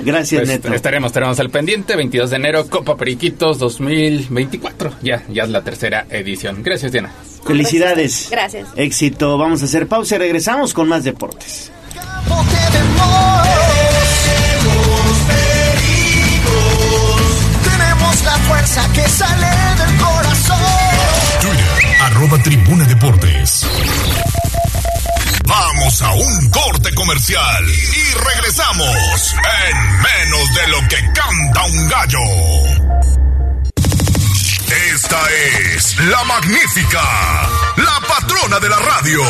Gracias 0.03 0.41
Pues, 0.41 0.49
Neto. 0.49 0.73
estaremos, 0.73 1.07
estaremos 1.09 1.39
al 1.39 1.49
pendiente. 1.49 1.95
22 1.95 2.29
de 2.29 2.35
enero, 2.35 2.67
Copa 2.67 2.95
Periquitos 2.97 3.59
2024. 3.59 4.93
Ya, 5.01 5.23
ya 5.29 5.43
es 5.43 5.49
la 5.49 5.63
tercera 5.63 6.05
edición. 6.09 6.63
Gracias, 6.63 6.91
Diana. 6.91 7.11
Felicidades. 7.45 8.27
Gracias. 8.31 8.67
Éxito. 8.75 9.37
Vamos 9.37 9.61
a 9.61 9.65
hacer 9.65 9.87
pausa 9.87 10.15
y 10.15 10.17
regresamos 10.19 10.73
con 10.73 10.87
más 10.87 11.03
deportes. 11.03 11.71
Tenemos 17.63 18.23
la 18.23 18.37
fuerza 18.47 18.87
que 18.93 19.01
sale 19.09 19.47
del 19.47 19.97
corazón. 19.97 20.57
Twitter, 21.41 21.95
arroba 22.01 22.37
Tribuna 22.43 22.85
Deportes. 22.85 23.36
Y 27.09 28.13
regresamos 28.15 29.35
en 29.65 30.01
menos 30.01 30.53
de 30.55 30.67
lo 30.67 30.79
que 30.89 30.97
canta 31.13 31.63
un 31.63 31.87
gallo. 31.87 32.19
Esta 34.93 35.21
es 35.73 35.97
la 35.99 36.21
magnífica, 36.25 37.01
la 37.77 38.01
patrona 38.05 38.59
de 38.59 38.67
la 38.67 38.79
radio. 38.79 39.21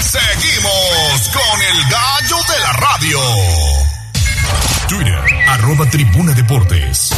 Seguimos 0.00 1.30
con 1.32 1.62
el 1.62 1.82
gallo 1.90 2.36
de 2.46 2.58
la 2.60 2.72
radio. 2.74 3.20
Twitter, 4.86 5.24
arroba 5.48 5.88
Tribuna 5.88 6.32
Deportes. 6.34 7.10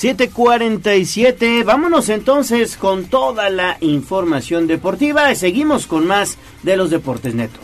747, 0.00 1.62
vámonos 1.62 2.08
entonces 2.08 2.78
con 2.78 3.04
toda 3.04 3.50
la 3.50 3.76
información 3.82 4.66
deportiva. 4.66 5.34
Seguimos 5.34 5.86
con 5.86 6.06
más 6.06 6.38
de 6.62 6.78
los 6.78 6.88
deportes 6.88 7.34
neto. 7.34 7.60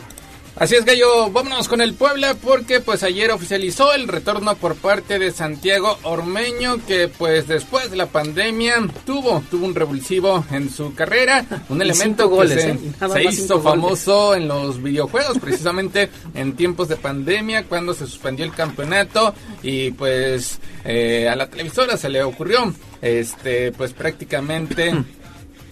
Así 0.59 0.73
es, 0.73 0.85
Gallo. 0.85 1.29
Vámonos 1.29 1.67
con 1.67 1.81
el 1.81 1.93
Puebla 1.93 2.33
porque 2.33 2.79
pues 2.79 3.03
ayer 3.03 3.29
oficializó 3.29 3.93
el 3.93 4.07
retorno 4.07 4.55
por 4.55 4.75
parte 4.75 5.19
de 5.19 5.31
Santiago 5.31 5.99
Ormeño 6.01 6.83
que 6.87 7.07
pues 7.07 7.47
después 7.47 7.91
de 7.91 7.97
la 7.97 8.07
pandemia 8.07 8.87
tuvo 9.05 9.43
tuvo 9.51 9.67
un 9.67 9.75
revulsivo 9.75 10.43
en 10.51 10.71
su 10.71 10.95
carrera, 10.95 11.45
un 11.69 11.79
elemento 11.79 12.27
que 12.27 12.35
goles, 12.35 12.61
se, 12.63 12.71
¿eh? 12.71 12.79
Se 13.13 13.23
hizo 13.23 13.59
goles. 13.59 13.63
famoso 13.63 14.33
en 14.33 14.47
los 14.47 14.81
videojuegos 14.81 15.37
precisamente 15.37 16.09
en 16.33 16.55
tiempos 16.55 16.87
de 16.87 16.95
pandemia 16.95 17.65
cuando 17.65 17.93
se 17.93 18.07
suspendió 18.07 18.43
el 18.43 18.51
campeonato 18.51 19.35
y 19.61 19.91
pues 19.91 20.59
eh, 20.83 21.29
a 21.29 21.35
la 21.35 21.47
televisora 21.47 21.97
se 21.97 22.09
le 22.09 22.23
ocurrió 22.23 22.73
este 22.99 23.71
pues 23.73 23.93
prácticamente 23.93 24.91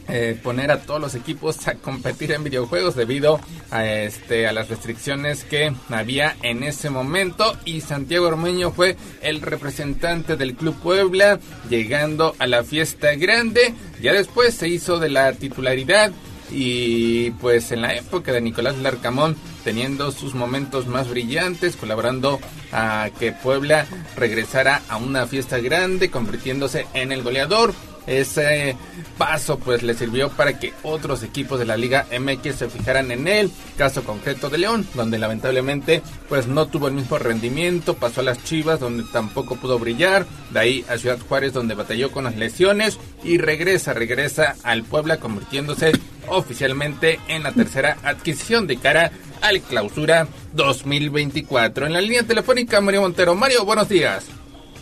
eh, 0.07 0.40
poner 0.41 0.72
a 0.72 0.82
todos 0.82 1.02
los 1.02 1.15
equipos 1.15 1.68
a 1.68 1.76
competir 1.76 2.32
en 2.32 2.44
videojuegos 2.44 2.95
debido 2.95 3.40
a 3.72 3.86
este 3.86 4.48
a 4.48 4.53
las 4.53 4.69
restricciones 4.69 5.44
que 5.44 5.73
había 5.90 6.36
en 6.44 6.64
ese 6.64 6.90
momento 6.90 7.57
y 7.65 7.82
Santiago 7.82 8.27
Ormeño 8.27 8.72
fue 8.72 8.98
el 9.22 9.41
representante 9.41 10.36
del 10.36 10.56
Club 10.56 10.76
Puebla 10.82 11.40
llegando 11.69 12.36
a 12.40 12.48
la 12.48 12.64
fiesta 12.64 13.15
grande 13.15 13.73
ya 14.02 14.14
después 14.14 14.53
se 14.53 14.68
hizo 14.68 14.99
de 14.99 15.10
la 15.10 15.34
titularidad 15.34 16.11
y 16.52 17.32
pues 17.32 17.72
en 17.72 17.82
la 17.82 17.95
época 17.95 18.32
de 18.32 18.41
Nicolás 18.41 18.77
Larcamón 18.77 19.36
teniendo 19.65 20.11
sus 20.11 20.36
momentos 20.36 20.86
más 20.86 21.10
brillantes, 21.10 21.76
colaborando 21.76 22.40
a 22.72 23.10
que 23.19 23.32
Puebla 23.32 23.88
regresara 24.15 24.84
a 24.88 24.98
una 24.98 25.26
fiesta 25.26 25.57
grande, 25.57 26.11
convirtiéndose 26.11 26.86
en 26.94 27.11
el 27.11 27.23
goleador. 27.23 27.73
Ese 28.07 28.76
paso 29.18 29.57
pues 29.57 29.84
le 29.84 29.94
sirvió 29.94 30.30
para 30.30 30.60
que 30.60 30.73
otros 30.84 31.23
equipos 31.23 31.60
de 31.60 31.65
la 31.65 31.77
Liga 31.77 32.06
MX 32.18 32.56
se 32.56 32.69
fijaran 32.69 33.11
en 33.11 33.27
él. 33.27 33.52
Caso 33.77 34.03
concreto 34.03 34.49
de 34.49 34.60
León, 34.60 34.88
donde 34.94 35.18
lamentablemente 35.18 36.02
pues 36.30 36.48
no 36.48 36.68
tuvo 36.68 36.88
el 36.88 36.94
mismo 36.94 37.18
rendimiento, 37.18 37.95
pasó 37.95 38.22
a 38.22 38.26
las 38.26 38.44
Chivas 38.44 38.80
donde 38.80 39.03
tampoco 39.11 39.56
pudo 39.56 39.80
brillar, 39.80 40.26
de 40.52 40.60
ahí 40.60 40.86
a 40.90 40.98
Ciudad 40.98 41.19
Juárez 41.27 41.53
donde 41.53 41.76
batalló 41.76 42.11
con 42.11 42.26
las 42.26 42.36
lesiones 42.36 42.99
y 43.23 43.38
regresa, 43.38 43.94
regresa 43.94 44.56
al 44.64 44.84
Puebla 44.84 45.18
convirtiéndose 45.18 45.94
oficialmente 46.27 47.19
en 47.27 47.44
la 47.44 47.52
tercera 47.52 47.98
adquisición 48.03 48.68
de 48.68 48.77
cara 48.77 49.11
al 49.41 49.61
clausura 49.61 50.27
2024. 50.53 51.86
En 51.86 51.94
la 51.94 52.02
línea 52.02 52.23
telefónica 52.23 52.82
Mario 52.82 53.02
Montero. 53.02 53.36
Mario, 53.36 53.65
buenos 53.65 53.90
días. 53.90 54.26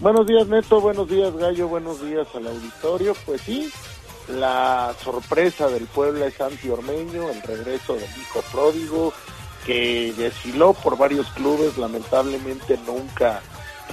Buenos 0.04 0.28
días, 0.28 0.46
Neto. 0.50 0.82
Buenos 0.82 1.08
días, 1.08 1.34
Gallo. 1.34 1.70
Buenos 1.70 2.02
días 2.02 2.28
al 2.36 2.46
auditorio. 2.48 3.16
Pues 3.26 3.40
sí, 3.40 3.72
la 4.28 4.94
sorpresa 5.02 5.70
del 5.70 5.86
Puebla 5.86 6.26
es 6.26 6.34
Santi 6.34 6.68
Ormeño, 6.68 7.30
el 7.30 7.42
regreso 7.42 7.94
del 7.94 8.10
hijo 8.20 8.44
pródigo, 8.52 9.14
que 9.66 10.14
desfiló 10.18 10.74
por 10.74 10.98
varios 10.98 11.30
clubes, 11.30 11.78
lamentablemente 11.78 12.78
nunca 12.86 13.42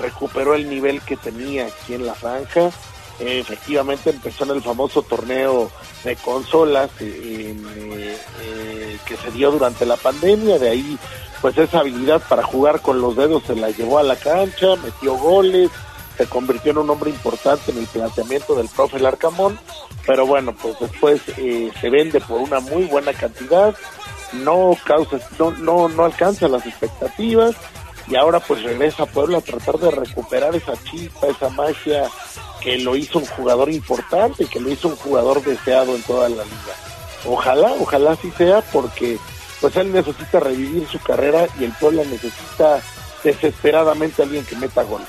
recuperó 0.00 0.56
el 0.56 0.68
nivel 0.68 1.00
que 1.02 1.16
tenía 1.16 1.66
aquí 1.68 1.94
en 1.94 2.04
la 2.04 2.14
franja. 2.14 2.72
Efectivamente 3.20 4.10
empezó 4.10 4.42
en 4.42 4.50
el 4.50 4.62
famoso 4.62 5.02
torneo 5.02 5.70
de 6.02 6.16
consolas 6.16 6.90
eh, 6.98 7.54
eh, 7.56 8.18
eh, 8.42 8.98
que 9.06 9.16
se 9.16 9.30
dio 9.30 9.52
durante 9.52 9.86
la 9.86 9.96
pandemia, 9.96 10.58
de 10.58 10.70
ahí 10.70 10.98
pues 11.40 11.56
esa 11.56 11.80
habilidad 11.80 12.20
para 12.28 12.42
jugar 12.42 12.82
con 12.82 13.00
los 13.00 13.14
dedos 13.14 13.44
se 13.46 13.54
la 13.54 13.70
llevó 13.70 13.98
a 13.98 14.02
la 14.02 14.16
cancha, 14.16 14.74
metió 14.76 15.14
goles, 15.14 15.70
se 16.20 16.26
convirtió 16.26 16.72
en 16.72 16.76
un 16.76 16.90
hombre 16.90 17.08
importante 17.08 17.70
en 17.70 17.78
el 17.78 17.86
planteamiento 17.86 18.54
del 18.54 18.68
profe 18.68 18.98
Larcamón, 18.98 19.58
pero 20.06 20.26
bueno, 20.26 20.54
pues 20.54 20.78
después 20.78 21.22
eh, 21.38 21.72
se 21.80 21.88
vende 21.88 22.20
por 22.20 22.42
una 22.42 22.60
muy 22.60 22.84
buena 22.84 23.14
cantidad, 23.14 23.74
no 24.34 24.76
causa, 24.84 25.18
no, 25.38 25.52
no, 25.52 25.88
no 25.88 26.04
alcanza 26.04 26.46
las 26.46 26.66
expectativas 26.66 27.56
y 28.06 28.16
ahora 28.16 28.38
pues 28.38 28.62
regresa 28.62 29.04
a 29.04 29.06
Puebla 29.06 29.38
a 29.38 29.40
tratar 29.40 29.78
de 29.78 29.90
recuperar 29.92 30.54
esa 30.54 30.74
chispa, 30.84 31.28
esa 31.28 31.48
magia 31.48 32.10
que 32.60 32.76
lo 32.76 32.96
hizo 32.96 33.18
un 33.18 33.24
jugador 33.24 33.70
importante, 33.70 34.44
que 34.44 34.60
lo 34.60 34.70
hizo 34.70 34.88
un 34.88 34.96
jugador 34.96 35.42
deseado 35.42 35.96
en 35.96 36.02
toda 36.02 36.28
la 36.28 36.44
liga. 36.44 36.74
Ojalá, 37.24 37.72
ojalá 37.80 38.10
así 38.10 38.30
sea 38.32 38.60
porque 38.60 39.16
pues 39.62 39.74
él 39.76 39.90
necesita 39.90 40.38
revivir 40.38 40.86
su 40.86 40.98
carrera 41.00 41.46
y 41.58 41.64
el 41.64 41.72
Puebla 41.72 42.02
necesita 42.04 42.82
desesperadamente 43.24 44.22
alguien 44.22 44.44
que 44.44 44.56
meta 44.56 44.82
gol. 44.82 45.00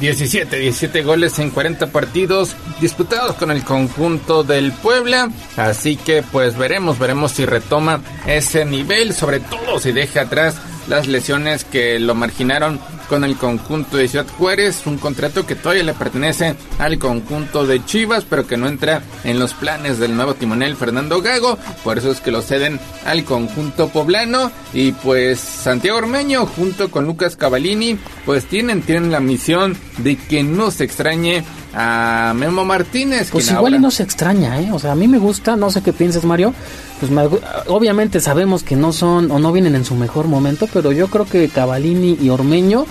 17, 0.00 0.58
17 0.58 1.02
goles 1.02 1.38
en 1.38 1.50
40 1.50 1.88
partidos 1.88 2.56
disputados 2.80 3.36
con 3.36 3.50
el 3.50 3.62
conjunto 3.62 4.42
del 4.42 4.72
Puebla. 4.72 5.30
Así 5.56 5.96
que 5.96 6.22
pues 6.22 6.56
veremos, 6.56 6.98
veremos 6.98 7.32
si 7.32 7.44
retoma 7.44 8.00
ese 8.26 8.64
nivel, 8.64 9.12
sobre 9.14 9.40
todo 9.40 9.78
si 9.78 9.92
deja 9.92 10.22
atrás 10.22 10.56
las 10.88 11.06
lesiones 11.06 11.64
que 11.64 11.98
lo 11.98 12.14
marginaron 12.14 12.80
con 13.08 13.24
el 13.24 13.36
conjunto 13.36 13.96
de 13.96 14.08
Ciudad 14.08 14.26
Juárez, 14.38 14.86
un 14.86 14.98
contrato 14.98 15.44
que 15.44 15.56
todavía 15.56 15.82
le 15.82 15.94
pertenece 15.94 16.54
al 16.78 16.98
conjunto 16.98 17.66
de 17.66 17.84
Chivas, 17.84 18.24
pero 18.28 18.46
que 18.46 18.56
no 18.56 18.68
entra 18.68 19.02
en 19.24 19.38
los 19.38 19.52
planes 19.52 19.98
del 19.98 20.14
nuevo 20.14 20.34
timonel 20.34 20.76
Fernando 20.76 21.20
Gago, 21.20 21.58
por 21.82 21.98
eso 21.98 22.12
es 22.12 22.20
que 22.20 22.30
lo 22.30 22.40
ceden 22.40 22.78
al 23.04 23.24
conjunto 23.24 23.88
poblano. 23.88 24.52
Y 24.72 24.92
pues 24.92 25.40
Santiago 25.40 25.98
Ormeño 25.98 26.46
junto 26.46 26.90
con 26.90 27.06
Lucas 27.06 27.36
Cavallini, 27.36 27.98
pues 28.24 28.46
tienen 28.46 28.82
tienen 28.82 29.10
la 29.10 29.20
misión 29.20 29.76
de 29.98 30.16
que 30.16 30.42
no 30.42 30.70
se 30.70 30.84
extrañe 30.84 31.44
a 31.74 32.32
Memo 32.34 32.64
Martínez, 32.64 33.30
Pues 33.30 33.50
igual 33.50 33.74
y 33.74 33.78
no 33.78 33.90
se 33.90 34.02
extraña, 34.02 34.60
¿eh? 34.60 34.70
O 34.72 34.78
sea, 34.78 34.92
a 34.92 34.94
mí 34.96 35.06
me 35.08 35.18
gusta, 35.18 35.56
no 35.56 35.70
sé 35.70 35.82
qué 35.82 35.92
piensas, 35.92 36.24
Mario. 36.24 36.52
Pues 36.98 37.10
me- 37.12 37.28
obviamente 37.68 38.20
sabemos 38.20 38.62
que 38.62 38.76
no 38.76 38.92
son 38.92 39.30
o 39.30 39.38
no 39.38 39.52
vienen 39.52 39.74
en 39.74 39.84
su 39.84 39.94
mejor 39.94 40.26
momento, 40.26 40.68
pero 40.72 40.92
yo 40.92 41.08
creo 41.08 41.26
que 41.26 41.48
Cavalini 41.48 42.18
y 42.20 42.28
Ormeño 42.30 42.86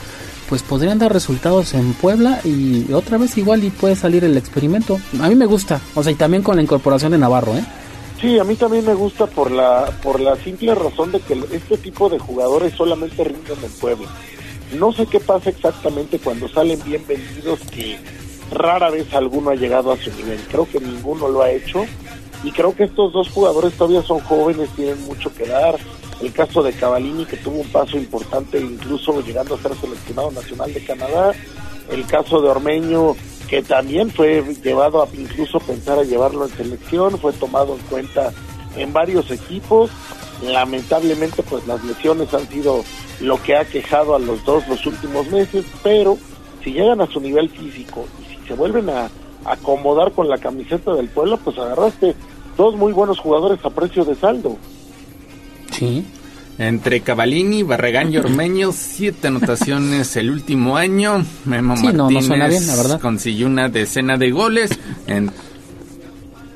pues 0.48 0.64
podrían 0.64 0.98
dar 0.98 1.14
resultados 1.14 1.76
en 1.76 1.94
Puebla 1.94 2.40
y 2.44 2.92
otra 2.92 3.20
vez 3.20 3.38
igual 3.38 3.64
y 3.64 3.70
puede 3.70 3.96
salir 3.96 4.24
el 4.24 4.36
experimento. 4.36 5.00
A 5.22 5.28
mí 5.30 5.36
me 5.36 5.46
gusta, 5.46 5.80
o 5.94 6.02
sea, 6.02 6.12
y 6.12 6.16
también 6.16 6.42
con 6.42 6.56
la 6.56 6.64
incorporación 6.64 7.12
de 7.12 7.20
Navarro, 7.20 7.56
¿eh? 7.56 7.64
Sí, 8.20 8.40
a 8.40 8.44
mí 8.44 8.56
también 8.56 8.84
me 8.86 8.96
gusta 8.96 9.28
por 9.28 9.52
la 9.52 9.92
por 10.02 10.20
la 10.20 10.36
simple 10.38 10.74
razón 10.74 11.12
de 11.12 11.20
que 11.20 11.40
este 11.52 11.78
tipo 11.78 12.10
de 12.10 12.18
jugadores 12.18 12.74
solamente 12.76 13.24
rinden 13.24 13.58
en 13.64 13.72
Puebla. 13.80 14.08
No 14.78 14.92
sé 14.92 15.06
qué 15.06 15.20
pasa 15.20 15.50
exactamente 15.52 16.18
cuando 16.20 16.50
salen 16.50 16.80
bien 16.84 17.04
vendidos 17.08 17.60
que 17.72 17.98
rara 18.52 18.90
vez 18.90 19.14
alguno 19.14 19.52
ha 19.52 19.56
llegado 19.56 19.92
a 19.92 19.98
su 19.98 20.12
nivel. 20.12 20.40
Creo 20.50 20.68
que 20.68 20.80
ninguno 20.80 21.28
lo 21.28 21.42
ha 21.42 21.52
hecho 21.52 21.86
y 22.44 22.52
creo 22.52 22.76
que 22.76 22.86
estos 22.86 23.14
dos 23.14 23.30
jugadores 23.30 23.74
todavía 23.74 24.02
son 24.02 24.20
jóvenes, 24.22 24.70
tienen 24.76 25.02
mucho 25.06 25.34
que 25.34 25.46
dar. 25.46 25.78
El 26.22 26.34
caso 26.34 26.62
de 26.62 26.74
Cavallini 26.74 27.26
que 27.26 27.38
tuvo 27.38 27.60
un 27.60 27.68
paso 27.68 27.98
importante 27.98 28.60
incluso 28.60 29.22
llegando 29.22 29.56
a 29.56 29.60
ser 29.60 29.74
seleccionado 29.76 30.32
nacional 30.32 30.74
de 30.74 30.84
Canadá. 30.84 31.34
El 31.90 32.06
caso 32.06 32.42
de 32.42 32.50
Ormeño 32.50 33.16
que 33.50 33.64
también 33.64 34.12
fue 34.12 34.44
llevado 34.64 35.02
a 35.02 35.08
incluso 35.18 35.60
pensar 35.60 35.98
a 35.98 36.04
llevarlo 36.04 36.46
en 36.46 36.56
selección, 36.56 37.18
fue 37.18 37.34
tomado 37.34 37.74
en 37.74 37.82
cuenta 37.90 38.32
en 38.78 38.94
varios 38.94 39.32
equipos. 39.32 39.90
Lamentablemente 40.44 41.42
pues 41.44 41.66
las 41.68 41.84
lesiones 41.84 42.34
han 42.34 42.48
sido 42.48 42.84
lo 43.20 43.42
que 43.42 43.58
ha 43.58 43.66
quejado 43.66 44.16
a 44.16 44.20
los 44.20 44.44
dos 44.46 44.68
los 44.68 44.86
últimos 44.86 45.28
meses, 45.32 45.66
pero 45.84 46.18
si 46.64 46.74
llegan 46.74 47.02
a 47.02 47.08
su 47.08 47.20
nivel 47.20 47.50
físico 47.50 48.06
y 48.22 48.29
se 48.50 48.54
vuelven 48.56 48.90
a 48.90 49.10
acomodar 49.46 50.12
con 50.12 50.28
la 50.28 50.38
camiseta 50.38 50.94
del 50.94 51.08
pueblo, 51.08 51.38
pues 51.38 51.58
agarraste 51.58 52.14
dos 52.58 52.76
muy 52.76 52.92
buenos 52.92 53.18
jugadores 53.20 53.64
a 53.64 53.70
precio 53.70 54.04
de 54.04 54.16
saldo. 54.16 54.58
Sí. 55.72 56.04
Entre 56.58 57.00
Cavalini, 57.00 57.64
Barragán 57.64 58.12
y 58.12 58.18
Ormeño, 58.18 58.74
siete 58.74 59.28
anotaciones 59.30 60.18
el 60.18 60.30
último 60.30 60.76
año. 60.76 61.24
Memo 61.46 61.78
Sí, 61.78 61.86
no, 61.88 61.94
no 61.94 62.04
Martínez 62.04 62.26
suena 62.26 62.48
bien, 62.50 62.68
la 62.68 62.76
verdad. 62.76 63.00
consiguió 63.00 63.48
una 63.48 63.70
decena 63.70 64.18
de 64.18 64.32
goles. 64.32 64.72
En- 65.08 65.32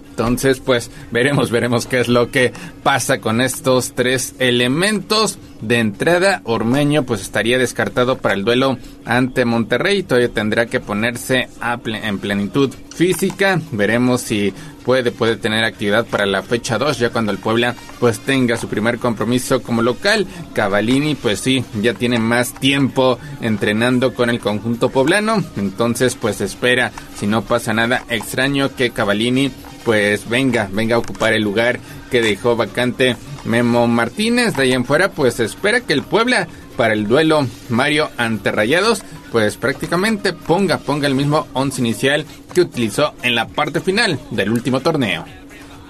Entonces, 0.09 0.59
pues 0.59 0.91
veremos, 1.11 1.49
veremos 1.51 1.85
qué 1.87 2.01
es 2.01 2.07
lo 2.09 2.29
que 2.31 2.51
pasa 2.83 3.19
con 3.21 3.39
estos 3.41 3.93
tres 3.93 4.35
elementos. 4.39 5.39
De 5.63 5.79
entrada, 5.79 6.41
Ormeño 6.43 7.03
pues 7.03 7.21
estaría 7.21 7.57
descartado 7.57 8.17
para 8.17 8.35
el 8.35 8.43
duelo 8.43 8.77
ante 9.05 9.45
Monterrey. 9.45 10.03
Todavía 10.03 10.27
tendrá 10.27 10.65
que 10.65 10.81
ponerse 10.81 11.47
a 11.61 11.79
en 11.85 12.19
plenitud 12.19 12.69
física. 12.93 13.61
Veremos 13.71 14.19
si 14.19 14.53
puede, 14.83 15.11
puede 15.13 15.37
tener 15.37 15.63
actividad 15.63 16.05
para 16.05 16.25
la 16.25 16.43
fecha 16.43 16.77
2, 16.77 16.99
ya 16.99 17.11
cuando 17.11 17.31
el 17.31 17.37
Puebla 17.37 17.75
pues 18.01 18.19
tenga 18.19 18.57
su 18.57 18.67
primer 18.67 18.99
compromiso 18.99 19.61
como 19.61 19.81
local. 19.81 20.27
Cavalini 20.51 21.15
pues 21.15 21.39
sí, 21.39 21.63
ya 21.81 21.93
tiene 21.93 22.19
más 22.19 22.53
tiempo 22.53 23.17
entrenando 23.39 24.13
con 24.13 24.29
el 24.29 24.41
conjunto 24.41 24.89
poblano. 24.89 25.41
Entonces 25.55 26.15
pues 26.15 26.41
espera, 26.41 26.91
si 27.15 27.25
no 27.25 27.41
pasa 27.41 27.73
nada 27.73 28.03
extraño, 28.09 28.75
que 28.75 28.89
Cavalini 28.89 29.49
pues 29.85 30.27
venga, 30.27 30.67
venga 30.73 30.97
a 30.97 30.99
ocupar 30.99 31.31
el 31.31 31.43
lugar 31.43 31.79
que 32.11 32.21
dejó 32.21 32.57
vacante 32.57 33.15
Memo 33.45 33.87
Martínez. 33.87 34.55
De 34.55 34.63
ahí 34.63 34.73
en 34.73 34.85
fuera, 34.85 35.11
pues 35.11 35.39
espera 35.39 35.81
que 35.81 35.93
el 35.93 36.03
Puebla 36.03 36.47
para 36.77 36.93
el 36.93 37.07
duelo 37.07 37.45
Mario 37.69 38.09
ante 38.17 38.51
Rayados, 38.51 39.03
pues 39.31 39.57
prácticamente 39.57 40.33
ponga, 40.33 40.77
ponga 40.77 41.07
el 41.07 41.15
mismo 41.15 41.47
once 41.53 41.81
inicial 41.81 42.25
que 42.53 42.61
utilizó 42.61 43.13
en 43.21 43.35
la 43.35 43.47
parte 43.47 43.79
final 43.79 44.19
del 44.31 44.51
último 44.51 44.79
torneo. 44.79 45.25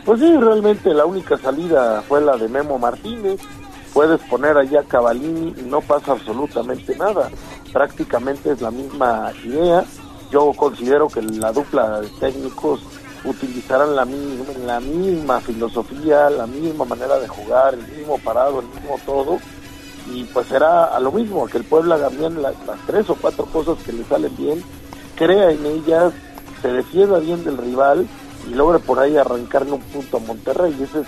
Pues 0.05 0.19
sí, 0.19 0.35
realmente 0.37 0.93
la 0.93 1.05
única 1.05 1.37
salida 1.37 2.03
fue 2.07 2.21
la 2.21 2.35
de 2.35 2.49
Memo 2.49 2.77
Martínez. 2.77 3.39
Puedes 3.93 4.19
poner 4.21 4.57
allá 4.57 4.81
a 4.81 4.83
Cavalini 4.83 5.53
y 5.57 5.61
no 5.63 5.79
pasa 5.81 6.13
absolutamente 6.13 6.95
nada. 6.97 7.29
Prácticamente 7.71 8.51
es 8.51 8.61
la 8.61 8.71
misma 8.71 9.31
idea. 9.45 9.85
Yo 10.31 10.51
considero 10.53 11.07
que 11.07 11.21
la 11.21 11.51
dupla 11.51 12.01
de 12.01 12.09
técnicos 12.19 12.81
utilizarán 13.25 13.95
la 13.95 14.05
misma, 14.05 14.45
la 14.65 14.79
misma 14.79 15.39
filosofía, 15.41 16.29
la 16.29 16.45
misma 16.47 16.85
manera 16.85 17.17
de 17.19 17.27
jugar, 17.27 17.73
el 17.73 17.87
mismo 17.97 18.17
parado, 18.19 18.59
el 18.59 18.67
mismo 18.67 18.99
todo. 19.05 19.39
Y 20.11 20.25
pues 20.25 20.47
será 20.47 20.85
a 20.85 20.99
lo 20.99 21.11
mismo, 21.11 21.45
que 21.47 21.57
el 21.57 21.63
Puebla 21.63 21.95
haga 21.95 22.09
bien 22.09 22.41
la- 22.41 22.51
las 22.67 22.79
tres 22.85 23.09
o 23.09 23.15
cuatro 23.15 23.45
cosas 23.45 23.77
que 23.85 23.93
le 23.93 24.03
salen 24.03 24.35
bien, 24.35 24.61
crea 25.15 25.51
en 25.51 25.65
ellas, 25.65 26.11
se 26.61 26.67
defienda 26.69 27.19
bien 27.19 27.43
del 27.43 27.57
rival 27.57 28.07
y 28.49 28.53
logre 28.53 28.79
por 28.79 28.99
ahí 28.99 29.15
arrancarle 29.15 29.71
un 29.71 29.81
punto 29.81 30.17
a 30.17 30.19
Monterrey. 30.19 30.75
Y 30.77 30.83
ese 30.83 31.01
es 31.01 31.07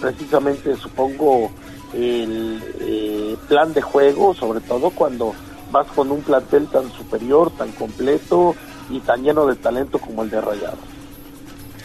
precisamente, 0.00 0.76
supongo, 0.76 1.50
el 1.94 2.62
eh, 2.80 3.36
plan 3.48 3.72
de 3.72 3.80
juego, 3.80 4.34
sobre 4.34 4.60
todo 4.60 4.90
cuando 4.90 5.32
vas 5.70 5.86
con 5.88 6.10
un 6.10 6.20
plantel 6.22 6.66
tan 6.68 6.90
superior, 6.92 7.50
tan 7.56 7.72
completo 7.72 8.54
y 8.90 9.00
tan 9.00 9.22
lleno 9.22 9.46
de 9.46 9.56
talento 9.56 9.98
como 9.98 10.22
el 10.22 10.30
de 10.30 10.40
Rayados. 10.40 10.78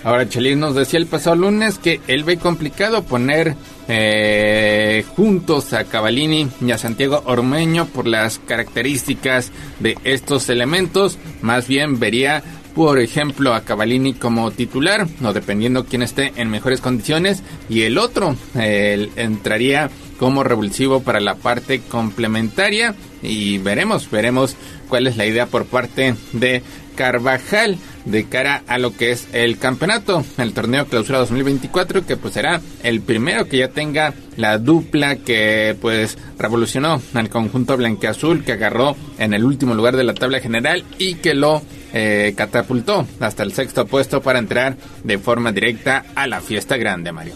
Ahora 0.04 0.30
Chelis 0.30 0.56
nos 0.56 0.76
decía 0.76 1.00
el 1.00 1.08
pasado 1.08 1.36
lunes 1.36 1.78
que 1.78 2.00
él 2.08 2.24
ve 2.24 2.38
complicado 2.38 3.04
poner 3.04 3.56
eh, 3.88 5.04
juntos 5.16 5.74
a 5.74 5.84
Cavalini 5.84 6.48
y 6.62 6.72
a 6.72 6.78
Santiago 6.78 7.22
Ormeño 7.26 7.86
por 7.86 8.08
las 8.08 8.40
características 8.40 9.52
de 9.80 9.98
estos 10.06 10.48
elementos. 10.50 11.18
Más 11.42 11.68
bien 11.68 12.00
vería, 12.00 12.44
por 12.76 13.00
ejemplo, 13.00 13.54
a 13.54 13.66
Cavalini 13.66 14.14
como 14.14 14.52
titular, 14.52 15.06
o 15.22 15.34
dependiendo 15.34 15.86
quién 15.86 16.02
esté 16.02 16.32
en 16.38 16.50
mejores 16.50 16.80
condiciones, 16.80 17.44
y 17.68 17.82
el 17.82 17.98
otro 17.98 18.38
entraría 18.56 19.90
como 20.18 20.44
revulsivo 20.44 21.02
para 21.02 21.20
la 21.20 21.36
parte 21.36 21.82
complementaria 21.82 22.94
y 23.22 23.58
veremos, 23.58 24.12
veremos 24.12 24.56
cuál 24.90 25.08
es 25.08 25.16
la 25.16 25.26
idea 25.26 25.46
por 25.46 25.66
parte 25.66 26.16
de 26.34 26.62
Carvajal 27.00 27.78
de 28.04 28.26
cara 28.26 28.62
a 28.68 28.78
lo 28.78 28.92
que 28.92 29.12
es 29.12 29.30
el 29.32 29.58
campeonato, 29.58 30.26
el 30.38 30.54
torneo 30.54 30.86
clausura 30.86 31.20
2024, 31.20 32.06
que 32.06 32.18
pues 32.18 32.34
será 32.34 32.60
el 32.84 33.00
primero 33.00 33.46
que 33.46 33.60
ya 33.60 33.70
tenga 33.70 34.14
la 34.36 34.58
dupla 34.58 35.16
que 35.16 35.78
pues 35.80 36.18
revolucionó 36.38 37.02
al 37.14 37.30
conjunto 37.30 37.78
blanqueazul 37.78 38.44
que 38.44 38.52
agarró 38.52 38.98
en 39.18 39.34
el 39.34 39.46
último 39.46 39.76
lugar 39.76 39.96
de 39.96 40.04
la 40.04 40.14
tabla 40.14 40.42
general 40.42 40.84
y 40.98 41.16
que 41.16 41.34
lo 41.36 41.62
eh, 41.94 42.34
catapultó 42.36 43.08
hasta 43.22 43.44
el 43.44 43.54
sexto 43.54 43.86
puesto 43.88 44.20
para 44.20 44.40
entrar 44.40 44.76
de 45.06 45.20
forma 45.20 45.54
directa 45.54 46.04
a 46.16 46.28
la 46.28 46.42
fiesta 46.42 46.76
grande, 46.76 47.14
Mario. 47.14 47.36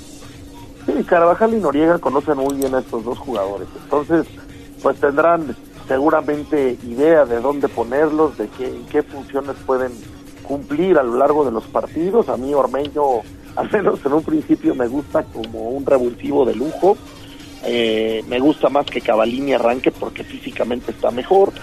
Sí, 0.86 0.92
Carvajal 1.06 1.54
y 1.54 1.62
Noriega 1.62 2.00
conocen 2.00 2.36
muy 2.36 2.56
bien 2.56 2.76
a 2.76 2.80
estos 2.80 3.06
dos 3.06 3.18
jugadores. 3.18 3.70
Entonces, 3.82 4.26
pues 4.82 5.00
tendrán 5.00 5.56
seguramente 5.88 6.78
idea 6.84 7.26
de 7.26 7.40
dónde 7.40 7.68
ponerlos, 7.68 8.38
de 8.38 8.48
qué, 8.50 8.82
qué 8.92 9.04
funciones 9.04 9.56
pueden 9.66 9.92
cumplir 10.44 10.98
a 10.98 11.04
lo 11.04 11.18
largo 11.18 11.46
de 11.46 11.52
los 11.52 11.64
partidos. 11.66 12.30
A 12.30 12.38
mí 12.38 12.54
Ormeño, 12.54 13.22
al 13.56 13.72
menos 13.72 14.06
en 14.06 14.14
un 14.14 14.24
principio, 14.24 14.76
me 14.76 14.88
gusta 14.88 15.24
como 15.24 15.70
un 15.70 15.86
revulsivo 15.86 16.46
de 16.46 16.56
lujo. 16.56 16.98
Eh, 17.66 18.24
me 18.28 18.40
gusta 18.40 18.70
más 18.70 18.86
que 18.86 19.02
Cavalini 19.02 19.54
arranque 19.54 19.92
porque 19.92 20.24
físicamente 20.24 20.92
está 20.92 21.12
mejor. 21.12 21.54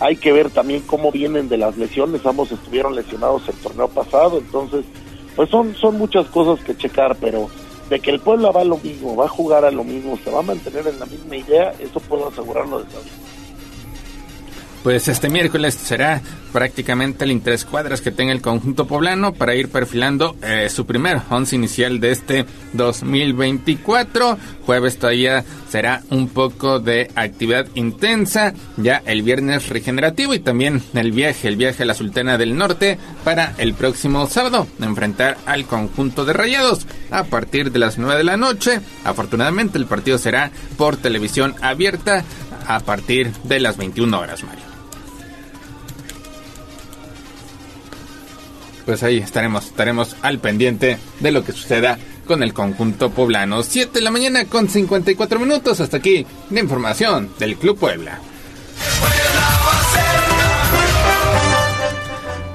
Hay 0.00 0.16
que 0.16 0.32
ver 0.32 0.50
también 0.50 0.82
cómo 0.86 1.12
vienen 1.12 1.48
de 1.50 1.58
las 1.58 1.76
lesiones. 1.76 2.24
Ambos 2.24 2.50
estuvieron 2.50 2.96
lesionados 2.96 3.46
el 3.48 3.54
torneo 3.56 3.88
pasado, 3.88 4.38
entonces, 4.38 4.84
pues 5.36 5.50
son, 5.50 5.74
son 5.74 5.98
muchas 5.98 6.26
cosas 6.28 6.64
que 6.64 6.74
checar, 6.74 7.16
pero 7.20 7.50
de 7.90 8.00
que 8.00 8.10
el 8.10 8.20
pueblo 8.20 8.50
va 8.52 8.62
a 8.62 8.64
lo 8.64 8.78
mismo, 8.78 9.16
va 9.16 9.26
a 9.26 9.28
jugar 9.28 9.64
a 9.64 9.70
lo 9.70 9.84
mismo, 9.84 10.18
se 10.24 10.30
va 10.30 10.38
a 10.38 10.42
mantener 10.42 10.86
en 10.86 10.98
la 10.98 11.06
misma 11.06 11.36
idea, 11.36 11.74
eso 11.78 12.00
puedo 12.00 12.28
asegurarlo 12.28 12.78
de 12.78 12.84
todo. 12.84 13.02
Pues 14.82 15.08
este 15.08 15.28
miércoles 15.28 15.74
será 15.74 16.22
prácticamente 16.54 17.24
el 17.24 17.32
interés 17.32 17.66
cuadras 17.66 18.00
que 18.00 18.10
tenga 18.10 18.32
el 18.32 18.40
conjunto 18.40 18.86
poblano 18.86 19.34
para 19.34 19.54
ir 19.54 19.68
perfilando 19.68 20.36
eh, 20.42 20.68
su 20.70 20.86
primer 20.86 21.20
once 21.28 21.54
inicial 21.54 22.00
de 22.00 22.12
este 22.12 22.46
2024. 22.72 24.38
Jueves 24.64 24.98
todavía 24.98 25.44
será 25.68 26.02
un 26.08 26.28
poco 26.28 26.80
de 26.80 27.10
actividad 27.14 27.66
intensa. 27.74 28.54
Ya 28.78 29.02
el 29.04 29.22
viernes 29.22 29.68
regenerativo 29.68 30.32
y 30.32 30.38
también 30.38 30.82
el 30.94 31.12
viaje, 31.12 31.48
el 31.48 31.56
viaje 31.56 31.82
a 31.82 31.86
la 31.86 31.94
Sultana 31.94 32.38
del 32.38 32.56
Norte 32.56 32.98
para 33.22 33.52
el 33.58 33.74
próximo 33.74 34.26
sábado 34.28 34.66
enfrentar 34.80 35.36
al 35.44 35.66
conjunto 35.66 36.24
de 36.24 36.32
Rayados 36.32 36.86
a 37.10 37.24
partir 37.24 37.70
de 37.70 37.80
las 37.80 37.98
9 37.98 38.16
de 38.16 38.24
la 38.24 38.38
noche. 38.38 38.80
Afortunadamente 39.04 39.76
el 39.76 39.84
partido 39.84 40.16
será 40.16 40.50
por 40.78 40.96
televisión 40.96 41.54
abierta 41.60 42.24
a 42.66 42.80
partir 42.80 43.32
de 43.44 43.60
las 43.60 43.76
21 43.76 44.18
horas, 44.18 44.42
Mario. 44.42 44.69
Pues 48.90 49.04
ahí 49.04 49.18
estaremos, 49.18 49.66
estaremos 49.66 50.16
al 50.20 50.40
pendiente 50.40 50.98
de 51.20 51.30
lo 51.30 51.44
que 51.44 51.52
suceda 51.52 51.96
con 52.26 52.42
el 52.42 52.52
conjunto 52.52 53.10
poblano. 53.10 53.62
7 53.62 53.92
de 53.92 54.00
la 54.00 54.10
mañana 54.10 54.46
con 54.46 54.68
54 54.68 55.38
minutos. 55.38 55.78
Hasta 55.78 55.98
aquí 55.98 56.26
la 56.50 56.58
información 56.58 57.30
del 57.38 57.54
Club 57.54 57.78
Puebla. 57.78 58.18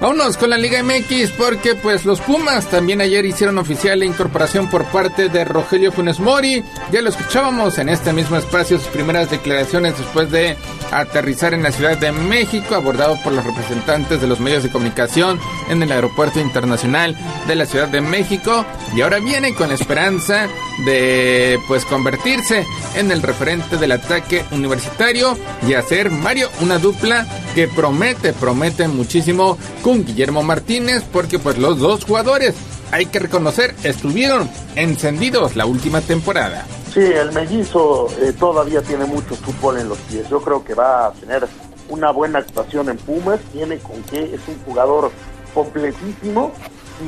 Vámonos 0.06 0.38
con 0.38 0.52
la 0.52 0.57
Liga 0.60 0.84
MX 0.84 1.32
porque 1.32 1.73
pues 1.73 2.06
los 2.06 2.22
Pumas 2.22 2.69
también 2.69 3.02
ayer 3.02 3.26
hicieron 3.26 3.57
oficial 3.57 3.98
la 3.98 4.06
incorporación 4.06 4.69
por 4.69 4.86
parte 4.86 5.30
de 5.30 5.44
Rogelio 5.44 5.91
Funes 5.91 6.19
Mori. 6.19 6.64
Ya 6.91 7.02
lo 7.02 7.10
escuchábamos 7.10 7.80
en 7.80 7.90
este 7.90 8.14
mismo 8.14 8.38
espacio 8.38 8.77
sus 8.77 8.90
primeras 8.90 9.32
declaraciones 9.32 9.98
después 9.98 10.30
de 10.30 10.57
aterrizar 10.91 11.56
en 11.56 11.64
la 11.64 11.72
Ciudad 11.72 11.98
de 11.98 12.11
México, 12.11 12.76
abordado 12.76 13.18
por 13.23 13.34
los 13.34 13.44
representantes 13.44 14.22
de 14.22 14.27
los 14.27 14.40
medios 14.40 14.61
de 14.61 14.69
comunicación 14.69 15.40
en 15.69 15.82
el 15.82 15.91
Aeropuerto 15.91 16.40
Internacional 16.40 17.18
de 17.48 17.56
la 17.56 17.65
Ciudad 17.65 17.88
de 17.88 18.02
México 18.02 18.64
y 18.95 19.02
ahora 19.02 19.18
viene 19.18 19.56
con 19.56 19.69
la 19.69 19.73
esperanza 19.73 20.48
de 20.86 21.57
pues 21.68 21.84
convertirse 21.84 22.64
en 22.95 23.10
el 23.10 23.23
referente 23.23 23.77
del 23.77 23.94
ataque 23.94 24.45
universitario 24.52 25.36
y 25.68 25.73
hacer 25.73 26.11
Mario 26.11 26.49
una 26.61 26.77
dupla 26.77 27.26
que 27.56 27.68
promete, 27.68 28.34
promete 28.34 28.88
muchísimo 28.88 29.57
con 29.82 29.95
Guillermo 30.04 30.44
Martínez 30.44 31.04
porque 31.14 31.40
pues 31.40 31.58
los 31.58 31.80
dos 31.80 32.04
jugadores 32.04 32.56
hay 32.92 33.06
que 33.06 33.20
reconocer 33.20 33.76
estuvieron 33.84 34.50
encendidos 34.76 35.56
la 35.56 35.66
última 35.66 36.02
temporada. 36.02 36.66
Sí, 36.94 37.02
el 37.02 37.32
mellizo 37.34 38.08
eh, 38.22 38.34
todavía 38.40 38.82
tiene 38.82 39.06
mucho 39.06 39.36
fútbol 39.36 39.78
en 39.80 39.90
los 39.90 39.98
pies. 40.00 40.28
Yo 40.30 40.42
creo 40.42 40.64
que 40.64 40.74
va 40.74 41.08
a 41.08 41.12
tener 41.12 41.46
una 41.90 42.12
buena 42.12 42.40
actuación 42.40 42.90
en 42.90 42.98
Pumas. 42.98 43.40
Tiene 43.52 43.78
con 43.80 44.02
qué, 44.04 44.34
es 44.34 44.42
un 44.48 44.58
jugador 44.66 45.12
completísimo. 45.54 46.54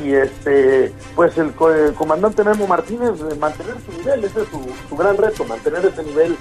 Y 0.03 0.14
este, 0.14 0.93
pues 1.15 1.38
el, 1.38 1.53
el 1.77 1.93
comandante 1.93 2.43
Memo 2.43 2.68
Martínez, 2.68 3.11
eh, 3.31 3.35
mantener 3.39 3.76
su 3.85 3.97
nivel, 3.97 4.26
ese 4.26 4.41
es 4.41 4.47
su, 4.49 4.59
su 4.89 4.97
gran 4.97 5.15
reto, 5.15 5.45
mantener 5.45 5.85
ese 5.85 6.03
nivel 6.03 6.35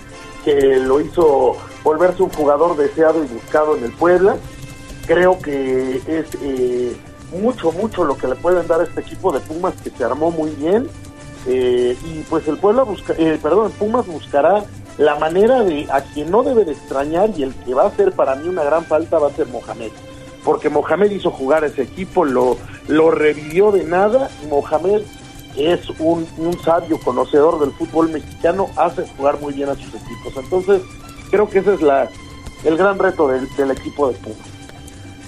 que 0.44 0.78
lo 0.78 1.00
hizo 1.00 1.56
volverse 1.84 2.24
un 2.24 2.30
jugador 2.30 2.76
deseado 2.76 3.22
y 3.22 3.28
buscado 3.28 3.76
en 3.76 3.84
el 3.84 3.92
Puebla. 3.92 4.36
Creo 5.06 5.38
que 5.38 6.00
es 6.06 6.26
eh, 6.42 6.96
mucho, 7.40 7.72
mucho 7.72 8.04
lo 8.04 8.16
que 8.16 8.26
le 8.26 8.34
pueden 8.34 8.66
dar 8.66 8.80
a 8.80 8.84
este 8.84 9.00
equipo 9.00 9.32
de 9.32 9.40
Pumas 9.40 9.74
que 9.82 9.90
se 9.90 10.04
armó 10.04 10.30
muy 10.30 10.50
bien. 10.50 10.88
Eh, 11.46 11.96
y 12.04 12.22
pues 12.28 12.48
el 12.48 12.58
Puebla 12.58 12.82
busca, 12.82 13.14
eh, 13.16 13.38
perdón, 13.40 13.70
Pumas 13.78 14.06
buscará 14.06 14.64
la 14.98 15.14
manera 15.16 15.62
de 15.62 15.86
a 15.90 16.00
quien 16.00 16.30
no 16.30 16.42
debe 16.42 16.64
de 16.64 16.72
extrañar 16.72 17.30
y 17.36 17.44
el 17.44 17.54
que 17.54 17.74
va 17.74 17.86
a 17.86 17.94
ser 17.94 18.12
para 18.12 18.34
mí 18.34 18.48
una 18.48 18.64
gran 18.64 18.84
falta 18.84 19.18
va 19.18 19.28
a 19.28 19.32
ser 19.32 19.46
Mohamed. 19.46 19.92
Porque 20.42 20.68
Mohamed 20.68 21.10
hizo 21.10 21.30
jugar 21.30 21.62
a 21.64 21.68
ese 21.68 21.82
equipo, 21.82 22.24
lo, 22.24 22.56
lo 22.88 23.10
revivió 23.10 23.72
de 23.72 23.84
nada 23.84 24.30
Mohamed 24.48 25.02
es 25.56 25.88
un, 25.98 26.26
un 26.36 26.58
sabio 26.62 26.98
conocedor 27.00 27.58
del 27.60 27.72
fútbol 27.72 28.10
mexicano, 28.10 28.68
hace 28.76 29.06
jugar 29.16 29.40
muy 29.40 29.54
bien 29.54 29.68
a 29.68 29.74
sus 29.74 29.88
equipos. 29.88 30.36
Entonces, 30.36 30.82
creo 31.30 31.48
que 31.48 31.60
ese 31.60 31.74
es 31.74 31.82
la, 31.82 32.10
el 32.64 32.76
gran 32.76 32.98
reto 32.98 33.28
del 33.28 33.70
equipo 33.70 34.08
de 34.08 34.14
Pumas. 34.18 34.55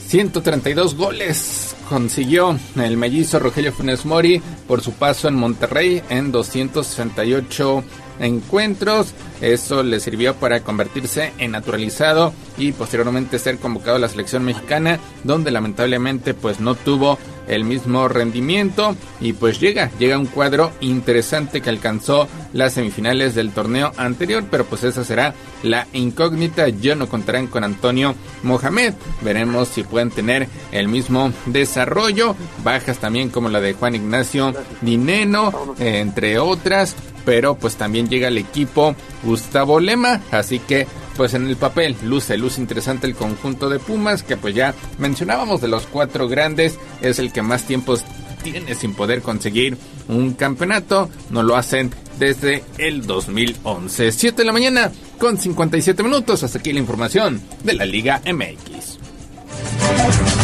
132 0.08 0.96
goles 0.96 1.76
consiguió 1.86 2.58
el 2.76 2.96
mellizo 2.96 3.38
Rogelio 3.38 3.74
Funes 3.74 4.06
Mori 4.06 4.40
por 4.66 4.80
su 4.80 4.92
paso 4.92 5.28
en 5.28 5.34
Monterrey 5.34 6.02
en 6.08 6.32
268 6.32 7.84
encuentros. 8.18 9.14
Eso 9.40 9.82
le 9.82 10.00
sirvió 10.00 10.34
para 10.34 10.60
convertirse 10.60 11.32
en 11.38 11.52
naturalizado 11.52 12.32
y 12.56 12.72
posteriormente 12.72 13.38
ser 13.38 13.58
convocado 13.58 13.96
a 13.96 14.00
la 14.00 14.08
selección 14.08 14.44
mexicana, 14.44 14.98
donde 15.24 15.50
lamentablemente 15.50 16.34
pues 16.34 16.60
no 16.60 16.74
tuvo 16.74 17.18
el 17.48 17.64
mismo 17.64 18.08
rendimiento 18.08 18.94
y 19.20 19.32
pues 19.32 19.58
llega, 19.58 19.90
llega 19.98 20.18
un 20.18 20.26
cuadro 20.26 20.70
interesante 20.80 21.60
que 21.60 21.70
alcanzó 21.70 22.28
las 22.52 22.74
semifinales 22.74 23.34
del 23.34 23.50
torneo 23.50 23.92
anterior, 23.96 24.44
pero 24.50 24.64
pues 24.64 24.84
esa 24.84 25.04
será 25.04 25.34
la 25.62 25.86
incógnita. 25.92 26.68
Ya 26.68 26.94
no 26.94 27.08
contarán 27.08 27.46
con 27.46 27.64
Antonio 27.64 28.14
Mohamed. 28.42 28.94
Veremos 29.22 29.68
si 29.68 29.82
pueden 29.82 30.10
tener 30.10 30.48
el 30.72 30.88
mismo 30.88 31.32
desarrollo. 31.46 32.36
Bajas 32.62 32.98
también 32.98 33.30
como 33.30 33.48
la 33.48 33.60
de 33.60 33.74
Juan 33.74 33.94
Ignacio 33.94 34.54
Dineno, 34.82 35.74
eh, 35.78 36.00
entre 36.00 36.38
otras. 36.38 36.94
Pero 37.28 37.56
pues 37.56 37.76
también 37.76 38.08
llega 38.08 38.28
el 38.28 38.38
equipo 38.38 38.96
Gustavo 39.22 39.80
Lema. 39.80 40.22
Así 40.30 40.60
que 40.60 40.86
pues 41.14 41.34
en 41.34 41.46
el 41.46 41.56
papel 41.56 41.94
luce, 42.02 42.38
luce 42.38 42.58
interesante 42.58 43.06
el 43.06 43.14
conjunto 43.14 43.68
de 43.68 43.78
Pumas 43.78 44.22
que 44.22 44.38
pues 44.38 44.54
ya 44.54 44.74
mencionábamos 44.96 45.60
de 45.60 45.68
los 45.68 45.86
cuatro 45.86 46.26
grandes. 46.26 46.78
Es 47.02 47.18
el 47.18 47.30
que 47.30 47.42
más 47.42 47.64
tiempos 47.64 48.02
tiene 48.42 48.74
sin 48.74 48.94
poder 48.94 49.20
conseguir 49.20 49.76
un 50.08 50.32
campeonato. 50.32 51.10
No 51.28 51.42
lo 51.42 51.56
hacen 51.56 51.90
desde 52.18 52.64
el 52.78 53.06
2011. 53.06 54.10
7 54.10 54.34
de 54.34 54.46
la 54.46 54.52
mañana 54.54 54.90
con 55.18 55.36
57 55.36 56.02
minutos. 56.02 56.42
Hasta 56.42 56.60
aquí 56.60 56.72
la 56.72 56.80
información 56.80 57.42
de 57.62 57.74
la 57.74 57.84
Liga 57.84 58.22
MX. 58.24 60.37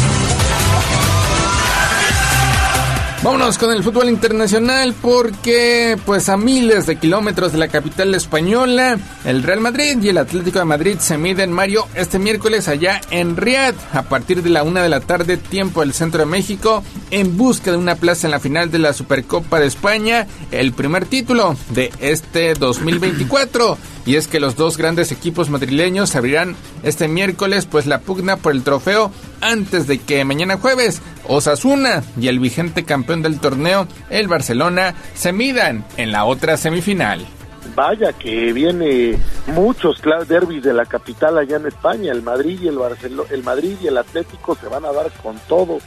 Vámonos 3.25 3.57
con 3.57 3.73
el 3.73 3.83
fútbol 3.83 4.11
internacional 4.11 4.95
porque 5.01 5.97
pues 6.05 6.29
a 6.29 6.37
miles 6.37 6.85
de 6.85 6.97
kilómetros 6.97 7.53
de 7.53 7.59
la 7.59 7.69
capital 7.69 8.15
española, 8.15 8.99
el 9.25 9.43
Real 9.43 9.61
Madrid 9.61 9.97
y 10.03 10.11
el 10.11 10.19
Atlético 10.19 10.59
de 10.59 10.67
Madrid 10.67 10.99
se 10.99 11.17
miden 11.17 11.51
Mario 11.51 11.89
este 11.95 12.19
miércoles 12.19 12.69
allá 12.69 13.01
en 13.11 13.39
Riad 13.39 13.75
a 13.95 14.03
partir 14.03 14.43
de 14.43 14.51
la 14.51 14.63
una 14.63 14.83
de 14.83 14.91
la 14.91 15.01
tarde 15.01 15.39
tiempo 15.39 15.81
del 15.81 15.95
centro 15.95 16.21
de 16.21 16.27
México 16.27 16.85
en 17.11 17.39
busca 17.39 17.71
de 17.71 17.79
una 17.79 17.95
plaza 17.95 18.27
en 18.27 18.33
la 18.33 18.41
final 18.41 18.71
de 18.71 18.79
la 18.79 18.93
Supercopa 18.93 19.59
de 19.59 19.69
España, 19.69 20.27
el 20.51 20.75
primer 20.75 21.07
título 21.07 21.57
de 21.71 21.91
este 22.01 22.53
2024 22.53 23.79
y 24.07 24.17
es 24.17 24.29
que 24.29 24.41
los 24.41 24.57
dos 24.57 24.77
grandes 24.77 25.13
equipos 25.13 25.51
madrileños 25.51 26.15
abrirán 26.17 26.57
este 26.83 27.09
miércoles 27.09 27.67
pues 27.67 27.87
la 27.87 28.01
pugna 28.01 28.37
por 28.37 28.53
el 28.53 28.63
trofeo 28.63 29.11
antes 29.41 29.87
de 29.87 29.99
que 29.99 30.25
mañana 30.25 30.59
jueves 30.59 31.03
Osasuna 31.27 32.03
y 32.21 32.29
el 32.29 32.39
vigente 32.39 32.85
campeón 32.85 33.23
del 33.23 33.41
torneo, 33.41 33.87
el 34.11 34.29
Barcelona, 34.29 34.95
se 35.15 35.33
midan 35.33 35.85
en 35.97 36.13
la 36.13 36.25
otra 36.25 36.57
semifinal. 36.57 37.25
Vaya 37.75 38.13
que 38.13 38.53
viene 38.53 39.19
muchos 39.47 40.01
derbis 40.29 40.63
de 40.63 40.75
la 40.75 40.85
capital 40.85 41.39
allá 41.39 41.57
en 41.57 41.67
España, 41.67 42.13
el 42.13 42.23
Madrid 42.23 42.61
y 42.63 42.69
el 42.69 42.79
Barcelona, 42.79 43.29
el 43.33 43.43
Madrid 43.43 43.77
y 43.83 43.87
el 43.87 43.97
Atlético 43.97 44.55
se 44.55 44.69
van 44.69 44.85
a 44.85 44.93
dar 44.93 45.11
con 45.23 45.39
todo 45.49 45.79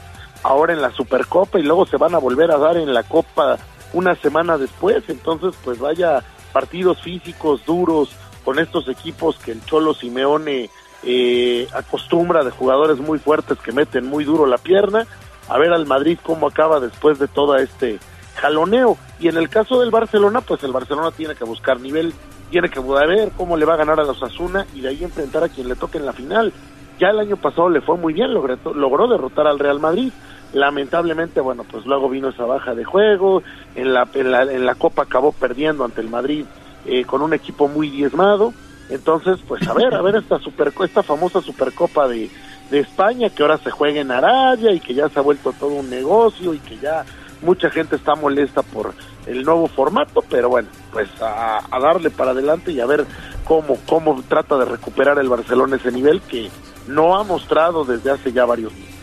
ahora 0.44 0.74
en 0.74 0.82
la 0.82 0.92
Supercopa 0.92 1.60
y 1.60 1.64
luego 1.64 1.86
se 1.86 1.98
van 1.98 2.16
a 2.16 2.20
volver 2.20 2.52
a 2.52 2.58
dar 2.58 2.78
en 2.78 2.94
la 2.94 3.04
Copa 3.04 3.58
una 3.94 4.16
semana 4.16 4.58
después, 4.58 5.04
entonces 5.08 5.54
pues 5.64 5.80
vaya 5.80 6.24
partidos 6.52 7.02
físicos 7.02 7.66
duros 7.66 8.10
con 8.44 8.60
estos 8.60 8.88
equipos 8.88 9.38
que 9.38 9.52
el 9.52 9.66
Cholo 9.66 9.94
Simeone 9.94 10.70
eh, 11.04 11.68
acostumbra 11.74 12.44
de 12.44 12.52
jugadores 12.52 12.98
muy 13.00 13.20
fuertes 13.20 13.60
que 13.60 13.72
meten 13.72 14.06
muy 14.06 14.24
duro 14.24 14.46
la 14.46 14.58
pierna, 14.58 15.06
a 15.50 15.58
ver 15.58 15.72
al 15.74 15.86
Madrid 15.86 16.18
cómo 16.24 16.48
acaba 16.48 16.80
después 16.80 17.20
de 17.20 17.28
todo 17.28 17.56
este 17.58 18.00
jaloneo. 18.36 18.98
Y 19.20 19.28
en 19.28 19.38
el 19.38 19.50
caso 19.50 19.80
del 19.80 19.92
Barcelona, 19.92 20.42
pues 20.42 20.64
el 20.64 20.72
Barcelona 20.72 21.12
tiene 21.12 21.36
que 21.36 21.44
buscar 21.44 21.80
nivel, 21.80 22.14
tiene 22.50 22.70
que 22.70 22.80
ver 22.80 23.32
cómo 23.36 23.58
le 23.58 23.66
va 23.66 23.74
a 23.74 23.78
ganar 23.78 24.00
a 24.00 24.04
los 24.04 24.22
Asuna 24.24 24.66
y 24.74 24.82
de 24.82 24.90
ahí 24.90 25.04
enfrentar 25.04 25.44
a 25.44 25.50
quien 25.50 25.68
le 25.68 25.76
toque 25.76 25.98
en 25.98 26.06
la 26.06 26.14
final. 26.14 26.54
Ya 27.00 27.10
el 27.10 27.20
año 27.20 27.38
pasado 27.38 27.70
le 27.70 27.82
fue 27.82 27.98
muy 27.98 28.14
bien, 28.14 28.34
logró, 28.34 28.58
logró 28.74 29.08
derrotar 29.08 29.46
al 29.46 29.60
Real 29.60 29.80
Madrid. 29.80 30.12
Lamentablemente, 30.54 31.42
bueno, 31.42 31.66
pues 31.70 31.86
luego 31.86 32.10
vino 32.10 32.30
esa 32.30 32.46
baja 32.46 32.74
de 32.74 32.86
juego, 32.86 33.44
en 33.76 33.94
la, 33.94 34.08
en 34.14 34.32
la, 34.32 34.44
en 34.44 34.66
la 34.66 34.76
Copa 34.76 35.04
acabó 35.04 35.32
perdiendo 35.32 35.84
ante 35.84 36.02
el 36.02 36.10
Madrid 36.10 36.46
eh, 36.86 37.04
con 37.06 37.22
un 37.22 37.34
equipo 37.34 37.68
muy 37.68 37.90
diezmado. 37.90 38.54
Entonces, 38.90 39.40
pues 39.48 39.68
a 39.68 39.74
ver, 39.74 39.94
a 39.94 40.02
ver 40.02 40.16
esta 40.16 40.40
super, 40.40 40.72
esta 40.84 41.04
famosa 41.04 41.42
Supercopa 41.42 42.08
de, 42.08 42.30
de 42.72 42.80
España 42.80 43.30
que 43.30 43.44
ahora 43.44 43.58
se 43.58 43.72
juega 43.72 44.00
en 44.00 44.12
Arabia 44.12 44.72
y 44.72 44.80
que 44.80 44.94
ya 44.94 45.10
se 45.10 45.20
ha 45.20 45.22
vuelto 45.22 45.54
todo 45.54 45.72
un 45.72 45.90
negocio 45.90 46.54
y 46.54 46.60
que 46.60 46.78
ya 46.78 47.04
mucha 47.42 47.70
gente 47.70 47.96
está 47.96 48.16
molesta 48.16 48.64
por 48.64 48.94
el 49.26 49.44
nuevo 49.44 49.68
formato, 49.68 50.24
pero 50.30 50.50
bueno, 50.50 50.70
pues 50.92 51.10
a, 51.22 51.62
darle 51.80 52.10
para 52.10 52.32
adelante 52.32 52.72
y 52.72 52.80
a 52.80 52.86
ver 52.86 53.06
cómo, 53.44 53.78
cómo 53.86 54.22
trata 54.28 54.58
de 54.58 54.66
recuperar 54.66 55.20
el 55.20 55.30
Barcelona 55.30 55.76
ese 55.76 55.92
nivel 55.92 56.22
que 56.22 56.50
no 56.88 57.18
ha 57.18 57.24
mostrado 57.24 57.84
desde 57.84 58.12
hace 58.12 58.32
ya 58.32 58.46
varios 58.46 58.74
meses. 58.74 58.96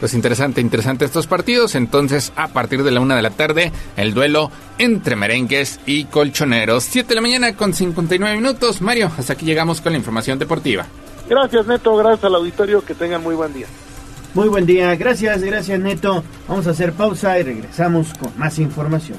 Pues 0.00 0.14
interesante, 0.14 0.60
interesante 0.60 1.04
estos 1.04 1.26
partidos. 1.26 1.74
Entonces, 1.74 2.32
a 2.34 2.48
partir 2.48 2.82
de 2.82 2.90
la 2.90 3.00
una 3.00 3.14
de 3.14 3.22
la 3.22 3.30
tarde, 3.30 3.70
el 3.96 4.14
duelo 4.14 4.50
entre 4.78 5.14
merengues 5.14 5.78
y 5.86 6.04
colchoneros. 6.04 6.84
7 6.84 7.08
de 7.08 7.14
la 7.14 7.20
mañana 7.20 7.54
con 7.54 7.74
59 7.74 8.36
minutos. 8.36 8.80
Mario, 8.80 9.12
hasta 9.16 9.34
aquí 9.34 9.44
llegamos 9.44 9.80
con 9.80 9.92
la 9.92 9.98
información 9.98 10.38
deportiva. 10.38 10.86
Gracias, 11.28 11.66
Neto. 11.66 11.94
Gracias 11.96 12.24
al 12.24 12.34
auditorio. 12.34 12.84
Que 12.84 12.94
tengan 12.94 13.22
muy 13.22 13.34
buen 13.34 13.52
día. 13.52 13.66
Muy 14.32 14.48
buen 14.48 14.64
día, 14.64 14.94
gracias, 14.94 15.42
gracias 15.42 15.80
Neto. 15.80 16.22
Vamos 16.46 16.66
a 16.68 16.70
hacer 16.70 16.92
pausa 16.92 17.38
y 17.40 17.42
regresamos 17.42 18.14
con 18.14 18.30
más 18.38 18.60
información. 18.60 19.18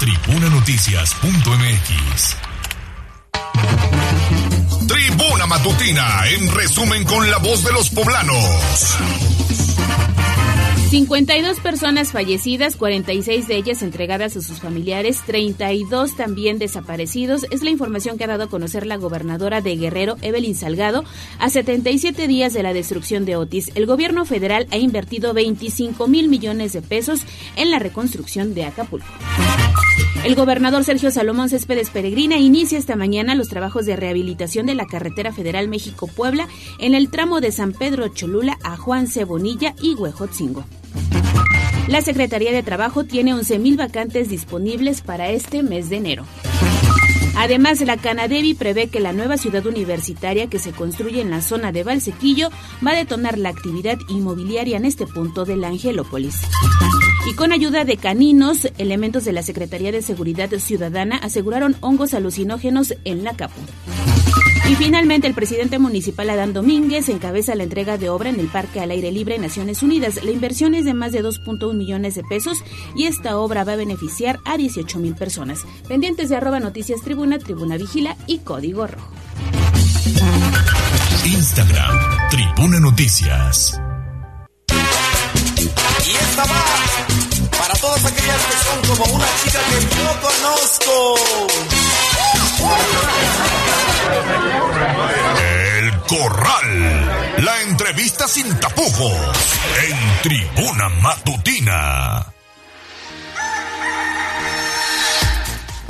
tribunanoticias.mx. 0.00 2.36
Tribuna 4.88 5.46
Matutina, 5.46 6.26
en 6.26 6.50
resumen 6.50 7.04
con 7.04 7.30
la 7.30 7.36
voz 7.36 7.62
de 7.62 7.72
los 7.72 7.90
poblanos. 7.90 8.96
52 10.88 11.60
personas 11.60 12.12
fallecidas, 12.12 12.76
46 12.76 13.46
de 13.46 13.56
ellas 13.56 13.82
entregadas 13.82 14.36
a 14.36 14.40
sus 14.40 14.58
familiares, 14.58 15.20
32 15.26 16.16
también 16.16 16.58
desaparecidos. 16.58 17.44
Es 17.50 17.62
la 17.62 17.68
información 17.70 18.16
que 18.16 18.24
ha 18.24 18.26
dado 18.26 18.44
a 18.44 18.48
conocer 18.48 18.86
la 18.86 18.96
gobernadora 18.96 19.60
de 19.60 19.76
Guerrero, 19.76 20.16
Evelyn 20.22 20.54
Salgado, 20.56 21.04
a 21.38 21.50
77 21.50 22.26
días 22.26 22.54
de 22.54 22.62
la 22.64 22.72
destrucción 22.72 23.26
de 23.26 23.36
Otis. 23.36 23.70
El 23.74 23.86
gobierno 23.86 24.24
federal 24.24 24.66
ha 24.72 24.78
invertido 24.78 25.34
25 25.34 26.08
mil 26.08 26.28
millones 26.28 26.72
de 26.72 26.82
pesos 26.82 27.20
en 27.54 27.70
la 27.70 27.78
reconstrucción 27.78 28.54
de 28.54 28.64
Acapulco. 28.64 29.06
El 30.24 30.34
gobernador 30.34 30.84
Sergio 30.84 31.10
Salomón 31.10 31.48
Céspedes 31.48 31.90
Peregrina 31.90 32.36
inicia 32.36 32.78
esta 32.78 32.94
mañana 32.94 33.34
los 33.34 33.48
trabajos 33.48 33.86
de 33.86 33.96
rehabilitación 33.96 34.66
de 34.66 34.74
la 34.74 34.86
carretera 34.86 35.32
federal 35.32 35.68
México-Puebla 35.68 36.46
en 36.78 36.94
el 36.94 37.10
tramo 37.10 37.40
de 37.40 37.52
San 37.52 37.72
Pedro 37.72 38.08
Cholula 38.08 38.58
a 38.62 38.76
Juan 38.76 39.06
Cebonilla 39.06 39.74
y 39.80 39.94
Huejotzingo. 39.94 40.64
La 41.88 42.02
Secretaría 42.02 42.52
de 42.52 42.62
Trabajo 42.62 43.04
tiene 43.04 43.34
11.000 43.34 43.76
vacantes 43.76 44.28
disponibles 44.28 45.00
para 45.00 45.30
este 45.30 45.62
mes 45.62 45.88
de 45.88 45.96
enero. 45.96 46.24
Además, 47.36 47.80
la 47.80 47.96
Canadevi 47.96 48.54
prevé 48.54 48.88
que 48.88 49.00
la 49.00 49.12
nueva 49.12 49.38
ciudad 49.38 49.64
universitaria 49.64 50.48
que 50.48 50.58
se 50.58 50.72
construye 50.72 51.22
en 51.22 51.30
la 51.30 51.40
zona 51.40 51.72
de 51.72 51.84
Valsequillo 51.84 52.50
va 52.86 52.90
a 52.90 52.96
detonar 52.96 53.38
la 53.38 53.48
actividad 53.48 53.98
inmobiliaria 54.08 54.76
en 54.76 54.84
este 54.84 55.06
punto 55.06 55.44
de 55.44 55.56
la 55.56 55.68
Angelópolis. 55.68 56.36
Y 57.26 57.34
con 57.34 57.52
ayuda 57.52 57.84
de 57.84 57.96
caninos, 57.96 58.68
elementos 58.78 59.24
de 59.24 59.32
la 59.32 59.42
Secretaría 59.42 59.92
de 59.92 60.02
Seguridad 60.02 60.50
Ciudadana 60.58 61.16
aseguraron 61.16 61.76
hongos 61.80 62.14
alucinógenos 62.14 62.94
en 63.04 63.24
la 63.24 63.34
Capo. 63.34 63.60
Y 64.70 64.76
finalmente, 64.76 65.26
el 65.26 65.34
presidente 65.34 65.80
municipal 65.80 66.30
Adán 66.30 66.52
Domínguez 66.52 67.08
encabeza 67.08 67.56
la 67.56 67.64
entrega 67.64 67.98
de 67.98 68.08
obra 68.08 68.30
en 68.30 68.38
el 68.38 68.46
Parque 68.46 68.80
al 68.80 68.92
Aire 68.92 69.10
Libre 69.10 69.34
en 69.34 69.42
Naciones 69.42 69.82
Unidas. 69.82 70.22
La 70.22 70.30
inversión 70.30 70.74
es 70.74 70.84
de 70.84 70.94
más 70.94 71.10
de 71.10 71.24
2.1 71.24 71.74
millones 71.74 72.14
de 72.14 72.22
pesos 72.22 72.58
y 72.94 73.06
esta 73.06 73.36
obra 73.36 73.64
va 73.64 73.72
a 73.72 73.76
beneficiar 73.76 74.38
a 74.44 74.56
18 74.56 74.98
mil 75.00 75.16
personas. 75.16 75.64
Pendientes 75.88 76.28
de 76.28 76.36
arroba 76.36 76.60
noticias 76.60 77.02
tribuna, 77.02 77.38
tribuna 77.38 77.76
vigila 77.78 78.16
y 78.28 78.38
código 78.38 78.86
rojo. 78.86 79.10
Instagram, 81.24 81.98
Tribuna 82.30 82.80
Noticias. 82.80 83.80
Y 85.58 86.12
esta 86.12 86.44
va 86.44 87.09
para 87.70 87.80
todas 87.80 88.04
aquellas 88.04 88.42
que 88.42 88.56
son 88.64 88.96
como 88.96 89.14
una 89.14 89.26
chica 89.42 89.58
que 89.68 89.80
yo 89.96 90.20
conozco. 90.20 91.16
El 95.78 96.00
Corral. 96.02 97.44
La 97.44 97.62
entrevista 97.62 98.26
sin 98.26 98.58
tapujos. 98.58 99.36
En 99.88 100.22
Tribuna 100.22 100.88
Matutina. 100.88 102.39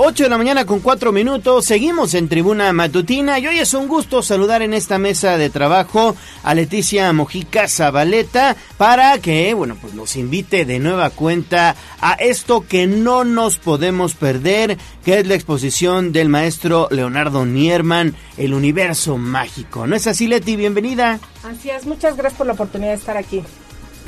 8 0.03 0.23
de 0.23 0.29
la 0.31 0.37
mañana 0.39 0.65
con 0.65 0.79
4 0.79 1.11
minutos, 1.11 1.63
seguimos 1.65 2.15
en 2.15 2.27
Tribuna 2.27 2.73
Matutina 2.73 3.37
y 3.37 3.45
hoy 3.45 3.59
es 3.59 3.75
un 3.75 3.87
gusto 3.87 4.23
saludar 4.23 4.63
en 4.63 4.73
esta 4.73 4.97
mesa 4.97 5.37
de 5.37 5.51
trabajo 5.51 6.15
a 6.41 6.55
Leticia 6.55 7.13
Mojica 7.13 7.67
Zabaleta 7.67 8.55
para 8.79 9.19
que, 9.19 9.53
bueno, 9.53 9.77
pues 9.79 9.93
nos 9.93 10.15
invite 10.15 10.65
de 10.65 10.79
nueva 10.79 11.11
cuenta 11.11 11.75
a 12.01 12.13
esto 12.13 12.65
que 12.67 12.87
no 12.87 13.23
nos 13.25 13.57
podemos 13.57 14.15
perder, 14.15 14.79
que 15.05 15.19
es 15.19 15.27
la 15.27 15.35
exposición 15.35 16.11
del 16.11 16.29
maestro 16.29 16.87
Leonardo 16.89 17.45
Nierman, 17.45 18.15
El 18.37 18.55
Universo 18.55 19.19
Mágico. 19.19 19.85
¿No 19.85 19.95
es 19.95 20.07
así, 20.07 20.25
Leti? 20.25 20.55
Bienvenida. 20.55 21.19
Así 21.43 21.69
es, 21.69 21.85
muchas 21.85 22.17
gracias 22.17 22.39
por 22.39 22.47
la 22.47 22.53
oportunidad 22.53 22.93
de 22.93 22.97
estar 22.97 23.17
aquí. 23.17 23.43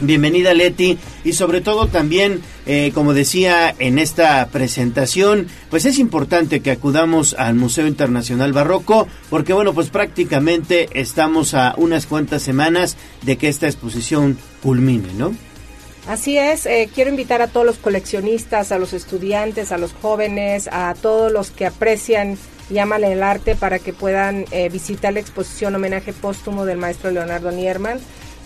Bienvenida 0.01 0.53
Leti 0.53 0.97
y 1.23 1.33
sobre 1.33 1.61
todo 1.61 1.87
también, 1.87 2.41
eh, 2.65 2.91
como 2.93 3.13
decía 3.13 3.73
en 3.79 3.99
esta 3.99 4.47
presentación, 4.47 5.47
pues 5.69 5.85
es 5.85 5.99
importante 5.99 6.61
que 6.61 6.71
acudamos 6.71 7.35
al 7.35 7.55
Museo 7.55 7.87
Internacional 7.87 8.53
Barroco 8.53 9.07
porque 9.29 9.53
bueno, 9.53 9.73
pues 9.73 9.89
prácticamente 9.89 10.89
estamos 10.93 11.53
a 11.53 11.75
unas 11.77 12.07
cuantas 12.07 12.41
semanas 12.41 12.97
de 13.21 13.37
que 13.37 13.47
esta 13.47 13.67
exposición 13.67 14.37
culmine, 14.61 15.13
¿no? 15.13 15.35
Así 16.07 16.37
es, 16.37 16.65
eh, 16.65 16.89
quiero 16.93 17.11
invitar 17.11 17.41
a 17.41 17.47
todos 17.47 17.65
los 17.65 17.77
coleccionistas, 17.77 18.73
a 18.73 18.79
los 18.79 18.91
estudiantes, 18.91 19.71
a 19.71 19.77
los 19.77 19.93
jóvenes, 19.93 20.67
a 20.69 20.95
todos 21.01 21.31
los 21.31 21.49
que 21.49 21.65
aprecian 21.65 22.37
y 22.69 22.79
aman 22.79 23.05
el 23.05 23.23
arte 23.23 23.55
para 23.55 23.79
que 23.79 23.93
puedan 23.93 24.45
eh, 24.51 24.67
visitar 24.69 25.13
la 25.13 25.21
exposición 25.21 25.75
homenaje 25.75 26.11
póstumo 26.11 26.65
del 26.65 26.77
maestro 26.77 27.11
Leonardo 27.11 27.51
Nierman 27.51 27.99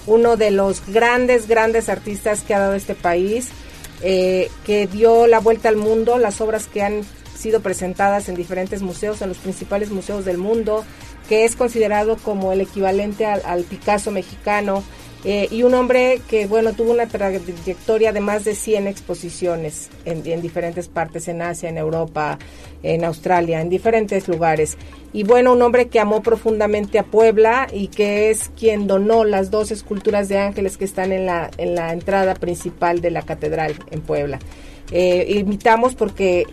uno 0.07 0.37
de 0.37 0.51
los 0.51 0.81
grandes, 0.87 1.47
grandes 1.47 1.89
artistas 1.89 2.41
que 2.41 2.53
ha 2.53 2.59
dado 2.59 2.73
este 2.73 2.95
país, 2.95 3.49
eh, 4.01 4.49
que 4.65 4.87
dio 4.87 5.27
la 5.27 5.39
vuelta 5.39 5.69
al 5.69 5.75
mundo, 5.75 6.17
las 6.17 6.41
obras 6.41 6.67
que 6.67 6.81
han 6.81 7.03
sido 7.37 7.61
presentadas 7.61 8.29
en 8.29 8.35
diferentes 8.35 8.81
museos, 8.81 9.21
en 9.21 9.29
los 9.29 9.37
principales 9.37 9.91
museos 9.91 10.25
del 10.25 10.37
mundo, 10.37 10.83
que 11.29 11.45
es 11.45 11.55
considerado 11.55 12.17
como 12.17 12.51
el 12.51 12.61
equivalente 12.61 13.25
al 13.25 13.63
Picasso 13.63 14.11
mexicano, 14.11 14.83
eh, 15.25 15.47
y 15.49 15.63
un 15.63 15.73
hombre 15.73 16.21
que, 16.29 16.45
bueno, 16.45 16.73
tuvo 16.73 16.91
una 16.91 17.07
trayectoria 17.07 18.13
de 18.13 18.19
más 18.19 18.45
de 18.45 18.55
100 18.55 18.87
exposiciones 18.87 19.89
en, 20.05 20.41
diferentes 20.41 20.87
partes, 20.87 21.27
en 21.27 21.41
Asia, 21.41 21.69
en 21.69 21.77
Europa, 21.77 22.37
en 22.83 23.03
Australia, 23.03 23.61
en 23.61 23.69
diferentes 23.69 24.27
lugares. 24.27 24.77
Y 25.13 25.23
bueno, 25.23 25.53
un 25.53 25.61
hombre 25.61 25.87
que 25.87 25.99
amó 25.99 26.21
profundamente 26.21 26.99
a 26.99 27.03
Puebla 27.03 27.67
y 27.71 27.87
que 27.87 28.29
es 28.29 28.51
quien 28.57 28.87
donó 28.87 29.23
las 29.23 29.49
dos 29.49 29.71
esculturas 29.71 30.29
de 30.29 30.37
ángeles 30.37 30.77
que 30.77 30.85
están 30.85 31.11
en 31.11 31.25
la, 31.25 31.49
en 31.57 31.75
la 31.75 31.93
entrada 31.93 32.35
principal 32.35 33.01
de 33.01 33.11
la 33.11 33.23
catedral 33.23 33.75
en 33.89 34.01
Puebla. 34.01 34.39
Eh, 34.91 35.25
invitamos 35.29 35.95
porque 35.95 36.45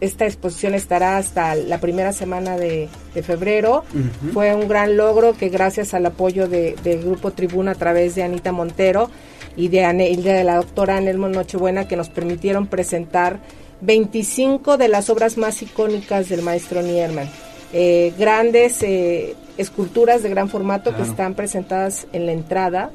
esta 0.00 0.26
exposición 0.26 0.74
estará 0.74 1.16
hasta 1.16 1.54
la 1.54 1.78
primera 1.80 2.12
semana 2.12 2.56
de, 2.56 2.88
febrero. 3.22 3.84
Fue 4.32 4.54
un 4.54 4.68
gran 4.68 4.96
logro 4.96 5.32
que 5.36 5.48
gracias 5.48 5.92
al 5.92 6.06
apoyo 6.06 6.46
del 6.46 7.02
Grupo 7.02 7.32
Tribuna 7.32 7.72
a 7.72 7.74
través 7.74 8.14
de 8.14 8.22
Anita 8.22 8.52
Montero 8.52 9.10
y 9.56 9.68
de, 9.68 9.80
de 10.22 10.44
la 10.44 10.56
doctora 10.56 10.98
Anelmo 10.98 11.28
Nochebuena 11.28 11.88
que 11.88 11.96
nos 11.96 12.08
permitieron 12.08 12.68
presentar 12.68 13.40
25 13.80 14.76
de 14.76 14.88
las 14.88 15.10
obras 15.10 15.36
más 15.36 15.62
icónicas 15.62 16.28
del 16.28 16.42
maestro 16.42 16.82
Nierman. 16.82 17.28
Eh, 17.72 18.12
grandes 18.18 18.82
eh, 18.82 19.34
esculturas 19.58 20.22
de 20.22 20.30
gran 20.30 20.48
formato 20.48 20.94
que 20.96 21.02
están 21.02 21.34
presentadas 21.34 22.06
en 22.12 22.26
la 22.26 22.32
entrada 22.32 22.90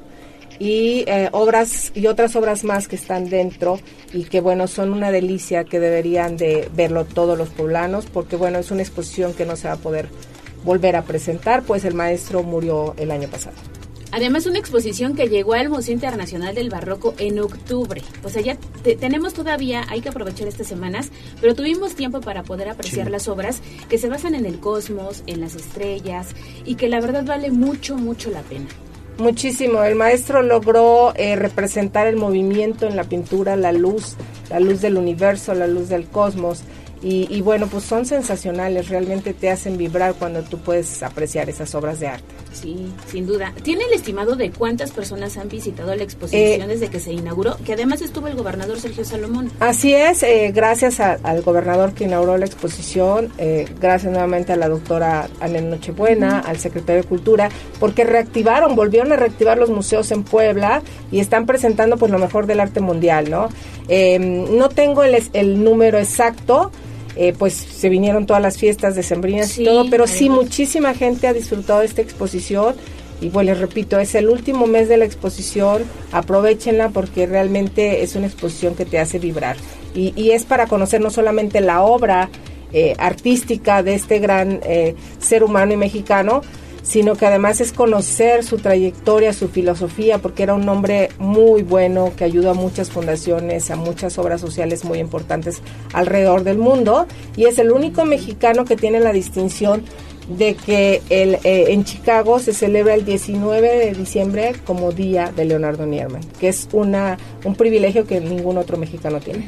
y 0.63 1.03
eh, 1.07 1.27
obras 1.33 1.91
y 1.93 2.07
otras 2.07 2.37
obras 2.37 2.63
más 2.63 2.87
que 2.87 2.95
están 2.95 3.29
dentro 3.29 3.81
y 4.13 4.23
que 4.23 4.39
bueno 4.39 4.67
son 4.67 4.93
una 4.93 5.11
delicia 5.11 5.65
que 5.65 5.81
deberían 5.81 6.37
de 6.37 6.69
verlo 6.73 7.03
todos 7.03 7.37
los 7.37 7.49
poblanos 7.49 8.05
porque 8.05 8.37
bueno 8.37 8.59
es 8.59 8.71
una 8.71 8.81
exposición 8.81 9.33
que 9.33 9.45
no 9.45 9.57
se 9.57 9.67
va 9.67 9.73
a 9.73 9.77
poder 9.77 10.07
volver 10.63 10.95
a 10.95 11.01
presentar 11.01 11.63
pues 11.63 11.83
el 11.83 11.95
maestro 11.95 12.43
murió 12.43 12.95
el 12.97 13.11
año 13.11 13.27
pasado. 13.27 13.57
Además, 14.13 14.45
una 14.45 14.59
exposición 14.59 15.15
que 15.15 15.27
llegó 15.27 15.53
al 15.53 15.69
Museo 15.69 15.91
Internacional 15.91 16.53
del 16.53 16.69
Barroco 16.69 17.15
en 17.17 17.39
octubre. 17.39 18.03
O 18.23 18.29
sea, 18.29 18.43
ya 18.43 18.55
tenemos 18.99 19.33
todavía, 19.33 19.85
hay 19.89 20.01
que 20.01 20.09
aprovechar 20.09 20.47
estas 20.47 20.67
semanas, 20.67 21.09
pero 21.41 21.55
tuvimos 21.55 21.95
tiempo 21.95 22.21
para 22.21 22.43
poder 22.43 22.69
apreciar 22.69 23.09
las 23.09 23.27
obras 23.27 23.63
que 23.89 23.97
se 23.97 24.09
basan 24.09 24.35
en 24.35 24.45
el 24.45 24.59
cosmos, 24.59 25.23
en 25.25 25.41
las 25.41 25.55
estrellas, 25.55 26.35
y 26.63 26.75
que 26.75 26.89
la 26.89 27.01
verdad 27.01 27.25
vale 27.25 27.49
mucho, 27.49 27.97
mucho 27.97 28.29
la 28.29 28.43
pena. 28.43 28.67
Muchísimo. 29.17 29.83
El 29.83 29.95
maestro 29.95 30.41
logró 30.41 31.13
eh, 31.15 31.35
representar 31.35 32.07
el 32.07 32.15
movimiento 32.15 32.87
en 32.87 32.95
la 32.95 33.03
pintura, 33.03 33.55
la 33.55 33.71
luz, 33.71 34.15
la 34.49 34.59
luz 34.59 34.81
del 34.81 34.97
universo, 34.97 35.53
la 35.53 35.67
luz 35.67 35.89
del 35.89 36.05
cosmos. 36.07 36.63
Y, 37.03 37.27
y 37.29 37.41
bueno, 37.41 37.67
pues 37.67 37.83
son 37.83 38.05
sensacionales, 38.05 38.87
realmente 38.87 39.33
te 39.33 39.49
hacen 39.49 39.77
vibrar 39.77 40.13
cuando 40.13 40.41
tú 40.41 40.57
puedes 40.59 41.03
apreciar 41.03 41.49
esas 41.49 41.75
obras 41.75 41.99
de 41.99 42.07
arte. 42.07 42.23
Sí, 42.53 42.87
sin 43.11 43.25
duda. 43.25 43.51
¿Tiene 43.61 43.83
el 43.85 43.93
estimado 43.93 44.35
de 44.37 44.51
cuántas 44.51 44.91
personas 44.91 45.35
han 45.37 45.49
visitado 45.49 45.93
la 45.95 46.03
exposición 46.03 46.61
Eh, 46.61 46.67
desde 46.67 46.87
que 46.87 46.99
se 47.01 47.11
inauguró? 47.11 47.57
Que 47.65 47.73
además 47.73 48.01
estuvo 48.01 48.27
el 48.27 48.35
gobernador 48.35 48.79
Sergio 48.79 49.03
Salomón. 49.03 49.51
Así 49.59 49.93
es, 49.93 50.23
eh, 50.23 50.51
gracias 50.55 51.01
a- 51.01 51.17
al 51.23 51.41
gobernador 51.41 51.93
que 51.93 52.05
inauguró 52.05 52.37
la 52.37 52.45
exposición, 52.45 53.33
eh, 53.37 53.65
gracias 53.81 54.11
nuevamente 54.11 54.53
a 54.53 54.55
la 54.55 54.69
doctora 54.69 55.27
Ana 55.41 55.59
Nochebuena, 55.61 56.39
al 56.39 56.57
secretario 56.57 57.01
de 57.01 57.07
Cultura, 57.07 57.49
porque 57.81 58.05
reactivaron, 58.05 58.75
volvieron 58.77 59.11
a 59.11 59.17
reactivar 59.17 59.57
los 59.57 59.69
museos 59.69 60.09
en 60.11 60.23
Puebla 60.23 60.81
y 61.11 61.19
están 61.19 61.45
presentando 61.47 61.97
pues 61.97 62.11
lo 62.11 62.19
mejor 62.19 62.45
del 62.45 62.61
arte 62.61 62.79
mundial, 62.79 63.29
¿no? 63.29 63.49
Eh, 63.89 64.19
no 64.19 64.69
tengo 64.69 65.03
el, 65.03 65.21
el 65.33 65.63
número 65.63 65.97
exacto, 65.99 66.71
eh, 67.15 67.33
pues 67.37 67.53
se 67.53 67.89
vinieron 67.89 68.25
todas 68.25 68.41
las 68.41 68.57
fiestas 68.57 68.95
decembrinas 68.95 69.49
Sí, 69.49 69.63
y 69.63 69.65
todo, 69.65 69.89
pero 69.89 70.07
sí 70.07 70.29
muchísima 70.29 70.93
gente 70.93 71.27
ha 71.27 71.33
disfrutado 71.33 71.79
de 71.79 71.85
esta 71.85 72.01
exposición. 72.01 72.75
Y 73.21 73.29
pues 73.29 73.45
les 73.45 73.57
repito, 73.57 73.99
es 73.99 74.15
el 74.15 74.27
último 74.27 74.67
mes 74.67 74.89
de 74.89 74.97
la 74.97 75.05
exposición, 75.05 75.83
aprovechenla 76.11 76.89
porque 76.89 77.25
realmente 77.25 78.03
es 78.03 78.15
una 78.15 78.27
exposición 78.27 78.75
que 78.75 78.85
te 78.85 78.99
hace 78.99 79.17
vibrar. 79.17 79.55
Y, 79.95 80.13
y 80.21 80.31
es 80.31 80.43
para 80.43 80.67
conocer 80.67 80.99
no 80.99 81.09
solamente 81.09 81.61
la 81.61 81.83
obra 81.83 82.29
eh, 82.75 82.95
artística 82.97 83.83
de 83.83 83.93
este 83.93 84.17
gran 84.17 84.59
eh, 84.63 84.95
ser 85.19 85.43
humano 85.43 85.73
y 85.73 85.77
mexicano, 85.77 86.41
sino 86.83 87.15
que 87.15 87.25
además 87.25 87.61
es 87.61 87.71
conocer 87.71 88.43
su 88.43 88.57
trayectoria, 88.57 89.33
su 89.33 89.47
filosofía, 89.47 90.19
porque 90.19 90.43
era 90.43 90.53
un 90.53 90.67
hombre 90.69 91.09
muy 91.17 91.63
bueno 91.63 92.11
que 92.15 92.25
ayudó 92.25 92.51
a 92.51 92.53
muchas 92.53 92.91
fundaciones, 92.91 93.71
a 93.71 93.75
muchas 93.75 94.17
obras 94.19 94.41
sociales 94.41 94.83
muy 94.83 94.99
importantes 94.99 95.61
alrededor 95.93 96.43
del 96.43 96.57
mundo, 96.57 97.07
y 97.35 97.45
es 97.45 97.57
el 97.57 97.71
único 97.71 98.05
mexicano 98.05 98.65
que 98.65 98.75
tiene 98.75 98.99
la 98.99 99.13
distinción 99.13 99.83
de 100.27 100.55
que 100.55 101.01
el, 101.09 101.35
eh, 101.43 101.65
en 101.69 101.83
Chicago 101.83 102.39
se 102.39 102.53
celebra 102.53 102.93
el 102.93 103.05
19 103.05 103.67
de 103.67 103.93
diciembre 103.93 104.53
como 104.65 104.91
Día 104.91 105.33
de 105.35 105.45
Leonardo 105.45 105.85
Nierman, 105.85 106.21
que 106.39 106.49
es 106.49 106.67
una, 106.71 107.17
un 107.43 107.55
privilegio 107.55 108.05
que 108.05 108.21
ningún 108.21 108.57
otro 108.57 108.77
mexicano 108.77 109.19
tiene. 109.19 109.47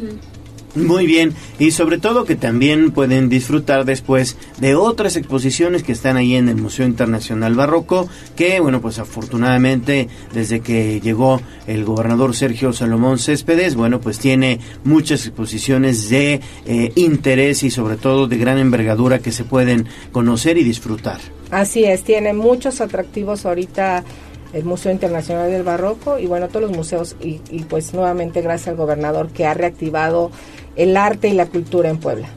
Muy 0.76 1.06
bien, 1.06 1.34
y 1.58 1.72
sobre 1.72 1.98
todo 2.00 2.26
que 2.26 2.36
también 2.36 2.92
pueden 2.92 3.30
disfrutar 3.30 3.86
después 3.86 4.38
de 4.60 4.76
otras 4.76 5.16
exposiciones 5.16 5.84
que 5.84 5.94
están 5.94 6.18
ahí 6.18 6.36
en 6.36 6.50
el 6.50 6.58
Museo 6.58 6.86
Internacional 6.86 7.56
Barroco, 7.56 8.10
que 8.36 8.60
bueno, 8.60 8.82
pues 8.82 9.00
afortunadamente 9.00 10.10
desde 10.34 10.60
que 10.60 11.00
llegó 11.00 11.42
el 11.66 11.86
gobernador 11.86 12.36
Sergio 12.36 12.74
Salomón 12.74 13.20
Céspedes, 13.20 13.76
bueno, 13.76 14.02
pues 14.02 14.20
tiene 14.20 14.60
muchas 14.84 15.26
exposiciones 15.26 16.10
de 16.10 16.42
eh, 16.66 16.92
interés 16.96 17.64
y 17.64 17.72
sobre 17.72 17.96
todo 17.96 18.28
de 18.28 18.38
gran 18.38 18.58
envergadura 18.58 19.20
que 19.20 19.32
se 19.32 19.46
pueden 19.46 19.88
conocer 20.12 20.58
y 20.58 20.64
disfrutar. 20.64 21.20
Así 21.52 21.86
es, 21.86 22.04
tiene 22.04 22.34
muchos 22.34 22.82
atractivos 22.82 23.46
ahorita 23.46 24.04
el 24.54 24.64
Museo 24.64 24.92
Internacional 24.92 25.52
del 25.52 25.64
Barroco 25.64 26.18
y 26.18 26.28
bueno, 26.28 26.48
todos 26.48 26.64
los 26.64 26.72
museos 26.72 27.16
y, 27.22 27.42
y 27.50 27.64
pues 27.64 27.94
nuevamente 27.94 28.42
gracias 28.42 28.70
al 28.70 28.76
gobernador 28.76 29.28
que 29.30 29.46
ha 29.46 29.54
reactivado 29.54 30.32
el 30.76 30.98
arte 30.98 31.28
y 31.28 31.34
la 31.34 31.48
cultura 31.48 31.90
en 31.90 31.98
Puebla. 31.98 32.30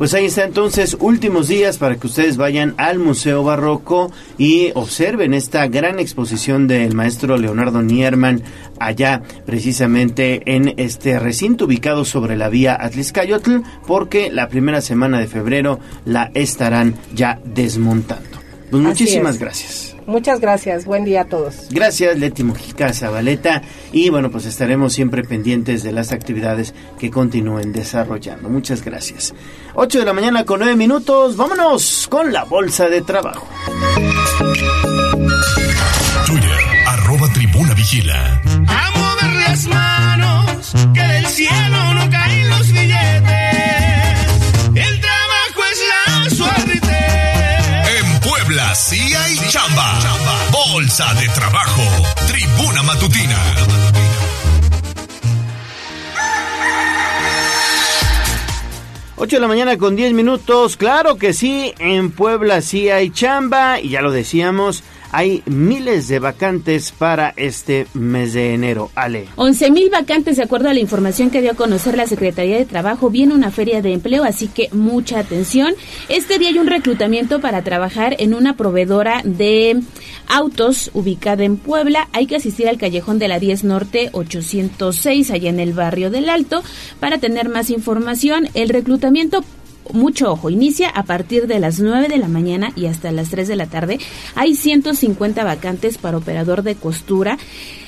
Pues 0.00 0.14
ahí 0.14 0.24
está 0.24 0.44
entonces, 0.44 0.96
últimos 0.98 1.46
días 1.46 1.76
para 1.76 1.96
que 1.96 2.06
ustedes 2.06 2.38
vayan 2.38 2.74
al 2.78 2.98
Museo 2.98 3.44
Barroco 3.44 4.10
y 4.38 4.70
observen 4.72 5.34
esta 5.34 5.66
gran 5.66 5.98
exposición 5.98 6.66
del 6.68 6.94
maestro 6.94 7.36
Leonardo 7.36 7.82
Nierman 7.82 8.42
allá 8.78 9.20
precisamente 9.44 10.54
en 10.54 10.72
este 10.78 11.18
recinto 11.18 11.66
ubicado 11.66 12.06
sobre 12.06 12.38
la 12.38 12.48
vía 12.48 12.78
Atliscayotl 12.80 13.56
porque 13.86 14.30
la 14.32 14.48
primera 14.48 14.80
semana 14.80 15.18
de 15.18 15.26
febrero 15.26 15.80
la 16.06 16.30
estarán 16.32 16.94
ya 17.14 17.38
desmontando. 17.44 18.38
Pues 18.70 18.82
muchísimas 18.82 19.38
gracias. 19.38 19.96
Muchas 20.10 20.40
gracias, 20.40 20.86
buen 20.86 21.04
día 21.04 21.20
a 21.20 21.24
todos. 21.26 21.68
Gracias 21.70 22.18
Leti 22.18 22.42
Mujica 22.42 22.92
Zabaleta 22.92 23.62
y 23.92 24.10
bueno 24.10 24.28
pues 24.28 24.44
estaremos 24.44 24.92
siempre 24.92 25.22
pendientes 25.22 25.84
de 25.84 25.92
las 25.92 26.10
actividades 26.10 26.74
que 26.98 27.12
continúen 27.12 27.72
desarrollando. 27.72 28.48
Muchas 28.48 28.84
gracias. 28.84 29.32
8 29.74 30.00
de 30.00 30.04
la 30.04 30.12
mañana 30.12 30.44
con 30.44 30.58
9 30.58 30.74
minutos, 30.74 31.36
vámonos 31.36 32.08
con 32.10 32.32
la 32.32 32.42
bolsa 32.42 32.88
de 32.88 33.02
trabajo. 33.02 33.46
Twitter, 36.26 36.60
arroba 36.88 37.32
tribuna 37.32 37.74
vigila. 37.74 38.42
A 38.66 38.90
mover 38.98 39.48
las 39.48 39.66
manos, 39.68 40.72
que 40.92 41.02
del 41.02 41.26
cielo 41.26 41.94
no 41.94 42.10
caen 42.10 42.50
los 42.50 42.72
billetes. 42.72 43.39
Chamba. 49.50 49.98
Bolsa 50.52 51.12
de 51.14 51.28
trabajo. 51.30 51.82
Tribuna 52.28 52.84
matutina. 52.84 53.36
Ocho 59.16 59.36
de 59.36 59.40
la 59.40 59.48
mañana 59.48 59.76
con 59.76 59.96
10 59.96 60.12
minutos, 60.12 60.76
claro 60.76 61.16
que 61.16 61.32
sí, 61.32 61.74
en 61.78 62.12
Puebla 62.12 62.62
sí 62.62 62.90
hay 62.90 63.10
chamba 63.10 63.80
y 63.80 63.90
ya 63.90 64.00
lo 64.02 64.12
decíamos, 64.12 64.84
hay 65.12 65.42
miles 65.46 66.08
de 66.08 66.18
vacantes 66.18 66.92
para 66.92 67.34
este 67.36 67.86
mes 67.94 68.32
de 68.32 68.54
enero. 68.54 68.90
Ale. 68.94 69.26
11.000 69.36 69.90
vacantes 69.90 70.36
de 70.36 70.42
acuerdo 70.42 70.68
a 70.68 70.74
la 70.74 70.80
información 70.80 71.30
que 71.30 71.40
dio 71.40 71.52
a 71.52 71.54
conocer 71.54 71.96
la 71.96 72.06
Secretaría 72.06 72.56
de 72.56 72.66
Trabajo. 72.66 73.10
Viene 73.10 73.34
una 73.34 73.50
feria 73.50 73.82
de 73.82 73.92
empleo, 73.92 74.24
así 74.24 74.48
que 74.48 74.68
mucha 74.72 75.18
atención. 75.18 75.74
Este 76.08 76.38
día 76.38 76.48
hay 76.50 76.58
un 76.58 76.66
reclutamiento 76.66 77.40
para 77.40 77.62
trabajar 77.62 78.16
en 78.18 78.34
una 78.34 78.56
proveedora 78.56 79.22
de 79.24 79.80
autos 80.28 80.90
ubicada 80.94 81.44
en 81.44 81.56
Puebla. 81.56 82.08
Hay 82.12 82.26
que 82.26 82.36
asistir 82.36 82.68
al 82.68 82.78
callejón 82.78 83.18
de 83.18 83.28
la 83.28 83.38
10 83.38 83.64
Norte 83.64 84.10
806, 84.12 85.30
allá 85.30 85.50
en 85.50 85.60
el 85.60 85.72
barrio 85.72 86.10
del 86.10 86.28
Alto, 86.28 86.62
para 87.00 87.18
tener 87.18 87.48
más 87.48 87.70
información. 87.70 88.48
El 88.54 88.68
reclutamiento 88.68 89.44
mucho 89.92 90.32
ojo, 90.32 90.50
inicia 90.50 90.88
a 90.88 91.04
partir 91.04 91.46
de 91.46 91.58
las 91.60 91.80
9 91.80 92.08
de 92.08 92.18
la 92.18 92.28
mañana 92.28 92.72
y 92.76 92.86
hasta 92.86 93.12
las 93.12 93.30
3 93.30 93.48
de 93.48 93.56
la 93.56 93.66
tarde. 93.66 93.98
Hay 94.34 94.54
150 94.54 95.44
vacantes 95.44 95.98
para 95.98 96.18
operador 96.18 96.62
de 96.62 96.74
costura. 96.74 97.38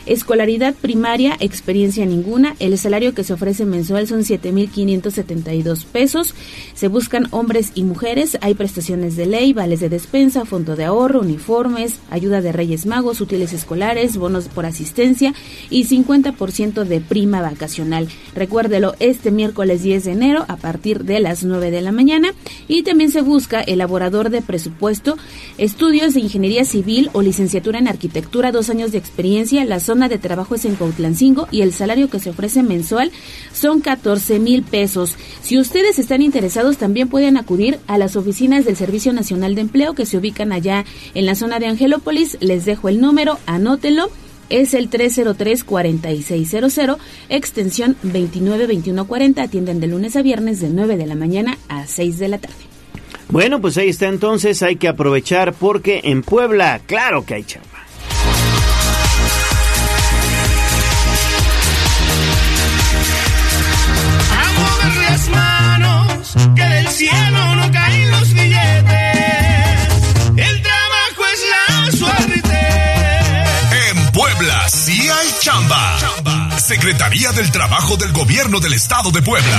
Escolaridad 0.07 0.74
primaria, 0.74 1.37
experiencia 1.39 2.05
ninguna. 2.07 2.57
El 2.59 2.77
salario 2.77 3.15
que 3.15 3.23
se 3.23 3.33
ofrece 3.33 3.65
mensual 3.65 4.09
son 4.09 4.20
7.572 4.20 5.85
pesos. 5.85 6.35
Se 6.74 6.89
buscan 6.89 7.29
hombres 7.31 7.73
y 7.74 7.85
mujeres. 7.85 8.37
Hay 8.41 8.55
prestaciones 8.55 9.16
de 9.16 9.27
ley, 9.27 9.53
vales 9.53 9.81
de 9.81 9.89
despensa, 9.89 10.45
fondo 10.45 10.74
de 10.74 10.85
ahorro, 10.85 11.20
uniformes, 11.20 12.01
ayuda 12.11 12.41
de 12.41 12.53
Reyes 12.53 12.87
Magos, 12.87 13.20
útiles 13.20 13.53
escolares, 13.53 14.16
bonos 14.16 14.49
por 14.49 14.66
asistencia 14.66 15.35
y 15.70 15.85
50% 15.87 16.85
de 16.85 17.01
prima 17.01 17.41
vacacional. 17.41 18.09
Recuérdelo 18.35 18.95
este 18.99 19.31
miércoles 19.31 19.83
10 19.83 20.05
de 20.05 20.12
enero 20.12 20.45
a 20.49 20.57
partir 20.57 21.05
de 21.05 21.20
las 21.20 21.45
9 21.45 21.70
de 21.70 21.83
la 21.83 21.93
mañana. 21.93 22.35
Y 22.66 22.83
también 22.83 23.11
se 23.11 23.23
busca 23.23 23.61
elaborador 23.61 24.31
de 24.31 24.43
presupuesto, 24.43 25.16
estudios 25.59 26.15
de 26.15 26.20
ingeniería 26.20 26.65
civil 26.65 27.11
o 27.12 27.23
licenciatura 27.23 27.79
en 27.79 27.89
arquitectura, 27.89 28.53
dos 28.53 28.70
años 28.70 28.93
de 28.93 28.99
experiencia. 28.99 29.65
La 29.65 29.81
zona 29.93 30.09
de 30.09 30.16
trabajo 30.16 30.55
es 30.55 30.64
en 30.64 30.77
Cuautlancingo 30.77 31.48
y 31.51 31.60
el 31.60 31.74
salario 31.74 32.09
que 32.09 32.19
se 32.19 32.31
ofrece 32.31 32.62
mensual 32.62 33.12
son 33.52 33.82
14 33.82 34.39
mil 34.39 34.62
pesos. 34.62 35.16
Si 35.43 35.59
ustedes 35.59 35.98
están 35.98 36.23
interesados, 36.23 36.78
también 36.78 37.10
pueden 37.10 37.36
acudir 37.36 37.78
a 37.86 37.98
las 37.98 38.16
oficinas 38.16 38.64
del 38.64 38.74
Servicio 38.74 39.12
Nacional 39.12 39.55
de 39.55 39.60
Empleo 39.60 39.93
que 39.93 40.06
se 40.06 40.16
ubican 40.16 40.51
allá 40.51 40.86
en 41.12 41.27
la 41.27 41.35
zona 41.35 41.59
de 41.59 41.66
Angelópolis. 41.66 42.39
Les 42.40 42.64
dejo 42.64 42.89
el 42.89 43.02
número, 43.02 43.39
anótenlo. 43.44 44.09
Es 44.48 44.73
el 44.73 44.89
303-4600, 44.89 46.97
extensión 47.28 47.94
292140. 48.02 49.43
Atienden 49.43 49.78
de 49.78 49.89
lunes 49.89 50.16
a 50.16 50.23
viernes 50.23 50.59
de 50.60 50.70
9 50.70 50.97
de 50.97 51.06
la 51.06 51.16
mañana 51.16 51.59
a 51.69 51.86
6 51.86 52.19
de 52.19 52.28
la 52.28 52.39
tarde. 52.39 52.56
Bueno, 53.28 53.60
pues 53.60 53.77
ahí 53.77 53.90
está 53.90 54.09
entonces, 54.09 54.62
hay 54.62 54.77
que 54.77 54.89
aprovechar 54.89 55.52
porque 55.52 56.01
en 56.05 56.23
Puebla, 56.23 56.81
claro 56.86 57.27
que 57.27 57.35
hay 57.35 57.44
chamba. 57.44 57.72
Que 66.54 66.64
del 66.64 66.88
cielo 66.88 67.56
no 67.56 67.70
caen 67.70 68.10
los 68.10 68.32
billetes. 68.32 69.18
El 70.36 70.62
trabajo 70.62 71.22
es 71.32 71.40
la 71.50 71.90
suerte. 71.92 72.60
En 73.90 74.10
Puebla 74.12 74.68
sí 74.68 75.10
hay 75.10 75.34
chamba. 75.40 75.98
Secretaría 76.59 77.32
del 77.32 77.50
Trabajo 77.50 77.96
del 77.96 78.12
Gobierno 78.12 78.60
del 78.60 78.74
Estado 78.74 79.10
de 79.10 79.22
Puebla. 79.22 79.59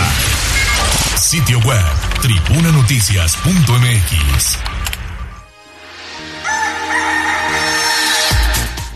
Sitio 1.15 1.59
web 1.59 1.83
tribunanoticias.mx. 2.21 4.59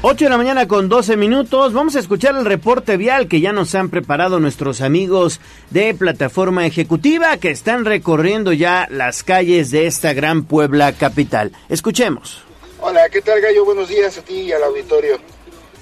8 0.03 0.26
de 0.26 0.30
la 0.30 0.38
mañana 0.38 0.68
con 0.68 0.90
12 0.90 1.18
minutos. 1.18 1.74
Vamos 1.74 1.95
a 1.95 1.99
escuchar 1.99 2.36
el 2.36 2.45
reporte 2.45 2.98
vial 2.98 3.28
que 3.28 3.41
ya 3.41 3.52
nos 3.52 3.74
han 3.74 3.90
preparado 3.90 4.40
nuestros 4.40 4.82
amigos 4.82 5.41
de 5.72 5.95
Plataforma 5.95 6.68
Ejecutiva 6.68 7.36
que 7.38 7.49
están 7.49 7.84
recorriendo 7.84 8.53
ya 8.53 8.88
las 8.91 9.24
calles 9.24 9.72
de 9.72 9.88
esta 9.88 10.14
gran 10.14 10.44
Puebla 10.44 10.94
capital. 10.94 11.52
Escuchemos. 11.68 12.44
Hola, 12.80 13.10
¿qué 13.10 13.24
tal 13.24 13.41
Gallo? 13.41 13.65
Buenos 13.65 13.90
días 13.90 14.15
a 14.19 14.22
ti 14.22 14.41
y 14.41 14.52
al 14.52 14.64
auditorio. 14.64 15.18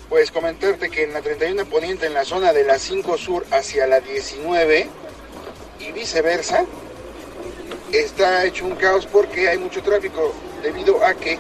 Pues 0.07 0.31
comentarte 0.31 0.89
que 0.89 1.03
en 1.03 1.11
la 1.11 1.21
31 1.21 1.65
Poniente, 1.65 2.05
en 2.05 2.13
la 2.13 2.23
zona 2.23 2.53
de 2.53 2.63
la 2.63 2.79
5 2.79 3.17
Sur 3.17 3.45
hacia 3.51 3.85
la 3.85 3.99
19 3.99 4.87
y 5.81 5.91
viceversa, 5.91 6.63
está 7.91 8.45
hecho 8.45 8.65
un 8.65 8.75
caos 8.75 9.05
porque 9.07 9.49
hay 9.49 9.57
mucho 9.57 9.83
tráfico 9.83 10.33
debido 10.63 11.03
a 11.03 11.13
que 11.15 11.37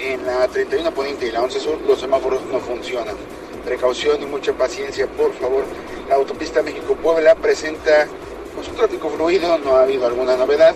en 0.00 0.24
la 0.26 0.46
31 0.48 0.92
Poniente 0.92 1.26
y 1.26 1.30
la 1.30 1.42
11 1.42 1.60
Sur 1.60 1.80
los 1.82 2.00
semáforos 2.00 2.40
no 2.52 2.60
funcionan. 2.60 3.16
Precaución 3.64 4.22
y 4.22 4.26
mucha 4.26 4.52
paciencia, 4.52 5.06
por 5.06 5.32
favor. 5.34 5.64
La 6.08 6.14
autopista 6.14 6.62
México-Puebla 6.62 7.34
presenta 7.34 8.06
pues, 8.54 8.68
un 8.68 8.76
tráfico 8.76 9.10
fluido, 9.10 9.58
no 9.58 9.76
ha 9.76 9.82
habido 9.82 10.06
alguna 10.06 10.36
novedad 10.36 10.74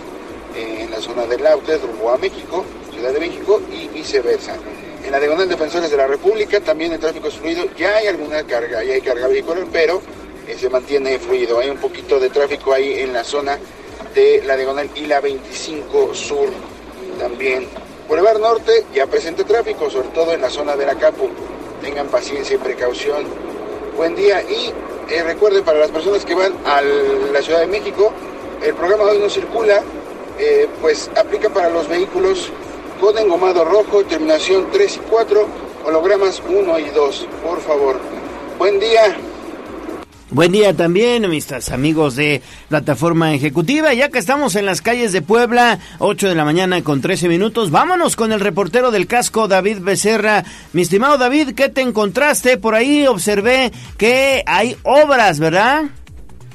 en 0.55 0.91
la 0.91 0.99
zona 0.99 1.25
del 1.25 1.43
Lautes, 1.43 1.81
rumbo 1.81 2.11
a 2.11 2.17
México, 2.17 2.63
Ciudad 2.91 3.11
de 3.11 3.19
México 3.19 3.61
y 3.71 3.87
viceversa. 3.87 4.55
En 5.03 5.11
la 5.11 5.19
diagonal 5.19 5.49
Defensores 5.49 5.89
de 5.89 5.97
la 5.97 6.07
República 6.07 6.59
también 6.61 6.93
el 6.93 6.99
tráfico 6.99 7.27
es 7.27 7.33
fluido, 7.35 7.65
ya 7.75 7.95
hay 7.95 8.07
alguna 8.07 8.43
carga, 8.43 8.83
ya 8.83 8.93
hay 8.93 9.01
carga 9.01 9.27
vehicular, 9.27 9.65
pero 9.71 10.01
eh, 10.47 10.55
se 10.57 10.69
mantiene 10.69 11.17
fluido. 11.19 11.59
Hay 11.59 11.69
un 11.69 11.77
poquito 11.77 12.19
de 12.19 12.29
tráfico 12.29 12.73
ahí 12.73 12.99
en 12.99 13.13
la 13.13 13.23
zona 13.23 13.57
de 14.13 14.43
la 14.45 14.55
diagonal 14.55 14.89
y 14.95 15.07
la 15.07 15.19
25 15.19 16.13
Sur 16.13 16.49
también 17.19 17.67
Boulevard 18.07 18.39
Norte 18.39 18.85
ya 18.93 19.07
presenta 19.07 19.43
tráfico, 19.43 19.89
sobre 19.89 20.09
todo 20.09 20.33
en 20.33 20.41
la 20.41 20.49
zona 20.49 20.75
de 20.75 20.85
la 20.85 20.95
Capu. 20.95 21.29
Tengan 21.81 22.07
paciencia 22.07 22.55
y 22.55 22.59
precaución. 22.59 23.23
Buen 23.95 24.15
día 24.15 24.41
y 24.41 24.73
eh, 25.09 25.23
recuerden 25.23 25.63
para 25.63 25.79
las 25.79 25.91
personas 25.91 26.25
que 26.25 26.35
van 26.35 26.53
a 26.65 26.81
la 26.81 27.41
Ciudad 27.41 27.61
de 27.61 27.67
México, 27.67 28.11
el 28.61 28.73
programa 28.73 29.03
hoy 29.03 29.19
no 29.19 29.29
circula, 29.29 29.81
eh, 30.39 30.67
pues 30.81 31.09
aplica 31.15 31.49
para 31.49 31.69
los 31.69 31.87
vehículos 31.87 32.49
con 32.99 33.17
engomado 33.17 33.65
rojo, 33.65 34.03
terminación 34.03 34.69
3 34.71 34.97
y 34.97 34.99
4, 35.09 35.47
hologramas 35.85 36.41
1 36.47 36.79
y 36.79 36.89
2, 36.89 37.27
por 37.43 37.61
favor. 37.61 37.99
Buen 38.57 38.79
día. 38.79 39.15
Buen 40.33 40.51
día 40.51 40.73
también, 40.73 41.29
mis 41.29 41.51
amigos 41.69 42.15
de 42.15 42.41
Plataforma 42.67 43.35
Ejecutiva. 43.35 43.93
Ya 43.93 44.09
que 44.09 44.17
estamos 44.17 44.55
en 44.55 44.65
las 44.65 44.81
calles 44.81 45.11
de 45.11 45.21
Puebla, 45.21 45.77
8 45.99 46.27
de 46.27 46.33
la 46.33 46.43
mañana 46.43 46.83
con 46.83 47.01
13 47.01 47.27
minutos, 47.27 47.69
vámonos 47.69 48.15
con 48.15 48.31
el 48.31 48.39
reportero 48.39 48.89
del 48.89 49.05
casco, 49.05 49.47
David 49.47 49.81
Becerra. 49.81 50.43
Mi 50.73 50.81
estimado 50.81 51.19
David, 51.19 51.53
¿qué 51.53 51.69
te 51.69 51.81
encontraste? 51.81 52.57
Por 52.57 52.73
ahí 52.73 53.05
observé 53.05 53.71
que 53.95 54.41
hay 54.47 54.75
obras, 54.81 55.37
¿verdad? 55.37 55.83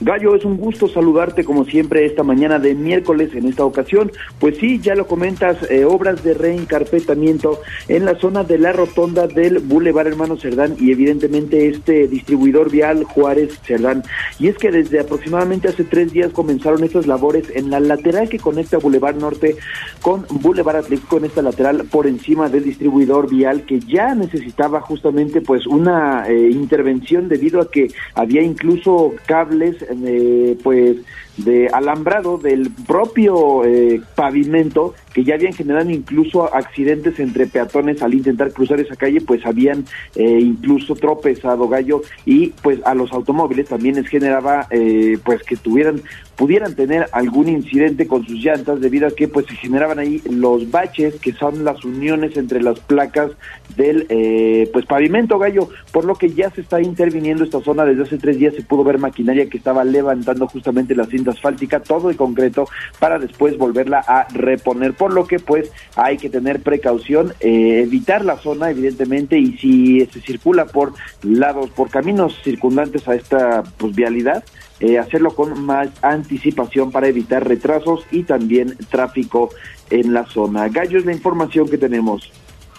Gallo, 0.00 0.36
es 0.36 0.44
un 0.44 0.56
gusto 0.58 0.86
saludarte 0.86 1.44
como 1.44 1.64
siempre 1.64 2.06
esta 2.06 2.22
mañana 2.22 2.60
de 2.60 2.74
miércoles 2.76 3.34
en 3.34 3.48
esta 3.48 3.64
ocasión. 3.64 4.12
Pues 4.38 4.56
sí, 4.58 4.78
ya 4.78 4.94
lo 4.94 5.08
comentas, 5.08 5.58
eh, 5.70 5.84
obras 5.84 6.22
de 6.22 6.34
reencarpetamiento 6.34 7.60
en 7.88 8.04
la 8.04 8.14
zona 8.14 8.44
de 8.44 8.58
la 8.58 8.72
rotonda 8.72 9.26
del 9.26 9.58
Boulevard 9.58 10.06
Hermano 10.06 10.36
Cerdán 10.36 10.76
y 10.78 10.92
evidentemente 10.92 11.68
este 11.68 12.06
distribuidor 12.06 12.70
vial 12.70 13.02
Juárez 13.02 13.58
Cerdán. 13.64 14.04
Y 14.38 14.46
es 14.46 14.56
que 14.56 14.70
desde 14.70 15.00
aproximadamente 15.00 15.66
hace 15.66 15.82
tres 15.82 16.12
días 16.12 16.32
comenzaron 16.32 16.84
estas 16.84 17.08
labores 17.08 17.50
en 17.54 17.70
la 17.70 17.80
lateral 17.80 18.28
que 18.28 18.38
conecta 18.38 18.78
Boulevard 18.78 19.16
Norte 19.16 19.56
con 20.00 20.26
Boulevard 20.30 20.76
Atlético 20.76 21.18
en 21.18 21.24
esta 21.24 21.42
lateral 21.42 21.86
por 21.90 22.06
encima 22.06 22.48
del 22.48 22.62
distribuidor 22.62 23.28
vial 23.28 23.62
que 23.62 23.80
ya 23.80 24.14
necesitaba 24.14 24.80
justamente 24.80 25.40
pues 25.40 25.66
una 25.66 26.28
eh, 26.28 26.50
intervención 26.50 27.28
debido 27.28 27.60
a 27.60 27.68
que 27.68 27.88
había 28.14 28.42
incluso 28.42 29.14
cables 29.26 29.87
eh, 29.90 30.56
pues 30.62 30.96
de 31.38 31.68
alambrado 31.68 32.38
del 32.38 32.70
propio 32.86 33.64
eh, 33.64 34.00
pavimento 34.14 34.94
que 35.18 35.24
ya 35.24 35.34
habían 35.34 35.52
generado 35.52 35.90
incluso 35.90 36.54
accidentes 36.54 37.18
entre 37.18 37.46
peatones 37.46 38.02
al 38.02 38.14
intentar 38.14 38.52
cruzar 38.52 38.78
esa 38.78 38.94
calle, 38.94 39.20
pues 39.20 39.44
habían 39.46 39.84
eh, 40.14 40.38
incluso 40.40 40.94
tropezado 40.94 41.68
gallo 41.68 42.02
y 42.24 42.48
pues 42.62 42.78
a 42.84 42.94
los 42.94 43.12
automóviles 43.12 43.66
también 43.66 43.96
les 43.96 44.06
generaba 44.06 44.66
eh, 44.70 45.18
pues 45.24 45.42
que 45.42 45.56
tuvieran 45.56 46.02
pudieran 46.36 46.76
tener 46.76 47.06
algún 47.10 47.48
incidente 47.48 48.06
con 48.06 48.24
sus 48.24 48.36
llantas 48.36 48.80
debido 48.80 49.08
a 49.08 49.10
que 49.10 49.26
pues 49.26 49.46
se 49.46 49.56
generaban 49.56 49.98
ahí 49.98 50.22
los 50.30 50.70
baches 50.70 51.16
que 51.16 51.32
son 51.32 51.64
las 51.64 51.84
uniones 51.84 52.36
entre 52.36 52.62
las 52.62 52.78
placas 52.78 53.32
del 53.76 54.06
eh, 54.08 54.70
pues 54.72 54.86
pavimento 54.86 55.36
gallo 55.40 55.68
por 55.90 56.04
lo 56.04 56.14
que 56.14 56.30
ya 56.30 56.48
se 56.50 56.60
está 56.60 56.80
interviniendo 56.80 57.42
esta 57.42 57.60
zona 57.60 57.84
desde 57.84 58.04
hace 58.04 58.18
tres 58.18 58.38
días 58.38 58.54
se 58.54 58.62
pudo 58.62 58.84
ver 58.84 58.98
maquinaria 58.98 59.48
que 59.48 59.58
estaba 59.58 59.82
levantando 59.82 60.46
justamente 60.46 60.94
la 60.94 61.06
asfáltica 61.30 61.80
todo 61.80 62.08
de 62.08 62.16
concreto 62.16 62.68
para 62.98 63.18
después 63.18 63.56
volverla 63.58 63.98
a 64.06 64.26
reponer 64.32 64.94
por 64.94 65.12
lo 65.12 65.26
que 65.26 65.38
pues 65.38 65.70
hay 65.96 66.16
que 66.16 66.30
tener 66.30 66.62
precaución, 66.62 67.32
eh, 67.40 67.82
evitar 67.84 68.24
la 68.24 68.38
zona 68.38 68.70
evidentemente 68.70 69.38
y 69.38 69.56
si 69.58 70.06
se 70.06 70.20
circula 70.20 70.66
por 70.66 70.92
lados, 71.22 71.70
por 71.70 71.90
caminos 71.90 72.38
circundantes 72.42 73.06
a 73.08 73.14
esta 73.14 73.62
pues, 73.76 73.94
vialidad, 73.94 74.44
eh, 74.80 74.98
hacerlo 74.98 75.34
con 75.34 75.64
más 75.64 75.88
anticipación 76.02 76.90
para 76.92 77.08
evitar 77.08 77.46
retrasos 77.46 78.06
y 78.10 78.22
también 78.22 78.76
tráfico 78.90 79.50
en 79.90 80.12
la 80.12 80.24
zona. 80.26 80.68
Gallo 80.68 80.98
es 80.98 81.04
la 81.04 81.12
información 81.12 81.68
que 81.68 81.78
tenemos. 81.78 82.30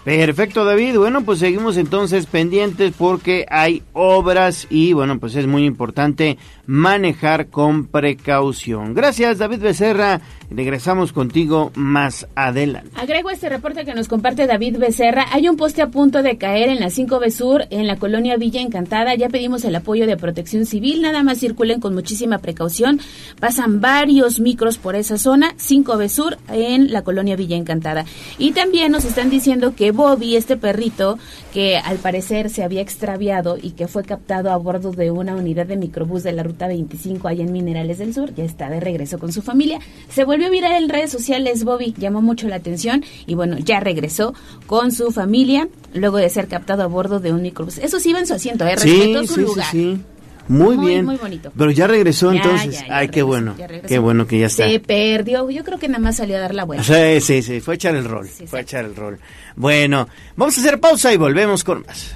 Perfecto, 0.04 0.64
David. 0.64 0.98
Bueno, 0.98 1.24
pues 1.24 1.40
seguimos 1.40 1.76
entonces 1.76 2.26
pendientes 2.26 2.94
porque 2.98 3.46
hay 3.50 3.84
obras 3.94 4.66
y 4.70 4.94
bueno, 4.94 5.20
pues 5.20 5.36
es 5.36 5.46
muy 5.46 5.66
importante 5.66 6.38
manejar 6.66 7.48
con 7.48 7.86
precaución. 7.86 8.94
Gracias, 8.94 9.40
David 9.40 9.60
Becerra. 9.60 10.22
Regresamos 10.52 11.14
contigo 11.14 11.72
más 11.76 12.28
adelante. 12.34 12.90
Agrego 12.96 13.30
este 13.30 13.50
reporte 13.50 13.86
que 13.86 13.94
nos 13.94 14.08
comparte 14.08 14.48
David 14.48 14.78
Becerra. 14.80 15.28
Hay 15.32 15.48
un 15.48 15.58
poste 15.58 15.84
a 15.84 15.90
punto 15.90 16.24
de 16.24 16.38
caer 16.38 16.70
en 16.70 16.80
la 16.80 16.88
5B 16.88 17.30
Sur, 17.30 17.68
en 17.70 17.86
la 17.86 17.98
colonia 17.98 18.36
Villa 18.36 18.60
Encantada. 18.60 19.14
Ya 19.14 19.30
pedimos 19.30 19.64
el 19.64 19.76
apoyo 19.76 20.08
de 20.08 20.18
protección 20.18 20.66
civil. 20.66 21.04
Nada 21.04 21.22
más 21.22 21.40
circulen 21.40 21.80
con 21.80 21.94
muchísima 21.94 22.40
precaución. 22.40 23.00
Pasan 23.40 23.80
varios 23.80 24.40
micros 24.40 24.80
por 24.80 24.96
esa 24.96 25.20
zona, 25.20 25.54
5B 25.58 26.10
Sur, 26.10 26.38
en 26.48 26.92
la 26.92 27.04
colonia 27.04 27.36
Villa 27.36 27.56
Encantada. 27.56 28.06
Y 28.40 28.52
también 28.52 28.92
nos 28.92 29.06
están 29.06 29.30
diciendo 29.30 29.76
que 29.76 29.92
Bobby, 29.92 30.36
este 30.36 30.58
perrito, 30.58 31.20
que 31.54 31.78
al 31.78 31.98
parecer 31.98 32.50
se 32.50 32.64
había 32.64 32.82
extraviado 32.82 33.58
y 33.62 33.72
que 33.72 33.88
fue 33.88 34.04
captado 34.04 34.52
a 34.52 34.58
bordo 34.58 34.92
de 34.92 35.12
una 35.12 35.36
unidad 35.36 35.68
de 35.68 35.78
microbús 35.78 36.24
de 36.24 36.32
la 36.32 36.42
ruta 36.42 36.68
25 36.68 37.28
allá 37.28 37.44
en 37.44 37.52
Minerales 37.52 38.00
del 38.00 38.14
Sur, 38.14 38.34
ya 38.34 38.44
está 38.44 38.70
de 38.70 38.80
regreso 38.80 39.20
con 39.20 39.32
su 39.32 39.42
familia. 39.42 39.80
Se 40.10 40.24
volvió 40.40 40.48
a 40.48 40.52
viral 40.52 40.84
en 40.84 40.90
redes 40.90 41.12
sociales, 41.12 41.66
Bobby 41.66 41.94
llamó 41.98 42.22
mucho 42.22 42.48
la 42.48 42.56
atención 42.56 43.04
y 43.28 43.36
bueno, 43.36 43.58
ya 43.60 43.82
regresó 43.82 44.34
con 44.68 44.92
su 44.94 45.12
familia 45.12 45.68
luego 45.94 46.16
de 46.18 46.30
ser 46.30 46.48
captado 46.48 46.84
a 46.84 46.88
bordo 46.88 47.20
de 47.20 47.34
un 47.34 47.42
microbús. 47.42 47.78
Eso 47.78 48.00
sí 48.00 48.12
iba 48.12 48.20
en 48.20 48.28
su 48.28 48.34
asiento, 48.36 48.66
¿eh? 48.66 48.76
respetó 48.76 49.28
su 49.28 49.42
lugar. 49.42 49.66
Sí, 49.70 50.00
Muy, 50.48 50.78
Muy, 50.78 50.88
bien. 50.88 51.06
muy 51.06 51.18
bonito. 51.18 51.52
Pero 51.58 51.72
ya 51.72 51.88
regresó 51.88 52.32
Ya, 52.32 52.42
entonces. 52.42 52.80
ya, 52.80 52.88
ya 52.88 52.98
Ay, 52.98 53.10
qué 53.10 53.22
bueno. 53.22 53.56
Qué 53.88 54.00
bueno 54.00 54.26
que 54.28 54.40
ya 54.40 54.46
está. 54.48 54.68
Se 54.70 54.80
perdió. 54.80 55.50
Yo 55.50 55.64
creo 55.66 55.78
que 55.78 55.90
nada 55.90 56.00
más 56.00 56.16
salió 56.16 56.38
a 56.38 56.40
dar 56.40 56.56
la 56.56 56.64
vuelta. 56.64 56.86
Sí, 56.86 57.20
sí, 57.20 57.42
sí, 57.44 57.60
fue 57.60 57.74
a 57.74 57.76
echar 57.76 57.96
el 57.98 58.06
rol, 58.06 58.28
fue 58.48 58.60
a 58.60 58.62
echar 58.62 58.86
el 58.86 58.96
rol. 58.96 59.20
Bueno, 59.58 60.08
vamos 60.38 60.58
a 60.58 60.62
hacer 60.62 60.80
pausa 60.80 61.14
y 61.14 61.18
volvemos 61.18 61.64
con 61.66 61.84
más. 61.86 62.16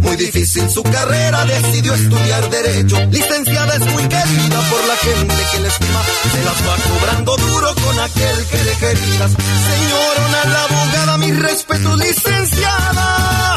Muy 0.00 0.16
difícil 0.16 0.68
su 0.70 0.82
carrera, 0.82 1.44
decidió 1.44 1.94
estudiar 1.94 2.50
Derecho. 2.50 2.96
Licenciada 3.10 3.74
es 3.76 3.86
muy 3.92 4.02
querida 4.08 4.60
por 4.70 4.86
la 4.86 4.96
gente 4.96 5.34
que 5.52 5.60
le 5.60 5.68
estima. 5.68 6.02
Se 6.32 6.44
las 6.44 6.68
va 6.68 6.76
cobrando 6.90 7.36
duro 7.36 7.74
con 7.76 8.00
aquel 8.00 8.46
que 8.46 8.64
le 8.64 8.72
querías. 8.72 9.30
Señorona 9.30 10.44
la 10.44 10.64
abogada, 10.64 11.18
mi 11.18 11.32
respeto, 11.32 11.96
licenciada. 11.96 13.56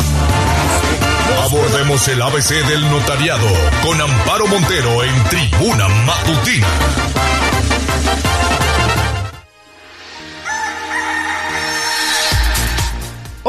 Abordemos 1.44 2.08
el 2.08 2.22
ABC 2.22 2.50
del 2.68 2.90
notariado 2.90 3.48
con 3.84 4.00
Amparo 4.02 4.48
Montero 4.48 5.04
en 5.04 5.24
Tribuna 5.26 5.88
Matutina. 5.88 6.68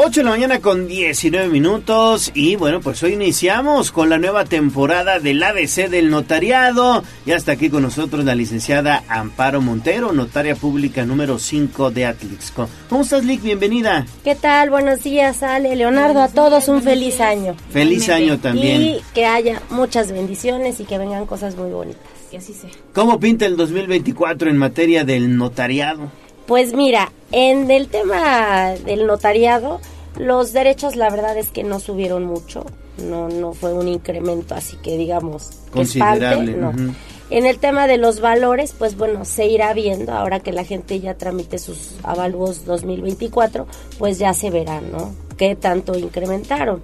8 0.07 0.21
de 0.21 0.23
la 0.23 0.29
mañana 0.29 0.61
con 0.61 0.87
19 0.87 1.49
minutos 1.49 2.31
y 2.33 2.55
bueno, 2.55 2.79
pues 2.79 3.03
hoy 3.03 3.11
iniciamos 3.11 3.91
con 3.91 4.09
la 4.09 4.17
nueva 4.17 4.45
temporada 4.45 5.19
del 5.19 5.43
ABC 5.43 5.89
del 5.89 6.09
notariado. 6.09 7.03
Ya 7.25 7.35
está 7.35 7.51
aquí 7.51 7.69
con 7.69 7.83
nosotros 7.83 8.23
la 8.23 8.33
licenciada 8.33 9.03
Amparo 9.09 9.59
Montero, 9.59 10.13
notaria 10.13 10.55
pública 10.55 11.03
número 11.03 11.37
5 11.37 11.91
de 11.91 12.05
Atlixco. 12.05 12.69
¿Cómo 12.87 13.01
estás, 13.01 13.25
Lick? 13.25 13.41
Bienvenida. 13.41 14.05
¿Qué 14.23 14.35
tal? 14.35 14.69
Buenos 14.69 15.03
días, 15.03 15.43
Ale, 15.43 15.75
Leonardo, 15.75 16.21
a 16.21 16.29
todos 16.29 16.69
un 16.69 16.81
feliz 16.81 17.19
año. 17.19 17.57
Feliz 17.71 18.07
año 18.07 18.39
también. 18.39 18.81
Y 18.81 19.01
que 19.13 19.25
haya 19.25 19.61
muchas 19.71 20.13
bendiciones 20.13 20.79
y 20.79 20.85
que 20.85 20.97
vengan 20.97 21.25
cosas 21.25 21.57
muy 21.57 21.69
bonitas. 21.69 22.01
Que 22.31 22.37
así 22.37 22.53
sea. 22.53 22.69
¿Cómo 22.93 23.19
pinta 23.19 23.45
el 23.45 23.57
2024 23.57 24.49
en 24.49 24.57
materia 24.57 25.03
del 25.03 25.35
notariado? 25.35 26.09
Pues 26.45 26.71
mira, 26.71 27.11
en 27.33 27.69
el 27.69 27.89
tema 27.89 28.69
del 28.85 29.05
notariado, 29.05 29.81
los 30.17 30.53
derechos 30.53 30.95
la 30.95 31.09
verdad 31.09 31.37
es 31.37 31.49
que 31.49 31.63
no 31.63 31.79
subieron 31.79 32.25
mucho, 32.25 32.65
no 33.03 33.29
no 33.29 33.53
fue 33.53 33.73
un 33.73 33.87
incremento 33.87 34.55
así 34.55 34.77
que 34.77 34.97
digamos 34.97 35.49
que 35.73 35.81
espante, 35.81 36.35
Considerable. 36.35 36.53
no. 36.53 36.73
En 37.29 37.45
el 37.45 37.59
tema 37.59 37.87
de 37.87 37.97
los 37.97 38.21
valores, 38.21 38.73
pues 38.77 38.95
bueno, 38.95 39.25
se 39.25 39.47
irá 39.47 39.73
viendo 39.73 40.13
ahora 40.13 40.39
que 40.39 40.53
la 40.53 40.63
gente 40.63 41.01
ya 41.01 41.15
tramite 41.15 41.59
sus 41.59 41.95
avalúos 42.03 42.63
2024, 42.63 43.67
pues 43.99 44.17
ya 44.17 44.33
se 44.33 44.49
verá, 44.49 44.79
¿no? 44.79 45.13
Qué 45.35 45.55
tanto 45.57 45.97
incrementaron. 45.97 46.81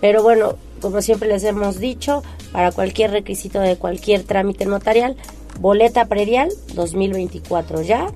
Pero 0.00 0.24
bueno, 0.24 0.56
como 0.80 1.00
siempre 1.00 1.28
les 1.28 1.44
hemos 1.44 1.78
dicho, 1.78 2.24
para 2.50 2.72
cualquier 2.72 3.12
requisito 3.12 3.60
de 3.60 3.76
cualquier 3.76 4.24
trámite 4.24 4.66
notarial, 4.66 5.16
boleta 5.60 6.06
predial 6.06 6.50
2024 6.74 7.82
ya, 7.82 8.08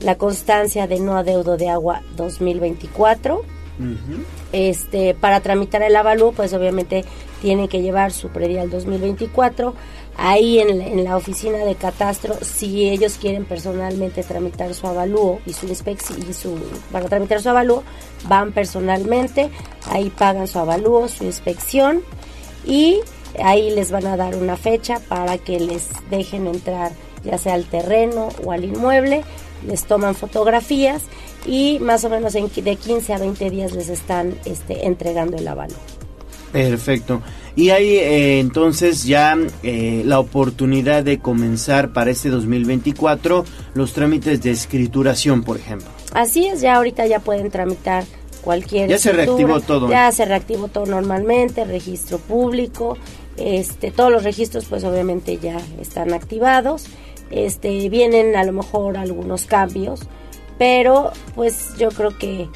la 0.00 0.16
constancia 0.18 0.86
de 0.86 1.00
no 1.00 1.16
adeudo 1.16 1.56
de 1.56 1.70
agua 1.70 2.02
2024, 2.16 3.42
este 4.52 5.14
para 5.14 5.40
tramitar 5.40 5.82
el 5.82 5.96
avalúo 5.96 6.32
pues 6.32 6.52
obviamente 6.54 7.04
tiene 7.42 7.68
que 7.68 7.82
llevar 7.82 8.12
su 8.12 8.28
predial 8.28 8.70
2024 8.70 9.74
ahí 10.16 10.60
en, 10.60 10.78
la- 10.78 10.86
en 10.86 11.02
la 11.04 11.16
oficina 11.16 11.58
de 11.58 11.74
catastro 11.74 12.36
si 12.40 12.88
ellos 12.88 13.18
quieren 13.20 13.44
personalmente 13.44 14.22
tramitar 14.22 14.72
su 14.74 14.86
avalúo 14.86 15.40
y 15.44 15.52
su 15.52 15.66
inspección 15.66 16.62
para 16.92 17.08
tramitar 17.08 17.42
su 17.42 17.48
avalúo 17.50 17.82
van 18.28 18.52
personalmente 18.52 19.50
ahí 19.90 20.10
pagan 20.10 20.46
su 20.46 20.58
avalúo 20.60 21.08
su 21.08 21.24
inspección 21.24 22.02
y 22.64 23.00
ahí 23.42 23.70
les 23.70 23.90
van 23.90 24.06
a 24.06 24.16
dar 24.16 24.36
una 24.36 24.56
fecha 24.56 25.00
para 25.08 25.36
que 25.38 25.58
les 25.58 25.88
dejen 26.10 26.46
entrar 26.46 26.92
ya 27.24 27.38
sea 27.38 27.54
al 27.54 27.64
terreno 27.64 28.28
o 28.44 28.52
al 28.52 28.64
inmueble, 28.64 29.24
les 29.66 29.84
toman 29.84 30.14
fotografías 30.14 31.02
y 31.44 31.78
más 31.80 32.04
o 32.04 32.10
menos 32.10 32.34
en, 32.34 32.50
de 32.54 32.76
15 32.76 33.12
a 33.12 33.18
20 33.18 33.50
días 33.50 33.72
les 33.72 33.88
están 33.88 34.34
este, 34.44 34.86
entregando 34.86 35.36
el 35.36 35.46
avalúo. 35.46 35.76
Perfecto. 36.52 37.20
Y 37.56 37.70
hay 37.70 37.96
eh, 37.96 38.40
entonces 38.40 39.04
ya 39.04 39.36
eh, 39.62 40.02
la 40.04 40.20
oportunidad 40.20 41.02
de 41.02 41.18
comenzar 41.18 41.92
para 41.92 42.10
este 42.10 42.28
2024 42.28 43.44
los 43.74 43.92
trámites 43.92 44.40
de 44.42 44.52
escrituración, 44.52 45.42
por 45.42 45.56
ejemplo. 45.56 45.88
Así 46.12 46.46
es, 46.46 46.60
ya 46.60 46.76
ahorita 46.76 47.06
ya 47.06 47.18
pueden 47.18 47.50
tramitar 47.50 48.04
cualquier 48.40 48.88
Ya 48.88 48.98
se 48.98 49.12
reactivó 49.12 49.60
todo. 49.60 49.88
Ya 49.88 50.10
se 50.12 50.24
reactivó 50.24 50.68
todo 50.68 50.86
normalmente, 50.86 51.64
registro 51.64 52.18
público, 52.18 52.98
este, 53.36 53.90
todos 53.90 54.12
los 54.12 54.22
registros 54.22 54.66
pues 54.66 54.84
obviamente 54.84 55.38
ya 55.38 55.56
están 55.80 56.12
activados. 56.12 56.86
Este, 57.30 57.88
vienen 57.88 58.36
a 58.36 58.44
lo 58.44 58.52
mejor 58.52 58.96
algunos 58.96 59.44
cambios, 59.46 60.02
pero 60.58 61.12
pues 61.34 61.76
yo 61.78 61.90
creo 61.90 62.16
que 62.16 62.48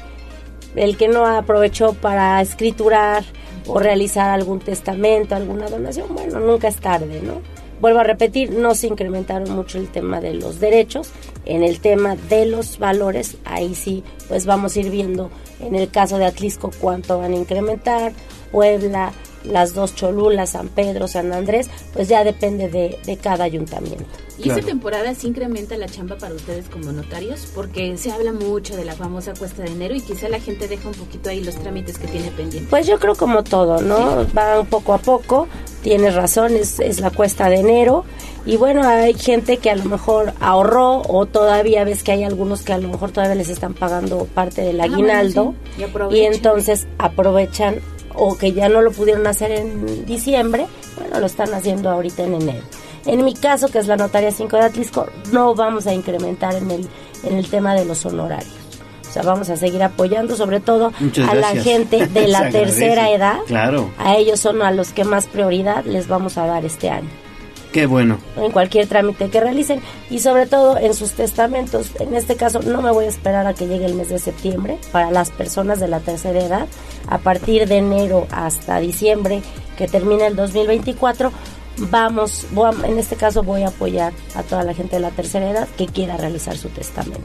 el 0.75 0.97
que 0.97 1.07
no 1.07 1.25
aprovechó 1.25 1.93
para 1.93 2.41
escriturar 2.41 3.23
o 3.67 3.79
realizar 3.79 4.29
algún 4.29 4.59
testamento, 4.59 5.35
alguna 5.35 5.67
donación, 5.67 6.07
bueno, 6.13 6.39
nunca 6.39 6.67
es 6.67 6.77
tarde, 6.77 7.21
¿no? 7.21 7.41
Vuelvo 7.81 7.99
a 7.99 8.03
repetir, 8.03 8.51
no 8.51 8.75
se 8.75 8.87
incrementaron 8.87 9.55
mucho 9.55 9.77
el 9.77 9.87
tema 9.87 10.19
de 10.19 10.33
los 10.33 10.59
derechos, 10.59 11.11
en 11.45 11.63
el 11.63 11.79
tema 11.79 12.15
de 12.15 12.45
los 12.45 12.77
valores, 12.77 13.37
ahí 13.45 13.73
sí, 13.73 14.03
pues 14.27 14.45
vamos 14.45 14.75
a 14.75 14.79
ir 14.81 14.89
viendo 14.89 15.29
en 15.61 15.75
el 15.75 15.89
caso 15.89 16.17
de 16.17 16.25
Atlisco 16.25 16.71
cuánto 16.81 17.19
van 17.19 17.31
a 17.31 17.37
incrementar, 17.37 18.11
Puebla, 18.51 19.13
las 19.43 19.73
dos 19.73 19.95
Cholulas, 19.95 20.51
San 20.51 20.67
Pedro, 20.69 21.07
San 21.07 21.31
Andrés, 21.33 21.69
pues 21.93 22.07
ya 22.07 22.23
depende 22.23 22.69
de, 22.69 22.99
de 23.05 23.17
cada 23.17 23.43
ayuntamiento. 23.45 24.05
Y 24.37 24.49
esta 24.49 24.61
temporada 24.61 25.13
sí 25.15 25.27
incrementa 25.27 25.75
la 25.75 25.87
chamba 25.87 26.15
para 26.17 26.33
ustedes 26.33 26.69
como 26.69 26.93
notarios, 26.93 27.45
porque 27.53 27.97
se 27.97 28.09
habla 28.09 28.31
mucho 28.31 28.77
de 28.77 28.85
la 28.85 28.93
famosa 28.93 29.33
cuesta 29.37 29.63
de 29.63 29.71
enero 29.71 29.95
y 29.95 29.99
quizá 30.01 30.29
la 30.29 30.39
gente 30.39 30.69
deja 30.69 30.87
un 30.87 30.93
poquito 30.93 31.29
ahí 31.29 31.43
los 31.43 31.55
trámites 31.55 31.97
que 31.97 32.07
tiene 32.07 32.31
pendientes. 32.31 32.69
Pues 32.69 32.87
yo 32.87 32.99
creo 32.99 33.15
como 33.15 33.43
todo, 33.43 33.81
¿no? 33.81 34.25
Va 34.37 34.63
poco 34.63 34.93
a 34.93 34.97
poco, 34.97 35.49
tienes 35.83 36.15
razón, 36.15 36.55
es, 36.55 36.79
es 36.79 37.01
la 37.01 37.11
cuesta 37.11 37.49
de 37.49 37.57
enero. 37.57 38.05
Y 38.45 38.55
bueno, 38.55 38.87
hay 38.87 39.13
gente 39.13 39.57
que 39.57 39.69
a 39.71 39.75
lo 39.75 39.83
mejor 39.83 40.31
ahorró 40.39 41.01
o 41.01 41.25
todavía 41.25 41.83
ves 41.83 42.01
que 42.03 42.13
hay 42.13 42.23
algunos 42.23 42.61
que 42.61 42.71
a 42.71 42.77
lo 42.77 42.87
mejor 42.87 43.11
todavía 43.11 43.35
les 43.35 43.49
están 43.49 43.73
pagando 43.73 44.23
parte 44.33 44.61
del 44.61 44.79
Ah, 44.79 44.87
bueno, 44.87 44.95
aguinaldo 44.95 45.53
sí, 45.75 45.83
y 46.15 46.21
entonces 46.21 46.87
aprovechan 46.97 47.81
o 48.19 48.37
que 48.37 48.51
ya 48.51 48.69
no 48.69 48.81
lo 48.81 48.91
pudieron 48.91 49.25
hacer 49.27 49.51
en 49.51 50.05
diciembre, 50.05 50.67
bueno, 50.97 51.19
lo 51.19 51.25
están 51.25 51.53
haciendo 51.53 51.89
ahorita 51.89 52.23
en 52.23 52.35
enero. 52.35 52.65
En 53.05 53.23
mi 53.23 53.33
caso, 53.33 53.69
que 53.69 53.79
es 53.79 53.87
la 53.87 53.95
notaria 53.95 54.31
5 54.31 54.57
de 54.57 54.63
Atlisco, 54.63 55.07
no 55.31 55.55
vamos 55.55 55.87
a 55.87 55.93
incrementar 55.93 56.55
en 56.55 56.69
el, 56.69 56.87
en 57.23 57.37
el 57.37 57.49
tema 57.49 57.73
de 57.73 57.85
los 57.85 58.05
honorarios. 58.05 58.53
O 59.09 59.11
sea, 59.11 59.23
vamos 59.23 59.49
a 59.49 59.57
seguir 59.57 59.81
apoyando 59.81 60.35
sobre 60.35 60.59
todo 60.59 60.91
a 61.27 61.33
la 61.33 61.49
gente 61.55 62.05
de 62.05 62.27
la 62.27 62.49
tercera 62.49 63.09
edad. 63.09 63.37
Claro. 63.47 63.89
A 63.97 64.17
ellos 64.17 64.39
son 64.39 64.61
a 64.61 64.71
los 64.71 64.91
que 64.91 65.03
más 65.03 65.25
prioridad 65.25 65.85
les 65.85 66.07
vamos 66.07 66.37
a 66.37 66.45
dar 66.45 66.65
este 66.65 66.89
año 66.89 67.09
Qué 67.71 67.85
bueno. 67.85 68.17
en 68.35 68.51
cualquier 68.51 68.87
trámite 68.87 69.29
que 69.29 69.39
realicen 69.39 69.79
y 70.09 70.19
sobre 70.19 70.47
todo 70.47 70.77
en 70.77 70.93
sus 70.95 71.11
testamentos. 71.11 71.91
En 71.99 72.15
este 72.15 72.35
caso 72.35 72.61
no 72.61 72.81
me 72.81 72.91
voy 72.91 73.05
a 73.05 73.09
esperar 73.09 73.45
a 73.45 73.53
que 73.53 73.67
llegue 73.67 73.85
el 73.85 73.93
mes 73.93 74.09
de 74.09 74.17
septiembre 74.17 74.79
para 74.91 75.11
las 75.11 75.29
personas 75.29 75.79
de 75.79 75.87
la 75.87 75.99
tercera 75.99 76.39
edad. 76.39 76.67
A 77.07 77.19
partir 77.19 77.67
de 77.67 77.77
enero 77.77 78.27
hasta 78.31 78.79
diciembre 78.79 79.41
que 79.77 79.87
termina 79.87 80.25
el 80.27 80.35
2024 80.35 81.31
vamos, 81.91 82.47
voy 82.51 82.71
a- 82.73 82.87
en 82.87 82.97
este 82.97 83.15
caso 83.15 83.43
voy 83.43 83.61
a 83.63 83.67
apoyar 83.69 84.13
a 84.35 84.43
toda 84.43 84.63
la 84.63 84.73
gente 84.73 84.95
de 84.95 85.01
la 85.01 85.11
tercera 85.11 85.49
edad 85.49 85.67
que 85.77 85.85
quiera 85.85 86.17
realizar 86.17 86.57
su 86.57 86.69
testamento. 86.69 87.21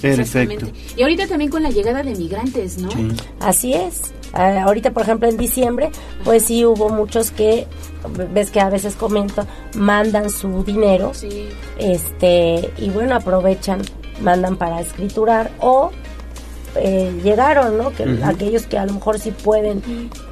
Perfecto. 0.00 0.66
Y 0.96 1.02
ahorita 1.02 1.26
también 1.26 1.50
con 1.50 1.62
la 1.62 1.70
llegada 1.70 2.02
de 2.02 2.14
migrantes, 2.14 2.78
¿no? 2.78 2.90
Así 3.40 3.72
es. 3.72 4.12
Ah, 4.34 4.64
ahorita, 4.64 4.90
por 4.90 5.02
ejemplo, 5.02 5.28
en 5.28 5.36
diciembre, 5.36 5.90
pues 6.24 6.44
sí 6.44 6.64
hubo 6.64 6.88
muchos 6.88 7.30
que, 7.30 7.66
ves 8.32 8.50
que 8.50 8.60
a 8.60 8.68
veces 8.68 8.96
comento, 8.96 9.46
mandan 9.76 10.28
su 10.28 10.64
dinero, 10.64 11.12
este, 11.78 12.70
y 12.78 12.90
bueno, 12.90 13.14
aprovechan, 13.14 13.82
mandan 14.20 14.56
para 14.56 14.80
escriturar 14.80 15.50
o 15.60 15.90
eh, 16.76 17.12
llegaron, 17.22 17.78
¿no? 17.78 17.92
Que 17.92 18.04
aquellos 18.24 18.66
que 18.66 18.76
a 18.78 18.86
lo 18.86 18.94
mejor 18.94 19.18
sí 19.20 19.30
pueden 19.30 19.82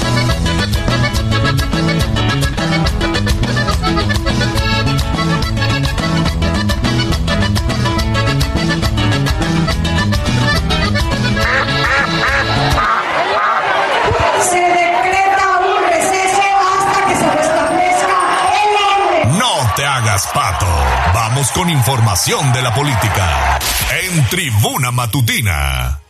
Vamos 21.38 21.52
con 21.52 21.70
información 21.70 22.52
de 22.52 22.62
la 22.62 22.74
política. 22.74 23.60
En 24.02 24.26
Tribuna 24.26 24.90
Matutina. 24.90 26.00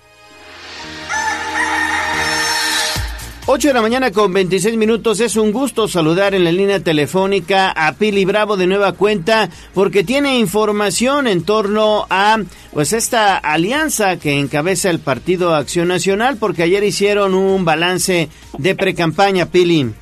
8 3.45 3.69
de 3.69 3.75
la 3.75 3.83
mañana 3.83 4.11
con 4.11 4.33
26 4.33 4.79
minutos. 4.79 5.21
Es 5.21 5.37
un 5.37 5.53
gusto 5.53 5.87
saludar 5.87 6.35
en 6.35 6.45
la 6.45 6.51
línea 6.51 6.81
telefónica 6.81 7.71
a 7.73 7.93
Pili 7.93 8.25
Bravo 8.25 8.57
de 8.57 8.67
nueva 8.67 8.93
cuenta 8.93 9.51
porque 9.75 10.03
tiene 10.03 10.39
información 10.39 11.27
en 11.27 11.43
torno 11.43 12.07
a 12.09 12.39
pues 12.73 12.95
esta 12.95 13.37
alianza 13.37 14.19
que 14.19 14.39
encabeza 14.39 14.89
el 14.89 14.99
Partido 14.99 15.55
Acción 15.55 15.89
Nacional 15.89 16.39
porque 16.39 16.63
ayer 16.63 16.83
hicieron 16.85 17.35
un 17.35 17.67
balance 17.67 18.31
de 18.57 18.75
precampaña, 18.75 19.45
Pili. 19.45 19.93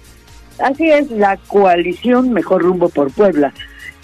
Así 0.58 0.88
es, 0.88 1.10
la 1.10 1.36
coalición 1.48 2.32
Mejor 2.32 2.62
Rumbo 2.62 2.88
por 2.88 3.10
Puebla, 3.12 3.52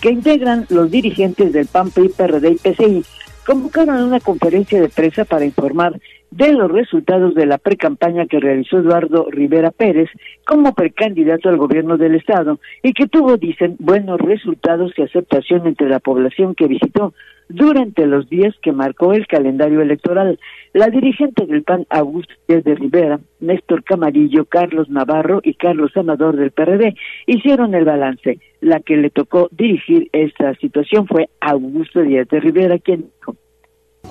que 0.03 0.11
integran 0.11 0.67
los 0.69 0.91
dirigentes 0.91 1.53
del 1.53 1.69
PAN, 1.69 1.91
PRI, 1.91 2.09
PRD 2.09 2.51
y 2.51 2.57
PCI, 2.57 3.05
convocaron 3.47 4.03
una 4.03 4.19
conferencia 4.19 4.81
de 4.81 4.89
prensa 4.89 5.25
para 5.25 5.45
informar 5.45 5.99
de 6.33 6.53
los 6.53 6.71
resultados 6.71 7.35
de 7.35 7.47
la 7.47 7.59
precampaña 7.59 8.27
que 8.27 8.41
realizó 8.41 8.79
Eduardo 8.79 9.29
Rivera 9.31 9.71
Pérez 9.71 10.09
como 10.45 10.75
precandidato 10.75 11.49
al 11.49 11.57
gobierno 11.57 11.99
del 11.99 12.17
estado 12.17 12.59
y 12.83 12.95
que 12.95 13.07
tuvo, 13.07 13.37
dicen, 13.37 13.77
buenos 13.79 14.21
resultados 14.21 14.93
y 14.97 15.03
aceptación 15.03 15.67
entre 15.67 15.89
la 15.89 16.01
población 16.01 16.55
que 16.55 16.67
visitó 16.67 17.15
durante 17.49 18.07
los 18.07 18.29
días 18.29 18.55
que 18.63 18.73
marcó 18.73 19.13
el 19.13 19.27
calendario 19.27 19.81
electoral. 19.81 20.39
La 20.73 20.89
dirigente 20.89 21.47
del 21.47 21.63
PAN, 21.63 21.87
Augusto 21.91 22.33
de 22.49 22.75
Rivera, 22.75 23.21
Néstor 23.41 23.85
Camarillo, 23.85 24.45
Carlos 24.47 24.89
Navarro 24.89 25.41
y 25.43 25.55
Carlos 25.55 25.91
Amador 25.97 26.37
del 26.37 26.51
PRD 26.51 26.95
hicieron 27.27 27.75
el 27.75 27.85
balance. 27.85 28.39
La 28.61 28.81
que 28.81 28.97
le 28.97 29.11
tocó 29.11 29.49
dirigir 29.51 30.09
esta 30.13 30.55
situación 30.55 31.07
fue 31.07 31.29
Augusto 31.41 32.01
Díaz 32.01 32.29
de 32.29 32.41
Rivera, 32.41 32.79
quien 32.79 33.11
dijo. 33.19 33.37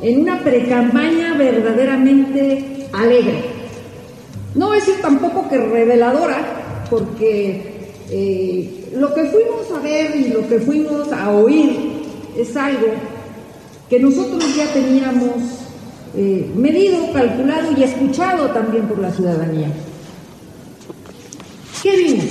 en 0.01 0.21
una 0.21 0.39
precampaña 0.39 1.35
verdaderamente 1.37 2.87
alegre. 2.93 3.41
No 4.55 4.71
decir 4.71 4.95
tampoco 5.01 5.47
que 5.49 5.57
reveladora, 5.57 6.85
porque 6.89 7.71
eh, 8.11 8.89
lo 8.97 9.13
que 9.13 9.23
fuimos 9.25 9.71
a 9.71 9.81
ver 9.81 10.15
y 10.15 10.33
lo 10.33 10.47
que 10.47 10.59
fuimos 10.59 11.11
a 11.13 11.31
oír 11.31 11.71
es 12.37 12.55
algo 12.57 12.87
que 13.91 13.99
nosotros 13.99 14.55
ya 14.55 14.73
teníamos 14.73 15.35
eh, 16.15 16.49
medido, 16.55 17.11
calculado 17.11 17.77
y 17.77 17.83
escuchado 17.83 18.49
también 18.51 18.87
por 18.87 18.97
la 18.99 19.11
ciudadanía. 19.11 19.67
¿Qué 21.83 21.97
vimos? 21.97 22.25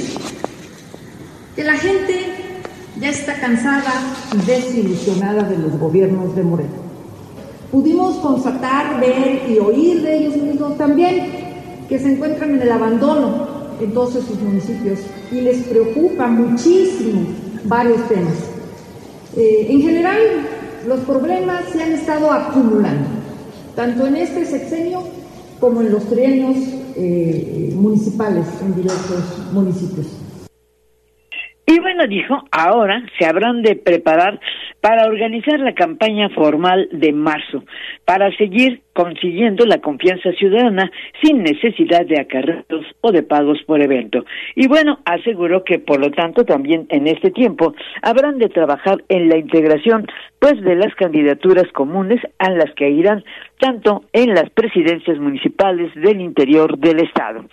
Que 1.54 1.62
la 1.62 1.76
gente 1.76 2.14
ya 2.98 3.10
está 3.10 3.38
cansada 3.38 3.92
y 4.34 4.46
desilusionada 4.46 5.42
de 5.42 5.58
los 5.58 5.78
gobiernos 5.78 6.34
de 6.34 6.42
Moreno 6.42 6.90
pudimos 7.70 8.16
constatar, 8.16 8.98
ver 8.98 9.42
y 9.48 9.58
oír 9.58 10.02
de 10.02 10.16
ellos 10.16 10.36
mismos 10.36 10.76
también 10.76 11.84
que 11.88 11.98
se 11.98 12.12
encuentran 12.12 12.54
en 12.54 12.62
el 12.62 12.72
abandono 12.72 13.46
en 13.80 13.92
todos 13.92 14.14
sus 14.14 14.40
municipios 14.40 15.00
y 15.30 15.42
les 15.42 15.58
preocupa 15.64 16.26
muchísimo 16.26 17.22
varios 17.64 18.06
temas. 18.08 18.34
Eh, 19.36 19.66
en 19.70 19.82
general, 19.82 20.18
los 20.86 21.00
problemas 21.00 21.64
se 21.72 21.82
han 21.82 21.92
estado 21.92 22.30
acumulando, 22.32 23.08
tanto 23.76 24.06
en 24.06 24.16
este 24.16 24.44
sexenio 24.46 25.02
como 25.58 25.82
en 25.82 25.92
los 25.92 26.04
trienios 26.06 26.56
eh, 26.96 27.74
municipales 27.76 28.46
en 28.62 28.74
diversos 28.74 29.22
municipios. 29.52 30.06
Y 31.72 31.78
bueno, 31.78 32.04
dijo, 32.08 32.36
ahora 32.50 33.00
se 33.16 33.26
habrán 33.26 33.62
de 33.62 33.76
preparar 33.76 34.40
para 34.80 35.06
organizar 35.06 35.60
la 35.60 35.72
campaña 35.72 36.28
formal 36.30 36.88
de 36.90 37.12
marzo, 37.12 37.62
para 38.04 38.36
seguir 38.36 38.82
consiguiendo 38.92 39.64
la 39.66 39.78
confianza 39.78 40.32
ciudadana 40.32 40.90
sin 41.22 41.44
necesidad 41.44 42.04
de 42.06 42.20
acarreos 42.20 42.86
o 43.02 43.12
de 43.12 43.22
pagos 43.22 43.62
por 43.66 43.80
evento. 43.80 44.24
Y 44.56 44.66
bueno, 44.66 44.98
aseguró 45.04 45.62
que 45.62 45.78
por 45.78 46.00
lo 46.00 46.10
tanto 46.10 46.44
también 46.44 46.86
en 46.88 47.06
este 47.06 47.30
tiempo 47.30 47.72
habrán 48.02 48.38
de 48.38 48.48
trabajar 48.48 49.04
en 49.08 49.28
la 49.28 49.38
integración 49.38 50.08
pues 50.40 50.60
de 50.62 50.74
las 50.74 50.92
candidaturas 50.96 51.70
comunes 51.72 52.20
a 52.40 52.50
las 52.50 52.74
que 52.74 52.90
irán 52.90 53.22
tanto 53.60 54.04
en 54.12 54.34
las 54.34 54.50
presidencias 54.50 55.18
municipales 55.18 55.94
del 55.94 56.20
interior 56.20 56.78
del 56.78 57.00
estado. 57.00 57.44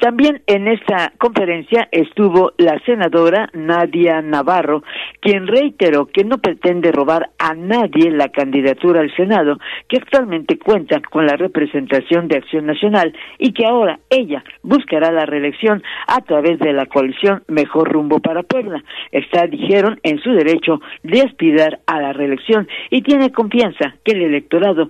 También 0.00 0.42
en 0.46 0.68
esta 0.68 1.12
conferencia 1.18 1.88
estuvo 1.90 2.52
la 2.58 2.78
senadora 2.84 3.48
Nadia 3.54 4.20
Navarro, 4.20 4.82
quien 5.20 5.46
reiteró 5.46 6.06
que 6.06 6.24
no 6.24 6.38
pretende 6.38 6.92
robar 6.92 7.30
a 7.38 7.54
nadie 7.54 8.10
la 8.10 8.28
candidatura 8.28 9.00
al 9.00 9.14
Senado, 9.14 9.58
que 9.88 9.98
actualmente 9.98 10.58
cuenta 10.58 11.00
con 11.00 11.26
la 11.26 11.36
representación 11.36 12.28
de 12.28 12.36
Acción 12.36 12.66
Nacional 12.66 13.14
y 13.38 13.52
que 13.52 13.66
ahora 13.66 14.00
ella 14.10 14.44
buscará 14.62 15.12
la 15.12 15.26
reelección 15.26 15.82
a 16.06 16.20
través 16.22 16.58
de 16.58 16.72
la 16.72 16.86
coalición 16.86 17.42
Mejor 17.48 17.90
Rumbo 17.90 18.18
para 18.18 18.42
Puebla. 18.42 18.82
Está, 19.12 19.46
dijeron, 19.46 20.00
en 20.02 20.18
su 20.18 20.32
derecho 20.32 20.80
de 21.02 21.22
aspirar 21.22 21.80
a 21.86 22.00
la 22.00 22.12
reelección 22.12 22.68
y 22.90 23.02
tiene 23.02 23.30
confianza 23.30 23.94
que 24.04 24.12
el 24.12 24.22
electorado 24.22 24.88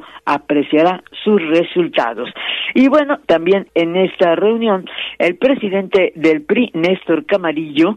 apreciará 0.55 1.03
sus 1.25 1.43
resultados. 1.49 2.31
Y 2.75 2.89
bueno, 2.89 3.19
también 3.27 3.67
en 3.75 3.97
esta 3.97 4.37
reunión, 4.37 4.85
el 5.19 5.37
presidente 5.37 6.13
del 6.15 6.43
PRI, 6.43 6.71
Néstor 6.75 7.27
Camarillo, 7.27 7.97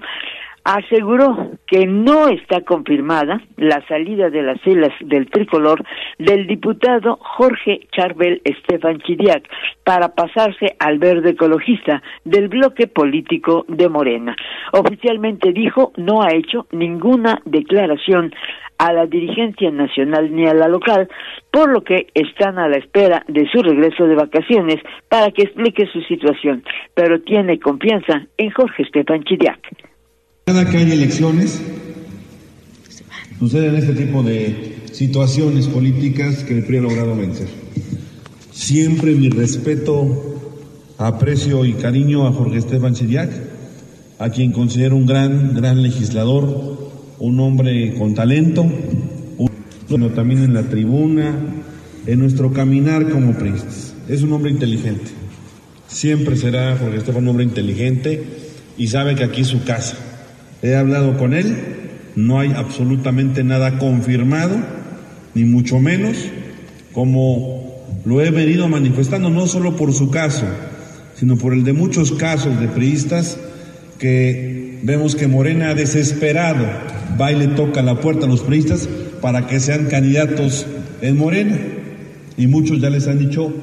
aseguró 0.67 1.51
que 1.65 1.85
no 1.87 2.27
está 2.27 2.59
confirmada 2.59 3.41
la 3.55 3.81
salida 3.87 4.29
de 4.29 4.41
las 4.41 4.59
celas 4.63 4.91
del 4.99 5.29
tricolor 5.29 5.81
del 6.19 6.45
diputado 6.45 7.17
Jorge 7.21 7.87
Charbel 7.93 8.41
Estefan 8.43 8.99
Chidiac 8.99 9.47
para 9.85 10.13
pasarse 10.13 10.75
al 10.77 10.99
verde 10.99 11.29
ecologista 11.29 12.03
del 12.25 12.49
bloque 12.49 12.87
político 12.87 13.63
de 13.69 13.87
Morena. 13.87 14.35
Oficialmente 14.73 15.53
dijo 15.53 15.93
no 15.95 16.21
ha 16.21 16.35
hecho 16.35 16.67
ninguna 16.73 17.39
declaración 17.45 18.33
a 18.77 18.91
la 18.91 19.05
dirigencia 19.05 19.71
nacional 19.71 20.35
ni 20.35 20.47
a 20.47 20.53
la 20.53 20.67
local, 20.67 21.07
por 21.49 21.71
lo 21.71 21.81
que 21.85 22.07
están 22.13 22.59
a 22.59 22.67
la 22.67 22.75
espera 22.75 23.23
de 23.29 23.47
su 23.49 23.61
regreso 23.63 24.05
de 24.05 24.15
vacaciones 24.15 24.75
para 25.07 25.31
que 25.31 25.43
explique 25.43 25.87
su 25.87 26.01
situación, 26.01 26.65
pero 26.93 27.21
tiene 27.21 27.57
confianza 27.57 28.27
en 28.37 28.51
Jorge 28.51 28.83
Estefan 28.83 29.23
Chidiac. 29.23 29.87
Cada 30.47 30.63
que 30.63 30.77
hay 30.77 30.89
elecciones, 30.89 31.59
suceden 33.37 33.75
este 33.75 33.91
tipo 33.91 34.23
de 34.23 34.77
situaciones 34.93 35.67
políticas 35.67 36.45
que 36.45 36.57
el 36.57 36.63
PRI 36.63 36.77
ha 36.77 36.81
logrado 36.83 37.17
vencer. 37.17 37.49
Siempre 38.53 39.11
mi 39.11 39.27
respeto, 39.27 40.39
aprecio 40.97 41.65
y 41.65 41.73
cariño 41.73 42.25
a 42.25 42.31
Jorge 42.31 42.59
Estefan 42.59 42.93
Chidiac, 42.93 43.29
a 44.19 44.29
quien 44.29 44.53
considero 44.53 44.95
un 44.95 45.05
gran, 45.05 45.53
gran 45.53 45.83
legislador, 45.83 46.91
un 47.19 47.41
hombre 47.41 47.95
con 47.95 48.13
talento, 48.13 48.65
también 50.15 50.45
en 50.45 50.53
la 50.53 50.63
tribuna, 50.63 51.35
en 52.05 52.19
nuestro 52.19 52.53
caminar 52.53 53.09
como 53.09 53.33
priistas. 53.33 53.93
Es 54.07 54.21
un 54.21 54.31
hombre 54.31 54.51
inteligente. 54.51 55.11
Siempre 55.89 56.37
será 56.37 56.77
Jorge 56.77 56.99
Estefan 56.99 57.23
un 57.23 57.27
hombre 57.31 57.43
inteligente 57.43 58.23
y 58.77 58.87
sabe 58.87 59.13
que 59.15 59.25
aquí 59.25 59.41
es 59.41 59.47
su 59.47 59.65
casa. 59.65 60.06
He 60.61 60.75
hablado 60.75 61.17
con 61.17 61.33
él, 61.33 61.55
no 62.15 62.39
hay 62.39 62.51
absolutamente 62.51 63.43
nada 63.43 63.77
confirmado, 63.77 64.55
ni 65.35 65.43
mucho 65.43 65.79
menos, 65.79 66.17
como 66.93 67.67
lo 68.05 68.21
he 68.21 68.31
venido 68.31 68.67
manifestando, 68.67 69.29
no 69.29 69.47
solo 69.47 69.75
por 69.75 69.93
su 69.93 70.09
caso, 70.09 70.45
sino 71.15 71.37
por 71.37 71.53
el 71.53 71.63
de 71.63 71.73
muchos 71.73 72.11
casos 72.11 72.59
de 72.59 72.67
priistas 72.67 73.37
que 73.99 74.79
vemos 74.83 75.15
que 75.15 75.27
Morena 75.27 75.73
desesperado 75.73 76.65
va 77.19 77.31
y 77.31 77.35
le 77.35 77.47
toca 77.47 77.81
la 77.81 77.99
puerta 77.99 78.25
a 78.25 78.29
los 78.29 78.41
priistas 78.41 78.87
para 79.21 79.47
que 79.47 79.59
sean 79.59 79.85
candidatos 79.85 80.65
en 81.01 81.17
Morena. 81.17 81.57
Y 82.37 82.47
muchos 82.47 82.79
ya 82.79 82.89
les 82.89 83.07
han 83.07 83.19
dicho. 83.19 83.53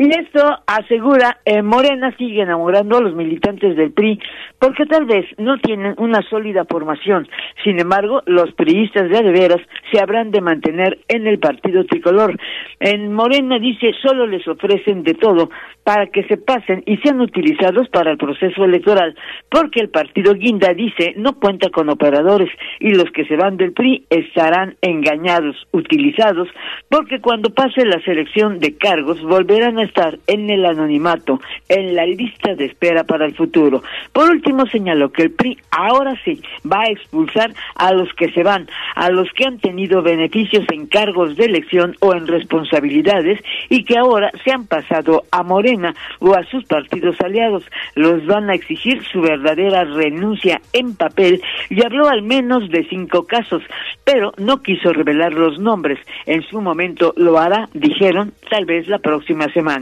Y 0.00 0.08
esto 0.10 0.60
asegura, 0.68 1.40
eh, 1.44 1.60
Morena 1.60 2.14
sigue 2.16 2.42
enamorando 2.42 2.98
a 2.98 3.00
los 3.00 3.16
militantes 3.16 3.76
del 3.76 3.90
PRI 3.90 4.20
porque 4.60 4.86
tal 4.86 5.06
vez 5.06 5.26
no 5.38 5.58
tienen 5.58 5.96
una 5.98 6.22
sólida 6.22 6.64
formación. 6.66 7.26
Sin 7.64 7.80
embargo, 7.80 8.22
los 8.26 8.52
priistas 8.52 9.10
de 9.10 9.22
veras 9.32 9.60
se 9.90 10.00
habrán 10.00 10.30
de 10.30 10.40
mantener 10.40 11.00
en 11.08 11.26
el 11.26 11.40
partido 11.40 11.84
tricolor. 11.84 12.38
En 12.78 13.12
Morena 13.12 13.58
dice 13.58 13.90
solo 14.00 14.28
les 14.28 14.46
ofrecen 14.46 15.02
de 15.02 15.14
todo 15.14 15.50
para 15.82 16.06
que 16.06 16.22
se 16.28 16.36
pasen 16.36 16.84
y 16.86 16.98
sean 16.98 17.20
utilizados 17.20 17.88
para 17.88 18.12
el 18.12 18.18
proceso 18.18 18.62
electoral, 18.62 19.16
porque 19.50 19.80
el 19.80 19.88
partido 19.88 20.34
Guinda 20.34 20.74
dice 20.74 21.14
no 21.16 21.40
cuenta 21.40 21.70
con 21.70 21.88
operadores 21.88 22.50
y 22.78 22.90
los 22.90 23.10
que 23.10 23.24
se 23.24 23.34
van 23.34 23.56
del 23.56 23.72
PRI 23.72 24.04
estarán 24.10 24.76
engañados, 24.80 25.56
utilizados, 25.72 26.46
porque 26.88 27.20
cuando 27.20 27.50
pase 27.50 27.84
la 27.84 28.00
selección 28.02 28.60
de 28.60 28.76
cargos 28.76 29.20
volverán 29.22 29.80
a 29.80 29.87
estar 29.88 30.18
en 30.26 30.50
el 30.50 30.64
anonimato, 30.64 31.40
en 31.68 31.94
la 31.94 32.06
lista 32.06 32.54
de 32.54 32.66
espera 32.66 33.04
para 33.04 33.26
el 33.26 33.34
futuro. 33.34 33.82
Por 34.12 34.30
último, 34.30 34.66
señaló 34.66 35.10
que 35.10 35.22
el 35.22 35.30
PRI 35.32 35.58
ahora 35.70 36.14
sí 36.24 36.40
va 36.70 36.82
a 36.82 36.90
expulsar 36.90 37.52
a 37.74 37.92
los 37.92 38.12
que 38.14 38.30
se 38.32 38.42
van, 38.42 38.68
a 38.94 39.10
los 39.10 39.28
que 39.32 39.44
han 39.44 39.58
tenido 39.58 40.02
beneficios 40.02 40.64
en 40.72 40.86
cargos 40.86 41.36
de 41.36 41.46
elección 41.46 41.96
o 42.00 42.14
en 42.14 42.26
responsabilidades 42.26 43.40
y 43.68 43.84
que 43.84 43.98
ahora 43.98 44.30
se 44.44 44.52
han 44.52 44.66
pasado 44.66 45.24
a 45.30 45.42
Morena 45.42 45.94
o 46.20 46.34
a 46.34 46.44
sus 46.44 46.64
partidos 46.64 47.16
aliados. 47.20 47.64
Los 47.94 48.24
van 48.26 48.50
a 48.50 48.54
exigir 48.54 49.02
su 49.04 49.20
verdadera 49.20 49.84
renuncia 49.84 50.60
en 50.72 50.94
papel 50.96 51.40
y 51.70 51.84
habló 51.84 52.08
al 52.08 52.22
menos 52.22 52.68
de 52.70 52.86
cinco 52.88 53.26
casos, 53.26 53.62
pero 54.04 54.32
no 54.36 54.62
quiso 54.62 54.92
revelar 54.92 55.32
los 55.32 55.58
nombres. 55.58 55.98
En 56.26 56.42
su 56.42 56.60
momento 56.60 57.12
lo 57.16 57.38
hará, 57.38 57.68
dijeron, 57.72 58.32
tal 58.50 58.64
vez 58.64 58.88
la 58.88 58.98
próxima 58.98 59.48
semana. 59.52 59.77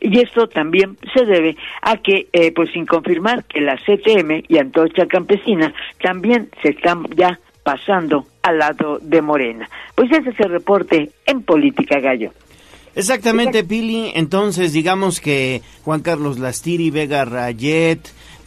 Y 0.00 0.20
esto 0.20 0.48
también 0.48 0.98
se 1.14 1.24
debe 1.24 1.56
a 1.82 1.96
que, 1.96 2.28
eh, 2.32 2.52
pues 2.52 2.70
sin 2.72 2.86
confirmar 2.86 3.44
que 3.44 3.60
la 3.60 3.76
CTM 3.76 4.44
y 4.48 4.58
Antocha 4.58 5.06
Campesina 5.06 5.72
también 6.02 6.50
se 6.62 6.70
están 6.70 7.04
ya 7.16 7.38
pasando 7.62 8.26
al 8.42 8.58
lado 8.58 8.98
de 9.00 9.22
Morena. 9.22 9.68
Pues 9.94 10.12
ese 10.12 10.30
es 10.30 10.40
el 10.40 10.50
reporte 10.50 11.10
en 11.26 11.42
Política 11.42 12.00
Gallo. 12.00 12.32
Exactamente, 12.94 13.64
Pili. 13.64 14.12
Entonces, 14.14 14.72
digamos 14.72 15.20
que 15.20 15.62
Juan 15.82 16.02
Carlos 16.02 16.38
Lastiri, 16.38 16.90
Vega 16.90 17.24
Rayet, 17.24 18.00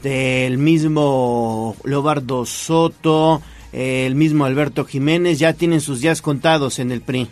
del 0.03 0.57
mismo 0.57 1.75
Lobardo 1.83 2.45
Soto, 2.45 3.41
el 3.73 4.15
mismo 4.15 4.45
Alberto 4.45 4.85
Jiménez, 4.85 5.39
ya 5.39 5.53
tienen 5.53 5.81
sus 5.81 6.01
días 6.01 6.21
contados 6.21 6.79
en 6.79 6.91
el 6.91 7.01
PRI. 7.01 7.27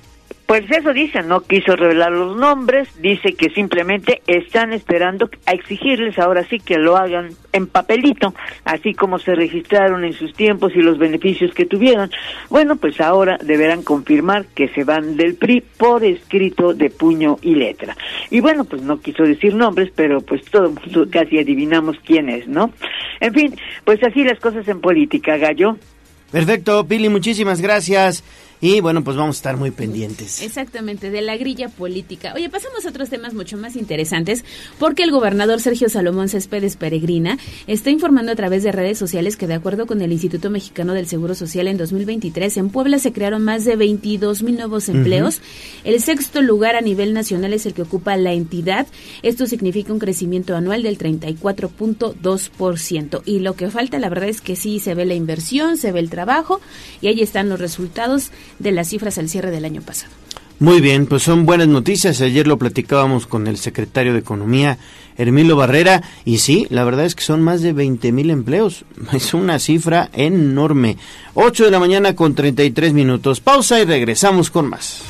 Pues 0.45 0.69
eso 0.69 0.93
dice, 0.93 1.23
no 1.23 1.41
quiso 1.41 1.75
revelar 1.75 2.11
los 2.11 2.37
nombres, 2.37 2.87
dice 3.01 3.33
que 3.33 3.49
simplemente 3.49 4.21
están 4.27 4.73
esperando 4.73 5.27
a 5.47 5.53
exigirles 5.53 6.19
ahora 6.19 6.45
sí 6.47 6.59
que 6.59 6.77
lo 6.77 6.97
hagan 6.97 7.31
en 7.51 7.65
papelito, 7.65 8.35
así 8.63 8.93
como 8.93 9.17
se 9.17 9.33
registraron 9.33 10.05
en 10.05 10.13
sus 10.13 10.33
tiempos 10.33 10.73
y 10.75 10.81
los 10.81 10.99
beneficios 10.99 11.51
que 11.55 11.65
tuvieron. 11.65 12.11
Bueno, 12.49 12.75
pues 12.75 13.01
ahora 13.01 13.39
deberán 13.43 13.81
confirmar 13.81 14.45
que 14.53 14.67
se 14.67 14.83
van 14.83 15.17
del 15.17 15.33
PRI 15.33 15.61
por 15.61 16.03
escrito 16.03 16.75
de 16.75 16.91
puño 16.91 17.37
y 17.41 17.55
letra. 17.55 17.97
Y 18.29 18.39
bueno, 18.39 18.65
pues 18.65 18.83
no 18.83 18.99
quiso 18.99 19.23
decir 19.23 19.55
nombres, 19.55 19.91
pero 19.95 20.21
pues 20.21 20.45
todo 20.45 20.69
mundo 20.69 21.07
casi 21.11 21.39
adivinamos 21.39 21.97
quién 22.05 22.29
es, 22.29 22.47
¿no? 22.47 22.71
En 23.19 23.33
fin, 23.33 23.55
pues 23.83 23.99
así 24.03 24.23
las 24.23 24.39
cosas 24.39 24.67
en 24.67 24.79
política, 24.79 25.37
Gallo. 25.37 25.77
Perfecto, 26.31 26.85
Pili, 26.85 27.09
muchísimas 27.09 27.61
gracias. 27.61 28.23
Y 28.65 28.81
bueno, 28.81 29.03
pues 29.03 29.15
vamos 29.15 29.35
a 29.35 29.37
estar 29.37 29.57
muy 29.57 29.69
pendientes. 29.69 30.41
Exactamente, 30.41 31.11
de 31.11 31.21
la 31.21 31.37
grilla 31.37 31.69
política. 31.69 32.33
Oye, 32.35 32.49
pasamos 32.49 32.83
a 32.83 32.89
otros 32.89 33.11
temas 33.11 33.35
mucho 33.35 33.57
más 33.57 33.75
interesantes, 33.75 34.43
porque 34.79 35.03
el 35.03 35.11
gobernador 35.11 35.61
Sergio 35.61 35.87
Salomón 35.87 36.29
Céspedes 36.29 36.75
Peregrina 36.75 37.37
está 37.67 37.91
informando 37.91 38.31
a 38.31 38.35
través 38.35 38.63
de 38.63 38.71
redes 38.71 38.97
sociales 38.97 39.37
que 39.37 39.45
de 39.45 39.53
acuerdo 39.53 39.85
con 39.85 40.01
el 40.01 40.11
Instituto 40.11 40.49
Mexicano 40.49 40.95
del 40.95 41.05
Seguro 41.05 41.35
Social 41.35 41.67
en 41.67 41.77
2023, 41.77 42.57
en 42.57 42.71
Puebla 42.71 42.97
se 42.97 43.13
crearon 43.13 43.43
más 43.43 43.65
de 43.65 43.75
22 43.75 44.41
mil 44.41 44.55
nuevos 44.55 44.89
empleos. 44.89 45.41
El 45.83 46.01
sexto 46.01 46.41
lugar 46.41 46.75
a 46.75 46.81
nivel 46.81 47.13
nacional 47.13 47.53
es 47.53 47.67
el 47.67 47.75
que 47.75 47.83
ocupa 47.83 48.17
la 48.17 48.33
entidad. 48.33 48.87
Esto 49.21 49.45
significa 49.45 49.93
un 49.93 49.99
crecimiento 49.99 50.55
anual 50.55 50.81
del 50.81 50.97
34.2%. 50.97 53.21
Y 53.25 53.41
lo 53.41 53.55
que 53.55 53.69
falta, 53.69 53.99
la 53.99 54.09
verdad 54.09 54.29
es 54.29 54.41
que 54.41 54.55
sí 54.55 54.79
se 54.79 54.95
ve 54.95 55.05
la 55.05 55.13
inversión, 55.13 55.77
se 55.77 55.91
ve 55.91 55.99
el 55.99 56.09
trabajo, 56.09 56.61
y 56.99 57.09
ahí 57.09 57.21
están 57.21 57.47
los 57.47 57.59
resultados 57.59 58.31
de 58.59 58.71
las 58.71 58.89
cifras 58.89 59.17
al 59.17 59.29
cierre 59.29 59.51
del 59.51 59.65
año 59.65 59.81
pasado. 59.81 60.11
Muy 60.59 60.79
bien, 60.79 61.05
pues 61.05 61.23
son 61.23 61.45
buenas 61.45 61.67
noticias. 61.67 62.21
Ayer 62.21 62.47
lo 62.47 62.57
platicábamos 62.57 63.27
con 63.27 63.47
el 63.47 63.57
secretario 63.57 64.13
de 64.13 64.19
Economía, 64.19 64.77
Hermilo 65.17 65.57
Barrera, 65.57 66.01
y 66.23 66.37
sí, 66.37 66.65
la 66.69 66.85
verdad 66.85 67.05
es 67.05 67.13
que 67.13 67.23
son 67.23 67.41
más 67.41 67.61
de 67.61 67.73
20 67.73 68.11
mil 68.13 68.29
empleos. 68.29 68.85
Es 69.13 69.33
una 69.33 69.59
cifra 69.59 70.09
enorme. 70.13 70.97
8 71.33 71.65
de 71.65 71.71
la 71.71 71.79
mañana 71.79 72.15
con 72.15 72.35
33 72.35 72.93
minutos. 72.93 73.41
Pausa 73.41 73.79
y 73.81 73.85
regresamos 73.85 74.49
con 74.49 74.69
más. 74.69 75.01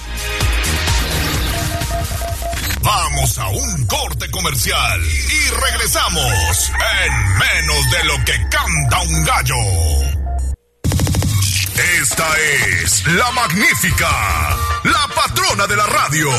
Vamos 2.81 3.37
a 3.37 3.47
un 3.49 3.85
corte 3.85 4.29
comercial 4.31 5.01
y 5.03 5.71
regresamos 5.71 6.71
en 7.03 7.13
menos 7.39 7.91
de 7.91 8.03
lo 8.05 8.25
que 8.25 8.33
canta 8.49 9.01
un 9.01 9.23
gallo. 9.23 10.24
Esta 12.01 12.27
es 12.81 13.07
la 13.07 13.31
magnífica, 13.31 14.09
la 14.83 15.07
patrona 15.15 15.65
de 15.65 15.77
la 15.77 15.85
radio. 15.85 16.29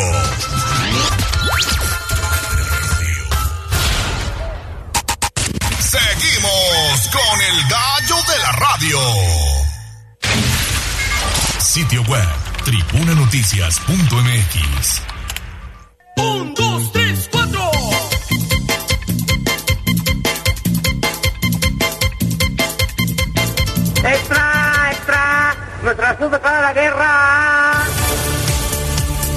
Seguimos 5.80 7.08
con 7.10 7.40
el 7.40 7.62
gallo 7.70 8.16
de 8.28 8.38
la 8.38 8.52
radio. 8.52 9.00
Sitio 11.58 12.02
web, 12.02 12.28
tribunanoticias.mx. 12.64 15.02
Un, 16.16 16.52
dos, 16.54 16.92
tres, 16.92 17.28
cuatro. 17.32 17.75
¡Nuestra 25.86 26.18
sube 26.18 26.38
para 26.40 26.60
la 26.62 26.72
guerra! 26.72 27.84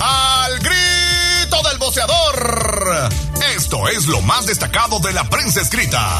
Al 0.01 0.57
grito 0.57 1.69
del 1.69 1.77
boceador. 1.77 3.09
Esto 3.55 3.87
es 3.87 4.07
lo 4.07 4.19
más 4.23 4.47
destacado 4.47 4.97
de 4.97 5.13
la 5.13 5.29
prensa 5.29 5.61
escrita 5.61 6.19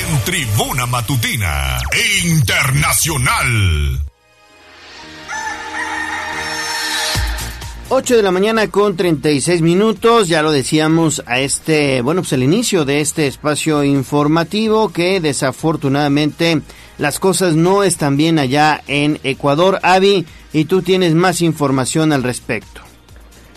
en 0.00 0.24
Tribuna 0.24 0.86
Matutina 0.86 1.78
Internacional. 2.24 4.00
8 7.88 8.16
de 8.16 8.22
la 8.24 8.32
mañana 8.32 8.66
con 8.66 8.96
36 8.96 9.62
minutos, 9.62 10.26
ya 10.26 10.42
lo 10.42 10.50
decíamos 10.50 11.22
a 11.24 11.38
este, 11.38 12.02
bueno, 12.02 12.22
pues 12.22 12.32
el 12.32 12.42
inicio 12.42 12.84
de 12.84 13.00
este 13.00 13.28
espacio 13.28 13.84
informativo 13.84 14.88
que 14.88 15.20
desafortunadamente 15.20 16.62
las 16.98 17.18
cosas 17.18 17.54
no 17.54 17.82
están 17.82 18.16
bien 18.16 18.38
allá 18.38 18.82
en 18.86 19.18
Ecuador. 19.22 19.78
Avi, 19.82 20.26
y 20.52 20.64
tú 20.64 20.82
tienes 20.82 21.14
más 21.14 21.40
información 21.42 22.12
al 22.12 22.22
respecto. 22.22 22.80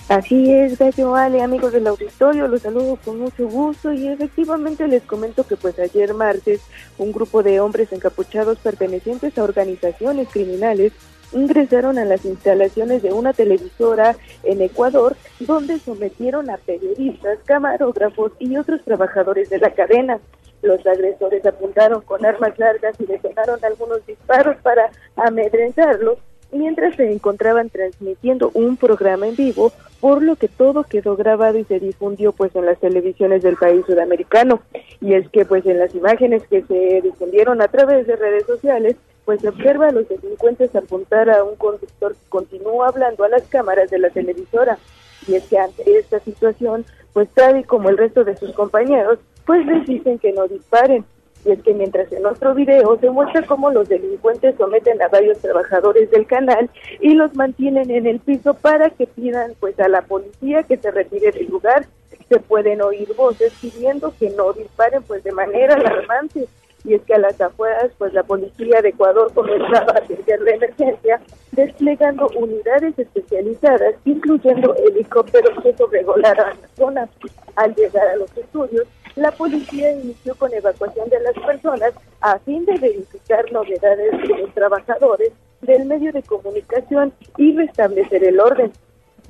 Así 0.10 0.52
es, 0.52 0.78
Gallo 0.80 1.16
Ale, 1.16 1.44
amigos 1.44 1.72
del 1.72 1.86
auditorio, 1.86 2.48
los 2.48 2.64
saludo 2.64 2.98
con 3.06 3.20
mucho 3.20 3.48
gusto 3.48 3.94
y 3.94 4.08
efectivamente 4.08 4.88
les 4.88 5.04
comento 5.04 5.46
que 5.46 5.56
pues 5.56 5.78
ayer 5.78 6.16
martes 6.16 6.62
un 6.98 7.12
grupo 7.12 7.44
de 7.44 7.60
hombres 7.60 7.94
encapuchados 7.94 8.58
pertenecientes 8.58 9.38
a 9.38 9.44
organizaciones 9.44 10.28
criminales 10.30 10.94
ingresaron 11.32 12.00
a 12.00 12.06
las 12.06 12.26
instalaciones 12.26 13.04
de 13.04 13.14
una 13.14 13.34
televisora 13.34 14.16
en 14.44 14.62
Ecuador 14.62 15.16
donde 15.40 15.80
sometieron 15.80 16.50
a 16.50 16.58
periodistas, 16.58 17.38
camarógrafos 17.46 18.32
y 18.40 18.58
otros 18.58 18.84
trabajadores 18.84 19.52
de 19.52 19.60
la 19.60 19.72
cadena. 19.76 20.20
Los 20.62 20.86
agresores 20.86 21.46
apuntaron 21.46 22.02
con 22.02 22.26
armas 22.26 22.58
largas 22.58 23.00
y 23.00 23.06
detonaron 23.06 23.64
algunos 23.64 24.06
disparos 24.06 24.58
para 24.62 24.90
amedrentarlos 25.16 26.18
mientras 26.52 26.96
se 26.96 27.12
encontraban 27.12 27.70
transmitiendo 27.70 28.52
un 28.54 28.78
programa 28.78 29.28
en 29.28 29.36
vivo, 29.36 29.72
por 30.00 30.22
lo 30.24 30.36
que 30.36 30.48
todo 30.48 30.84
quedó 30.84 31.16
grabado 31.16 31.58
y 31.58 31.64
se 31.66 31.80
difundió 31.80 32.32
pues 32.32 32.56
en 32.56 32.66
las 32.66 32.80
televisiones 32.80 33.44
del 33.44 33.56
país 33.56 33.86
sudamericano. 33.86 34.62
Y 35.02 35.14
es 35.14 35.30
que 35.30 35.46
pues 35.46 35.66
en 35.66 35.80
las 35.80 35.94
imágenes 35.94 36.44
que 36.50 36.64
se 36.64 37.02
difundieron 37.02 37.62
a 37.62 37.68
través 37.68 38.08
de 38.08 38.16
redes 38.16 38.46
sociales, 38.46 38.96
pues 39.26 39.42
se 39.42 39.50
observa 39.50 39.90
a 39.90 39.92
los 39.92 40.08
delincuentes 40.10 40.76
apuntar 40.76 41.30
a 41.30 41.44
un 41.44 41.56
conductor 41.56 42.14
que 42.14 42.30
continúa 42.30 42.88
hablando 42.88 43.24
a 43.24 43.30
las 43.30 43.44
cámaras 43.44 43.90
de 43.92 44.00
la 44.00 44.10
televisora. 44.10 44.80
Y 45.28 45.36
es 45.36 45.44
que 45.44 45.60
ante 45.60 46.00
esta 46.00 46.20
situación, 46.22 46.86
pues 47.14 47.30
Tavi 47.30 47.64
como 47.64 47.90
el 47.90 47.98
resto 47.98 48.24
de 48.24 48.38
sus 48.38 48.54
compañeros, 48.54 49.20
pues 49.46 49.66
les 49.66 49.86
dicen 49.86 50.20
que 50.20 50.32
no 50.32 50.48
disparen 50.48 51.06
y 51.46 51.52
es 51.52 51.62
que 51.64 51.74
mientras 51.74 52.12
en 52.12 52.26
otro 52.26 52.54
video 52.54 52.98
se 53.00 53.10
muestra 53.10 53.46
cómo 53.46 53.72
los 53.72 53.88
delincuentes 53.88 54.56
someten 54.58 55.02
a 55.02 55.08
varios 55.08 55.40
trabajadores 55.40 56.12
del 56.12 56.26
canal 56.26 56.70
y 57.00 57.14
los 57.14 57.34
mantienen 57.36 57.90
en 57.92 58.08
el 58.08 58.20
piso 58.20 58.54
para 58.54 58.90
que 58.90 59.08
pidan 59.08 59.54
pues 59.60 59.80
a 59.80 59.88
la 59.88 60.02
policía 60.02 60.64
que 60.64 60.78
se 60.78 60.92
retire 60.92 61.32
del 61.32 61.48
lugar. 61.48 61.86
Se 62.28 62.40
pueden 62.40 62.82
oír 62.82 63.12
voces 63.16 63.54
pidiendo 63.60 64.14
que 64.20 64.30
no 64.32 64.54
disparen 64.54 65.02
pues 65.04 65.24
de 65.24 65.32
manera 65.32 65.76
alarmante 65.76 66.48
y 66.84 66.94
es 66.94 67.02
que 67.04 67.14
a 67.14 67.20
las 67.20 67.40
afueras 67.40 67.92
pues 67.98 68.14
la 68.14 68.24
policía 68.24 68.82
de 68.82 68.90
Ecuador 68.90 69.32
comenzaba 69.36 69.94
a 69.94 70.00
atender 70.00 70.42
la 70.42 70.52
emergencia 70.52 71.22
desplegando 71.52 72.30
unidades 72.36 72.98
especializadas 72.98 73.96
incluyendo 74.06 74.76
helicópteros 74.76 75.62
que 75.64 75.76
sobrevolaron 75.76 76.60
la 76.62 76.68
zona. 76.76 77.10
Al 77.56 77.76
llegar 77.76 78.08
a 78.08 78.16
los 78.16 78.36
estudios 78.38 78.88
la 79.16 79.32
policía 79.32 79.92
inició 79.92 80.36
con 80.36 80.54
evacuación 80.54 81.10
de 81.10 81.20
las 81.20 81.34
personas 81.34 81.94
a 82.22 82.40
fin 82.40 82.66
de 82.66 82.78
verificar 82.78 83.52
novedades 83.52 84.12
de 84.22 84.38
los 84.38 84.54
trabajadores 84.54 85.32
del 85.62 85.86
medio 85.86 86.12
de 86.14 86.24
comunicación 86.24 87.14
y 87.38 87.56
restablecer 87.56 88.24
el 88.24 88.40
orden. 88.40 88.72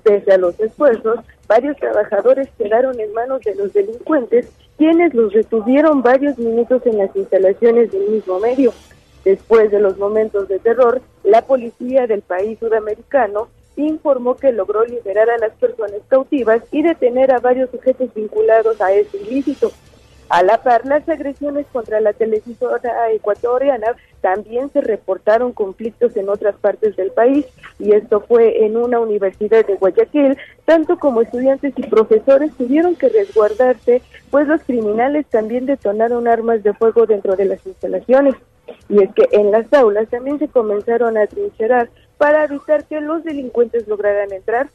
Pese 0.04 0.32
a 0.32 0.38
los 0.38 0.60
esfuerzos, 0.60 1.20
varios 1.50 1.76
trabajadores 1.78 2.48
quedaron 2.60 3.00
en 3.00 3.12
manos 3.12 3.42
de 3.42 3.56
los 3.56 3.74
delincuentes, 3.74 4.48
quienes 4.78 5.16
los 5.16 5.34
retuvieron 5.34 6.04
varios 6.04 6.38
minutos 6.38 6.86
en 6.86 7.00
las 7.00 7.14
instalaciones 7.16 7.92
del 7.92 8.08
mismo 8.08 8.40
medio. 8.40 8.72
Después 9.26 9.72
de 9.72 9.80
los 9.80 9.98
momentos 9.98 10.48
de 10.48 10.60
terror, 10.60 11.02
la 11.24 11.42
policía 11.42 12.06
del 12.06 12.22
país 12.22 12.60
sudamericano 12.60 13.50
informó 13.76 14.36
que 14.36 14.52
logró 14.52 14.86
liberar 14.86 15.28
a 15.30 15.40
las 15.40 15.54
personas 15.54 16.00
cautivas 16.08 16.62
y 16.72 16.84
detener 16.84 17.34
a 17.34 17.40
varios 17.40 17.72
sujetos 17.72 18.14
vinculados 18.14 18.80
a 18.80 18.94
este 18.94 19.18
ilícito. 19.18 19.72
A 20.30 20.44
la 20.44 20.62
par, 20.62 20.86
las 20.86 21.10
agresiones 21.10 21.66
contra 21.74 22.00
la 22.00 22.14
televisora 22.14 23.12
ecuatoriana 23.12 23.96
también 24.22 24.70
se 24.70 24.82
reportaron 24.82 25.54
conflictos 25.54 26.16
en 26.18 26.30
otras 26.30 26.56
partes 26.56 26.96
del 26.96 27.10
país 27.12 27.48
y 27.80 27.94
esto 27.94 28.22
fue 28.22 28.64
en 28.64 28.78
una 28.78 29.00
universidad 29.00 29.66
de 29.66 29.76
Guayaquil, 29.76 30.38
tanto 30.66 31.00
como 31.00 31.22
estudiantes 31.22 31.74
y 31.76 31.82
profesores 31.82 32.54
tuvieron 32.56 32.96
que 32.96 33.10
resguardarse, 33.10 34.04
pues 34.30 34.48
los 34.48 34.62
criminales 34.62 35.26
también 35.26 35.66
detonaron 35.66 36.28
armas 36.28 36.62
de 36.62 36.74
fuego 36.74 37.08
dentro 37.08 37.36
de 37.36 37.46
las 37.46 37.66
instalaciones. 37.66 38.36
Y 38.88 39.02
es 39.02 39.12
que 39.16 39.28
en 39.32 39.50
las 39.50 39.74
aulas 39.74 40.10
también 40.10 40.38
se 40.38 40.48
comenzaron 40.48 41.18
a 41.18 41.26
trincherar 41.26 41.90
para 42.20 42.44
evitar 42.44 42.86
que 42.86 43.02
los 43.02 43.24
delincuentes 43.24 43.88
lograran 43.88 44.32
entrar. 44.32 44.70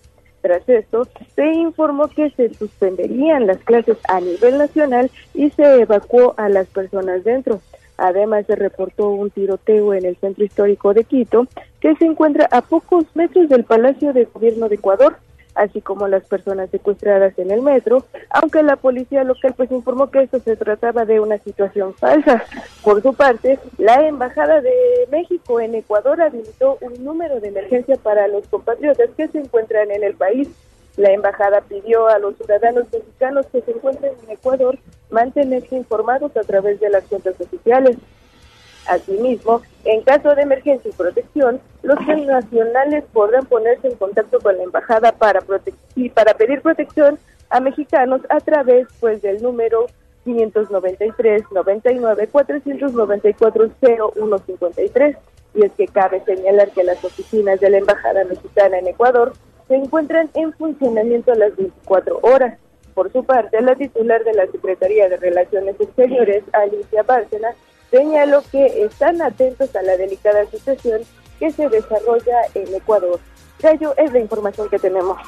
Tras 0.44 0.68
esto, 0.68 1.08
se 1.34 1.46
informó 1.54 2.08
que 2.08 2.28
se 2.32 2.52
suspenderían 2.52 3.46
las 3.46 3.56
clases 3.60 3.96
a 4.10 4.20
nivel 4.20 4.58
nacional 4.58 5.10
y 5.32 5.48
se 5.48 5.80
evacuó 5.80 6.34
a 6.36 6.50
las 6.50 6.66
personas 6.66 7.24
dentro. 7.24 7.62
Además, 7.96 8.44
se 8.44 8.54
reportó 8.54 9.08
un 9.08 9.30
tiroteo 9.30 9.94
en 9.94 10.04
el 10.04 10.16
centro 10.16 10.44
histórico 10.44 10.92
de 10.92 11.04
Quito, 11.04 11.46
que 11.80 11.96
se 11.96 12.04
encuentra 12.04 12.46
a 12.50 12.60
pocos 12.60 13.06
metros 13.14 13.48
del 13.48 13.64
Palacio 13.64 14.12
de 14.12 14.26
Gobierno 14.26 14.68
de 14.68 14.74
Ecuador 14.74 15.16
así 15.54 15.80
como 15.80 16.08
las 16.08 16.24
personas 16.24 16.70
secuestradas 16.70 17.38
en 17.38 17.50
el 17.50 17.62
metro, 17.62 18.04
aunque 18.30 18.62
la 18.62 18.76
policía 18.76 19.24
local 19.24 19.54
pues 19.56 19.70
informó 19.70 20.10
que 20.10 20.22
esto 20.22 20.40
se 20.40 20.56
trataba 20.56 21.04
de 21.04 21.20
una 21.20 21.38
situación 21.38 21.94
falsa. 21.94 22.44
Por 22.82 23.02
su 23.02 23.14
parte, 23.14 23.58
la 23.78 24.06
Embajada 24.06 24.60
de 24.60 24.74
México 25.10 25.60
en 25.60 25.74
Ecuador 25.74 26.20
habilitó 26.20 26.78
un 26.80 27.04
número 27.04 27.40
de 27.40 27.48
emergencia 27.48 27.96
para 27.96 28.28
los 28.28 28.46
compatriotas 28.48 29.10
que 29.16 29.28
se 29.28 29.38
encuentran 29.38 29.90
en 29.90 30.04
el 30.04 30.14
país. 30.14 30.48
La 30.96 31.10
embajada 31.10 31.60
pidió 31.62 32.06
a 32.06 32.20
los 32.20 32.36
ciudadanos 32.36 32.86
mexicanos 32.92 33.46
que 33.46 33.62
se 33.62 33.72
encuentren 33.72 34.12
en 34.22 34.30
Ecuador 34.30 34.78
mantenerse 35.10 35.74
informados 35.74 36.36
a 36.36 36.42
través 36.42 36.78
de 36.78 36.88
las 36.88 37.04
cuentas 37.04 37.34
oficiales. 37.40 37.96
Asimismo, 38.86 39.62
en 39.84 40.02
caso 40.02 40.34
de 40.34 40.42
emergencia 40.42 40.90
y 40.90 40.94
protección, 40.94 41.60
los 41.82 41.98
nacionales 42.26 43.04
podrán 43.12 43.46
ponerse 43.46 43.88
en 43.88 43.96
contacto 43.96 44.38
con 44.40 44.56
la 44.56 44.64
embajada 44.64 45.12
para 45.12 45.40
y 45.94 46.08
para 46.10 46.34
pedir 46.34 46.60
protección 46.62 47.18
a 47.50 47.60
mexicanos 47.60 48.20
a 48.28 48.40
través 48.40 48.88
pues 49.00 49.22
del 49.22 49.42
número 49.42 49.86
593 50.24 51.44
99 51.52 52.28
494 52.28 53.72
0153 54.14 55.16
y 55.54 55.64
es 55.64 55.72
que 55.72 55.86
cabe 55.86 56.22
señalar 56.24 56.70
que 56.70 56.84
las 56.84 57.02
oficinas 57.04 57.60
de 57.60 57.70
la 57.70 57.78
embajada 57.78 58.24
mexicana 58.24 58.78
en 58.78 58.88
Ecuador 58.88 59.32
se 59.68 59.76
encuentran 59.76 60.28
en 60.34 60.52
funcionamiento 60.52 61.32
a 61.32 61.36
las 61.36 61.56
24 61.56 62.18
horas. 62.22 62.58
Por 62.94 63.10
su 63.12 63.24
parte, 63.24 63.60
la 63.60 63.74
titular 63.74 64.22
de 64.24 64.34
la 64.34 64.46
Secretaría 64.46 65.08
de 65.08 65.16
Relaciones 65.16 65.80
Exteriores, 65.80 66.44
Alicia 66.52 67.02
Bárcena, 67.02 67.54
señaló 67.94 68.42
que 68.50 68.66
están 68.84 69.22
atentos 69.22 69.74
a 69.76 69.82
la 69.82 69.96
delicada 69.96 70.44
situación 70.50 71.02
que 71.38 71.50
se 71.50 71.68
desarrolla 71.68 72.38
en 72.54 72.74
Ecuador. 72.74 73.20
Gallo, 73.60 73.94
es 73.96 74.12
la 74.12 74.18
información 74.18 74.68
que 74.68 74.78
tenemos. 74.78 75.18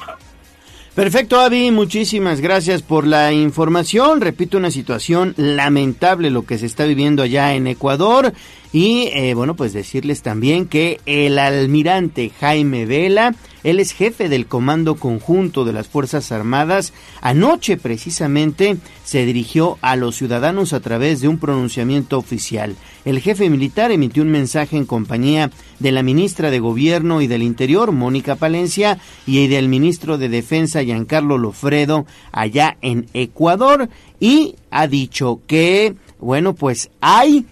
Perfecto, 0.93 1.39
Avi, 1.39 1.69
muchísimas 1.69 2.41
gracias 2.41 2.81
por 2.81 3.05
la 3.05 3.31
información. 3.31 4.19
Repito, 4.19 4.57
una 4.57 4.71
situación 4.71 5.35
lamentable 5.37 6.31
lo 6.31 6.43
que 6.43 6.57
se 6.57 6.65
está 6.65 6.85
viviendo 6.85 7.21
allá 7.21 7.53
en 7.53 7.67
Ecuador. 7.67 8.33
Y 8.73 9.11
eh, 9.13 9.33
bueno, 9.35 9.55
pues 9.55 9.73
decirles 9.73 10.23
también 10.23 10.67
que 10.67 10.99
el 11.05 11.37
almirante 11.37 12.31
Jaime 12.39 12.85
Vela, 12.85 13.35
él 13.67 13.81
es 13.81 13.91
jefe 13.91 14.29
del 14.29 14.47
Comando 14.47 14.95
Conjunto 14.95 15.65
de 15.65 15.73
las 15.73 15.89
Fuerzas 15.89 16.31
Armadas, 16.31 16.93
anoche 17.19 17.75
precisamente 17.75 18.77
se 19.03 19.25
dirigió 19.25 19.77
a 19.81 19.97
los 19.97 20.15
ciudadanos 20.15 20.71
a 20.71 20.79
través 20.79 21.19
de 21.19 21.27
un 21.27 21.37
pronunciamiento 21.37 22.17
oficial. 22.17 22.77
El 23.03 23.19
jefe 23.19 23.49
militar 23.49 23.91
emitió 23.91 24.23
un 24.23 24.31
mensaje 24.31 24.77
en 24.77 24.85
compañía 24.85 25.51
de 25.79 25.91
la 25.91 26.01
ministra 26.01 26.49
de 26.49 26.59
Gobierno 26.59 27.19
y 27.19 27.27
del 27.27 27.43
Interior, 27.43 27.91
Mónica 27.91 28.37
Palencia, 28.37 28.99
y 29.25 29.47
del 29.47 29.67
ministro 29.67 30.17
de 30.17 30.29
Defensa, 30.29 30.81
Giancarlo 30.81 31.37
Lofredo, 31.37 32.05
allá 32.31 32.77
en 32.81 33.07
Ecuador, 33.13 33.89
y 34.17 34.55
ha 34.71 34.87
dicho 34.87 35.41
que, 35.45 35.93
bueno, 36.19 36.55
pues 36.55 36.89
hay 37.01 37.45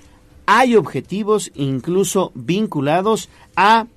hay 0.47 0.75
objetivos 0.75 1.51
incluso 1.55 2.31
vinculados 2.35 3.29
a 3.55 3.87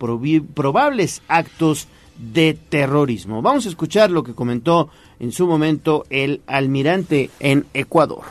probables 0.54 1.20
actos 1.28 1.88
de 2.18 2.54
terrorismo. 2.54 3.40
Vamos 3.42 3.64
a 3.66 3.68
escuchar 3.68 4.10
lo 4.10 4.24
que 4.24 4.34
comentó 4.34 4.90
en 5.20 5.32
su 5.32 5.46
momento 5.46 6.04
el 6.10 6.42
almirante 6.46 7.30
en 7.38 7.66
Ecuador. 7.72 8.24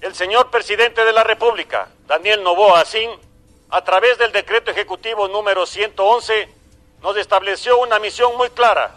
El 0.00 0.14
señor 0.14 0.50
presidente 0.50 1.04
de 1.04 1.12
la 1.12 1.22
República, 1.22 1.88
Daniel 2.06 2.42
Novoa 2.42 2.84
Sin, 2.84 3.10
a 3.70 3.84
través 3.84 4.16
del 4.18 4.32
decreto 4.32 4.70
ejecutivo 4.70 5.28
número 5.28 5.66
111, 5.66 6.48
nos 7.02 7.16
estableció 7.16 7.78
una 7.78 7.98
misión 7.98 8.36
muy 8.36 8.48
clara. 8.50 8.96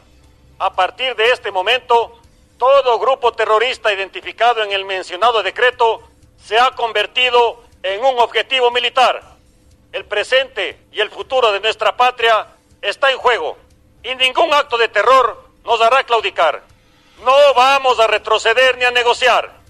A 0.60 0.74
partir 0.74 1.16
de 1.16 1.32
este 1.32 1.52
momento, 1.52 2.18
todo 2.58 3.00
grupo 3.00 3.34
terrorista 3.34 3.94
identificado 3.94 4.64
en 4.64 4.72
el 4.72 4.86
mencionado 4.86 5.44
decreto 5.44 6.02
se 6.42 6.58
ha 6.58 6.72
convertido 6.72 7.62
en 7.84 8.00
un 8.06 8.20
objetivo 8.20 8.72
militar. 8.72 9.22
El 9.92 10.06
presente 10.06 10.78
y 10.94 11.02
el 11.02 11.10
futuro 11.10 11.52
de 11.52 11.60
nuestra 11.60 11.98
patria 11.98 12.48
está 12.82 13.12
en 13.12 13.18
juego 13.18 13.58
y 14.03 14.15
ningún 14.15 14.53
acto 14.53 14.78
de 14.78 14.88
terror 14.88 15.49
nos 15.65 15.82
hará 15.82 16.03
claudicar. 16.03 16.64
No 17.23 17.32
vamos 17.56 17.99
a 17.99 18.07
retroceder 18.07 18.78
ni 18.78 18.86
a 18.86 18.91
negociar. 18.91 19.61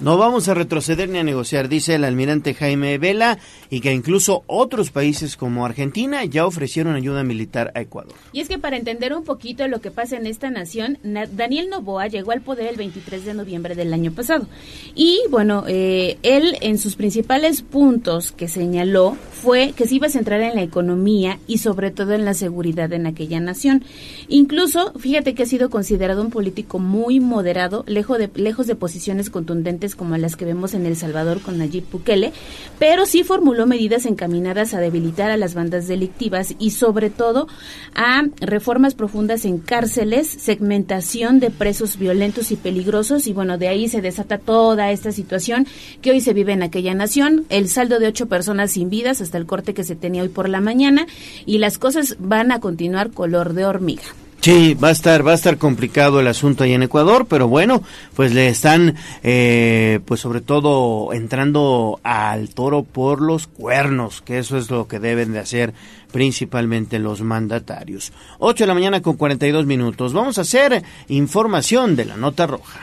No 0.00 0.18
vamos 0.18 0.48
a 0.48 0.54
retroceder 0.54 1.08
ni 1.08 1.20
a 1.20 1.22
negociar, 1.22 1.68
dice 1.68 1.94
el 1.94 2.04
almirante 2.04 2.54
Jaime 2.54 2.98
Vela, 2.98 3.38
y 3.72 3.80
que 3.80 3.90
incluso 3.90 4.44
otros 4.48 4.90
países 4.90 5.34
como 5.38 5.64
Argentina 5.64 6.26
ya 6.26 6.44
ofrecieron 6.44 6.94
ayuda 6.94 7.24
militar 7.24 7.72
a 7.74 7.80
Ecuador. 7.80 8.12
Y 8.30 8.40
es 8.40 8.48
que 8.50 8.58
para 8.58 8.76
entender 8.76 9.14
un 9.14 9.24
poquito 9.24 9.66
lo 9.66 9.80
que 9.80 9.90
pasa 9.90 10.18
en 10.18 10.26
esta 10.26 10.50
nación, 10.50 10.98
Na- 11.02 11.24
Daniel 11.26 11.70
Novoa 11.70 12.06
llegó 12.06 12.32
al 12.32 12.42
poder 12.42 12.66
el 12.66 12.76
23 12.76 13.24
de 13.24 13.32
noviembre 13.32 13.74
del 13.74 13.94
año 13.94 14.12
pasado. 14.12 14.46
Y 14.94 15.20
bueno, 15.30 15.64
eh, 15.68 16.18
él 16.22 16.58
en 16.60 16.76
sus 16.76 16.96
principales 16.96 17.62
puntos 17.62 18.30
que 18.32 18.46
señaló 18.46 19.16
fue 19.32 19.72
que 19.74 19.86
se 19.88 19.94
iba 19.94 20.06
a 20.06 20.10
centrar 20.10 20.42
en 20.42 20.54
la 20.54 20.62
economía 20.62 21.38
y 21.46 21.56
sobre 21.56 21.90
todo 21.90 22.12
en 22.12 22.26
la 22.26 22.34
seguridad 22.34 22.92
en 22.92 23.06
aquella 23.06 23.40
nación. 23.40 23.84
Incluso, 24.28 24.92
fíjate 24.98 25.34
que 25.34 25.44
ha 25.44 25.46
sido 25.46 25.70
considerado 25.70 26.20
un 26.20 26.30
político 26.30 26.78
muy 26.78 27.20
moderado, 27.20 27.84
lejos 27.86 28.18
de, 28.18 28.28
lejos 28.34 28.66
de 28.66 28.74
posiciones 28.74 29.30
contundentes 29.30 29.94
como 29.94 30.14
las 30.18 30.36
que 30.36 30.44
vemos 30.44 30.74
en 30.74 30.84
El 30.84 30.96
Salvador 30.96 31.40
con 31.40 31.56
Nayib 31.56 31.84
Bukele, 31.90 32.32
pero 32.78 33.06
sí 33.06 33.24
formuló 33.24 33.61
medidas 33.66 34.06
encaminadas 34.06 34.74
a 34.74 34.80
debilitar 34.80 35.30
a 35.30 35.36
las 35.36 35.54
bandas 35.54 35.88
delictivas 35.88 36.54
y 36.58 36.70
sobre 36.70 37.10
todo 37.10 37.48
a 37.94 38.24
reformas 38.40 38.94
profundas 38.94 39.44
en 39.44 39.58
cárceles, 39.58 40.28
segmentación 40.28 41.40
de 41.40 41.50
presos 41.50 41.98
violentos 41.98 42.50
y 42.50 42.56
peligrosos. 42.56 43.26
Y 43.26 43.32
bueno, 43.32 43.58
de 43.58 43.68
ahí 43.68 43.88
se 43.88 44.00
desata 44.00 44.38
toda 44.38 44.90
esta 44.90 45.12
situación 45.12 45.66
que 46.00 46.10
hoy 46.10 46.20
se 46.20 46.32
vive 46.34 46.52
en 46.52 46.62
aquella 46.62 46.94
nación, 46.94 47.44
el 47.48 47.68
saldo 47.68 47.98
de 47.98 48.08
ocho 48.08 48.26
personas 48.26 48.72
sin 48.72 48.90
vidas 48.90 49.20
hasta 49.20 49.38
el 49.38 49.46
corte 49.46 49.74
que 49.74 49.84
se 49.84 49.96
tenía 49.96 50.22
hoy 50.22 50.28
por 50.28 50.48
la 50.48 50.60
mañana. 50.60 51.06
Y 51.46 51.58
las 51.58 51.78
cosas 51.78 52.16
van 52.18 52.52
a 52.52 52.60
continuar 52.60 53.10
color 53.10 53.54
de 53.54 53.64
hormiga. 53.64 54.21
Sí, 54.42 54.74
va 54.74 54.88
a 54.88 54.90
estar, 54.90 55.24
va 55.24 55.30
a 55.30 55.36
estar 55.36 55.56
complicado 55.56 56.18
el 56.18 56.26
asunto 56.26 56.64
ahí 56.64 56.72
en 56.72 56.82
Ecuador, 56.82 57.26
pero 57.30 57.46
bueno, 57.46 57.80
pues 58.16 58.34
le 58.34 58.48
están, 58.48 58.96
eh, 59.22 60.00
pues 60.04 60.20
sobre 60.20 60.40
todo 60.40 61.12
entrando 61.12 62.00
al 62.02 62.50
toro 62.50 62.82
por 62.82 63.22
los 63.22 63.46
cuernos, 63.46 64.20
que 64.20 64.40
eso 64.40 64.58
es 64.58 64.68
lo 64.68 64.88
que 64.88 64.98
deben 64.98 65.32
de 65.32 65.38
hacer 65.38 65.74
principalmente 66.10 66.98
los 66.98 67.20
mandatarios. 67.20 68.12
8 68.40 68.64
de 68.64 68.66
la 68.66 68.74
mañana 68.74 69.00
con 69.00 69.16
42 69.16 69.64
minutos. 69.64 70.12
Vamos 70.12 70.38
a 70.38 70.40
hacer 70.40 70.82
información 71.06 71.94
de 71.94 72.04
la 72.06 72.16
nota 72.16 72.48
roja. 72.48 72.80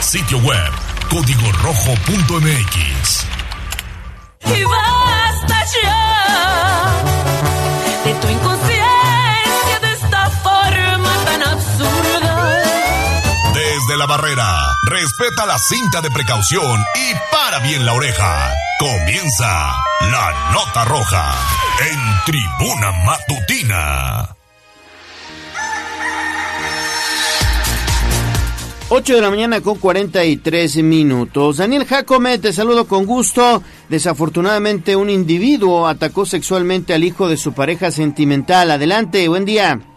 Sitio 0.00 0.38
web 0.38 0.72
código 1.08 1.52
rojo.mx. 1.62 3.26
Y 4.46 4.64
basta 4.64 5.64
ya 5.80 7.04
de 8.04 8.14
tu 8.14 8.28
Desde 13.92 14.06
la 14.06 14.06
barrera, 14.06 14.66
respeta 14.88 15.44
la 15.44 15.58
cinta 15.58 16.00
de 16.00 16.10
precaución 16.10 16.80
y 16.94 17.12
para 17.30 17.58
bien 17.58 17.84
la 17.84 17.92
oreja. 17.92 18.50
Comienza 18.78 19.70
la 20.10 20.50
nota 20.50 20.84
roja 20.86 21.34
en 21.78 21.98
tribuna 22.24 22.92
matutina. 23.04 24.34
8 28.88 29.14
de 29.14 29.20
la 29.20 29.28
mañana 29.28 29.60
con 29.60 29.76
43 29.76 30.76
minutos. 30.76 31.58
Daniel 31.58 31.84
Jacome, 31.84 32.38
te 32.38 32.54
saludo 32.54 32.86
con 32.86 33.04
gusto. 33.04 33.62
Desafortunadamente 33.90 34.96
un 34.96 35.10
individuo 35.10 35.86
atacó 35.86 36.24
sexualmente 36.24 36.94
al 36.94 37.04
hijo 37.04 37.28
de 37.28 37.36
su 37.36 37.52
pareja 37.52 37.90
sentimental. 37.90 38.70
Adelante, 38.70 39.28
buen 39.28 39.44
día. 39.44 39.91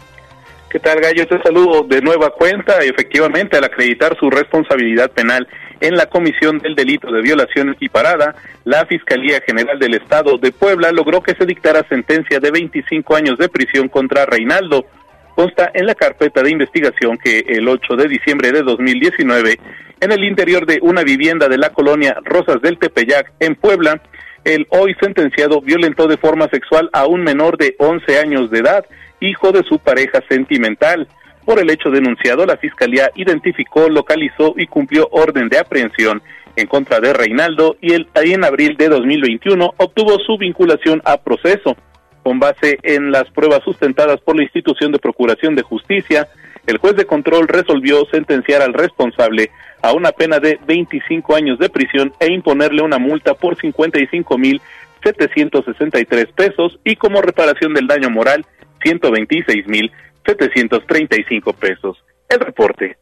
¿Qué 0.76 0.81
tal, 0.81 0.99
Gallo? 0.99 1.26
Te 1.26 1.41
saludo 1.41 1.84
de 1.84 2.02
nueva 2.02 2.31
cuenta. 2.31 2.80
Efectivamente, 2.80 3.56
al 3.56 3.64
acreditar 3.64 4.18
su 4.19 4.30
responsabilidad 4.30 5.10
penal 5.10 5.47
en 5.80 5.95
la 5.95 6.07
comisión 6.07 6.60
del 6.60 6.76
delito 6.76 7.10
de 7.14 7.22
violación 7.22 7.69
equiparada, 7.69 8.35
la 8.65 8.85
Fiscalía 8.85 9.39
General 9.39 9.80
del 9.80 9.93
Estado 9.93 10.38
de 10.38 10.52
Puebla 10.52 10.91
logró 10.91 11.23
que 11.23 11.34
se 11.34 11.45
dictara 11.45 11.88
sentencia 11.88 12.41
de 12.41 12.52
25 12.52 13.15
años 13.15 13.38
de 13.38 13.47
prisión 13.47 13.88
contra 13.88 14.26
Reinaldo. 14.26 14.85
Consta 15.34 15.72
en 15.73 15.85
la 15.85 15.95
carpeta 15.95 16.43
de 16.43 16.52
investigación 16.52 17.18
que 17.23 17.45
el 17.47 17.69
8 17.69 17.95
de 17.95 18.10
diciembre 18.10 18.52
de 18.52 18.61
2019, 18.61 19.57
en 20.02 20.11
el 20.11 20.26
interior 20.26 20.65
de 20.65 20.80
una 20.81 21.03
vivienda 21.03 21.47
de 21.47 21.57
la 21.57 21.69
colonia 21.69 22.18
Rosas 22.26 22.61
del 22.61 22.80
Tepeyac, 22.80 23.31
en 23.39 23.56
Puebla, 23.56 24.02
el 24.43 24.68
hoy 24.72 24.93
sentenciado 24.99 25.61
violentó 25.61 26.07
de 26.07 26.18
forma 26.18 26.49
sexual 26.49 26.89
a 26.91 27.07
un 27.07 27.23
menor 27.23 27.57
de 27.57 27.76
11 27.80 28.19
años 28.19 28.52
de 28.52 28.60
edad, 28.60 28.85
hijo 29.19 29.51
de 29.51 29.63
su 29.63 29.79
pareja 29.79 30.21
sentimental. 30.29 31.07
Por 31.45 31.59
el 31.59 31.69
hecho 31.69 31.91
denunciado, 31.91 32.45
la 32.45 32.57
Fiscalía 32.57 33.11
identificó, 33.15 33.87
localizó 33.87 34.55
y 34.57 34.65
cumplió 34.65 35.07
orden 35.11 35.47
de 35.49 35.59
aprehensión 35.59 36.21
en 36.55 36.67
contra 36.67 36.99
de 36.99 37.13
Reinaldo 37.13 37.75
y 37.81 37.93
el, 37.93 38.07
en 38.15 38.43
abril 38.43 38.77
de 38.77 38.89
2021 38.89 39.73
obtuvo 39.77 40.17
su 40.19 40.37
vinculación 40.37 41.01
a 41.05 41.17
proceso. 41.17 41.75
Con 42.23 42.39
base 42.39 42.79
en 42.81 43.11
las 43.11 43.29
pruebas 43.31 43.63
sustentadas 43.63 44.19
por 44.21 44.35
la 44.35 44.43
institución 44.43 44.91
de 44.91 44.99
Procuración 44.99 45.55
de 45.55 45.61
Justicia, 45.61 46.27
el 46.65 46.77
juez 46.77 46.95
de 46.95 47.05
control 47.05 47.47
resolvió 47.47 48.03
sentenciar 48.05 48.63
al 48.63 48.73
responsable 48.73 49.51
a 49.83 49.93
una 49.93 50.11
pena 50.11 50.39
de 50.39 50.59
25 50.65 51.35
años 51.35 51.59
de 51.59 51.69
prisión 51.69 52.13
e 52.19 52.31
imponerle 52.31 52.81
una 52.81 52.97
multa 52.97 53.35
por 53.35 53.55
55 53.55 54.37
mil 54.39 54.59
763 55.03 56.27
pesos 56.35 56.79
y 56.83 56.95
como 56.95 57.21
reparación 57.21 57.75
del 57.75 57.85
daño 57.85 58.09
moral 58.09 58.43
126 58.86 59.68
mil 59.68 59.91
735 60.26 61.53
pesos. 61.53 61.98
El 62.30 62.40
reporte. 62.40 62.98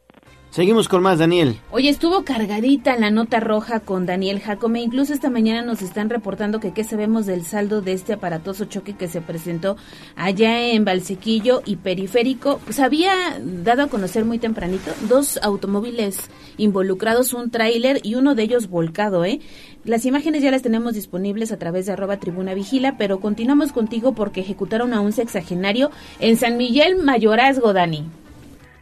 Seguimos 0.54 0.86
con 0.86 1.02
más, 1.02 1.18
Daniel. 1.18 1.58
Oye, 1.72 1.88
estuvo 1.88 2.22
cargadita 2.22 2.96
la 2.96 3.10
nota 3.10 3.40
roja 3.40 3.80
con 3.80 4.06
Daniel 4.06 4.38
Jacome. 4.38 4.82
Incluso 4.82 5.12
esta 5.12 5.28
mañana 5.28 5.62
nos 5.62 5.82
están 5.82 6.08
reportando 6.08 6.60
que 6.60 6.72
qué 6.72 6.84
sabemos 6.84 7.26
del 7.26 7.44
saldo 7.44 7.80
de 7.80 7.92
este 7.92 8.12
aparatoso 8.12 8.66
choque 8.66 8.94
que 8.94 9.08
se 9.08 9.20
presentó 9.20 9.76
allá 10.14 10.70
en 10.70 10.84
Valsequillo 10.84 11.62
y 11.66 11.74
Periférico. 11.74 12.60
Pues 12.64 12.78
había 12.78 13.14
dado 13.42 13.82
a 13.82 13.86
conocer 13.88 14.24
muy 14.24 14.38
tempranito 14.38 14.92
dos 15.08 15.40
automóviles 15.42 16.30
involucrados, 16.56 17.32
un 17.32 17.50
tráiler 17.50 17.98
y 18.04 18.14
uno 18.14 18.36
de 18.36 18.44
ellos 18.44 18.68
volcado, 18.68 19.24
¿eh? 19.24 19.40
Las 19.84 20.06
imágenes 20.06 20.40
ya 20.44 20.52
las 20.52 20.62
tenemos 20.62 20.94
disponibles 20.94 21.50
a 21.50 21.58
través 21.58 21.86
de 21.86 21.94
arroba 21.94 22.18
tribuna 22.18 22.54
vigila, 22.54 22.96
pero 22.96 23.18
continuamos 23.18 23.72
contigo 23.72 24.14
porque 24.14 24.42
ejecutaron 24.42 24.94
a 24.94 25.00
un 25.00 25.10
sexagenario 25.10 25.90
en 26.20 26.36
San 26.36 26.56
Miguel 26.58 27.02
Mayorazgo, 27.02 27.72
Dani. 27.72 28.04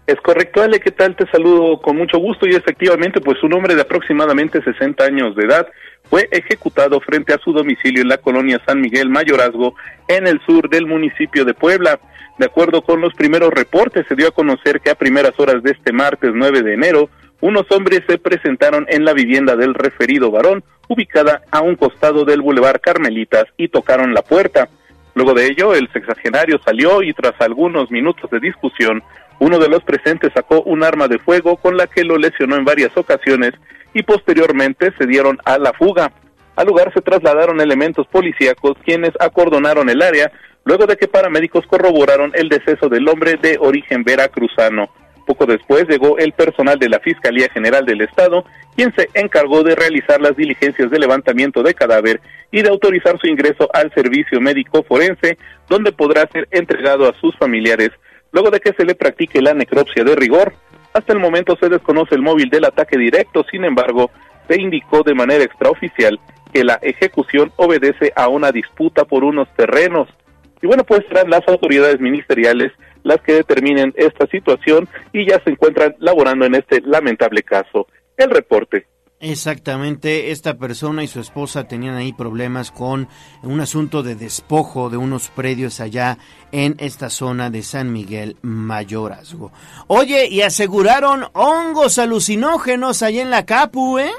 Es 0.07 0.20
correcto, 0.20 0.62
Ale, 0.62 0.81
¿qué 0.81 0.91
tal? 0.91 1.15
Te 1.15 1.27
saludo 1.29 1.81
con 1.81 1.97
mucho 1.97 2.19
gusto 2.19 2.47
y 2.49 2.55
efectivamente, 2.55 3.20
pues 3.20 3.41
un 3.45 3.53
hombre 3.55 3.77
de 3.77 3.83
aproximadamente 3.83 4.61
60 4.62 5.05
años 5.05 5.37
de 5.37 5.45
edad 5.45 5.69
fue 6.11 6.29
ejecutado 6.33 7.01
frente 7.01 7.33
a 7.33 7.39
su 7.39 7.53
domicilio 7.53 8.03
en 8.03 8.09
la 8.09 8.19
colonia 8.19 8.61
San 8.66 8.81
Miguel 8.81 9.09
Mayorazgo, 9.09 9.77
en 10.09 10.27
el 10.27 10.41
sur 10.45 10.69
del 10.69 10.87
municipio 10.87 11.45
de 11.45 11.55
Puebla. 11.55 12.01
De 12.39 12.47
acuerdo 12.47 12.83
con 12.83 13.01
los 13.01 13.15
primeros 13.15 13.51
reportes, 13.51 14.05
se 14.09 14.16
dio 14.16 14.29
a 14.29 14.33
conocer 14.33 14.81
que 14.81 14.91
a 14.91 14.97
primeras 14.97 15.39
horas 15.39 15.62
de 15.62 15.70
este 15.70 15.93
martes 15.93 16.33
9 16.35 16.62
de 16.62 16.74
enero, 16.74 17.09
unos 17.41 17.70
hombres 17.70 18.03
se 18.09 18.19
presentaron 18.19 18.87
en 18.89 19.05
la 19.05 19.12
vivienda 19.12 19.55
del 19.55 19.74
referido 19.74 20.33
varón, 20.33 20.65
ubicada 20.89 21.43
a 21.53 21.61
un 21.61 21.77
costado 21.77 22.24
del 22.24 22.43
Boulevard 22.43 22.81
Carmelitas, 22.81 23.45
y 23.57 23.69
tocaron 23.69 24.15
la 24.15 24.23
puerta. 24.23 24.69
Luego 25.15 25.35
de 25.35 25.47
ello, 25.47 25.74
el 25.74 25.89
sexagenario 25.93 26.59
salió 26.65 27.03
y 27.03 27.12
tras 27.12 27.35
algunos 27.41 27.91
minutos 27.91 28.31
de 28.31 28.41
discusión, 28.41 29.03
uno 29.43 29.59
de 29.59 29.69
los 29.69 29.82
presentes 29.82 30.31
sacó 30.32 30.62
un 30.62 30.85
arma 30.85 31.09
de 31.09 31.19
fuego 31.19 31.56
con 31.56 31.77
la 31.77 31.89
que 31.89 32.05
lo 32.05 32.16
lesionó 32.16 32.55
en 32.55 32.64
varias 32.64 32.97
ocasiones 32.97 33.51
y 33.93 34.05
posteriormente 34.05 34.93
se 34.97 35.05
dieron 35.05 35.36
a 35.44 35.59
la 35.59 35.73
fuga. 35.73 36.12
Al 36.55 36.69
lugar 36.69 36.93
se 36.94 37.01
trasladaron 37.01 37.60
elementos 37.60 38.06
policíacos 38.06 38.77
quienes 38.85 39.10
acordonaron 39.19 39.90
el 39.90 40.01
área 40.01 40.31
luego 40.64 40.86
de 40.86 40.97
que 40.97 41.09
paramédicos 41.09 41.66
corroboraron 41.66 42.31
el 42.36 42.48
deceso 42.48 42.89
del 42.89 43.09
hombre 43.09 43.35
de 43.35 43.59
origen 43.59 44.05
veracruzano. 44.05 44.89
Poco 45.27 45.44
después 45.44 45.89
llegó 45.89 46.19
el 46.19 46.31
personal 46.35 46.78
de 46.78 46.89
la 46.89 47.01
Fiscalía 47.01 47.48
General 47.48 47.85
del 47.85 48.02
Estado, 48.02 48.44
quien 48.77 48.94
se 48.94 49.09
encargó 49.14 49.64
de 49.64 49.74
realizar 49.74 50.20
las 50.20 50.36
diligencias 50.36 50.89
de 50.89 51.01
levantamiento 51.01 51.64
de 51.64 51.74
cadáver 51.74 52.21
y 52.53 52.62
de 52.62 52.69
autorizar 52.69 53.19
su 53.19 53.27
ingreso 53.27 53.69
al 53.74 53.93
servicio 53.93 54.40
médico 54.40 54.85
forense, 54.85 55.37
donde 55.69 55.90
podrá 55.90 56.29
ser 56.29 56.46
entregado 56.53 57.09
a 57.09 57.14
sus 57.21 57.37
familiares 57.38 57.90
luego 58.32 58.51
de 58.51 58.61
que 58.61 58.72
se 58.72 58.85
le 58.85 58.94
practique 58.94 59.40
la 59.40 59.54
necropsia 59.54 60.04
de 60.04 60.16
rigor. 60.16 60.54
Hasta 60.93 61.12
el 61.12 61.20
momento 61.20 61.56
se 61.56 61.69
desconoce 61.69 62.14
el 62.14 62.22
móvil 62.22 62.51
del 62.51 62.64
ataque 62.64 62.98
directo, 62.98 63.44
sin 63.51 63.64
embargo, 63.64 64.11
se 64.48 64.61
indicó 64.61 65.02
de 65.02 65.14
manera 65.14 65.44
extraoficial 65.44 66.19
que 66.52 66.64
la 66.64 66.78
ejecución 66.82 67.52
obedece 67.56 68.12
a 68.14 68.28
una 68.28 68.52
disputa 68.52 69.04
por 69.04 69.24
unos 69.24 69.48
terrenos. 69.56 70.09
Y 70.61 70.66
bueno, 70.66 70.85
pues 70.85 71.02
serán 71.09 71.30
las 71.30 71.46
autoridades 71.48 72.01
ministeriales 72.01 72.72
las 73.02 73.20
que 73.22 73.32
determinen 73.32 73.93
esta 73.96 74.27
situación 74.27 74.88
y 75.12 75.27
ya 75.27 75.40
se 75.43 75.51
encuentran 75.51 75.94
laborando 75.98 76.44
en 76.44 76.54
este 76.54 76.80
lamentable 76.82 77.43
caso. 77.43 77.86
El 78.16 78.30
reporte. 78.30 78.86
Exactamente, 79.24 80.32
esta 80.32 80.54
persona 80.54 81.04
y 81.04 81.06
su 81.06 81.20
esposa 81.20 81.68
tenían 81.68 81.94
ahí 81.94 82.12
problemas 82.12 82.72
con 82.72 83.06
un 83.44 83.60
asunto 83.60 84.02
de 84.02 84.16
despojo 84.16 84.90
de 84.90 84.96
unos 84.96 85.28
predios 85.28 85.78
allá 85.78 86.18
en 86.51 86.74
esta 86.80 87.09
zona 87.09 87.48
de 87.48 87.62
San 87.62 87.92
Miguel 87.92 88.36
Mayorazgo. 88.42 89.52
Oye, 89.86 90.26
y 90.26 90.42
aseguraron 90.42 91.26
hongos 91.34 92.01
alucinógenos 92.01 93.04
allá 93.04 93.22
en 93.22 93.30
la 93.30 93.46
Capu, 93.46 94.01
¿eh? 94.01 94.10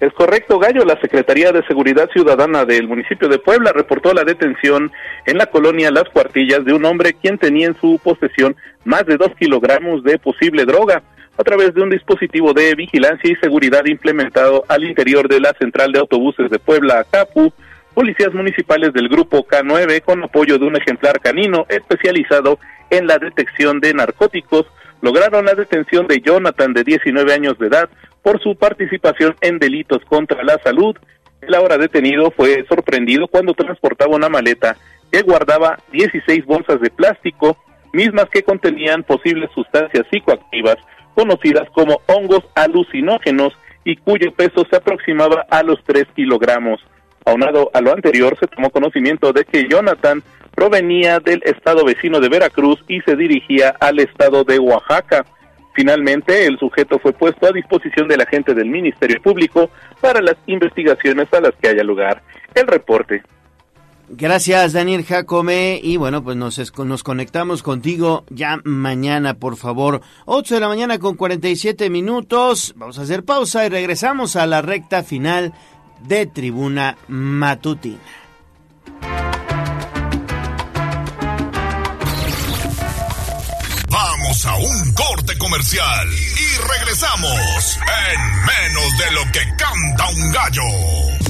Es 0.00 0.12
correcto, 0.14 0.58
Gallo. 0.58 0.84
La 0.84 1.00
Secretaría 1.00 1.52
de 1.52 1.64
Seguridad 1.68 2.10
Ciudadana 2.12 2.64
del 2.64 2.88
municipio 2.88 3.28
de 3.28 3.38
Puebla 3.38 3.70
reportó 3.72 4.12
la 4.12 4.24
detención 4.24 4.90
en 5.24 5.38
la 5.38 5.46
colonia 5.46 5.92
Las 5.92 6.08
Cuartillas 6.08 6.64
de 6.64 6.72
un 6.72 6.84
hombre 6.84 7.14
quien 7.14 7.38
tenía 7.38 7.68
en 7.68 7.80
su 7.80 8.00
posesión 8.02 8.56
más 8.82 9.06
de 9.06 9.16
dos 9.16 9.30
kilogramos 9.38 10.02
de 10.02 10.18
posible 10.18 10.64
droga 10.64 11.00
a 11.40 11.42
través 11.42 11.72
de 11.72 11.80
un 11.80 11.88
dispositivo 11.88 12.52
de 12.52 12.74
vigilancia 12.74 13.32
y 13.32 13.34
seguridad 13.36 13.86
implementado 13.86 14.62
al 14.68 14.84
interior 14.84 15.26
de 15.26 15.40
la 15.40 15.54
central 15.54 15.90
de 15.90 15.98
autobuses 15.98 16.50
de 16.50 16.58
Puebla, 16.58 17.06
CAPU, 17.10 17.50
policías 17.94 18.34
municipales 18.34 18.92
del 18.92 19.08
grupo 19.08 19.46
K9 19.46 20.02
con 20.02 20.22
apoyo 20.22 20.58
de 20.58 20.66
un 20.66 20.76
ejemplar 20.76 21.18
canino 21.18 21.64
especializado 21.70 22.58
en 22.90 23.06
la 23.06 23.16
detección 23.16 23.80
de 23.80 23.94
narcóticos 23.94 24.66
lograron 25.00 25.46
la 25.46 25.54
detención 25.54 26.06
de 26.06 26.20
Jonathan 26.20 26.74
de 26.74 26.84
19 26.84 27.32
años 27.32 27.58
de 27.58 27.68
edad 27.68 27.88
por 28.22 28.42
su 28.42 28.54
participación 28.56 29.34
en 29.40 29.58
delitos 29.58 30.04
contra 30.04 30.44
la 30.44 30.58
salud. 30.62 30.94
El 31.40 31.54
ahora 31.54 31.78
detenido 31.78 32.30
fue 32.32 32.66
sorprendido 32.68 33.28
cuando 33.28 33.54
transportaba 33.54 34.14
una 34.14 34.28
maleta 34.28 34.76
que 35.10 35.22
guardaba 35.22 35.78
16 35.90 36.44
bolsas 36.44 36.82
de 36.82 36.90
plástico, 36.90 37.56
mismas 37.94 38.26
que 38.28 38.42
contenían 38.42 39.04
posibles 39.04 39.48
sustancias 39.54 40.06
psicoactivas 40.10 40.76
conocidas 41.14 41.68
como 41.70 42.00
hongos 42.06 42.44
alucinógenos 42.54 43.52
y 43.84 43.96
cuyo 43.96 44.32
peso 44.32 44.66
se 44.70 44.76
aproximaba 44.76 45.46
a 45.50 45.62
los 45.62 45.82
3 45.84 46.06
kilogramos. 46.14 46.80
Aunado 47.24 47.70
a 47.74 47.80
lo 47.80 47.92
anterior, 47.92 48.36
se 48.38 48.46
tomó 48.46 48.70
conocimiento 48.70 49.32
de 49.32 49.44
que 49.44 49.68
Jonathan 49.68 50.22
provenía 50.54 51.20
del 51.20 51.42
estado 51.44 51.84
vecino 51.84 52.20
de 52.20 52.28
Veracruz 52.28 52.82
y 52.88 53.00
se 53.02 53.16
dirigía 53.16 53.74
al 53.80 53.98
estado 53.98 54.44
de 54.44 54.58
Oaxaca. 54.58 55.24
Finalmente, 55.74 56.46
el 56.46 56.58
sujeto 56.58 56.98
fue 56.98 57.12
puesto 57.12 57.46
a 57.46 57.52
disposición 57.52 58.08
de 58.08 58.16
la 58.16 58.26
gente 58.26 58.54
del 58.54 58.68
Ministerio 58.68 59.20
Público 59.22 59.70
para 60.00 60.20
las 60.20 60.36
investigaciones 60.46 61.32
a 61.32 61.40
las 61.40 61.54
que 61.60 61.68
haya 61.68 61.84
lugar. 61.84 62.22
El 62.54 62.66
reporte. 62.66 63.22
Gracias, 64.12 64.72
Daniel 64.72 65.04
Jacome. 65.04 65.80
Y 65.80 65.96
bueno, 65.96 66.24
pues 66.24 66.36
nos, 66.36 66.58
nos 66.78 67.02
conectamos 67.04 67.62
contigo 67.62 68.24
ya 68.28 68.60
mañana, 68.64 69.34
por 69.34 69.56
favor. 69.56 70.00
8 70.26 70.56
de 70.56 70.60
la 70.60 70.66
mañana 70.66 70.98
con 70.98 71.14
47 71.14 71.88
minutos. 71.90 72.74
Vamos 72.76 72.98
a 72.98 73.02
hacer 73.02 73.24
pausa 73.24 73.64
y 73.64 73.68
regresamos 73.68 74.34
a 74.34 74.46
la 74.46 74.62
recta 74.62 75.04
final 75.04 75.54
de 76.00 76.26
Tribuna 76.26 76.98
Matutina. 77.06 78.00
Vamos 83.88 84.44
a 84.44 84.56
un 84.56 84.94
corte 84.94 85.38
comercial 85.38 86.08
y 86.08 86.78
regresamos 86.78 87.78
en 88.10 88.20
menos 88.40 88.98
de 88.98 89.12
lo 89.12 89.32
que 89.32 89.40
canta 89.56 90.08
un 90.10 90.32
gallo. 90.32 91.29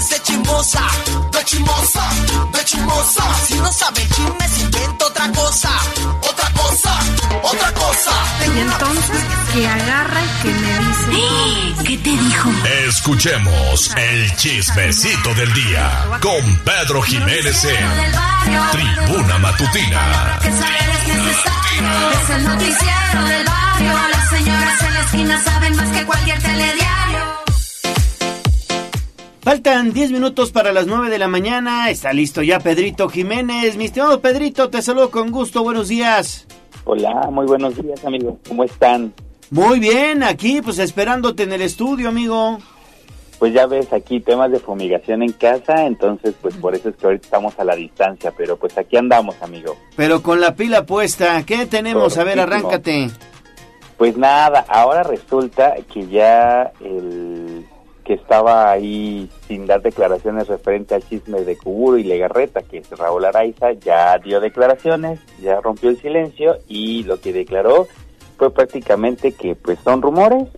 Se 0.00 0.14
hace 0.14 0.22
chismosa, 0.22 0.80
de 1.32 1.44
chismosa, 1.44 2.10
de 2.52 2.64
chismosa. 2.64 3.22
Si 3.46 3.54
no 3.54 3.72
sabe 3.72 4.02
el 4.02 4.08
chisme, 4.08 4.48
se 4.48 4.60
inventa 4.62 5.06
otra 5.06 5.32
cosa, 5.32 5.70
otra 6.22 6.50
cosa, 6.52 6.98
otra 7.42 7.72
cosa. 7.72 8.12
Y 8.54 8.60
entonces 8.60 9.22
que 9.52 9.68
agarra 9.68 10.20
y 10.22 10.42
que 10.42 10.48
me 10.48 10.78
dice. 10.78 11.84
¿Qué 11.84 11.98
te 11.98 12.10
dijo? 12.10 12.50
Escuchemos 12.88 13.92
el 13.96 14.36
chismecito 14.36 15.34
del 15.34 15.52
día 15.52 16.06
con 16.20 16.56
Pedro 16.64 17.02
Jiménez 17.02 17.64
en 17.64 18.12
Tribuna 18.72 19.38
Matutina. 19.38 20.38
Es 20.42 22.30
el 22.30 22.44
noticiero 22.44 23.24
del 23.26 23.44
barrio. 23.44 23.92
Las 24.10 24.28
señoras 24.30 24.82
en 24.82 24.94
la 24.94 25.00
esquina 25.00 25.44
saben 25.44 25.76
más 25.76 25.88
que 25.88 26.04
cualquier 26.06 26.40
telediario. 26.40 27.31
Faltan 29.42 29.92
10 29.92 30.12
minutos 30.12 30.52
para 30.52 30.72
las 30.72 30.86
9 30.86 31.10
de 31.10 31.18
la 31.18 31.26
mañana. 31.26 31.90
Está 31.90 32.12
listo 32.12 32.42
ya 32.42 32.60
Pedrito 32.60 33.08
Jiménez. 33.08 33.76
Mi 33.76 33.86
estimado 33.86 34.20
Pedrito, 34.20 34.70
te 34.70 34.80
saludo 34.82 35.10
con 35.10 35.32
gusto. 35.32 35.64
Buenos 35.64 35.88
días. 35.88 36.46
Hola, 36.84 37.28
muy 37.28 37.46
buenos 37.46 37.74
días, 37.74 38.04
amigo. 38.04 38.38
¿Cómo 38.46 38.62
están? 38.62 39.12
Muy 39.50 39.80
bien, 39.80 40.22
aquí 40.22 40.62
pues 40.62 40.78
esperándote 40.78 41.42
en 41.42 41.52
el 41.52 41.62
estudio, 41.62 42.10
amigo. 42.10 42.58
Pues 43.40 43.52
ya 43.52 43.66
ves, 43.66 43.92
aquí 43.92 44.20
temas 44.20 44.52
de 44.52 44.60
fumigación 44.60 45.24
en 45.24 45.32
casa, 45.32 45.86
entonces 45.86 46.36
pues 46.40 46.54
por 46.54 46.76
eso 46.76 46.90
es 46.90 46.94
que 46.96 47.06
ahorita 47.06 47.24
estamos 47.24 47.58
a 47.58 47.64
la 47.64 47.74
distancia, 47.74 48.32
pero 48.36 48.56
pues 48.56 48.78
aquí 48.78 48.96
andamos, 48.96 49.34
amigo. 49.42 49.76
Pero 49.96 50.22
con 50.22 50.40
la 50.40 50.54
pila 50.54 50.86
puesta, 50.86 51.42
¿qué 51.44 51.66
tenemos? 51.66 52.16
A 52.16 52.22
ver, 52.22 52.38
arráncate. 52.38 53.10
Pues 53.96 54.16
nada, 54.16 54.64
ahora 54.68 55.02
resulta 55.02 55.74
que 55.92 56.06
ya 56.06 56.72
el 56.80 57.66
que 58.04 58.14
estaba 58.14 58.70
ahí 58.70 59.28
sin 59.46 59.66
dar 59.66 59.82
declaraciones 59.82 60.48
referente 60.48 60.94
al 60.94 61.06
chisme 61.06 61.42
de 61.42 61.56
Cuburo 61.56 61.98
y 61.98 62.04
Legarreta, 62.04 62.62
que 62.62 62.78
es 62.78 62.90
Raúl 62.90 63.24
Araiza, 63.24 63.72
ya 63.72 64.18
dio 64.18 64.40
declaraciones, 64.40 65.20
ya 65.40 65.60
rompió 65.60 65.90
el 65.90 66.00
silencio 66.00 66.58
y 66.68 67.04
lo 67.04 67.20
que 67.20 67.32
declaró 67.32 67.86
fue 68.36 68.52
prácticamente 68.52 69.32
que 69.32 69.54
pues 69.54 69.78
son 69.84 70.02
rumores, 70.02 70.48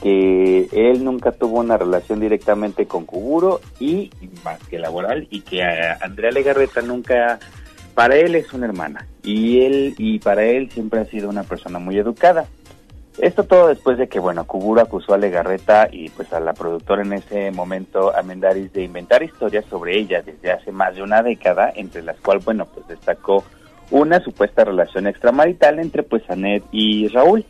que 0.00 0.68
él 0.72 1.02
nunca 1.04 1.32
tuvo 1.32 1.60
una 1.60 1.76
relación 1.76 2.20
directamente 2.20 2.86
con 2.86 3.04
Cuburo 3.04 3.60
y 3.80 4.10
más 4.44 4.58
que 4.68 4.78
laboral 4.78 5.26
y 5.30 5.40
que 5.40 5.62
Andrea 5.62 6.30
Legarreta 6.30 6.82
nunca 6.82 7.38
para 7.94 8.16
él 8.16 8.34
es 8.34 8.52
una 8.52 8.66
hermana 8.66 9.06
y 9.22 9.62
él 9.62 9.94
y 9.96 10.18
para 10.18 10.44
él 10.44 10.70
siempre 10.70 11.00
ha 11.00 11.06
sido 11.06 11.30
una 11.30 11.44
persona 11.44 11.78
muy 11.78 11.98
educada. 11.98 12.46
Esto 13.18 13.44
todo 13.44 13.68
después 13.68 13.96
de 13.96 14.08
que, 14.08 14.20
bueno, 14.20 14.46
Cuburo 14.46 14.82
acusó 14.82 15.14
a 15.14 15.18
Legarreta 15.18 15.88
y 15.90 16.10
pues 16.10 16.30
a 16.34 16.40
la 16.40 16.52
productora 16.52 17.02
en 17.02 17.14
ese 17.14 17.50
momento, 17.50 18.14
Amendaris, 18.14 18.72
de 18.74 18.84
inventar 18.84 19.22
historias 19.22 19.64
sobre 19.70 19.96
ella 19.98 20.20
desde 20.20 20.50
hace 20.52 20.70
más 20.70 20.94
de 20.96 21.02
una 21.02 21.22
década, 21.22 21.72
entre 21.74 22.02
las 22.02 22.16
cuales, 22.20 22.44
bueno, 22.44 22.66
pues 22.66 22.86
destacó 22.88 23.42
una 23.90 24.20
supuesta 24.20 24.64
relación 24.64 25.06
extramarital 25.06 25.78
entre 25.78 26.02
pues 26.02 26.28
Anet 26.28 26.62
y 26.72 27.08
Raúl. 27.08 27.44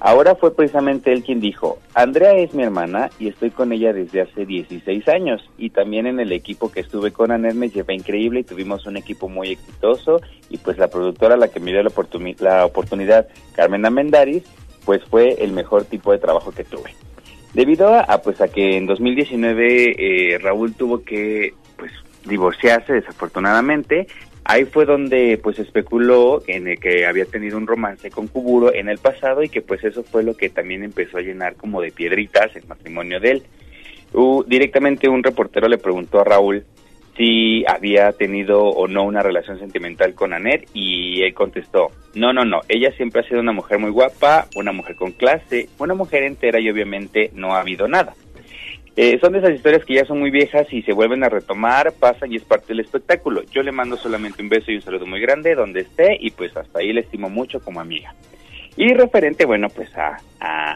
Ahora 0.00 0.34
fue 0.36 0.54
precisamente 0.54 1.12
él 1.12 1.24
quien 1.24 1.40
dijo, 1.40 1.78
Andrea 1.94 2.32
es 2.34 2.52
mi 2.54 2.62
hermana 2.62 3.10
y 3.18 3.28
estoy 3.28 3.50
con 3.50 3.72
ella 3.72 3.92
desde 3.92 4.20
hace 4.20 4.44
16 4.46 5.08
años 5.08 5.42
y 5.56 5.70
también 5.70 6.06
en 6.06 6.20
el 6.20 6.30
equipo 6.32 6.70
que 6.70 6.80
estuve 6.80 7.10
con 7.12 7.32
Anet 7.32 7.54
me 7.54 7.68
llevé 7.70 7.94
increíble 7.94 8.40
y 8.40 8.44
tuvimos 8.44 8.86
un 8.86 8.96
equipo 8.96 9.28
muy 9.28 9.52
exitoso 9.52 10.20
y 10.50 10.58
pues 10.58 10.78
la 10.78 10.86
productora 10.88 11.34
a 11.34 11.38
la 11.38 11.48
que 11.48 11.58
me 11.58 11.72
dio 11.72 11.82
la, 11.82 11.90
oportuni- 11.90 12.38
la 12.40 12.64
oportunidad, 12.64 13.26
Carmen 13.56 13.86
Amendaris, 13.86 14.44
pues 14.88 15.04
fue 15.04 15.36
el 15.44 15.52
mejor 15.52 15.84
tipo 15.84 16.12
de 16.12 16.18
trabajo 16.18 16.50
que 16.50 16.64
tuve. 16.64 16.94
Debido 17.52 17.94
a, 17.94 18.22
pues 18.22 18.40
a 18.40 18.48
que 18.48 18.78
en 18.78 18.86
2019 18.86 19.96
eh, 19.98 20.38
Raúl 20.38 20.72
tuvo 20.72 21.04
que 21.04 21.52
pues 21.76 21.92
divorciarse 22.24 22.94
desafortunadamente, 22.94 24.06
ahí 24.44 24.64
fue 24.64 24.86
donde 24.86 25.38
pues 25.42 25.58
especuló 25.58 26.42
en 26.46 26.68
el 26.68 26.80
que 26.80 27.04
había 27.04 27.26
tenido 27.26 27.58
un 27.58 27.66
romance 27.66 28.10
con 28.10 28.28
Cuburo 28.28 28.72
en 28.72 28.88
el 28.88 28.96
pasado 28.96 29.42
y 29.42 29.50
que 29.50 29.60
pues 29.60 29.84
eso 29.84 30.02
fue 30.04 30.22
lo 30.22 30.34
que 30.34 30.48
también 30.48 30.82
empezó 30.82 31.18
a 31.18 31.20
llenar 31.20 31.56
como 31.56 31.82
de 31.82 31.92
piedritas 31.92 32.56
el 32.56 32.66
matrimonio 32.66 33.20
de 33.20 33.30
él. 33.32 33.42
Uh, 34.14 34.42
directamente 34.44 35.06
un 35.06 35.22
reportero 35.22 35.68
le 35.68 35.76
preguntó 35.76 36.18
a 36.18 36.24
Raúl 36.24 36.64
si 37.18 37.64
había 37.66 38.12
tenido 38.12 38.62
o 38.62 38.86
no 38.86 39.02
una 39.02 39.22
relación 39.22 39.58
sentimental 39.58 40.14
con 40.14 40.32
Anet 40.32 40.68
y 40.72 41.22
él 41.22 41.34
contestó, 41.34 41.90
no, 42.14 42.32
no, 42.32 42.44
no, 42.44 42.60
ella 42.68 42.92
siempre 42.92 43.20
ha 43.20 43.28
sido 43.28 43.40
una 43.40 43.52
mujer 43.52 43.80
muy 43.80 43.90
guapa, 43.90 44.46
una 44.54 44.72
mujer 44.72 44.94
con 44.94 45.10
clase, 45.10 45.68
una 45.78 45.94
mujer 45.94 46.22
entera 46.22 46.60
y 46.60 46.70
obviamente 46.70 47.30
no 47.34 47.54
ha 47.54 47.60
habido 47.60 47.88
nada. 47.88 48.14
Eh, 48.96 49.18
son 49.20 49.32
de 49.32 49.40
esas 49.40 49.52
historias 49.52 49.84
que 49.84 49.94
ya 49.94 50.04
son 50.04 50.20
muy 50.20 50.30
viejas 50.30 50.72
y 50.72 50.82
se 50.82 50.92
vuelven 50.92 51.24
a 51.24 51.28
retomar, 51.28 51.92
pasan 51.92 52.32
y 52.32 52.36
es 52.36 52.44
parte 52.44 52.68
del 52.68 52.80
espectáculo. 52.80 53.42
Yo 53.50 53.62
le 53.62 53.72
mando 53.72 53.96
solamente 53.96 54.42
un 54.42 54.48
beso 54.48 54.70
y 54.70 54.76
un 54.76 54.82
saludo 54.82 55.06
muy 55.06 55.20
grande 55.20 55.54
donde 55.54 55.80
esté 55.80 56.16
y 56.20 56.30
pues 56.30 56.56
hasta 56.56 56.78
ahí 56.78 56.92
le 56.92 57.02
estimo 57.02 57.28
mucho 57.28 57.60
como 57.60 57.80
amiga. 57.80 58.14
Y 58.76 58.94
referente, 58.94 59.44
bueno, 59.44 59.68
pues 59.70 59.90
a, 59.96 60.18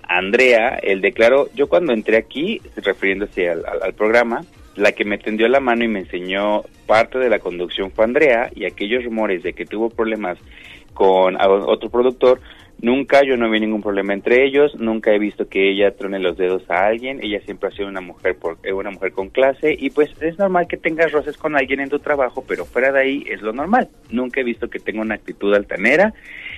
Andrea, 0.09 0.79
él 0.83 1.01
declaró, 1.01 1.49
yo 1.55 1.69
cuando 1.69 1.93
entré 1.93 2.17
aquí, 2.17 2.61
refiriéndose 2.77 3.49
al 3.49 3.95
programa, 3.95 4.45
la 4.76 4.92
que 4.92 5.05
me 5.05 5.18
tendió 5.18 5.49
la 5.49 5.60
mano 5.60 5.84
y 5.84 5.89
me 5.89 6.01
enseñó 6.01 6.62
parte 6.86 7.18
de 7.18 7.31
la 7.31 7.39
conducción 7.39 7.91
fue 7.91 8.05
Andrea 8.05 8.51
y 8.55 8.65
aquellos 8.65 9.05
rumores 9.05 9.42
de 9.42 9.52
que 9.52 9.65
tuvo 9.65 9.91
problemas 9.91 10.39
con 10.94 11.36
otro 11.41 11.89
productor, 11.89 12.41
nunca 12.81 13.23
yo 13.25 13.36
no 13.36 13.49
vi 13.51 13.60
ningún 13.60 13.83
problema 13.83 14.12
entre 14.12 14.44
ellos, 14.44 14.75
nunca 14.76 15.12
he 15.12 15.18
visto 15.18 15.49
que 15.49 15.70
ella 15.70 15.97
trone 15.97 16.18
los 16.18 16.36
dedos 16.36 16.68
a 16.70 16.86
alguien, 16.86 17.20
ella 17.23 17.41
siempre 17.41 17.68
ha 17.68 17.73
sido 17.73 17.89
una 17.89 18.01
mujer 18.01 18.36
por, 18.36 18.59
eh, 18.62 18.73
una 18.73 18.91
mujer 18.91 19.12
con 19.12 19.31
clase 19.31 19.75
y 19.78 19.91
pues 19.91 20.10
es 20.20 20.39
normal 20.39 20.67
que 20.68 20.76
tengas 20.76 21.12
roces 21.12 21.36
con 21.36 21.57
alguien 21.57 21.81
en 21.81 21.89
tu 21.89 21.99
trabajo, 21.99 22.44
pero 22.47 22.67
fuera 22.67 22.92
de 22.92 23.01
ahí 23.01 23.25
es 23.28 23.41
lo 23.41 23.52
normal. 23.52 23.89
Nunca 24.10 24.41
he 24.41 24.44
visto 24.44 24.68
que 24.68 24.81
tenga 24.81 25.01
una 25.01 25.15
actitud 25.15 25.55
altanera 25.55 26.12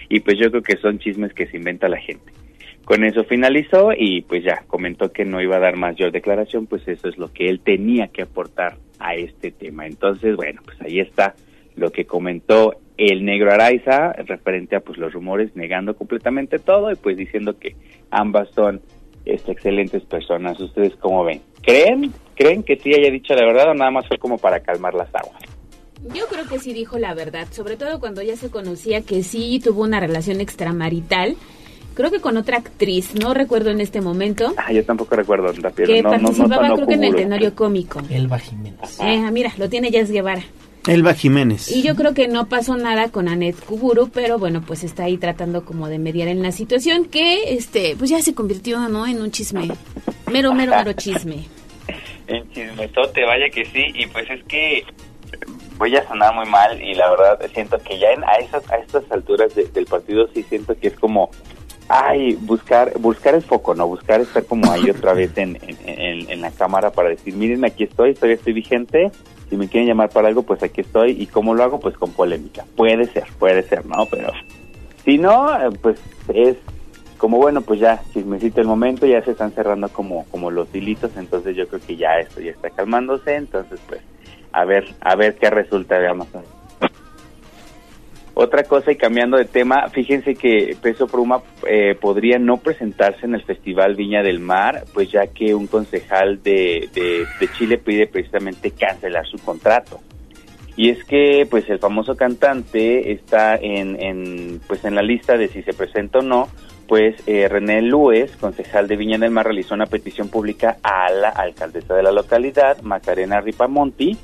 y 0.09 0.21
pues 0.21 0.39
yo 0.39 0.51
creo 0.51 0.63
que 0.63 0.77
son 0.77 0.99
chismes 0.99 1.33
que 1.33 1.47
se 1.47 1.57
inventa 1.57 1.89
la 1.89 1.99
gente. 1.99 2.44
Con 2.85 3.05
eso 3.05 3.25
finalizó 3.25 3.93
y 3.97 4.23
pues 4.23 4.45
ya 4.45 4.65
comentó 4.67 5.11
que 5.11 5.25
no 5.25 5.41
iba 5.41 5.57
a 5.57 5.61
dar 5.61 5.77
mayor 5.77 6.13
declaración, 6.13 6.67
pues 6.67 6.87
eso 6.87 7.09
es 7.09 7.17
lo 7.17 7.33
que 7.33 7.47
él 7.49 7.61
tenía 7.61 8.09
que 8.09 8.23
aportar 8.23 8.77
a 8.99 9.15
este 9.15 9.51
tema. 9.51 9.87
Entonces, 9.87 10.37
bueno, 10.37 10.61
pues 10.65 10.81
ahí 10.83 11.01
está 11.01 11.35
lo 11.77 11.91
que 11.91 12.05
comentó 12.05 12.75
el 12.97 13.25
negro 13.25 13.53
Araiza 13.53 14.13
referente 14.13 14.77
a 14.77 14.81
pues 14.81 14.99
los 14.99 15.13
rumores 15.13 15.57
negando 15.57 15.97
completamente 15.97 16.59
todo 16.59 16.93
y 16.93 16.97
pues 16.97 17.17
diciendo 17.17 17.59
que 17.59 17.75
ambas 18.11 18.49
son 18.55 18.83
este, 19.25 19.53
excelentes 19.53 20.05
personas. 20.05 20.61
¿Ustedes 20.61 20.95
cómo 20.97 21.25
ven? 21.25 21.41
¿Creen? 21.63 22.13
¿Creen 22.37 22.63
que 22.63 22.77
sí 22.77 22.95
haya 22.95 23.11
dicho 23.11 23.35
la 23.35 23.47
verdad 23.47 23.71
o 23.71 23.75
nada 23.75 23.91
más 23.91 24.07
fue 24.07 24.19
como 24.19 24.39
para 24.39 24.61
calmar 24.61 24.95
las 24.95 25.09
aguas? 25.15 25.43
Yo 26.15 26.27
creo 26.27 26.47
que 26.47 26.59
sí 26.59 26.75
dijo 26.75 26.99
la 26.99 27.15
verdad, 27.15 27.49
sobre 27.51 27.77
todo 27.77 27.99
cuando 27.99 28.21
ya 28.21 28.37
se 28.37 28.51
conocía 28.51 29.01
que 29.01 29.23
sí 29.23 29.59
tuvo 29.65 29.83
una 29.83 30.01
relación 30.01 30.41
extramarital, 30.41 31.37
creo 31.95 32.11
que 32.11 32.21
con 32.21 32.37
otra 32.37 32.59
actriz, 32.59 33.15
no 33.15 33.33
recuerdo 33.35 33.71
en 33.71 33.81
este 33.81 34.01
momento, 34.01 34.53
Ah, 34.57 34.73
yo 34.73 34.85
tampoco 34.85 35.17
recuerdo, 35.17 35.53
pero 35.75 35.87
que 35.95 36.03
no, 36.03 36.11
no, 36.11 36.17
no, 36.19 36.23
participaba 36.25 36.63
sonó 36.69 36.75
creo 36.77 36.87
que 36.89 36.95
en 36.95 37.05
el 37.05 37.15
tenorio 37.17 37.55
cómico. 37.55 38.01
Elba 38.11 38.39
Jiménez. 38.39 38.99
Eh, 39.01 39.31
mira, 39.33 39.53
lo 39.59 39.69
tiene 39.69 39.91
Jazz 39.91 40.11
Guevara. 40.11 40.43
Elba 40.87 41.15
Jiménez. 41.15 41.71
Y 41.71 41.83
yo 41.83 41.97
creo 41.97 42.13
que 42.13 42.29
no 42.29 42.47
pasó 42.47 42.77
nada 42.77 43.09
con 43.09 43.27
Anet 43.29 43.59
Kuburu, 43.65 44.11
pero 44.11 44.39
bueno, 44.39 44.61
pues 44.67 44.85
está 44.85 45.05
ahí 45.05 45.17
tratando 45.17 45.65
como 45.65 45.89
de 45.89 45.99
mediar 45.99 46.29
en 46.29 46.43
la 46.43 46.53
situación 46.53 47.07
que, 47.07 47.55
este, 47.55 47.97
pues 47.97 48.11
ya 48.11 48.21
se 48.21 48.35
convirtió, 48.35 48.79
¿no? 48.91 49.07
En 49.07 49.23
un 49.23 49.31
chisme. 49.31 49.69
Mero, 50.31 50.53
mero, 50.53 50.73
mero 50.77 50.93
chisme. 50.97 51.45
En 52.27 52.47
chismetote, 52.53 53.25
vaya 53.25 53.49
que 53.51 53.65
sí, 53.67 53.85
y 53.95 54.07
pues 54.09 54.29
es 54.31 54.43
que 54.45 54.85
voy 55.79 55.97
a 55.97 56.07
sonar 56.07 56.35
muy 56.35 56.47
mal 56.47 56.81
y 56.83 56.95
la 56.95 57.11
verdad 57.11 57.51
siento 57.53 57.79
que 57.79 57.99
ya 57.99 58.09
en, 58.13 58.23
a, 58.25 58.35
esas, 58.37 58.71
a 58.71 58.77
estas 58.77 59.11
alturas 59.11 59.55
de- 59.55 59.65
del 59.65 59.87
partido 59.87 60.29
sí 60.35 60.43
siento 60.49 60.75
que 60.79 60.89
es 60.89 60.95
como, 60.95 61.31
ay, 61.89 62.35
buscar 62.41 62.99
buscar 62.99 63.35
el 63.35 63.43
foco, 63.43 63.75
¿no? 63.75 63.87
Buscar 63.87 64.21
estar 64.21 64.45
como 64.45 64.71
ahí 64.71 64.91
otra 64.91 65.13
vez 65.15 65.37
en, 65.37 65.59
en, 65.87 66.41
la 66.41 66.51
cámara 66.51 66.91
para 66.91 67.11
decir, 67.11 67.35
miren, 67.35 67.65
aquí 67.65 67.85
estoy, 67.85 68.15
todavía 68.15 68.37
estoy 68.37 68.53
vigente, 68.53 69.11
si 69.49 69.57
me 69.57 69.69
quieren 69.69 69.89
llamar 69.89 70.11
para 70.11 70.29
algo, 70.29 70.43
pues 70.43 70.63
aquí 70.63 70.81
estoy, 70.81 71.13
y 71.13 71.27
cómo 71.27 71.55
lo 71.55 71.63
hago, 71.63 71.81
pues 71.81 71.97
con 71.97 72.13
polémica. 72.13 72.65
Puede 72.77 73.07
ser, 73.07 73.25
puede 73.39 73.63
ser, 73.63 73.87
¿no? 73.87 74.07
Pero 74.07 74.33
si 75.05 75.19
no, 75.19 75.55
eh, 75.55 75.71
pues 75.81 76.01
es 76.29 76.57
como 77.19 77.39
bueno, 77.39 77.63
pues 77.63 77.81
ya 77.81 78.03
chismecito 78.13 78.61
el 78.61 78.67
momento, 78.67 79.07
ya 79.07 79.23
se 79.23 79.31
están 79.31 79.53
cerrando 79.53 79.89
como 79.89 80.25
como 80.27 80.51
los 80.51 80.75
hilitos, 80.75 81.17
entonces 81.17 81.57
yo 81.57 81.67
creo 81.69 81.81
que 81.81 81.97
ya 81.97 82.19
esto 82.19 82.41
ya 82.41 82.51
está 82.51 82.71
calmándose, 82.71 83.37
entonces 83.37 83.81
pues 83.89 84.01
a 84.53 84.65
ver 84.65 84.95
a 85.01 85.15
ver 85.15 85.37
qué 85.37 85.49
resulta 85.51 85.99
veamos. 85.99 86.29
Otra 88.37 88.65
cosa 88.65 88.91
y 88.91 88.97
cambiando 88.97 89.37
de 89.37 89.45
tema, 89.45 89.89
fíjense 89.91 90.35
que 90.35 90.77
Peso 90.83 91.07
Pluma 91.07 91.41
eh, 91.69 91.95
podría 92.01 92.37
no 92.41 92.57
presentarse 92.57 93.27
en 93.27 93.37
el 93.37 93.45
Festival 93.45 93.95
Viña 93.95 94.25
del 94.25 94.41
Mar, 94.41 94.85
pues 94.93 95.13
ya 95.13 95.29
que 95.29 95.55
un 95.55 95.69
concejal 95.69 96.43
de, 96.43 96.91
Chile 97.57 97.79
pide 97.79 98.09
precisamente 98.09 98.73
cancelar 98.73 99.25
su 99.27 99.39
contrato. 99.39 100.01
Y 100.77 100.91
es 100.91 101.05
que 101.05 101.47
pues 101.49 101.71
el 101.71 101.79
famoso 101.79 102.17
cantante 102.17 103.13
está 103.13 103.55
en, 103.55 104.03
en 104.03 104.61
pues 104.67 104.85
en 104.85 104.97
la 104.97 105.03
lista 105.03 105.37
de 105.37 105.47
si 105.47 105.63
se 105.63 105.73
presenta 105.73 106.19
o 106.19 106.23
no, 106.23 106.49
pues 106.89 107.15
eh, 107.27 107.49
René 107.49 107.83
Lues, 107.83 108.37
concejal 108.37 108.89
de 108.89 108.97
Viña 108.97 109.19
del 109.19 109.31
Mar, 109.31 109.47
realizó 109.47 109.75
una 109.75 109.87
petición 109.87 110.29
pública 110.29 110.79
a 110.83 111.11
la 111.13 111.29
alcaldesa 111.29 111.95
de 111.95 112.03
la 112.03 112.11
localidad, 112.11 112.83
Macarena 112.83 113.41
Ripamonti, 113.41 114.19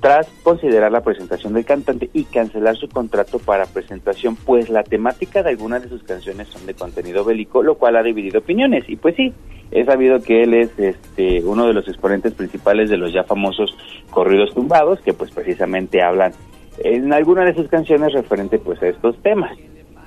tras 0.00 0.28
considerar 0.42 0.92
la 0.92 1.02
presentación 1.02 1.54
del 1.54 1.64
cantante 1.64 2.08
y 2.12 2.24
cancelar 2.24 2.76
su 2.76 2.88
contrato 2.88 3.38
para 3.38 3.66
presentación, 3.66 4.36
pues 4.36 4.68
la 4.68 4.84
temática 4.84 5.42
de 5.42 5.50
algunas 5.50 5.82
de 5.82 5.88
sus 5.88 6.02
canciones 6.02 6.48
son 6.48 6.66
de 6.66 6.74
contenido 6.74 7.24
bélico, 7.24 7.62
lo 7.62 7.76
cual 7.76 7.96
ha 7.96 8.02
dividido 8.02 8.38
opiniones. 8.38 8.84
Y 8.88 8.96
pues 8.96 9.16
sí, 9.16 9.32
he 9.70 9.84
sabido 9.84 10.22
que 10.22 10.44
él 10.44 10.54
es 10.54 10.78
este 10.78 11.42
uno 11.44 11.66
de 11.66 11.74
los 11.74 11.88
exponentes 11.88 12.32
principales 12.34 12.90
de 12.90 12.96
los 12.96 13.12
ya 13.12 13.24
famosos 13.24 13.76
corridos 14.10 14.54
tumbados, 14.54 15.00
que 15.00 15.12
pues 15.12 15.30
precisamente 15.30 16.02
hablan 16.02 16.32
en 16.78 17.12
alguna 17.12 17.44
de 17.44 17.54
sus 17.54 17.68
canciones 17.68 18.12
referente 18.12 18.58
pues 18.58 18.80
a 18.82 18.88
estos 18.88 19.16
temas. 19.22 19.56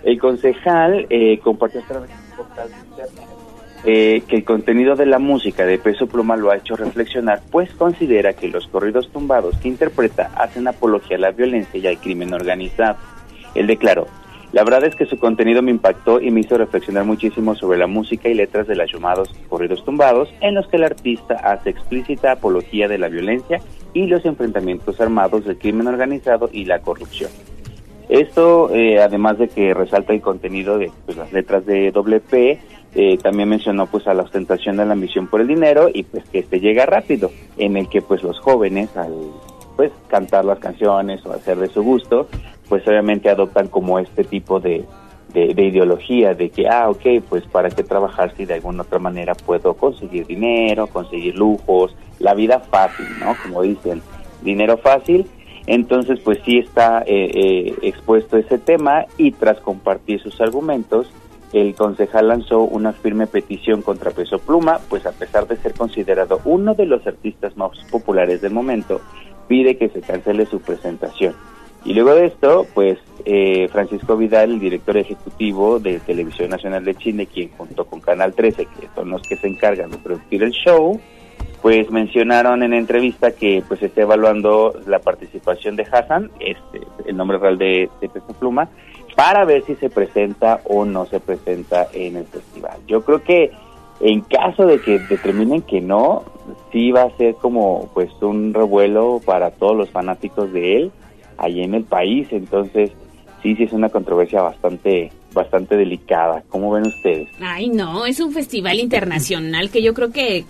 El 0.04 0.20
concejal 0.20 1.06
eh, 1.10 1.40
compartió 1.44 1.82
a 1.82 1.84
través 1.84 2.10
eh, 3.84 4.22
que 4.28 4.36
el 4.38 4.44
contenido 4.44 4.96
de 4.96 5.06
la 5.06 5.20
música 5.20 5.66
de 5.66 5.80
Peso 5.80 6.08
Pluma 6.08 6.36
lo 6.36 6.52
ha 6.52 6.58
hecho 6.58 6.76
reflexionar, 6.76 7.42
pues 7.50 7.72
considera 7.74 8.34
que 8.34 8.48
los 8.48 8.68
corridos 8.68 9.10
tumbados 9.12 9.58
que 9.58 9.70
interpreta 9.70 10.32
hacen 10.36 10.68
apología 10.68 11.18
a 11.18 11.22
la 11.22 11.32
violencia 11.32 11.80
y 11.80 11.88
al 11.88 11.98
crimen 11.98 12.34
organizado. 12.34 12.98
Él 13.56 13.68
declaró, 13.68 14.08
la 14.54 14.66
verdad 14.66 14.84
es 14.84 14.96
que 14.96 15.06
su 15.06 15.18
contenido 15.18 15.62
me 15.62 15.72
impactó 15.72 16.20
y 16.20 16.30
me 16.30 16.42
hizo 16.42 16.58
reflexionar 16.58 17.06
muchísimo 17.06 17.56
sobre 17.56 17.78
la 17.78 17.88
música 17.88 18.28
y 18.28 18.34
letras 18.34 18.68
de 18.68 18.76
los 18.76 18.92
llamados 18.92 19.34
corridos 19.48 19.84
tumbados, 19.86 20.34
en 20.42 20.56
los 20.56 20.68
que 20.68 20.76
el 20.76 20.84
artista 20.84 21.36
hace 21.36 21.70
explícita 21.70 22.34
apología 22.34 22.90
de 22.90 22.98
la 22.98 23.08
violencia 23.08 23.62
y 23.94 24.08
los 24.08 24.26
enfrentamientos 24.26 25.00
armados 25.00 25.46
del 25.46 25.58
crimen 25.58 25.88
organizado 25.88 26.50
y 26.52 26.66
la 26.66 26.80
corrupción. 26.80 27.32
Esto, 28.10 28.70
eh, 28.76 29.02
además 29.02 29.38
de 29.38 29.48
que 29.48 29.74
resalta 29.74 30.12
el 30.12 30.20
contenido 30.20 30.78
de 30.78 30.92
pues, 31.06 31.18
las 31.18 31.32
letras 31.32 31.66
de 31.66 31.92
WP, 31.92 32.60
eh, 32.94 33.18
también 33.18 33.50
mencionó 33.50 33.88
pues 33.88 34.08
a 34.08 34.14
la 34.14 34.24
ostentación 34.24 34.78
de 34.78 34.86
la 34.86 34.94
ambición 34.94 35.28
por 35.28 35.42
el 35.42 35.48
dinero 35.48 35.90
y 35.94 36.04
pues 36.04 36.24
que 36.26 36.40
este 36.40 36.60
llega 36.60 36.86
rápido, 36.86 37.32
en 37.58 37.78
el 37.78 37.88
que 37.88 38.02
pues 38.02 38.24
los 38.24 38.40
jóvenes 38.40 38.96
al 38.98 39.14
pues 39.76 39.92
cantar 40.10 40.46
las 40.46 40.60
canciones 40.60 41.26
o 41.26 41.32
hacer 41.32 41.58
de 41.58 41.68
su 41.68 41.82
gusto, 41.82 42.28
pues 42.68 42.88
obviamente 42.88 43.30
adoptan 43.30 43.68
como 43.68 44.00
este 44.00 44.24
tipo 44.24 44.60
de, 44.60 44.86
de, 45.34 45.54
de 45.54 45.64
ideología 45.64 46.34
de 46.34 46.50
que, 46.50 46.68
ah, 46.68 46.90
ok, 46.90 47.24
pues 47.28 47.46
para 47.46 47.70
qué 47.70 47.84
trabajar 47.84 48.34
si 48.36 48.46
de 48.46 48.56
alguna 48.56 48.84
otra 48.84 49.00
manera 49.00 49.34
puedo 49.34 49.74
conseguir 49.74 50.28
dinero, 50.28 50.88
conseguir 50.88 51.36
lujos, 51.36 51.96
la 52.20 52.34
vida 52.34 52.60
fácil, 52.60 53.08
¿no? 53.20 53.36
Como 53.42 53.62
dicen, 53.62 54.02
dinero 54.42 54.78
fácil. 54.78 55.26
Entonces, 55.68 56.20
pues 56.20 56.40
sí 56.44 56.58
está 56.58 57.04
eh, 57.06 57.32
eh, 57.34 57.76
expuesto 57.84 58.38
ese 58.38 58.58
tema 58.58 59.06
y 59.18 59.32
tras 59.32 59.60
compartir 59.60 60.22
sus 60.22 60.42
argumentos, 60.42 61.12
el 61.54 61.76
concejal 61.76 62.30
lanzó 62.30 62.62
una 62.62 62.94
firme 62.94 63.28
petición 63.28 63.82
contra 63.82 64.12
Peso 64.12 64.40
Pluma, 64.40 64.80
pues 64.90 65.06
a 65.06 65.12
pesar 65.12 65.48
de 65.48 65.58
ser 65.58 65.74
considerado 65.74 66.40
uno 66.46 66.74
de 66.74 66.86
los 66.86 67.06
artistas 67.06 67.58
más 67.58 67.72
populares 67.90 68.42
del 68.42 68.54
momento, 68.54 69.02
pide 69.48 69.78
que 69.78 69.90
se 69.90 70.02
cancele 70.02 70.46
su 70.46 70.62
presentación. 70.62 71.36
Y 71.84 71.94
luego 71.94 72.14
de 72.14 72.28
esto, 72.28 72.68
pues 72.74 73.00
eh, 73.26 73.68
Francisco 73.72 74.16
Vidal, 74.16 74.52
el 74.52 74.60
director 74.60 74.98
ejecutivo 74.98 75.80
de 75.80 76.00
Televisión 76.00 76.50
Nacional 76.50 76.86
de 76.86 76.96
Chile, 76.96 77.26
quien 77.26 77.50
junto 77.58 77.86
con 77.86 78.00
Canal 78.00 78.34
13, 78.34 78.66
que 78.66 78.88
son 78.94 79.10
los 79.10 79.22
que 79.24 79.36
se 79.36 79.48
encargan 79.48 79.90
de 79.90 79.98
producir 79.98 80.44
el 80.44 80.52
show, 80.52 81.00
pues 81.62 81.90
mencionaron 81.92 82.64
en 82.64 82.74
entrevista 82.74 83.32
que 83.32 83.64
pues 83.68 83.82
está 83.82 84.02
evaluando 84.02 84.74
la 84.88 85.00
participación 85.00 85.76
de 85.76 85.84
Hassan, 85.84 86.32
este, 86.40 86.82
el 87.06 87.18
nombre 87.18 87.38
real 87.40 87.58
de, 87.58 87.90
de 88.00 88.10
Peso 88.10 88.34
Pluma, 88.40 88.70
para 89.16 89.46
ver 89.46 89.64
si 89.66 89.76
se 89.76 89.90
presenta 89.90 90.62
o 90.66 90.86
no 90.86 91.06
se 91.06 91.20
presenta 91.20 91.88
en 91.94 92.18
el 92.18 92.26
festival. 92.26 92.78
Yo 92.88 93.04
creo 93.04 93.24
que 93.24 93.52
en 94.00 94.22
caso 94.22 94.66
de 94.66 94.82
que 94.82 95.00
determinen 95.00 95.62
que 95.62 95.80
no, 95.80 96.24
sí 96.72 96.92
va 96.92 97.04
a 97.04 97.18
ser 97.18 97.36
como 97.36 97.90
pues 97.94 98.10
un 98.22 98.54
revuelo 98.54 99.22
para 99.24 99.52
todos 99.52 99.76
los 99.76 99.90
fanáticos 99.90 100.52
de 100.52 100.78
él 100.78 100.92
allí 101.38 101.62
en 101.62 101.76
el 101.76 101.84
país, 101.84 102.28
entonces 102.32 102.92
sí, 103.44 103.56
sí 103.56 103.64
es 103.64 103.74
una 103.74 103.90
controversia 103.90 104.42
bastante 104.42 105.12
bastante 105.34 105.78
delicada. 105.78 106.44
¿Cómo 106.50 106.72
ven 106.72 106.88
ustedes? 106.88 107.30
Ay, 107.42 107.70
no, 107.70 108.06
es 108.06 108.20
un 108.20 108.32
festival 108.34 108.80
internacional 108.80 109.70
que 109.70 109.82
yo 109.82 109.94
creo 109.94 110.12
que 110.12 110.46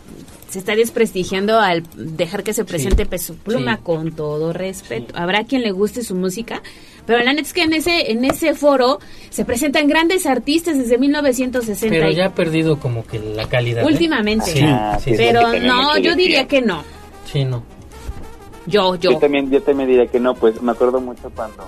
se 0.52 0.60
está 0.60 0.76
desprestigiando 0.76 1.60
al 1.60 1.84
dejar 1.96 2.44
que 2.44 2.54
se 2.54 2.66
presente 2.66 3.06
Peso 3.06 3.36
Pluma 3.36 3.78
sí. 3.78 3.82
con 3.84 4.12
todo 4.12 4.52
respeto. 4.54 5.14
Habrá 5.18 5.46
quien 5.46 5.62
le 5.64 5.72
guste 5.72 6.04
su 6.04 6.14
música, 6.14 6.62
pero 7.06 7.24
la 7.24 7.32
neta 7.32 7.44
es 7.48 7.54
que 7.54 7.64
en 7.64 7.74
ese 7.74 8.12
en 8.12 8.26
ese 8.26 8.54
foro 8.54 9.00
se 9.30 9.46
presentan 9.46 9.88
grandes 9.88 10.26
artistas 10.26 10.78
desde 10.78 10.98
1960. 10.98 11.96
Pero 11.96 12.12
ya 12.12 12.26
ha 12.28 12.36
perdido 12.36 12.80
como 12.80 13.06
que 13.06 13.18
la 13.20 13.48
calidad. 13.48 13.84
¿eh? 13.84 13.86
Últimamente. 13.86 14.48
Sí, 14.52 14.60
Ah, 14.64 14.98
sí, 15.02 15.12
sí. 15.12 15.16
pero 15.18 15.42
no, 15.60 15.98
yo 15.98 16.16
diría 16.16 16.48
que 16.48 16.62
no. 16.62 16.84
Sí, 17.32 17.46
no. 17.46 17.64
Yo, 18.68 18.96
yo. 18.96 19.12
Yo 19.12 19.18
también, 19.18 19.50
yo 19.50 19.62
también 19.62 19.90
diría 19.90 20.08
que 20.08 20.20
no, 20.20 20.36
pues 20.36 20.62
me 20.62 20.72
acuerdo 20.74 21.00
mucho 21.02 21.32
cuando 21.36 21.66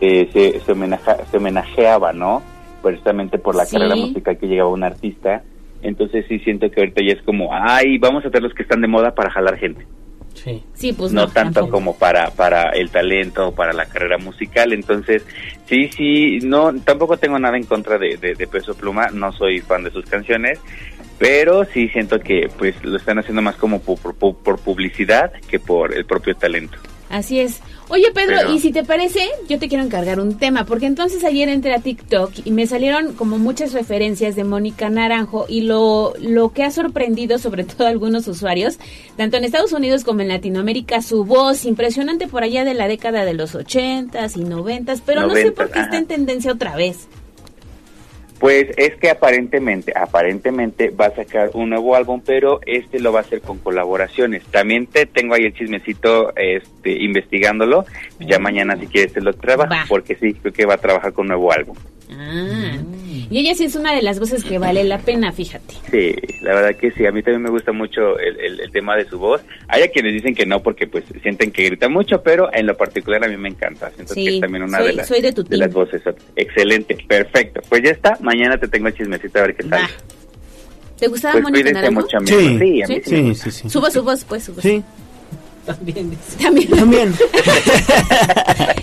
eh, 0.00 0.28
se, 0.32 0.60
se, 0.60 0.72
homenaja- 0.72 1.18
se 1.30 1.36
homenajeaba, 1.36 2.12
¿no? 2.12 2.42
precisamente 2.82 3.38
por 3.38 3.54
la 3.54 3.64
Sí. 3.64 3.76
carrera 3.76 3.94
musical 3.94 4.36
que 4.38 4.46
llegaba 4.48 4.68
un 4.70 4.82
artista. 4.82 5.44
Entonces 5.82 6.24
sí 6.28 6.38
siento 6.40 6.70
que 6.70 6.80
ahorita 6.80 7.02
ya 7.06 7.12
es 7.14 7.22
como, 7.22 7.50
ay, 7.52 7.98
vamos 7.98 8.24
a 8.24 8.28
hacer 8.28 8.42
los 8.42 8.54
que 8.54 8.62
están 8.62 8.80
de 8.80 8.88
moda 8.88 9.14
para 9.14 9.30
jalar 9.30 9.58
gente. 9.58 9.86
Sí. 10.34 10.62
Sí, 10.74 10.92
pues 10.94 11.12
no, 11.12 11.22
no. 11.22 11.28
tanto 11.28 11.60
tampoco. 11.60 11.70
como 11.76 11.96
para 11.98 12.30
para 12.30 12.70
el 12.70 12.90
talento 12.90 13.48
o 13.48 13.54
para 13.54 13.74
la 13.74 13.84
carrera 13.84 14.16
musical 14.16 14.72
entonces 14.72 15.26
sí 15.66 15.88
sí 15.88 16.38
no 16.42 16.72
tampoco 16.80 17.18
tengo 17.18 17.38
nada 17.38 17.58
en 17.58 17.64
contra 17.64 17.98
de, 17.98 18.16
de, 18.16 18.34
de 18.34 18.46
Peso 18.46 18.74
Pluma 18.74 19.08
no 19.12 19.30
soy 19.32 19.60
fan 19.60 19.84
de 19.84 19.90
sus 19.90 20.06
canciones 20.06 20.58
pero 21.18 21.66
sí 21.66 21.86
siento 21.90 22.18
que 22.18 22.48
pues 22.58 22.82
lo 22.82 22.96
están 22.96 23.18
haciendo 23.18 23.42
más 23.42 23.56
como 23.56 23.80
por, 23.82 23.98
por- 24.14 24.36
por 24.42 24.58
publicidad 24.58 25.32
que 25.50 25.58
por 25.60 25.94
el 25.94 26.06
propio 26.06 26.34
talento 26.34 26.78
Así 27.10 27.40
es. 27.40 27.60
Oye, 27.92 28.10
Pedro, 28.14 28.36
Pero- 28.38 28.54
y 28.54 28.58
si 28.58 28.72
te 28.72 28.84
parece, 28.84 29.20
yo 29.50 29.58
te 29.58 29.68
quiero 29.68 29.84
encargar 29.84 30.18
un 30.18 30.38
tema, 30.38 30.64
porque 30.64 30.86
entonces 30.86 31.24
ayer 31.24 31.50
entré 31.50 31.74
a 31.74 31.78
TikTok 31.78 32.32
y 32.42 32.50
me 32.50 32.66
salieron 32.66 33.12
como 33.12 33.38
muchas 33.38 33.74
referencias 33.74 34.34
de 34.34 34.44
Mónica 34.44 34.88
Naranjo 34.88 35.44
y 35.46 35.60
lo, 35.60 36.14
lo 36.18 36.54
que 36.54 36.64
ha 36.64 36.70
sorprendido 36.70 37.36
sobre 37.38 37.64
todo 37.64 37.86
a 37.86 37.90
algunos 37.90 38.26
usuarios, 38.28 38.78
tanto 39.18 39.36
en 39.36 39.44
Estados 39.44 39.72
Unidos 39.72 40.04
como 40.04 40.22
en 40.22 40.28
Latinoamérica, 40.28 41.02
su 41.02 41.26
voz 41.26 41.66
impresionante 41.66 42.28
por 42.28 42.42
allá 42.42 42.64
de 42.64 42.72
la 42.72 42.88
década 42.88 43.26
de 43.26 43.34
los 43.34 43.54
ochentas 43.54 44.38
y 44.38 44.44
noventas, 44.44 45.02
pero 45.04 45.26
no 45.26 45.34
sé 45.34 45.52
por 45.52 45.66
90s, 45.66 45.72
qué 45.72 45.78
está 45.80 45.90
ajá. 45.90 45.98
en 45.98 46.06
tendencia 46.06 46.52
otra 46.52 46.74
vez. 46.76 47.08
Pues 48.42 48.70
es 48.76 48.96
que 48.96 49.08
aparentemente, 49.08 49.92
aparentemente 49.94 50.90
va 50.90 51.06
a 51.06 51.14
sacar 51.14 51.50
un 51.54 51.70
nuevo 51.70 51.94
álbum, 51.94 52.20
pero 52.26 52.58
este 52.66 52.98
lo 52.98 53.12
va 53.12 53.20
a 53.20 53.22
hacer 53.22 53.40
con 53.40 53.58
colaboraciones. 53.58 54.42
También 54.46 54.88
te 54.88 55.06
tengo 55.06 55.34
ahí 55.34 55.44
el 55.44 55.54
chismecito, 55.54 56.34
este, 56.34 56.90
investigándolo. 56.90 57.84
Ya 58.18 58.40
mañana 58.40 58.76
si 58.76 58.88
quieres 58.88 59.12
te 59.12 59.20
lo 59.20 59.32
trabajo, 59.32 59.72
porque 59.88 60.16
sí, 60.16 60.34
creo 60.34 60.52
que 60.52 60.66
va 60.66 60.74
a 60.74 60.78
trabajar 60.78 61.12
con 61.12 61.26
un 61.26 61.28
nuevo 61.28 61.52
álbum. 61.52 61.76
Ah, 62.18 62.76
y 63.30 63.38
ella 63.38 63.54
sí 63.54 63.64
es 63.64 63.74
una 63.76 63.94
de 63.94 64.02
las 64.02 64.18
voces 64.20 64.44
que 64.44 64.58
vale 64.58 64.84
la 64.84 64.98
pena, 64.98 65.32
fíjate. 65.32 65.74
Sí, 65.90 66.14
la 66.42 66.54
verdad 66.54 66.76
que 66.76 66.90
sí, 66.92 67.06
a 67.06 67.12
mí 67.12 67.22
también 67.22 67.42
me 67.42 67.50
gusta 67.50 67.72
mucho 67.72 68.18
el, 68.18 68.38
el- 68.40 68.60
el 68.60 68.70
tema 68.70 68.96
de 68.96 69.08
su 69.08 69.18
voz. 69.18 69.40
Hay 69.68 69.82
a 69.82 69.88
quienes 69.88 70.12
dicen 70.12 70.34
que 70.34 70.44
no 70.46 70.62
porque 70.62 70.86
pues 70.86 71.04
sienten 71.22 71.50
que 71.50 71.64
grita 71.64 71.88
mucho, 71.88 72.22
pero 72.22 72.50
en 72.52 72.66
lo 72.66 72.76
particular 72.76 73.24
a 73.24 73.28
mí 73.28 73.36
me 73.36 73.48
encanta. 73.48 73.90
Siento 73.94 74.14
Sí, 74.14 74.24
que 74.24 74.34
es 74.34 74.40
también 74.40 74.64
una 74.64 74.78
soy- 74.78 74.86
de 74.88 74.92
las, 74.94 75.08
soy 75.08 75.20
de 75.20 75.32
tu 75.32 75.44
team. 75.44 75.60
las 75.60 75.72
voces. 75.72 76.02
Excelente, 76.36 76.96
perfecto. 77.08 77.60
Pues 77.68 77.82
ya 77.82 77.90
está, 77.90 78.18
mañana 78.20 78.58
te 78.58 78.68
tengo 78.68 78.88
el 78.88 78.94
chismecito 78.94 79.38
a 79.38 79.42
ver 79.42 79.56
qué 79.56 79.64
tal. 79.64 79.82
¿Te 80.98 81.08
gustaba 81.08 81.32
Pues 81.32 81.44
Mónica 81.44 81.72
Naranjo? 81.72 82.00
mucho, 82.02 82.16
amigos. 82.18 82.38
Sí, 82.40 82.58
Sí, 82.58 82.82
a 82.82 82.86
mí 82.86 83.00
sí 83.04 83.34
sí 83.34 83.50
sí. 83.50 83.68
Suba 83.70 83.90
su 83.90 84.02
voz, 84.04 84.24
pues, 84.24 84.44
su 84.44 84.54
voz. 84.54 84.62
Sí. 84.62 84.82
También 85.66 86.10
dice. 86.10 86.42
También. 86.42 86.70
También. 86.70 87.08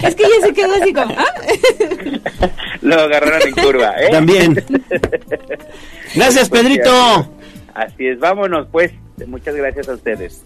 es 0.03 0.15
que 0.15 0.23
ella 0.23 0.45
se 0.45 0.53
quedó 0.53 0.73
así 0.75 0.93
como, 0.93 1.13
¿ah? 1.17 1.33
Lo 2.81 2.95
agarraron 2.95 3.47
en 3.47 3.53
curva, 3.53 3.93
¿eh? 4.01 4.09
También. 4.11 4.63
Gracias, 6.15 6.49
Pues, 6.49 6.61
Pedrito. 6.61 7.33
Así 7.73 8.07
es, 8.07 8.19
vámonos 8.19 8.67
pues. 8.71 8.91
Muchas 9.27 9.55
gracias 9.55 9.89
a 9.89 9.93
ustedes. 9.93 10.43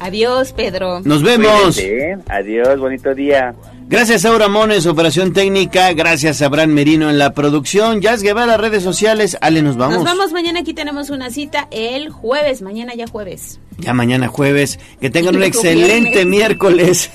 Adiós, 0.00 0.52
Pedro. 0.52 1.00
Nos 1.04 1.22
vemos. 1.22 1.76
Cuídense, 1.76 2.10
¿eh? 2.12 2.18
Adiós, 2.28 2.78
bonito 2.80 3.14
día. 3.14 3.54
Gracias 3.90 4.24
a 4.24 4.48
Mones, 4.48 4.86
operación 4.86 5.32
técnica. 5.32 5.92
Gracias 5.94 6.40
a 6.40 6.46
Abraham 6.46 6.70
Merino 6.70 7.10
en 7.10 7.18
la 7.18 7.34
producción. 7.34 8.00
Jazz 8.00 8.22
Guevara, 8.22 8.56
redes 8.56 8.84
sociales. 8.84 9.36
Ale, 9.40 9.62
nos 9.62 9.76
vamos. 9.76 9.96
Nos 9.96 10.04
vamos 10.04 10.30
mañana. 10.30 10.60
Aquí 10.60 10.72
tenemos 10.74 11.10
una 11.10 11.28
cita 11.30 11.66
el 11.72 12.08
jueves. 12.08 12.62
Mañana 12.62 12.94
ya 12.94 13.08
jueves. 13.08 13.58
Ya 13.78 13.92
mañana 13.92 14.28
jueves. 14.28 14.78
Que 15.00 15.10
tengan 15.10 15.34
un 15.38 15.42
excelente 15.42 16.10
viernes. 16.24 16.26
miércoles. 16.26 17.10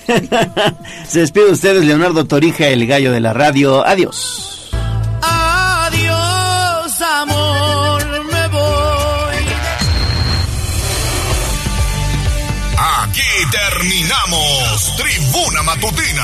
Se 1.08 1.20
despide 1.22 1.46
de 1.46 1.52
ustedes, 1.54 1.86
Leonardo 1.86 2.26
Torija, 2.26 2.68
el 2.68 2.86
gallo 2.86 3.14
de 3.14 3.22
la 3.22 3.32
radio. 3.32 3.88
Adiós. 3.88 4.70
Adiós, 5.22 7.02
amor, 7.22 8.06
me 8.26 8.48
voy. 8.50 9.46
Aquí 12.78 13.22
terminamos 13.50 14.94
Tribuna 14.98 15.64
Matutina 15.64 16.15